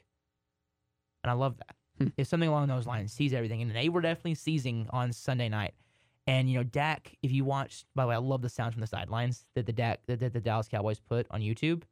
And 1.24 1.30
I 1.30 1.34
love 1.34 1.56
that. 1.58 1.76
Hmm. 1.98 2.08
It's 2.16 2.30
something 2.30 2.48
along 2.48 2.68
those 2.68 2.86
lines. 2.86 3.12
Seize 3.12 3.32
everything, 3.34 3.62
and 3.62 3.74
they 3.74 3.88
were 3.88 4.00
definitely 4.00 4.36
seizing 4.36 4.86
on 4.90 5.12
Sunday 5.12 5.48
night. 5.48 5.74
And 6.28 6.48
you 6.48 6.58
know, 6.58 6.62
Dak. 6.62 7.16
If 7.22 7.32
you 7.32 7.44
watch, 7.44 7.84
by 7.94 8.04
the 8.04 8.08
way, 8.10 8.14
I 8.14 8.18
love 8.18 8.42
the 8.42 8.48
sounds 8.50 8.74
from 8.74 8.82
the 8.82 8.86
sidelines 8.86 9.46
that 9.54 9.66
the 9.66 9.72
Dak 9.72 10.00
that, 10.06 10.20
that 10.20 10.32
the 10.34 10.40
Dallas 10.40 10.68
Cowboys 10.68 11.00
put 11.00 11.26
on 11.30 11.40
YouTube. 11.40 11.82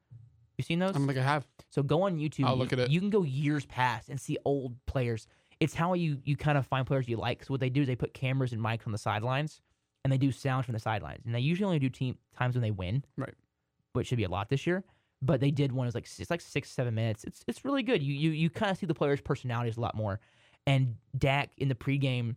You 0.58 0.62
seen 0.62 0.78
those? 0.78 0.90
I 0.90 0.98
don't 0.98 1.06
think 1.06 1.18
I 1.18 1.22
have. 1.22 1.46
So 1.70 1.82
go 1.82 2.02
on 2.02 2.18
YouTube. 2.18 2.44
I'll 2.44 2.52
you- 2.52 2.58
look 2.58 2.72
at 2.72 2.78
it. 2.78 2.90
You 2.90 3.00
can 3.00 3.10
go 3.10 3.22
years 3.22 3.64
past 3.66 4.08
and 4.10 4.20
see 4.20 4.36
old 4.44 4.74
players. 4.86 5.26
It's 5.58 5.74
how 5.74 5.94
you 5.94 6.20
you 6.24 6.36
kind 6.36 6.58
of 6.58 6.66
find 6.66 6.86
players 6.86 7.08
you 7.08 7.16
like. 7.16 7.44
So 7.44 7.54
what 7.54 7.60
they 7.60 7.70
do 7.70 7.80
is 7.80 7.86
they 7.86 7.96
put 7.96 8.12
cameras 8.12 8.52
and 8.52 8.60
mics 8.62 8.86
on 8.86 8.92
the 8.92 8.98
sidelines, 8.98 9.62
and 10.04 10.12
they 10.12 10.18
do 10.18 10.30
sounds 10.30 10.66
from 10.66 10.74
the 10.74 10.80
sidelines. 10.80 11.24
And 11.24 11.34
they 11.34 11.40
usually 11.40 11.64
only 11.64 11.78
do 11.78 11.88
team 11.88 12.18
times 12.38 12.54
when 12.54 12.62
they 12.62 12.70
win, 12.70 13.04
Right. 13.16 13.34
Which 13.94 14.08
should 14.08 14.18
be 14.18 14.24
a 14.24 14.28
lot 14.28 14.50
this 14.50 14.66
year. 14.66 14.84
But 15.22 15.40
they 15.40 15.50
did 15.50 15.72
one. 15.72 15.86
It 15.86 15.88
was 15.88 15.94
like 15.94 16.04
it's 16.18 16.30
like 16.30 16.42
six 16.42 16.70
seven 16.70 16.94
minutes. 16.94 17.24
It's 17.24 17.42
it's 17.46 17.64
really 17.64 17.82
good. 17.82 18.02
You 18.02 18.12
you 18.12 18.30
you 18.32 18.50
kind 18.50 18.70
of 18.70 18.76
see 18.76 18.84
the 18.84 18.94
players' 18.94 19.22
personalities 19.22 19.78
a 19.78 19.80
lot 19.80 19.94
more. 19.94 20.20
And 20.66 20.96
Dak 21.16 21.50
in 21.56 21.68
the 21.68 21.74
pregame 21.74 22.34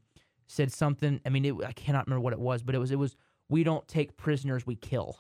said 0.51 0.73
something. 0.73 1.21
I 1.25 1.29
mean, 1.29 1.45
it, 1.45 1.53
I 1.65 1.71
cannot 1.71 2.07
remember 2.07 2.21
what 2.21 2.33
it 2.33 2.39
was, 2.39 2.63
but 2.63 2.75
it 2.75 2.79
was 2.79 2.91
it 2.91 2.97
was 2.99 3.15
we 3.47 3.63
don't 3.63 3.87
take 3.87 4.17
prisoners, 4.17 4.65
we 4.67 4.75
kill. 4.75 5.17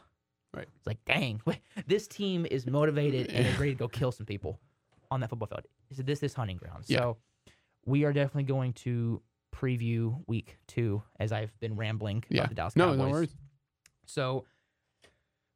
Right. 0.53 0.67
It's 0.75 0.87
like, 0.87 0.97
dang, 1.05 1.41
this 1.87 2.07
team 2.07 2.45
is 2.49 2.65
motivated 2.65 3.27
and 3.29 3.57
ready 3.59 3.71
to 3.73 3.77
go 3.77 3.87
kill 3.87 4.11
some 4.11 4.25
people 4.25 4.59
on 5.11 5.19
that 5.21 5.29
football 5.29 5.47
field. 5.47 5.65
Said, 5.93 6.05
this 6.07 6.19
this 6.19 6.33
hunting 6.33 6.57
ground. 6.57 6.83
Yeah. 6.87 6.97
So 6.99 7.17
we 7.85 8.03
are 8.03 8.11
definitely 8.11 8.43
going 8.43 8.73
to 8.73 9.21
preview 9.55 10.21
week 10.27 10.57
two 10.67 11.01
as 11.19 11.31
I've 11.31 11.57
been 11.59 11.75
rambling 11.75 12.23
Yeah. 12.29 12.41
about 12.41 12.49
the 12.49 12.55
Dallas 12.55 12.75
No, 12.75 12.85
Cowboys. 12.87 12.99
no 12.99 13.09
worries. 13.09 13.35
So, 14.05 14.45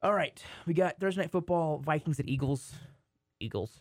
all 0.04 0.14
right, 0.14 0.42
we 0.68 0.74
got 0.74 1.00
Thursday 1.00 1.22
night 1.22 1.32
football, 1.32 1.80
Vikings 1.80 2.20
at 2.20 2.28
Eagles. 2.28 2.74
Eagles. 3.40 3.80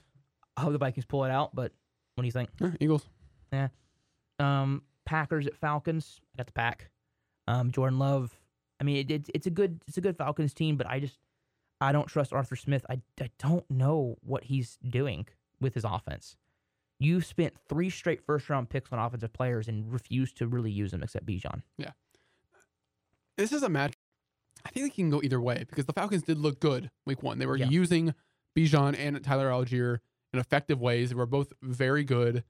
I 0.57 0.63
hope 0.63 0.73
the 0.73 0.79
Vikings 0.79 1.05
pull 1.07 1.25
it 1.25 1.31
out, 1.31 1.55
but 1.55 1.73
what 2.15 2.23
do 2.23 2.27
you 2.27 2.33
think? 2.33 2.51
Yeah, 2.61 2.71
Eagles. 2.81 3.07
Yeah. 3.53 3.69
Um, 4.39 4.83
Packers 5.05 5.47
at 5.47 5.57
Falcons. 5.57 6.21
I 6.35 6.37
got 6.39 6.47
the 6.47 6.53
pack. 6.53 6.91
Um, 7.49 7.71
Jordan 7.71 7.99
Love. 7.99 8.37
I 8.81 8.85
mean, 8.85 8.97
it, 8.97 9.11
it's 9.11 9.31
it's 9.35 9.47
a 9.47 9.51
good 9.51 9.81
it's 9.87 9.97
a 9.97 10.01
good 10.01 10.17
Falcons 10.17 10.55
team, 10.55 10.77
but 10.77 10.87
I 10.87 11.01
just 11.01 11.19
I 11.81 11.93
don't 11.93 12.07
trust 12.09 12.33
Arthur 12.33 12.57
Smith. 12.57 12.85
I, 12.89 13.01
I 13.21 13.31
don't 13.39 13.69
know 13.71 14.17
what 14.23 14.45
he's 14.45 14.79
doing 14.89 15.27
with 15.61 15.75
his 15.75 15.85
offense. 15.85 16.37
You 17.01 17.21
spent 17.21 17.55
three 17.69 17.91
straight 17.91 18.25
first 18.25 18.49
round 18.49 18.71
picks 18.71 18.93
on 18.93 18.99
offensive 19.01 19.33
players 19.33 19.67
and 19.69 19.93
refused 19.93 20.37
to 20.39 20.47
really 20.47 20.71
use 20.71 20.93
them 20.93 21.03
except 21.03 21.27
Bijan. 21.27 21.63
Yeah, 21.79 21.91
this 23.37 23.53
is 23.53 23.63
a 23.63 23.69
match. 23.69 23.95
I 24.65 24.71
think 24.71 24.87
it 24.87 24.95
can 24.95 25.11
go 25.11 25.21
either 25.23 25.41
way 25.41 25.65
because 25.69 25.87
the 25.87 25.93
Falcons 25.93 26.23
did 26.23 26.39
look 26.39 26.61
good 26.61 26.91
week 27.07 27.23
one. 27.23 27.39
They 27.39 27.47
were 27.47 27.57
Yeah. 27.57 27.69
using 27.69 28.15
Bijan 28.57 28.97
and 28.99 29.23
Tyler 29.25 29.51
Allgeier 29.51 29.99
in 30.33 30.39
effective 30.39 30.81
ways. 30.81 31.09
They 31.11 31.17
were 31.17 31.27
both 31.27 31.53
very 31.63 32.05
good. 32.05 32.45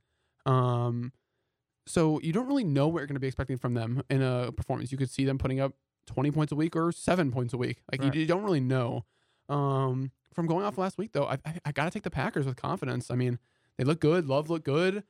Um, 0.44 1.12
so 1.86 2.20
you 2.22 2.32
don't 2.32 2.46
really 2.46 2.64
know 2.64 2.88
what 2.88 2.98
you're 3.00 3.06
going 3.06 3.14
to 3.16 3.20
be 3.20 3.26
expecting 3.26 3.56
from 3.58 3.74
them 3.74 4.02
in 4.10 4.22
a 4.22 4.52
performance. 4.52 4.92
You 4.92 4.98
could 4.98 5.10
see 5.10 5.24
them 5.24 5.38
putting 5.38 5.60
up 5.60 5.72
20 6.06 6.30
points 6.30 6.52
a 6.52 6.56
week 6.56 6.74
or 6.76 6.92
seven 6.92 7.30
points 7.32 7.52
a 7.52 7.56
week. 7.56 7.82
Like 7.90 8.02
Right. 8.02 8.14
you, 8.14 8.20
you 8.22 8.26
don't 8.26 8.42
really 8.42 8.60
know. 8.60 9.04
Um, 9.48 10.10
from 10.32 10.46
going 10.46 10.64
off 10.64 10.78
last 10.78 10.96
week 10.98 11.12
though, 11.12 11.24
I, 11.26 11.38
I, 11.44 11.58
I 11.66 11.72
got 11.72 11.84
to 11.84 11.90
take 11.90 12.02
the 12.04 12.10
Packers 12.10 12.46
with 12.46 12.56
confidence. 12.56 13.10
I 13.10 13.14
mean, 13.16 13.38
they 13.78 13.84
look 13.84 14.00
good. 14.00 14.26
Love 14.26 14.48
look 14.50 14.64
good. 14.64 15.02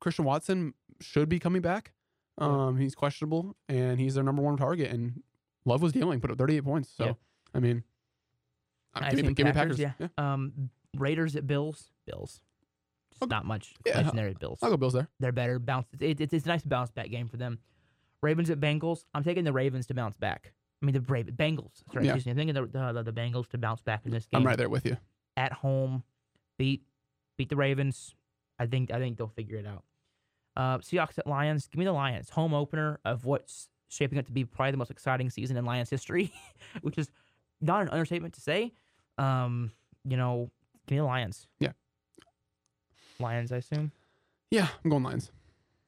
Christian 0.00 0.24
Watson 0.24 0.74
should 1.00 1.28
be 1.28 1.38
coming 1.38 1.62
back. 1.62 1.92
Yeah. 2.40 2.46
Um, 2.66 2.76
he's 2.78 2.94
questionable 2.94 3.56
and 3.68 4.00
he's 4.00 4.14
their 4.14 4.24
number 4.24 4.42
one 4.42 4.56
target. 4.56 4.90
And 4.90 5.22
Love 5.64 5.82
was 5.82 5.92
dealing, 5.92 6.20
put 6.20 6.30
up 6.30 6.38
38 6.38 6.64
points. 6.64 6.90
So 6.96 7.04
Yeah. 7.04 7.12
I 7.54 7.58
mean, 7.60 7.82
I 8.94 9.10
give, 9.10 9.18
me, 9.18 9.22
think 9.24 9.36
give 9.36 9.46
me 9.46 9.52
Packers, 9.52 9.78
Packers. 9.78 10.08
yeah. 10.16 10.32
Um, 10.32 10.70
Raiders 10.96 11.36
at 11.36 11.46
Bills. 11.46 11.90
Bills. 12.06 12.40
Not 13.28 13.44
much 13.44 13.74
Yeah, 13.84 13.98
at 14.14 14.38
Bills. 14.38 14.58
I'll 14.62 14.70
go 14.70 14.76
Bills 14.76 14.92
there. 14.94 15.08
They're 15.18 15.32
better. 15.32 15.58
Bounce. 15.58 15.86
It, 15.98 16.20
it, 16.20 16.32
it's 16.32 16.44
a 16.46 16.48
nice 16.48 16.62
bounce 16.62 16.90
back 16.90 17.10
game 17.10 17.28
for 17.28 17.36
them. 17.36 17.58
Ravens 18.22 18.50
at 18.50 18.60
Bengals. 18.60 19.04
I'm 19.14 19.24
taking 19.24 19.44
the 19.44 19.52
Ravens 19.52 19.86
to 19.88 19.94
bounce 19.94 20.16
back. 20.16 20.52
I 20.82 20.86
mean 20.86 20.94
the 20.94 21.00
Raven, 21.00 21.34
Bengals. 21.34 21.82
Sorry, 21.92 22.06
Yeah. 22.06 22.14
excuse 22.14 22.26
me. 22.26 22.30
I'm 22.32 22.36
thinking 22.36 22.54
the, 22.54 22.92
the 22.94 23.02
the 23.02 23.12
Bengals 23.12 23.48
to 23.50 23.58
bounce 23.58 23.82
back 23.82 24.02
in 24.06 24.10
this 24.12 24.26
game. 24.26 24.40
I'm 24.40 24.46
right 24.46 24.56
there 24.56 24.68
with 24.68 24.86
you. 24.86 24.96
At 25.36 25.52
home, 25.52 26.02
beat 26.58 26.82
beat 27.36 27.48
the 27.50 27.56
Ravens. 27.56 28.14
I 28.58 28.66
think 28.66 28.90
I 28.90 28.98
think 28.98 29.18
they'll 29.18 29.28
figure 29.28 29.56
it 29.56 29.66
out. 29.66 29.84
Uh, 30.56 30.78
Seahawks 30.78 31.18
at 31.18 31.26
Lions. 31.26 31.66
Give 31.68 31.78
me 31.78 31.84
the 31.84 31.92
Lions. 31.92 32.30
Home 32.30 32.52
opener 32.54 32.98
of 33.04 33.24
what's 33.24 33.68
shaping 33.88 34.18
up 34.18 34.26
to 34.26 34.32
be 34.32 34.44
probably 34.44 34.70
the 34.72 34.76
most 34.76 34.90
exciting 34.90 35.30
season 35.30 35.56
in 35.56 35.64
Lions 35.64 35.90
history, 35.90 36.32
which 36.82 36.98
is 36.98 37.10
not 37.60 37.82
an 37.82 37.88
understatement 37.90 38.34
to 38.34 38.40
say. 38.40 38.72
Um, 39.18 39.72
you 40.04 40.16
know, 40.16 40.50
give 40.86 40.96
me 40.96 41.00
the 41.00 41.04
Lions. 41.06 41.46
Yeah. 41.58 41.72
Lions, 43.20 43.52
I 43.52 43.56
assume. 43.58 43.92
Yeah, 44.50 44.68
I'm 44.84 44.90
going 44.90 45.02
Lions. 45.02 45.30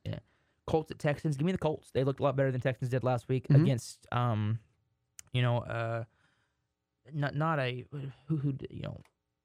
Yeah. 0.05 0.19
Colts 0.67 0.91
at 0.91 0.99
Texans. 0.99 1.37
Give 1.37 1.45
me 1.47 1.53
the 1.53 1.59
Colts. 1.59 1.91
They 1.93 2.05
looked 2.05 2.21
a 2.21 2.23
lot 2.23 2.37
better 2.37 2.51
than 2.53 2.61
Texans 2.61 2.91
did 2.91 3.03
last 3.03 3.29
week 3.29 3.47
Mhm. 3.49 3.63
against, 3.63 4.07
um, 4.13 4.59
you 5.33 5.43
know, 5.43 5.59
uh, 5.59 6.05
not 7.13 7.35
not 7.35 7.59
a 7.59 7.85
who 8.27 8.37
who 8.37 8.55
you 8.71 8.83
know, 8.83 9.01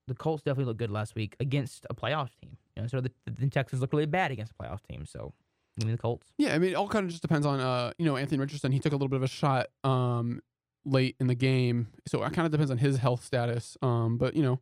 the 0.07 0.13
Colts 0.15 0.43
definitely 0.43 0.65
looked 0.65 0.79
good 0.79 0.91
last 0.91 1.15
week 1.15 1.35
against 1.39 1.85
a 1.89 1.95
playoff 1.95 2.29
team. 2.41 2.57
You 2.75 2.83
know, 2.83 2.88
so 2.88 3.01
the, 3.01 3.11
the 3.25 3.49
Texans 3.49 3.81
look 3.81 3.91
really 3.91 4.05
bad 4.05 4.31
against 4.31 4.53
a 4.57 4.63
playoff 4.63 4.81
team. 4.83 5.05
So 5.05 5.33
give 5.79 5.88
me 5.88 5.93
the 5.93 5.97
Colts. 5.97 6.27
Yeah, 6.38 6.53
I 6.53 6.59
mean, 6.59 6.71
it 6.71 6.75
all 6.75 6.88
kind 6.88 7.05
of 7.05 7.09
just 7.09 7.23
depends 7.23 7.45
on, 7.47 7.59
uh, 7.59 7.91
you 7.97 8.05
know, 8.05 8.15
Anthony 8.17 8.39
Richardson. 8.39 8.71
He 8.71 8.79
took 8.79 8.91
a 8.93 8.95
little 8.95 9.09
bit 9.09 9.17
of 9.17 9.23
a 9.23 9.27
shot 9.27 9.67
um, 9.83 10.41
late 10.85 11.15
in 11.19 11.25
the 11.27 11.35
game, 11.35 11.88
so 12.07 12.23
it 12.23 12.31
kind 12.33 12.45
of 12.45 12.51
depends 12.51 12.69
on 12.69 12.77
his 12.77 12.97
health 12.97 13.23
status. 13.25 13.75
Um, 13.81 14.17
but 14.19 14.35
you 14.35 14.43
know, 14.43 14.59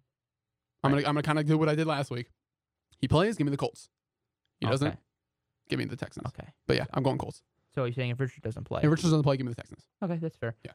I'm 0.83 0.93
Right. 0.93 0.99
gonna 1.03 1.09
I'm 1.09 1.15
gonna 1.15 1.23
kind 1.23 1.39
of 1.39 1.45
do 1.45 1.57
what 1.57 1.67
I 1.67 1.75
did 1.75 1.85
last 1.87 2.09
week. 2.11 2.29
He 2.99 3.07
plays, 3.07 3.35
give 3.37 3.45
me 3.45 3.51
the 3.51 3.57
Colts. 3.57 3.89
He 4.59 4.67
doesn't, 4.67 4.87
Okay. 4.87 4.97
give 5.69 5.79
me 5.79 5.85
the 5.85 5.95
Texans. 5.95 6.25
Okay. 6.27 6.47
But 6.67 6.77
yeah, 6.77 6.85
I'm 6.93 7.03
going 7.03 7.17
Colts. 7.17 7.43
So 7.73 7.83
you're 7.83 7.93
saying 7.93 8.11
if 8.11 8.19
Richard 8.19 8.41
doesn't 8.43 8.63
play? 8.63 8.79
If 8.83 8.89
Richardson 8.89 9.11
doesn't 9.11 9.23
play, 9.23 9.37
give 9.37 9.45
me 9.45 9.51
the 9.51 9.61
Texans. 9.61 9.83
Okay, 10.01 10.17
that's 10.21 10.37
fair. 10.37 10.55
Yeah. 10.63 10.71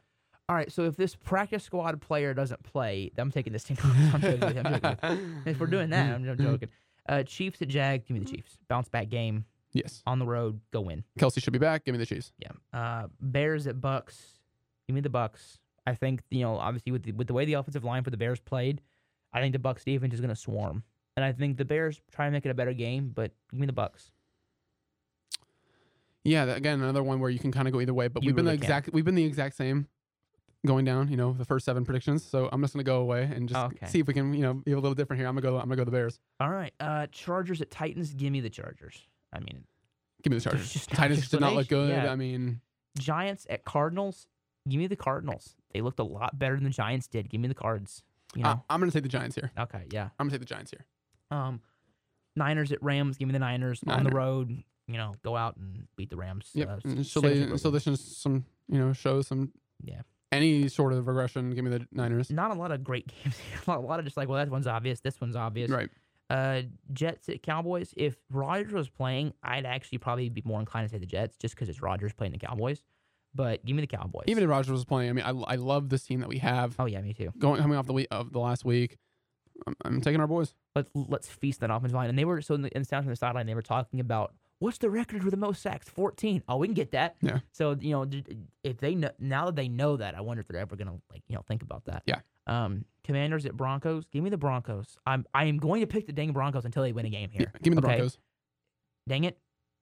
All 0.47 0.55
right. 0.55 0.71
So 0.71 0.83
if 0.83 0.95
this 0.97 1.15
practice 1.15 1.63
squad 1.63 1.99
player 2.01 2.33
doesn't 2.33 2.61
play, 2.63 3.11
I'm 3.17 3.31
taking 3.31 3.53
this 3.53 3.63
team. 3.63 3.77
I'm 3.83 4.21
joking. 4.21 4.39
with 4.39 4.55
you, 4.55 4.61
I'm 4.63 4.73
joking. 4.81 4.97
with 5.01 5.19
you. 5.19 5.41
If 5.51 5.59
we're 5.59 5.67
doing 5.67 5.89
that, 5.89 6.15
I'm, 6.15 6.29
I'm 6.29 6.37
joking. 6.37 6.69
Uh, 7.09 7.23
Chiefs 7.23 7.61
at 7.61 7.69
Jag. 7.69 8.05
Give 8.05 8.15
me 8.15 8.23
the 8.23 8.29
Chiefs. 8.29 8.57
Bounce 8.67 8.87
back 8.87 9.09
game 9.09 9.45
yes, 9.73 10.03
on 10.05 10.19
the 10.19 10.25
road. 10.25 10.59
Go 10.71 10.81
win. 10.81 11.03
Kelce 11.19 11.41
should 11.41 11.53
be 11.53 11.59
back. 11.59 11.85
Give 11.85 11.93
me 11.93 11.99
the 11.99 12.05
Chiefs. 12.05 12.31
Yeah. 12.37 12.51
Uh, 12.71 13.07
Bears 13.19 13.65
at 13.65 13.77
Bucs. 13.77 14.19
Give 14.87 14.93
me 14.93 15.01
the 15.01 15.09
Bucs. 15.09 15.57
I 15.87 15.95
think 15.95 16.21
you 16.29 16.41
know, 16.41 16.57
obviously 16.57 16.91
with 16.91 17.03
the, 17.03 17.11
with 17.13 17.27
the 17.27 17.33
way 17.33 17.45
the 17.45 17.53
offensive 17.53 17.83
line 17.83 18.03
for 18.03 18.11
the 18.11 18.17
Bears 18.17 18.39
played, 18.39 18.81
I 19.33 19.41
think 19.41 19.53
the 19.53 19.59
Bucs 19.59 19.83
defense 19.83 20.13
is 20.13 20.19
going 20.21 20.29
to 20.29 20.35
swarm, 20.35 20.83
and 21.15 21.23
I 21.25 21.31
think 21.31 21.57
the 21.57 21.65
Bears 21.65 21.99
try 22.11 22.25
to 22.25 22.31
make 22.31 22.45
it 22.45 22.49
a 22.49 22.53
better 22.53 22.73
game. 22.73 23.11
But 23.13 23.31
give 23.51 23.59
me 23.59 23.67
the 23.67 23.73
Bucs. 23.73 24.11
Yeah, 26.23 26.45
that, 26.45 26.57
again, 26.57 26.81
another 26.81 27.01
one 27.03 27.19
where 27.19 27.29
you 27.31 27.39
can 27.39 27.51
kind 27.51 27.67
of 27.67 27.73
go 27.73 27.81
either 27.81 27.93
way. 27.93 28.07
But 28.07 28.23
You 28.23 28.27
we've 28.27 28.35
been 28.35 28.45
the 28.45 28.51
can. 28.51 28.61
exact 28.63 28.89
we've 28.93 29.05
been 29.05 29.15
the 29.15 29.25
exact 29.25 29.55
same 29.55 29.87
going 30.65 30.85
down. 30.85 31.07
You 31.09 31.17
know, 31.17 31.33
the 31.33 31.45
first 31.45 31.65
seven 31.65 31.83
predictions. 31.83 32.23
So 32.23 32.47
I'm 32.51 32.61
just 32.61 32.73
gonna 32.73 32.83
go 32.83 33.01
away 33.01 33.23
and 33.23 33.49
just 33.49 33.59
Okay. 33.59 33.87
see 33.87 33.99
if 33.99 34.07
we 34.07 34.13
can 34.13 34.33
you 34.33 34.41
know 34.41 34.53
be 34.53 34.71
a 34.71 34.75
little 34.75 34.93
different 34.93 35.19
here. 35.19 35.27
I'm 35.27 35.35
gonna 35.35 35.41
go. 35.41 35.55
I'm 35.57 35.63
gonna 35.65 35.77
go 35.77 35.83
the 35.83 35.91
Bears. 35.91 36.19
All 36.39 36.49
right. 36.51 36.73
Uh, 36.79 37.07
Chargers 37.11 37.61
at 37.61 37.71
Titans. 37.71 38.13
Give 38.13 38.31
me 38.31 38.39
the 38.41 38.49
Chargers. 38.51 39.01
I 39.33 39.39
mean, 39.39 39.63
Give 40.23 40.31
me 40.31 40.37
the 40.37 40.43
Chargers. 40.43 40.71
just 40.71 40.89
Titans 40.91 41.27
did 41.29 41.39
not 41.39 41.53
look 41.55 41.67
good. 41.67 41.89
Yeah. 41.89 42.11
I 42.11 42.15
mean, 42.15 42.61
Giants 42.99 43.47
at 43.49 43.65
Cardinals. 43.65 44.27
Give 44.69 44.77
me 44.77 44.85
the 44.85 44.95
Cardinals. 44.95 45.55
They 45.73 45.81
looked 45.81 45.99
a 45.99 46.03
lot 46.03 46.37
better 46.37 46.53
than 46.55 46.65
the 46.65 46.69
Giants 46.69 47.07
did. 47.07 47.29
Give 47.29 47.41
me 47.41 47.47
the 47.47 47.55
Cards. 47.55 48.03
You 48.35 48.43
know. 48.43 48.49
I, 48.49 48.59
I'm 48.69 48.79
gonna 48.79 48.91
take 48.91 49.01
the 49.03 49.09
Giants 49.09 49.35
here. 49.35 49.51
okay. 49.57 49.85
Yeah. 49.91 50.09
I'm 50.19 50.27
gonna 50.27 50.31
take 50.37 50.41
the 50.47 50.53
Giants 50.53 50.69
here. 50.69 50.85
Um, 51.31 51.61
Niners 52.35 52.71
at 52.71 52.81
Rams. 52.83 53.17
Give 53.17 53.27
me 53.27 53.33
the 53.33 53.39
Niners 53.39 53.81
on 53.87 54.03
the 54.03 54.11
road. 54.11 54.51
You 54.87 54.97
know, 54.97 55.13
go 55.23 55.35
out 55.37 55.57
and 55.57 55.87
beat 55.95 56.09
the 56.09 56.17
Rams. 56.17 56.49
Yep. 56.53 56.69
Uh, 56.85 57.03
so 57.03 57.21
they 57.21 57.57
so 57.57 57.71
this 57.71 57.87
is 57.87 57.99
some 58.17 58.45
you 58.67 58.77
know 58.79 58.93
shows 58.93 59.27
some 59.27 59.51
Yeah. 59.83 60.01
any 60.31 60.67
sort 60.67 60.93
of 60.93 61.07
regression. 61.07 61.51
Give 61.55 61.63
me 61.63 61.71
the 61.71 61.87
Niners. 61.91 62.29
not 62.29 62.51
a 62.51 62.53
lot 62.55 62.71
of 62.71 62.83
great 62.83 63.11
games. 63.23 63.35
a 63.67 63.79
lot 63.79 63.99
of 63.99 64.05
just 64.05 64.17
like, 64.17 64.27
well, 64.27 64.37
that 64.37 64.49
one's 64.51 64.67
obvious. 64.67 64.99
This 64.99 65.19
one's 65.21 65.35
obvious. 65.35 65.69
Right. 65.69 65.89
Uh, 66.29 66.61
Jets 66.93 67.27
at 67.29 67.43
Cowboys. 67.43 67.93
If 67.97 68.15
Rodgers 68.29 68.71
was 68.73 68.89
playing, 68.89 69.33
I'd 69.43 69.65
actually 69.65 69.97
probably 69.97 70.29
be 70.29 70.41
more 70.45 70.59
inclined 70.61 70.87
to 70.89 70.95
say 70.95 70.99
the 70.99 71.05
Jets 71.05 71.35
just 71.37 71.55
because 71.55 71.67
it's 71.67 71.81
Rodgers 71.81 72.13
playing 72.13 72.31
the 72.33 72.39
Cowboys. 72.39 72.83
But 73.35 73.65
give 73.65 73.75
me 73.75 73.81
the 73.81 73.87
Cowboys. 73.87 74.25
Even 74.27 74.43
if 74.43 74.49
Rodgers 74.49 74.71
was 74.71 74.83
playing, 74.85 75.09
I 75.09 75.13
mean, 75.13 75.25
I, 75.25 75.53
I 75.53 75.55
love 75.55 75.89
this 75.89 76.03
team 76.03 76.19
that 76.21 76.27
we 76.29 76.39
have 76.39 76.75
oh 76.79 76.85
yeah, 76.85 77.01
me 77.01 77.13
too. 77.13 77.31
going 77.37 77.61
coming 77.61 77.77
off 77.77 77.85
the 77.85 77.93
week 77.93 78.07
of 78.11 78.31
the 78.33 78.39
last 78.39 78.65
week. 78.65 78.97
I'm, 79.67 79.75
I'm 79.85 80.01
taking 80.01 80.19
our 80.21 80.27
boys. 80.27 80.53
Let's 80.75 80.89
let's 80.93 81.27
feast 81.27 81.59
that 81.61 81.69
offensive 81.69 81.95
line. 81.95 82.09
And 82.09 82.17
they 82.17 82.25
were 82.25 82.41
so 82.41 82.55
in 82.55 82.61
the, 82.63 82.75
in 82.75 82.81
the 82.83 82.87
sound 82.87 83.05
from 83.05 83.11
the 83.11 83.17
sideline, 83.17 83.45
they 83.45 83.55
were 83.55 83.61
talking 83.61 83.99
about 83.99 84.33
what's 84.59 84.77
the 84.77 84.89
record 84.89 85.23
for 85.23 85.31
the 85.31 85.37
most 85.37 85.61
sacks? 85.61 85.89
Fourteen. 85.89 86.43
Oh, 86.47 86.57
we 86.57 86.67
can 86.67 86.73
get 86.73 86.91
that. 86.91 87.15
Yeah. 87.21 87.39
So 87.51 87.75
you 87.79 87.91
know, 87.91 88.07
if 88.63 88.77
they 88.77 88.95
know 88.95 89.11
now 89.19 89.45
that 89.45 89.55
they 89.55 89.67
know 89.67 89.97
that, 89.97 90.15
I 90.15 90.21
wonder 90.21 90.41
if 90.41 90.47
they're 90.47 90.61
ever 90.61 90.75
gonna 90.75 90.99
like 91.11 91.23
you 91.27 91.35
know 91.35 91.43
think 91.47 91.63
about 91.63 91.85
that. 91.85 92.03
Yeah. 92.05 92.19
Um, 92.47 92.85
Commanders 93.03 93.45
at 93.45 93.55
Broncos. 93.55 94.05
Give 94.11 94.23
me 94.23 94.29
the 94.29 94.37
Broncos. 94.37 94.97
I'm 95.05 95.25
I 95.33 95.45
am 95.45 95.57
going 95.57 95.81
to 95.81 95.87
pick 95.87 96.07
the 96.07 96.13
dang 96.13 96.31
Broncos 96.31 96.65
until 96.65 96.83
they 96.83 96.91
win 96.91 97.05
a 97.05 97.09
game 97.09 97.29
here. 97.29 97.51
Yeah, 97.53 97.59
give 97.61 97.73
me 97.73 97.81
the 97.81 97.87
Okay. 97.87 97.97
Broncos. 97.97 98.17
Dang 99.07 99.23
it, 99.23 99.37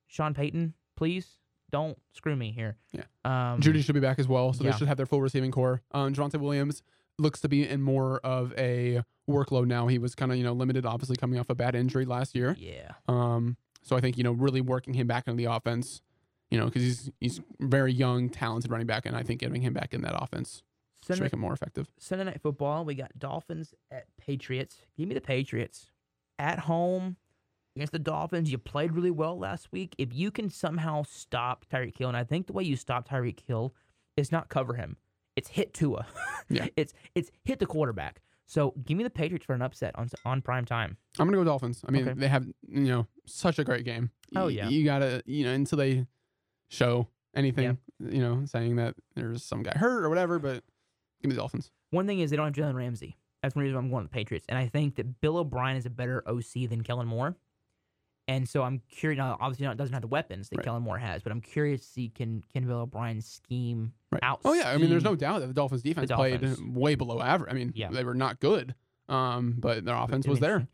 Sean 0.07 0.33
Payton, 0.33 0.73
please 0.95 1.37
don't 1.71 1.97
screw 2.13 2.35
me 2.35 2.51
here. 2.51 2.77
Yeah. 2.93 3.03
Um, 3.25 3.59
Jeudy 3.61 3.83
should 3.83 3.95
be 3.95 4.01
back 4.01 4.19
as 4.19 4.27
well, 4.27 4.53
so 4.53 4.63
yeah. 4.63 4.71
they 4.71 4.77
should 4.77 4.87
have 4.87 4.97
their 4.97 5.05
full 5.05 5.21
receiving 5.21 5.51
core. 5.51 5.81
Um, 5.91 6.13
Javonte 6.13 6.39
Williams 6.39 6.81
looks 7.19 7.41
to 7.41 7.49
be 7.49 7.67
in 7.67 7.81
more 7.81 8.19
of 8.19 8.53
a 8.57 9.03
workload 9.29 9.67
now. 9.67 9.87
He 9.87 9.97
was 9.97 10.15
kind 10.15 10.31
of 10.31 10.37
you 10.37 10.43
know 10.43 10.53
limited, 10.53 10.85
obviously 10.85 11.15
coming 11.15 11.39
off 11.39 11.49
a 11.49 11.55
bad 11.55 11.75
injury 11.75 12.05
last 12.05 12.35
year. 12.35 12.55
Yeah. 12.59 12.91
Um, 13.07 13.57
so 13.81 13.95
I 13.95 14.01
think 14.01 14.17
you 14.17 14.23
know 14.23 14.31
really 14.31 14.61
working 14.61 14.93
him 14.93 15.07
back 15.07 15.27
into 15.27 15.37
the 15.37 15.51
offense, 15.51 16.01
you 16.49 16.57
know, 16.59 16.65
because 16.65 16.81
he's 16.81 17.11
he's 17.19 17.41
very 17.59 17.93
young, 17.93 18.29
talented 18.29 18.71
running 18.71 18.87
back, 18.87 19.05
and 19.05 19.15
I 19.15 19.23
think 19.23 19.39
getting 19.39 19.61
him 19.61 19.73
back 19.73 19.93
in 19.93 20.01
that 20.01 20.21
offense 20.21 20.63
should 21.01 21.15
Sunday, 21.15 21.23
make 21.23 21.33
him 21.33 21.39
more 21.39 21.53
effective. 21.53 21.87
Sunday 21.97 22.25
night 22.25 22.41
football. 22.41 22.85
We 22.85 22.95
got 22.95 23.17
Dolphins 23.17 23.73
at 23.91 24.05
Patriots. 24.17 24.77
Give 24.97 25.07
me 25.07 25.13
the 25.13 25.21
Patriots 25.21 25.91
at 26.37 26.59
home 26.59 27.17
against 27.75 27.93
the 27.93 27.99
Dolphins. 27.99 28.51
You 28.51 28.57
played 28.57 28.91
really 28.91 29.11
well 29.11 29.37
last 29.37 29.71
week. 29.71 29.95
If 29.97 30.13
you 30.13 30.31
can 30.31 30.49
somehow 30.49 31.03
stop 31.03 31.65
Tyreek 31.71 31.97
Hill, 31.97 32.09
and 32.09 32.17
I 32.17 32.23
think 32.23 32.47
the 32.47 32.53
way 32.53 32.63
you 32.63 32.75
stop 32.75 33.07
Tyreek 33.07 33.39
Hill 33.47 33.73
is 34.17 34.31
not 34.31 34.49
cover 34.49 34.73
him. 34.73 34.97
It's 35.35 35.49
hit 35.49 35.73
Tua. 35.73 36.05
Yeah. 36.49 36.67
It's 36.75 36.93
it's 37.15 37.31
hit 37.43 37.59
the 37.59 37.67
quarterback. 37.67 38.21
So 38.49 38.73
give 38.83 38.97
me 38.97 39.03
the 39.03 39.11
Patriots 39.11 39.45
for 39.45 39.53
an 39.53 39.61
upset 39.61 39.95
on 39.95 40.09
on 40.25 40.41
prime 40.41 40.65
time. 40.65 40.97
I'm 41.19 41.27
gonna 41.27 41.37
go 41.37 41.43
Dolphins. 41.43 41.83
I 41.87 41.91
mean, 41.91 42.07
Okay. 42.09 42.19
they 42.19 42.27
have 42.27 42.47
you 42.67 42.81
know 42.87 43.05
such 43.27 43.59
a 43.59 43.63
great 43.63 43.85
game. 43.85 44.09
Oh, 44.35 44.47
yeah. 44.47 44.67
you 44.67 44.83
gotta 44.83 45.21
you 45.27 45.45
know 45.45 45.53
until 45.53 45.77
they 45.77 46.07
show 46.69 47.07
anything, 47.35 47.77
you 47.99 48.21
know, 48.21 48.43
saying 48.45 48.77
that 48.77 48.95
there's 49.15 49.43
some 49.43 49.61
guy 49.61 49.77
hurt 49.77 50.03
or 50.03 50.09
whatever. 50.09 50.39
But 50.39 50.63
give 51.21 51.29
me 51.29 51.35
the 51.35 51.41
Dolphins. 51.41 51.69
One 51.91 52.07
thing 52.07 52.21
is 52.21 52.31
they 52.31 52.37
don't 52.37 52.55
have 52.55 52.65
Jalen 52.65 52.73
Ramsey. 52.75 53.17
That's 53.43 53.55
one 53.55 53.63
reason 53.65 53.77
I'm 53.77 53.89
going 53.91 54.03
with 54.03 54.11
the 54.11 54.15
Patriots. 54.15 54.45
And 54.49 54.57
I 54.57 54.67
think 54.67 54.95
that 54.95 55.21
Bill 55.21 55.37
O'Brien 55.37 55.77
is 55.77 55.85
a 55.85 55.89
better 55.91 56.23
OC 56.27 56.67
than 56.69 56.81
Kellen 56.81 57.07
Moore. 57.07 57.37
And 58.29 58.47
so 58.47 58.61
I'm 58.63 58.81
curious. 58.89 59.17
Now, 59.17 59.37
obviously, 59.41 59.65
not 59.65 59.75
doesn't 59.77 59.93
have 59.93 60.01
the 60.03 60.07
weapons 60.07 60.49
that 60.49 60.57
Right. 60.57 60.63
Kellen 60.65 60.83
Moore 60.83 60.99
has, 60.99 61.23
but 61.23 61.31
I'm 61.31 61.41
curious 61.41 61.81
to 61.81 61.87
see 61.87 62.09
can 62.09 62.43
can 62.53 62.65
Bill 62.67 62.81
O'Brien 62.81 63.21
scheme 63.21 63.93
Right. 64.11 64.21
out. 64.23 64.41
Oh 64.45 64.53
yeah, 64.53 64.69
I 64.69 64.77
mean, 64.77 64.89
there's 64.91 65.03
no 65.03 65.15
doubt 65.15 65.39
that 65.39 65.47
the 65.47 65.53
Dolphins 65.53 65.81
defense 65.81 66.11
played 66.11 66.41
Dolphins. 66.41 66.61
way 66.61 66.93
below 66.95 67.21
average. 67.21 67.51
I 67.51 67.55
mean, 67.55 67.71
Yeah. 67.75 67.89
they 67.89 68.03
were 68.03 68.13
not 68.13 68.39
good, 68.39 68.75
um, 69.07 69.55
but 69.57 69.83
their 69.83 69.95
offense 69.95 70.27
was 70.27 70.39
there. 70.39 70.67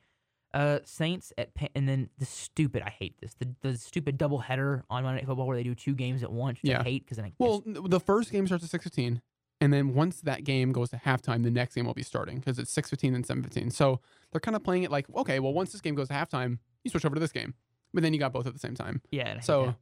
Uh, 0.53 0.79
Saints 0.85 1.33
at 1.37 1.49
and 1.75 1.87
then 1.87 2.09
the 2.17 2.25
stupid. 2.25 2.81
I 2.81 2.89
hate 2.89 3.17
this. 3.21 3.33
The 3.35 3.55
the 3.61 3.77
stupid 3.77 4.17
double 4.17 4.39
header 4.39 4.83
on 4.89 5.03
Monday 5.03 5.21
Night 5.21 5.25
Football 5.27 5.47
where 5.47 5.57
they 5.57 5.63
do 5.63 5.75
two 5.75 5.95
games 5.95 6.23
at 6.23 6.31
once. 6.31 6.61
Which 6.61 6.71
I 6.71 6.77
Yeah. 6.79 6.83
hate 6.83 7.03
because 7.05 7.17
then 7.17 7.25
I 7.25 7.33
Well, 7.39 7.61
the 7.65 7.99
first 7.99 8.31
game 8.31 8.45
starts 8.47 8.63
at 8.63 8.69
6:15, 8.69 9.21
and 9.61 9.71
then 9.73 9.93
once 9.93 10.19
that 10.21 10.43
game 10.43 10.71
goes 10.71 10.89
to 10.91 10.97
halftime, 10.97 11.43
the 11.43 11.51
next 11.51 11.75
game 11.75 11.85
will 11.85 11.93
be 11.93 12.03
starting 12.03 12.39
because 12.39 12.59
it's 12.59 12.71
6:15 12.71 13.15
and 13.15 13.25
7:15. 13.25 13.69
So 13.71 13.99
they're 14.31 14.41
kind 14.41 14.55
of 14.55 14.63
playing 14.63 14.83
it 14.83 14.91
like, 14.91 15.07
okay, 15.15 15.39
well, 15.39 15.53
once 15.53 15.71
this 15.71 15.81
game 15.81 15.95
goes 15.95 16.07
to 16.09 16.13
halftime, 16.13 16.59
you 16.85 16.91
switch 16.91 17.03
over 17.05 17.15
to 17.15 17.19
this 17.19 17.33
game, 17.33 17.53
but 17.93 18.01
then 18.03 18.13
you 18.13 18.19
got 18.19 18.31
both 18.31 18.47
at 18.47 18.53
the 18.53 18.59
same 18.59 18.75
time. 18.75 19.01
yeah. 19.11 19.35
I 19.37 19.41
so- 19.41 19.65
that. 19.67 19.75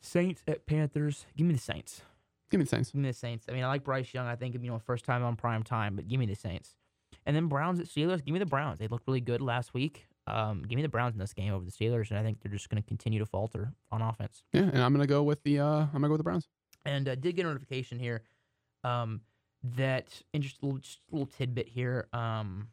Saints 0.00 0.42
at 0.46 0.66
Panthers. 0.66 1.24
Give 1.34 1.46
me 1.46 1.54
the 1.54 1.60
Saints. 1.60 2.02
Give 2.50 2.58
me 2.58 2.64
the 2.64 2.68
Saints. 2.68 2.90
Give 2.90 3.00
me 3.00 3.08
the 3.08 3.14
Saints. 3.14 3.46
I 3.48 3.52
mean, 3.52 3.64
I 3.64 3.68
like 3.68 3.84
Bryce 3.84 4.12
Young. 4.12 4.26
I 4.26 4.36
think 4.36 4.54
you 4.54 4.70
know 4.70 4.78
first 4.78 5.06
time 5.06 5.24
on 5.24 5.34
prime 5.34 5.62
time, 5.62 5.96
but 5.96 6.06
give 6.08 6.20
me 6.20 6.26
the 6.26 6.34
Saints. 6.34 6.76
And 7.24 7.34
then 7.34 7.46
Browns 7.46 7.80
at 7.80 7.86
Steelers. 7.86 8.22
Give 8.22 8.34
me 8.34 8.38
the 8.38 8.44
Browns. 8.44 8.78
They 8.78 8.86
looked 8.86 9.06
really 9.06 9.22
good 9.22 9.40
last 9.40 9.72
week. 9.72 10.06
Um, 10.26 10.62
give 10.62 10.76
me 10.76 10.82
the 10.82 10.90
Browns 10.90 11.14
in 11.14 11.18
this 11.18 11.32
game 11.32 11.54
over 11.54 11.64
the 11.64 11.70
Steelers, 11.70 12.10
and 12.10 12.18
I 12.18 12.22
think 12.22 12.40
they're 12.42 12.52
just 12.52 12.68
going 12.68 12.82
to 12.82 12.86
continue 12.86 13.18
to 13.18 13.24
falter 13.26 13.72
on 13.90 14.02
offense. 14.02 14.44
Yeah, 14.52 14.62
and 14.62 14.82
I'm 14.82 14.92
gonna 14.92 15.06
go 15.06 15.22
with 15.22 15.42
the 15.42 15.60
uh, 15.60 15.66
I'm 15.66 15.88
gonna 15.92 16.08
go 16.08 16.12
with 16.12 16.20
the 16.20 16.24
Browns. 16.24 16.48
And 16.84 17.08
uh, 17.08 17.14
did 17.14 17.34
get 17.36 17.46
a 17.46 17.48
notification 17.48 17.98
here 17.98 18.22
um, 18.84 19.22
that 19.76 20.22
interest 20.34 20.62
little, 20.62 20.78
just 20.78 21.00
a 21.10 21.14
little 21.14 21.26
tidbit 21.26 21.68
here. 21.68 22.08
Um, 22.12 22.68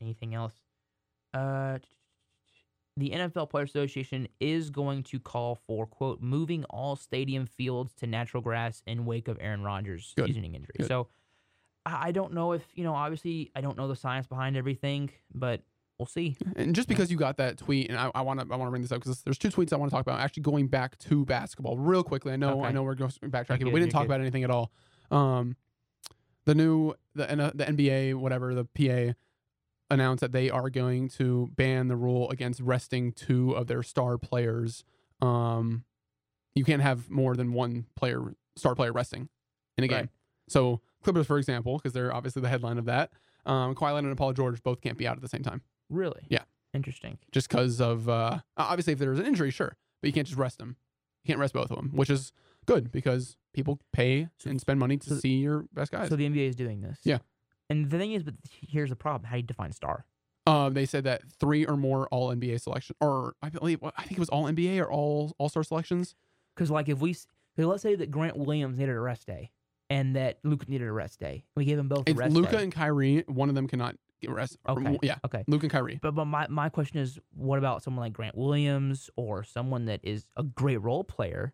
anything 0.00 0.34
else? 0.34 0.54
Uh, 1.32 1.78
the 2.96 3.10
NFL 3.10 3.50
Players 3.50 3.70
Association 3.70 4.26
is 4.40 4.70
going 4.70 5.02
to 5.04 5.18
call 5.18 5.58
for 5.66 5.86
quote 5.86 6.20
moving 6.20 6.64
all 6.64 6.96
stadium 6.96 7.46
fields 7.46 7.94
to 7.96 8.06
natural 8.06 8.42
grass 8.42 8.82
in 8.86 9.04
wake 9.04 9.28
of 9.28 9.38
Aaron 9.40 9.62
Rodgers' 9.62 10.14
Good. 10.16 10.26
seasoning 10.26 10.54
injury. 10.54 10.74
Good. 10.78 10.88
So 10.88 11.08
I 11.84 12.10
don't 12.12 12.32
know 12.32 12.52
if 12.52 12.62
you 12.74 12.84
know. 12.84 12.94
Obviously, 12.94 13.50
I 13.54 13.60
don't 13.60 13.76
know 13.76 13.86
the 13.86 13.96
science 13.96 14.26
behind 14.26 14.56
everything, 14.56 15.10
but 15.32 15.62
we'll 15.98 16.06
see. 16.06 16.36
And 16.56 16.74
just 16.74 16.88
because 16.88 17.10
you 17.10 17.16
got 17.16 17.36
that 17.36 17.58
tweet, 17.58 17.90
and 17.90 17.98
I, 17.98 18.20
want 18.22 18.40
to 18.40 18.46
I 18.50 18.56
want 18.56 18.68
to 18.68 18.70
bring 18.70 18.82
this 18.82 18.92
up 18.92 19.00
because 19.00 19.22
there's 19.22 19.38
two 19.38 19.50
tweets 19.50 19.72
I 19.72 19.76
want 19.76 19.90
to 19.90 19.94
talk 19.94 20.02
about. 20.02 20.18
Actually, 20.20 20.42
going 20.44 20.66
back 20.66 20.98
to 21.00 21.24
basketball 21.24 21.76
real 21.76 22.02
quickly. 22.02 22.32
I 22.32 22.36
know 22.36 22.64
I 22.64 22.72
know 22.72 22.82
we're 22.82 22.94
going 22.94 23.10
backtracking, 23.10 23.46
but 23.60 23.66
we 23.66 23.70
you're 23.70 23.80
didn't 23.80 23.92
talk 23.92 24.02
good. 24.02 24.06
about 24.06 24.20
anything 24.20 24.42
at 24.42 24.50
all. 24.50 24.72
Um, 25.10 25.56
the 26.44 26.54
new 26.54 26.94
the 27.14 27.26
the 27.54 27.64
NBA 27.64 28.14
whatever 28.14 28.54
the 28.54 28.64
PA 28.64 29.14
announced 29.90 30.20
that 30.20 30.32
they 30.32 30.50
are 30.50 30.68
going 30.70 31.08
to 31.08 31.48
ban 31.54 31.88
the 31.88 31.96
rule 31.96 32.28
against 32.30 32.60
resting 32.60 33.12
two 33.12 33.52
of 33.52 33.66
their 33.66 33.82
star 33.82 34.18
players. 34.18 34.84
Um, 35.22 35.84
you 36.54 36.64
can't 36.64 36.82
have 36.82 37.10
more 37.10 37.36
than 37.36 37.52
one 37.52 37.86
player 37.96 38.34
star 38.56 38.74
player 38.74 38.92
resting 38.92 39.28
in 39.76 39.84
a 39.84 39.88
game. 39.88 39.96
Right. 39.98 40.08
So 40.48 40.80
Clippers, 41.02 41.26
for 41.26 41.38
example, 41.38 41.76
because 41.76 41.92
they're 41.92 42.14
obviously 42.14 42.42
the 42.42 42.48
headline 42.48 42.78
of 42.78 42.86
that. 42.86 43.10
Um, 43.44 43.74
Kawhi 43.74 43.94
Leonard 43.94 44.10
and 44.10 44.16
Paul 44.18 44.32
George 44.32 44.62
both 44.62 44.80
can't 44.80 44.98
be 44.98 45.06
out 45.06 45.16
at 45.16 45.22
the 45.22 45.28
same 45.28 45.42
time 45.42 45.62
Really? 45.88 46.22
Yeah. 46.28 46.42
Interesting. 46.74 47.18
just 47.32 47.48
because 47.48 47.80
of 47.80 48.08
uh, 48.08 48.38
obviously 48.56 48.92
if 48.92 48.98
there's 48.98 49.18
an 49.18 49.26
injury, 49.26 49.50
sure, 49.50 49.76
but 50.02 50.08
you 50.08 50.12
can't 50.12 50.26
just 50.26 50.38
rest 50.38 50.58
them. 50.58 50.76
You 51.22 51.28
can't 51.28 51.38
rest 51.40 51.54
both 51.54 51.70
of 51.70 51.76
them, 51.76 51.90
which 51.94 52.10
is 52.10 52.32
good 52.66 52.90
because 52.92 53.36
people 53.54 53.78
pay 53.92 54.28
and 54.44 54.60
spend 54.60 54.78
money 54.80 54.96
to 54.98 55.08
so- 55.10 55.16
see 55.16 55.36
your 55.36 55.64
best 55.72 55.92
guys. 55.92 56.08
So 56.08 56.16
the 56.16 56.26
NBA 56.28 56.48
is 56.48 56.56
doing 56.56 56.80
this. 56.82 56.98
Yeah. 57.04 57.18
And 57.68 57.90
the 57.90 57.98
thing 57.98 58.12
is, 58.12 58.22
but 58.22 58.34
here's 58.44 58.90
the 58.90 58.96
problem: 58.96 59.24
how 59.24 59.32
do 59.32 59.38
you 59.38 59.42
define 59.42 59.72
star? 59.72 60.06
Um, 60.46 60.74
they 60.74 60.86
said 60.86 61.04
that 61.04 61.22
three 61.40 61.66
or 61.66 61.76
more 61.76 62.06
All 62.08 62.34
NBA 62.34 62.60
selection, 62.60 62.94
or 63.00 63.34
I 63.42 63.48
believe 63.48 63.80
I 63.82 64.02
think 64.02 64.12
it 64.12 64.20
was 64.20 64.28
All 64.28 64.44
NBA 64.44 64.80
or 64.80 64.90
All 64.90 65.34
All 65.38 65.48
Star 65.48 65.64
selections. 65.64 66.14
Because 66.54 66.70
like 66.70 66.88
if 66.88 67.00
we, 67.00 67.16
let's 67.56 67.82
say 67.82 67.94
that 67.96 68.10
Grant 68.10 68.36
Williams 68.36 68.78
needed 68.78 68.94
a 68.94 69.00
rest 69.00 69.26
day, 69.26 69.50
and 69.90 70.16
that 70.16 70.38
Luke 70.44 70.68
needed 70.68 70.86
a 70.86 70.92
rest 70.92 71.18
day, 71.20 71.44
we 71.54 71.64
gave 71.64 71.76
them 71.76 71.88
both 71.88 72.06
a 72.06 72.10
It's 72.10 72.18
rest 72.18 72.34
Luka 72.34 72.58
and 72.58 72.72
Kyrie. 72.72 73.24
One 73.26 73.48
of 73.48 73.54
them 73.54 73.66
cannot 73.66 73.96
get 74.20 74.30
rest. 74.30 74.56
Okay. 74.68 74.80
mo- 74.80 74.98
yeah, 75.02 75.16
Okay. 75.24 75.44
Luke 75.48 75.62
and 75.62 75.72
Kyrie. 75.72 75.98
But 76.00 76.14
but 76.14 76.26
my, 76.26 76.46
my 76.48 76.68
question 76.68 76.98
is, 76.98 77.18
what 77.34 77.58
about 77.58 77.82
someone 77.82 78.04
like 78.04 78.12
Grant 78.12 78.36
Williams 78.36 79.10
or 79.16 79.42
someone 79.42 79.86
that 79.86 80.00
is 80.02 80.26
a 80.36 80.42
great 80.42 80.78
role 80.78 81.04
player? 81.04 81.52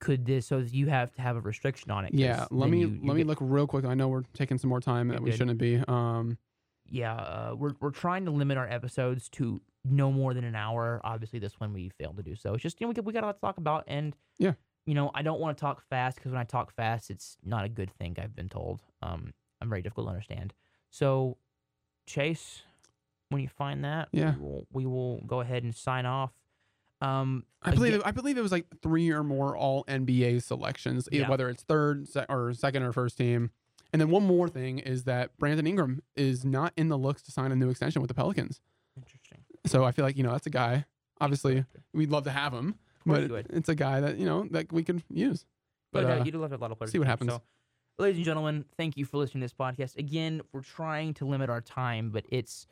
Could 0.00 0.24
this 0.24 0.46
so 0.46 0.58
you 0.58 0.86
have 0.88 1.12
to 1.14 1.22
have 1.22 1.36
a 1.36 1.40
restriction 1.40 1.90
on 1.90 2.04
it 2.06 2.14
Yeah, 2.14 2.46
let 2.50 2.70
me 2.70 2.80
you- 2.80 2.88
you 2.88 3.00
let 3.06 3.16
me 3.16 3.22
look 3.24 3.38
real 3.40 3.66
quick. 3.66 3.84
I 3.84 3.94
know 3.94 4.08
we're 4.08 4.22
taking 4.32 4.56
some 4.58 4.70
more 4.70 4.80
time 4.80 5.08
that 5.08 5.20
we 5.20 5.30
good. 5.30 5.36
shouldn't 5.38 5.58
be. 5.58 5.76
Um, 5.86 6.38
Yeah, 6.86 7.14
uh, 7.14 7.54
we're 7.56 7.74
we're 7.80 7.90
trying 7.90 8.24
to 8.24 8.30
limit 8.30 8.56
our 8.58 8.66
episodes 8.68 9.28
to 9.30 9.60
no 9.84 10.10
more 10.10 10.32
than 10.34 10.44
an 10.44 10.54
hour. 10.56 11.00
Obviously, 11.04 11.38
this 11.38 11.60
one 11.60 11.72
we 11.72 11.90
failed 11.90 12.16
to 12.16 12.22
do 12.22 12.34
so. 12.34 12.54
It's 12.54 12.62
just 12.62 12.80
you 12.80 12.86
know 12.86 12.88
we 12.88 12.94
got, 12.94 13.04
we 13.04 13.12
got 13.12 13.22
a 13.22 13.26
lot 13.26 13.34
to 13.36 13.40
talk 13.40 13.58
about, 13.58 13.84
and 13.86 14.16
Yeah. 14.38 14.54
you 14.86 14.94
know 14.94 15.10
I 15.14 15.20
don't 15.22 15.38
want 15.38 15.56
to 15.56 15.60
talk 15.60 15.82
fast 15.82 16.16
because 16.16 16.32
when 16.32 16.40
I 16.40 16.44
talk 16.44 16.72
fast, 16.72 17.10
it's 17.10 17.36
not 17.44 17.64
a 17.66 17.68
good 17.68 17.90
thing. 17.92 18.16
I've 18.18 18.34
been 18.34 18.48
told. 18.48 18.82
Um, 19.02 19.34
I'm 19.60 19.68
very 19.68 19.82
difficult 19.82 20.06
to 20.06 20.10
understand. 20.12 20.54
So, 20.88 21.36
Chase, 22.06 22.62
when 23.28 23.42
you 23.42 23.48
find 23.48 23.84
that, 23.84 24.08
Yeah. 24.12 24.34
we 24.36 24.40
will, 24.40 24.66
we 24.72 24.86
will 24.86 25.20
go 25.26 25.40
ahead 25.40 25.62
and 25.62 25.74
sign 25.74 26.06
off. 26.06 26.32
Um, 27.00 27.44
I 27.62 27.70
believe 27.72 27.94
again- 27.94 28.00
it, 28.06 28.08
I 28.08 28.10
believe 28.10 28.36
it 28.38 28.42
was 28.42 28.52
like 28.52 28.66
three 28.82 29.10
or 29.10 29.22
more 29.24 29.56
All 29.56 29.84
NBA 29.86 30.42
selections, 30.42 31.08
Yeah. 31.10 31.28
whether 31.28 31.48
it's 31.48 31.62
third 31.62 32.08
se- 32.08 32.26
or 32.28 32.52
second 32.54 32.82
or 32.82 32.92
first 32.92 33.16
team. 33.18 33.50
And 33.92 34.00
then 34.00 34.10
one 34.10 34.22
more 34.24 34.48
thing 34.48 34.78
is 34.78 35.04
that 35.04 35.36
Brandon 35.38 35.66
Ingram 35.66 36.02
is 36.14 36.44
not 36.44 36.72
in 36.76 36.88
the 36.88 36.96
looks 36.98 37.22
to 37.22 37.32
sign 37.32 37.50
a 37.52 37.56
new 37.56 37.70
extension 37.70 38.00
with 38.02 38.08
the 38.08 38.14
Pelicans. 38.14 38.60
interesting. 38.96 39.38
So 39.66 39.84
I 39.84 39.92
feel 39.92 40.04
like 40.04 40.16
you 40.16 40.22
know 40.22 40.32
that's 40.32 40.46
a 40.46 40.50
guy. 40.50 40.84
Obviously, 41.20 41.64
we'd 41.92 42.10
love 42.10 42.24
to 42.24 42.30
have 42.30 42.52
him, 42.52 42.76
but 43.06 43.30
it's 43.50 43.68
a 43.68 43.74
guy 43.74 44.00
that 44.00 44.16
you 44.18 44.24
know 44.26 44.46
that 44.50 44.72
we 44.72 44.82
could 44.82 45.02
use. 45.10 45.44
But, 45.92 46.04
But 46.04 46.10
uh, 46.10 46.20
uh, 46.20 46.24
you 46.24 46.32
do 46.32 46.38
love 46.38 46.52
a 46.52 46.56
lot 46.56 46.70
of 46.70 46.78
players. 46.78 46.92
see 46.92 46.98
what 46.98 47.08
happens. 47.08 47.30
So, 47.30 47.42
ladies 47.98 48.16
and 48.18 48.24
gentlemen, 48.24 48.64
thank 48.76 48.96
you 48.96 49.04
for 49.04 49.16
listening 49.18 49.40
to 49.40 49.44
this 49.46 49.52
podcast. 49.54 49.96
Again, 49.98 50.40
we're 50.52 50.62
trying 50.62 51.14
to 51.14 51.26
limit 51.26 51.50
our 51.50 51.60
time, 51.60 52.10
but 52.10 52.24
it's 52.28 52.66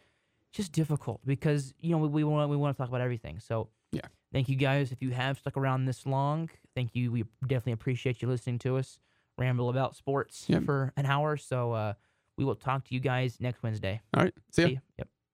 just 0.52 0.72
difficult 0.72 1.20
because 1.26 1.74
you 1.80 1.90
know 1.90 1.98
we, 1.98 2.08
we 2.08 2.24
want 2.24 2.48
we 2.50 2.56
want 2.56 2.76
to 2.76 2.80
talk 2.80 2.88
about 2.88 3.00
everything. 3.00 3.38
So 3.40 3.68
Yeah. 3.92 4.02
thank 4.32 4.48
you 4.48 4.56
guys 4.56 4.92
if 4.92 5.00
you 5.02 5.10
have 5.10 5.38
stuck 5.38 5.56
around 5.56 5.86
this 5.86 6.04
long. 6.06 6.50
Thank 6.74 6.94
you. 6.94 7.10
We 7.10 7.24
definitely 7.42 7.72
appreciate 7.72 8.20
you 8.22 8.28
listening 8.28 8.58
to 8.60 8.76
us 8.76 8.98
ramble 9.36 9.68
about 9.70 9.96
sports 9.96 10.44
Yep. 10.48 10.64
for 10.64 10.92
an 10.96 11.06
hour. 11.06 11.36
So 11.36 11.72
uh, 11.72 11.92
we 12.36 12.44
will 12.44 12.54
talk 12.56 12.84
to 12.88 12.94
you 12.94 13.00
guys 13.00 13.38
next 13.40 13.62
Wednesday. 13.62 14.00
all 14.14 14.24
right, 14.24 14.34
see 14.52 14.62
ya. 14.62 14.68
See 14.68 14.74
ya. 14.74 14.80
Yep. 14.98 15.08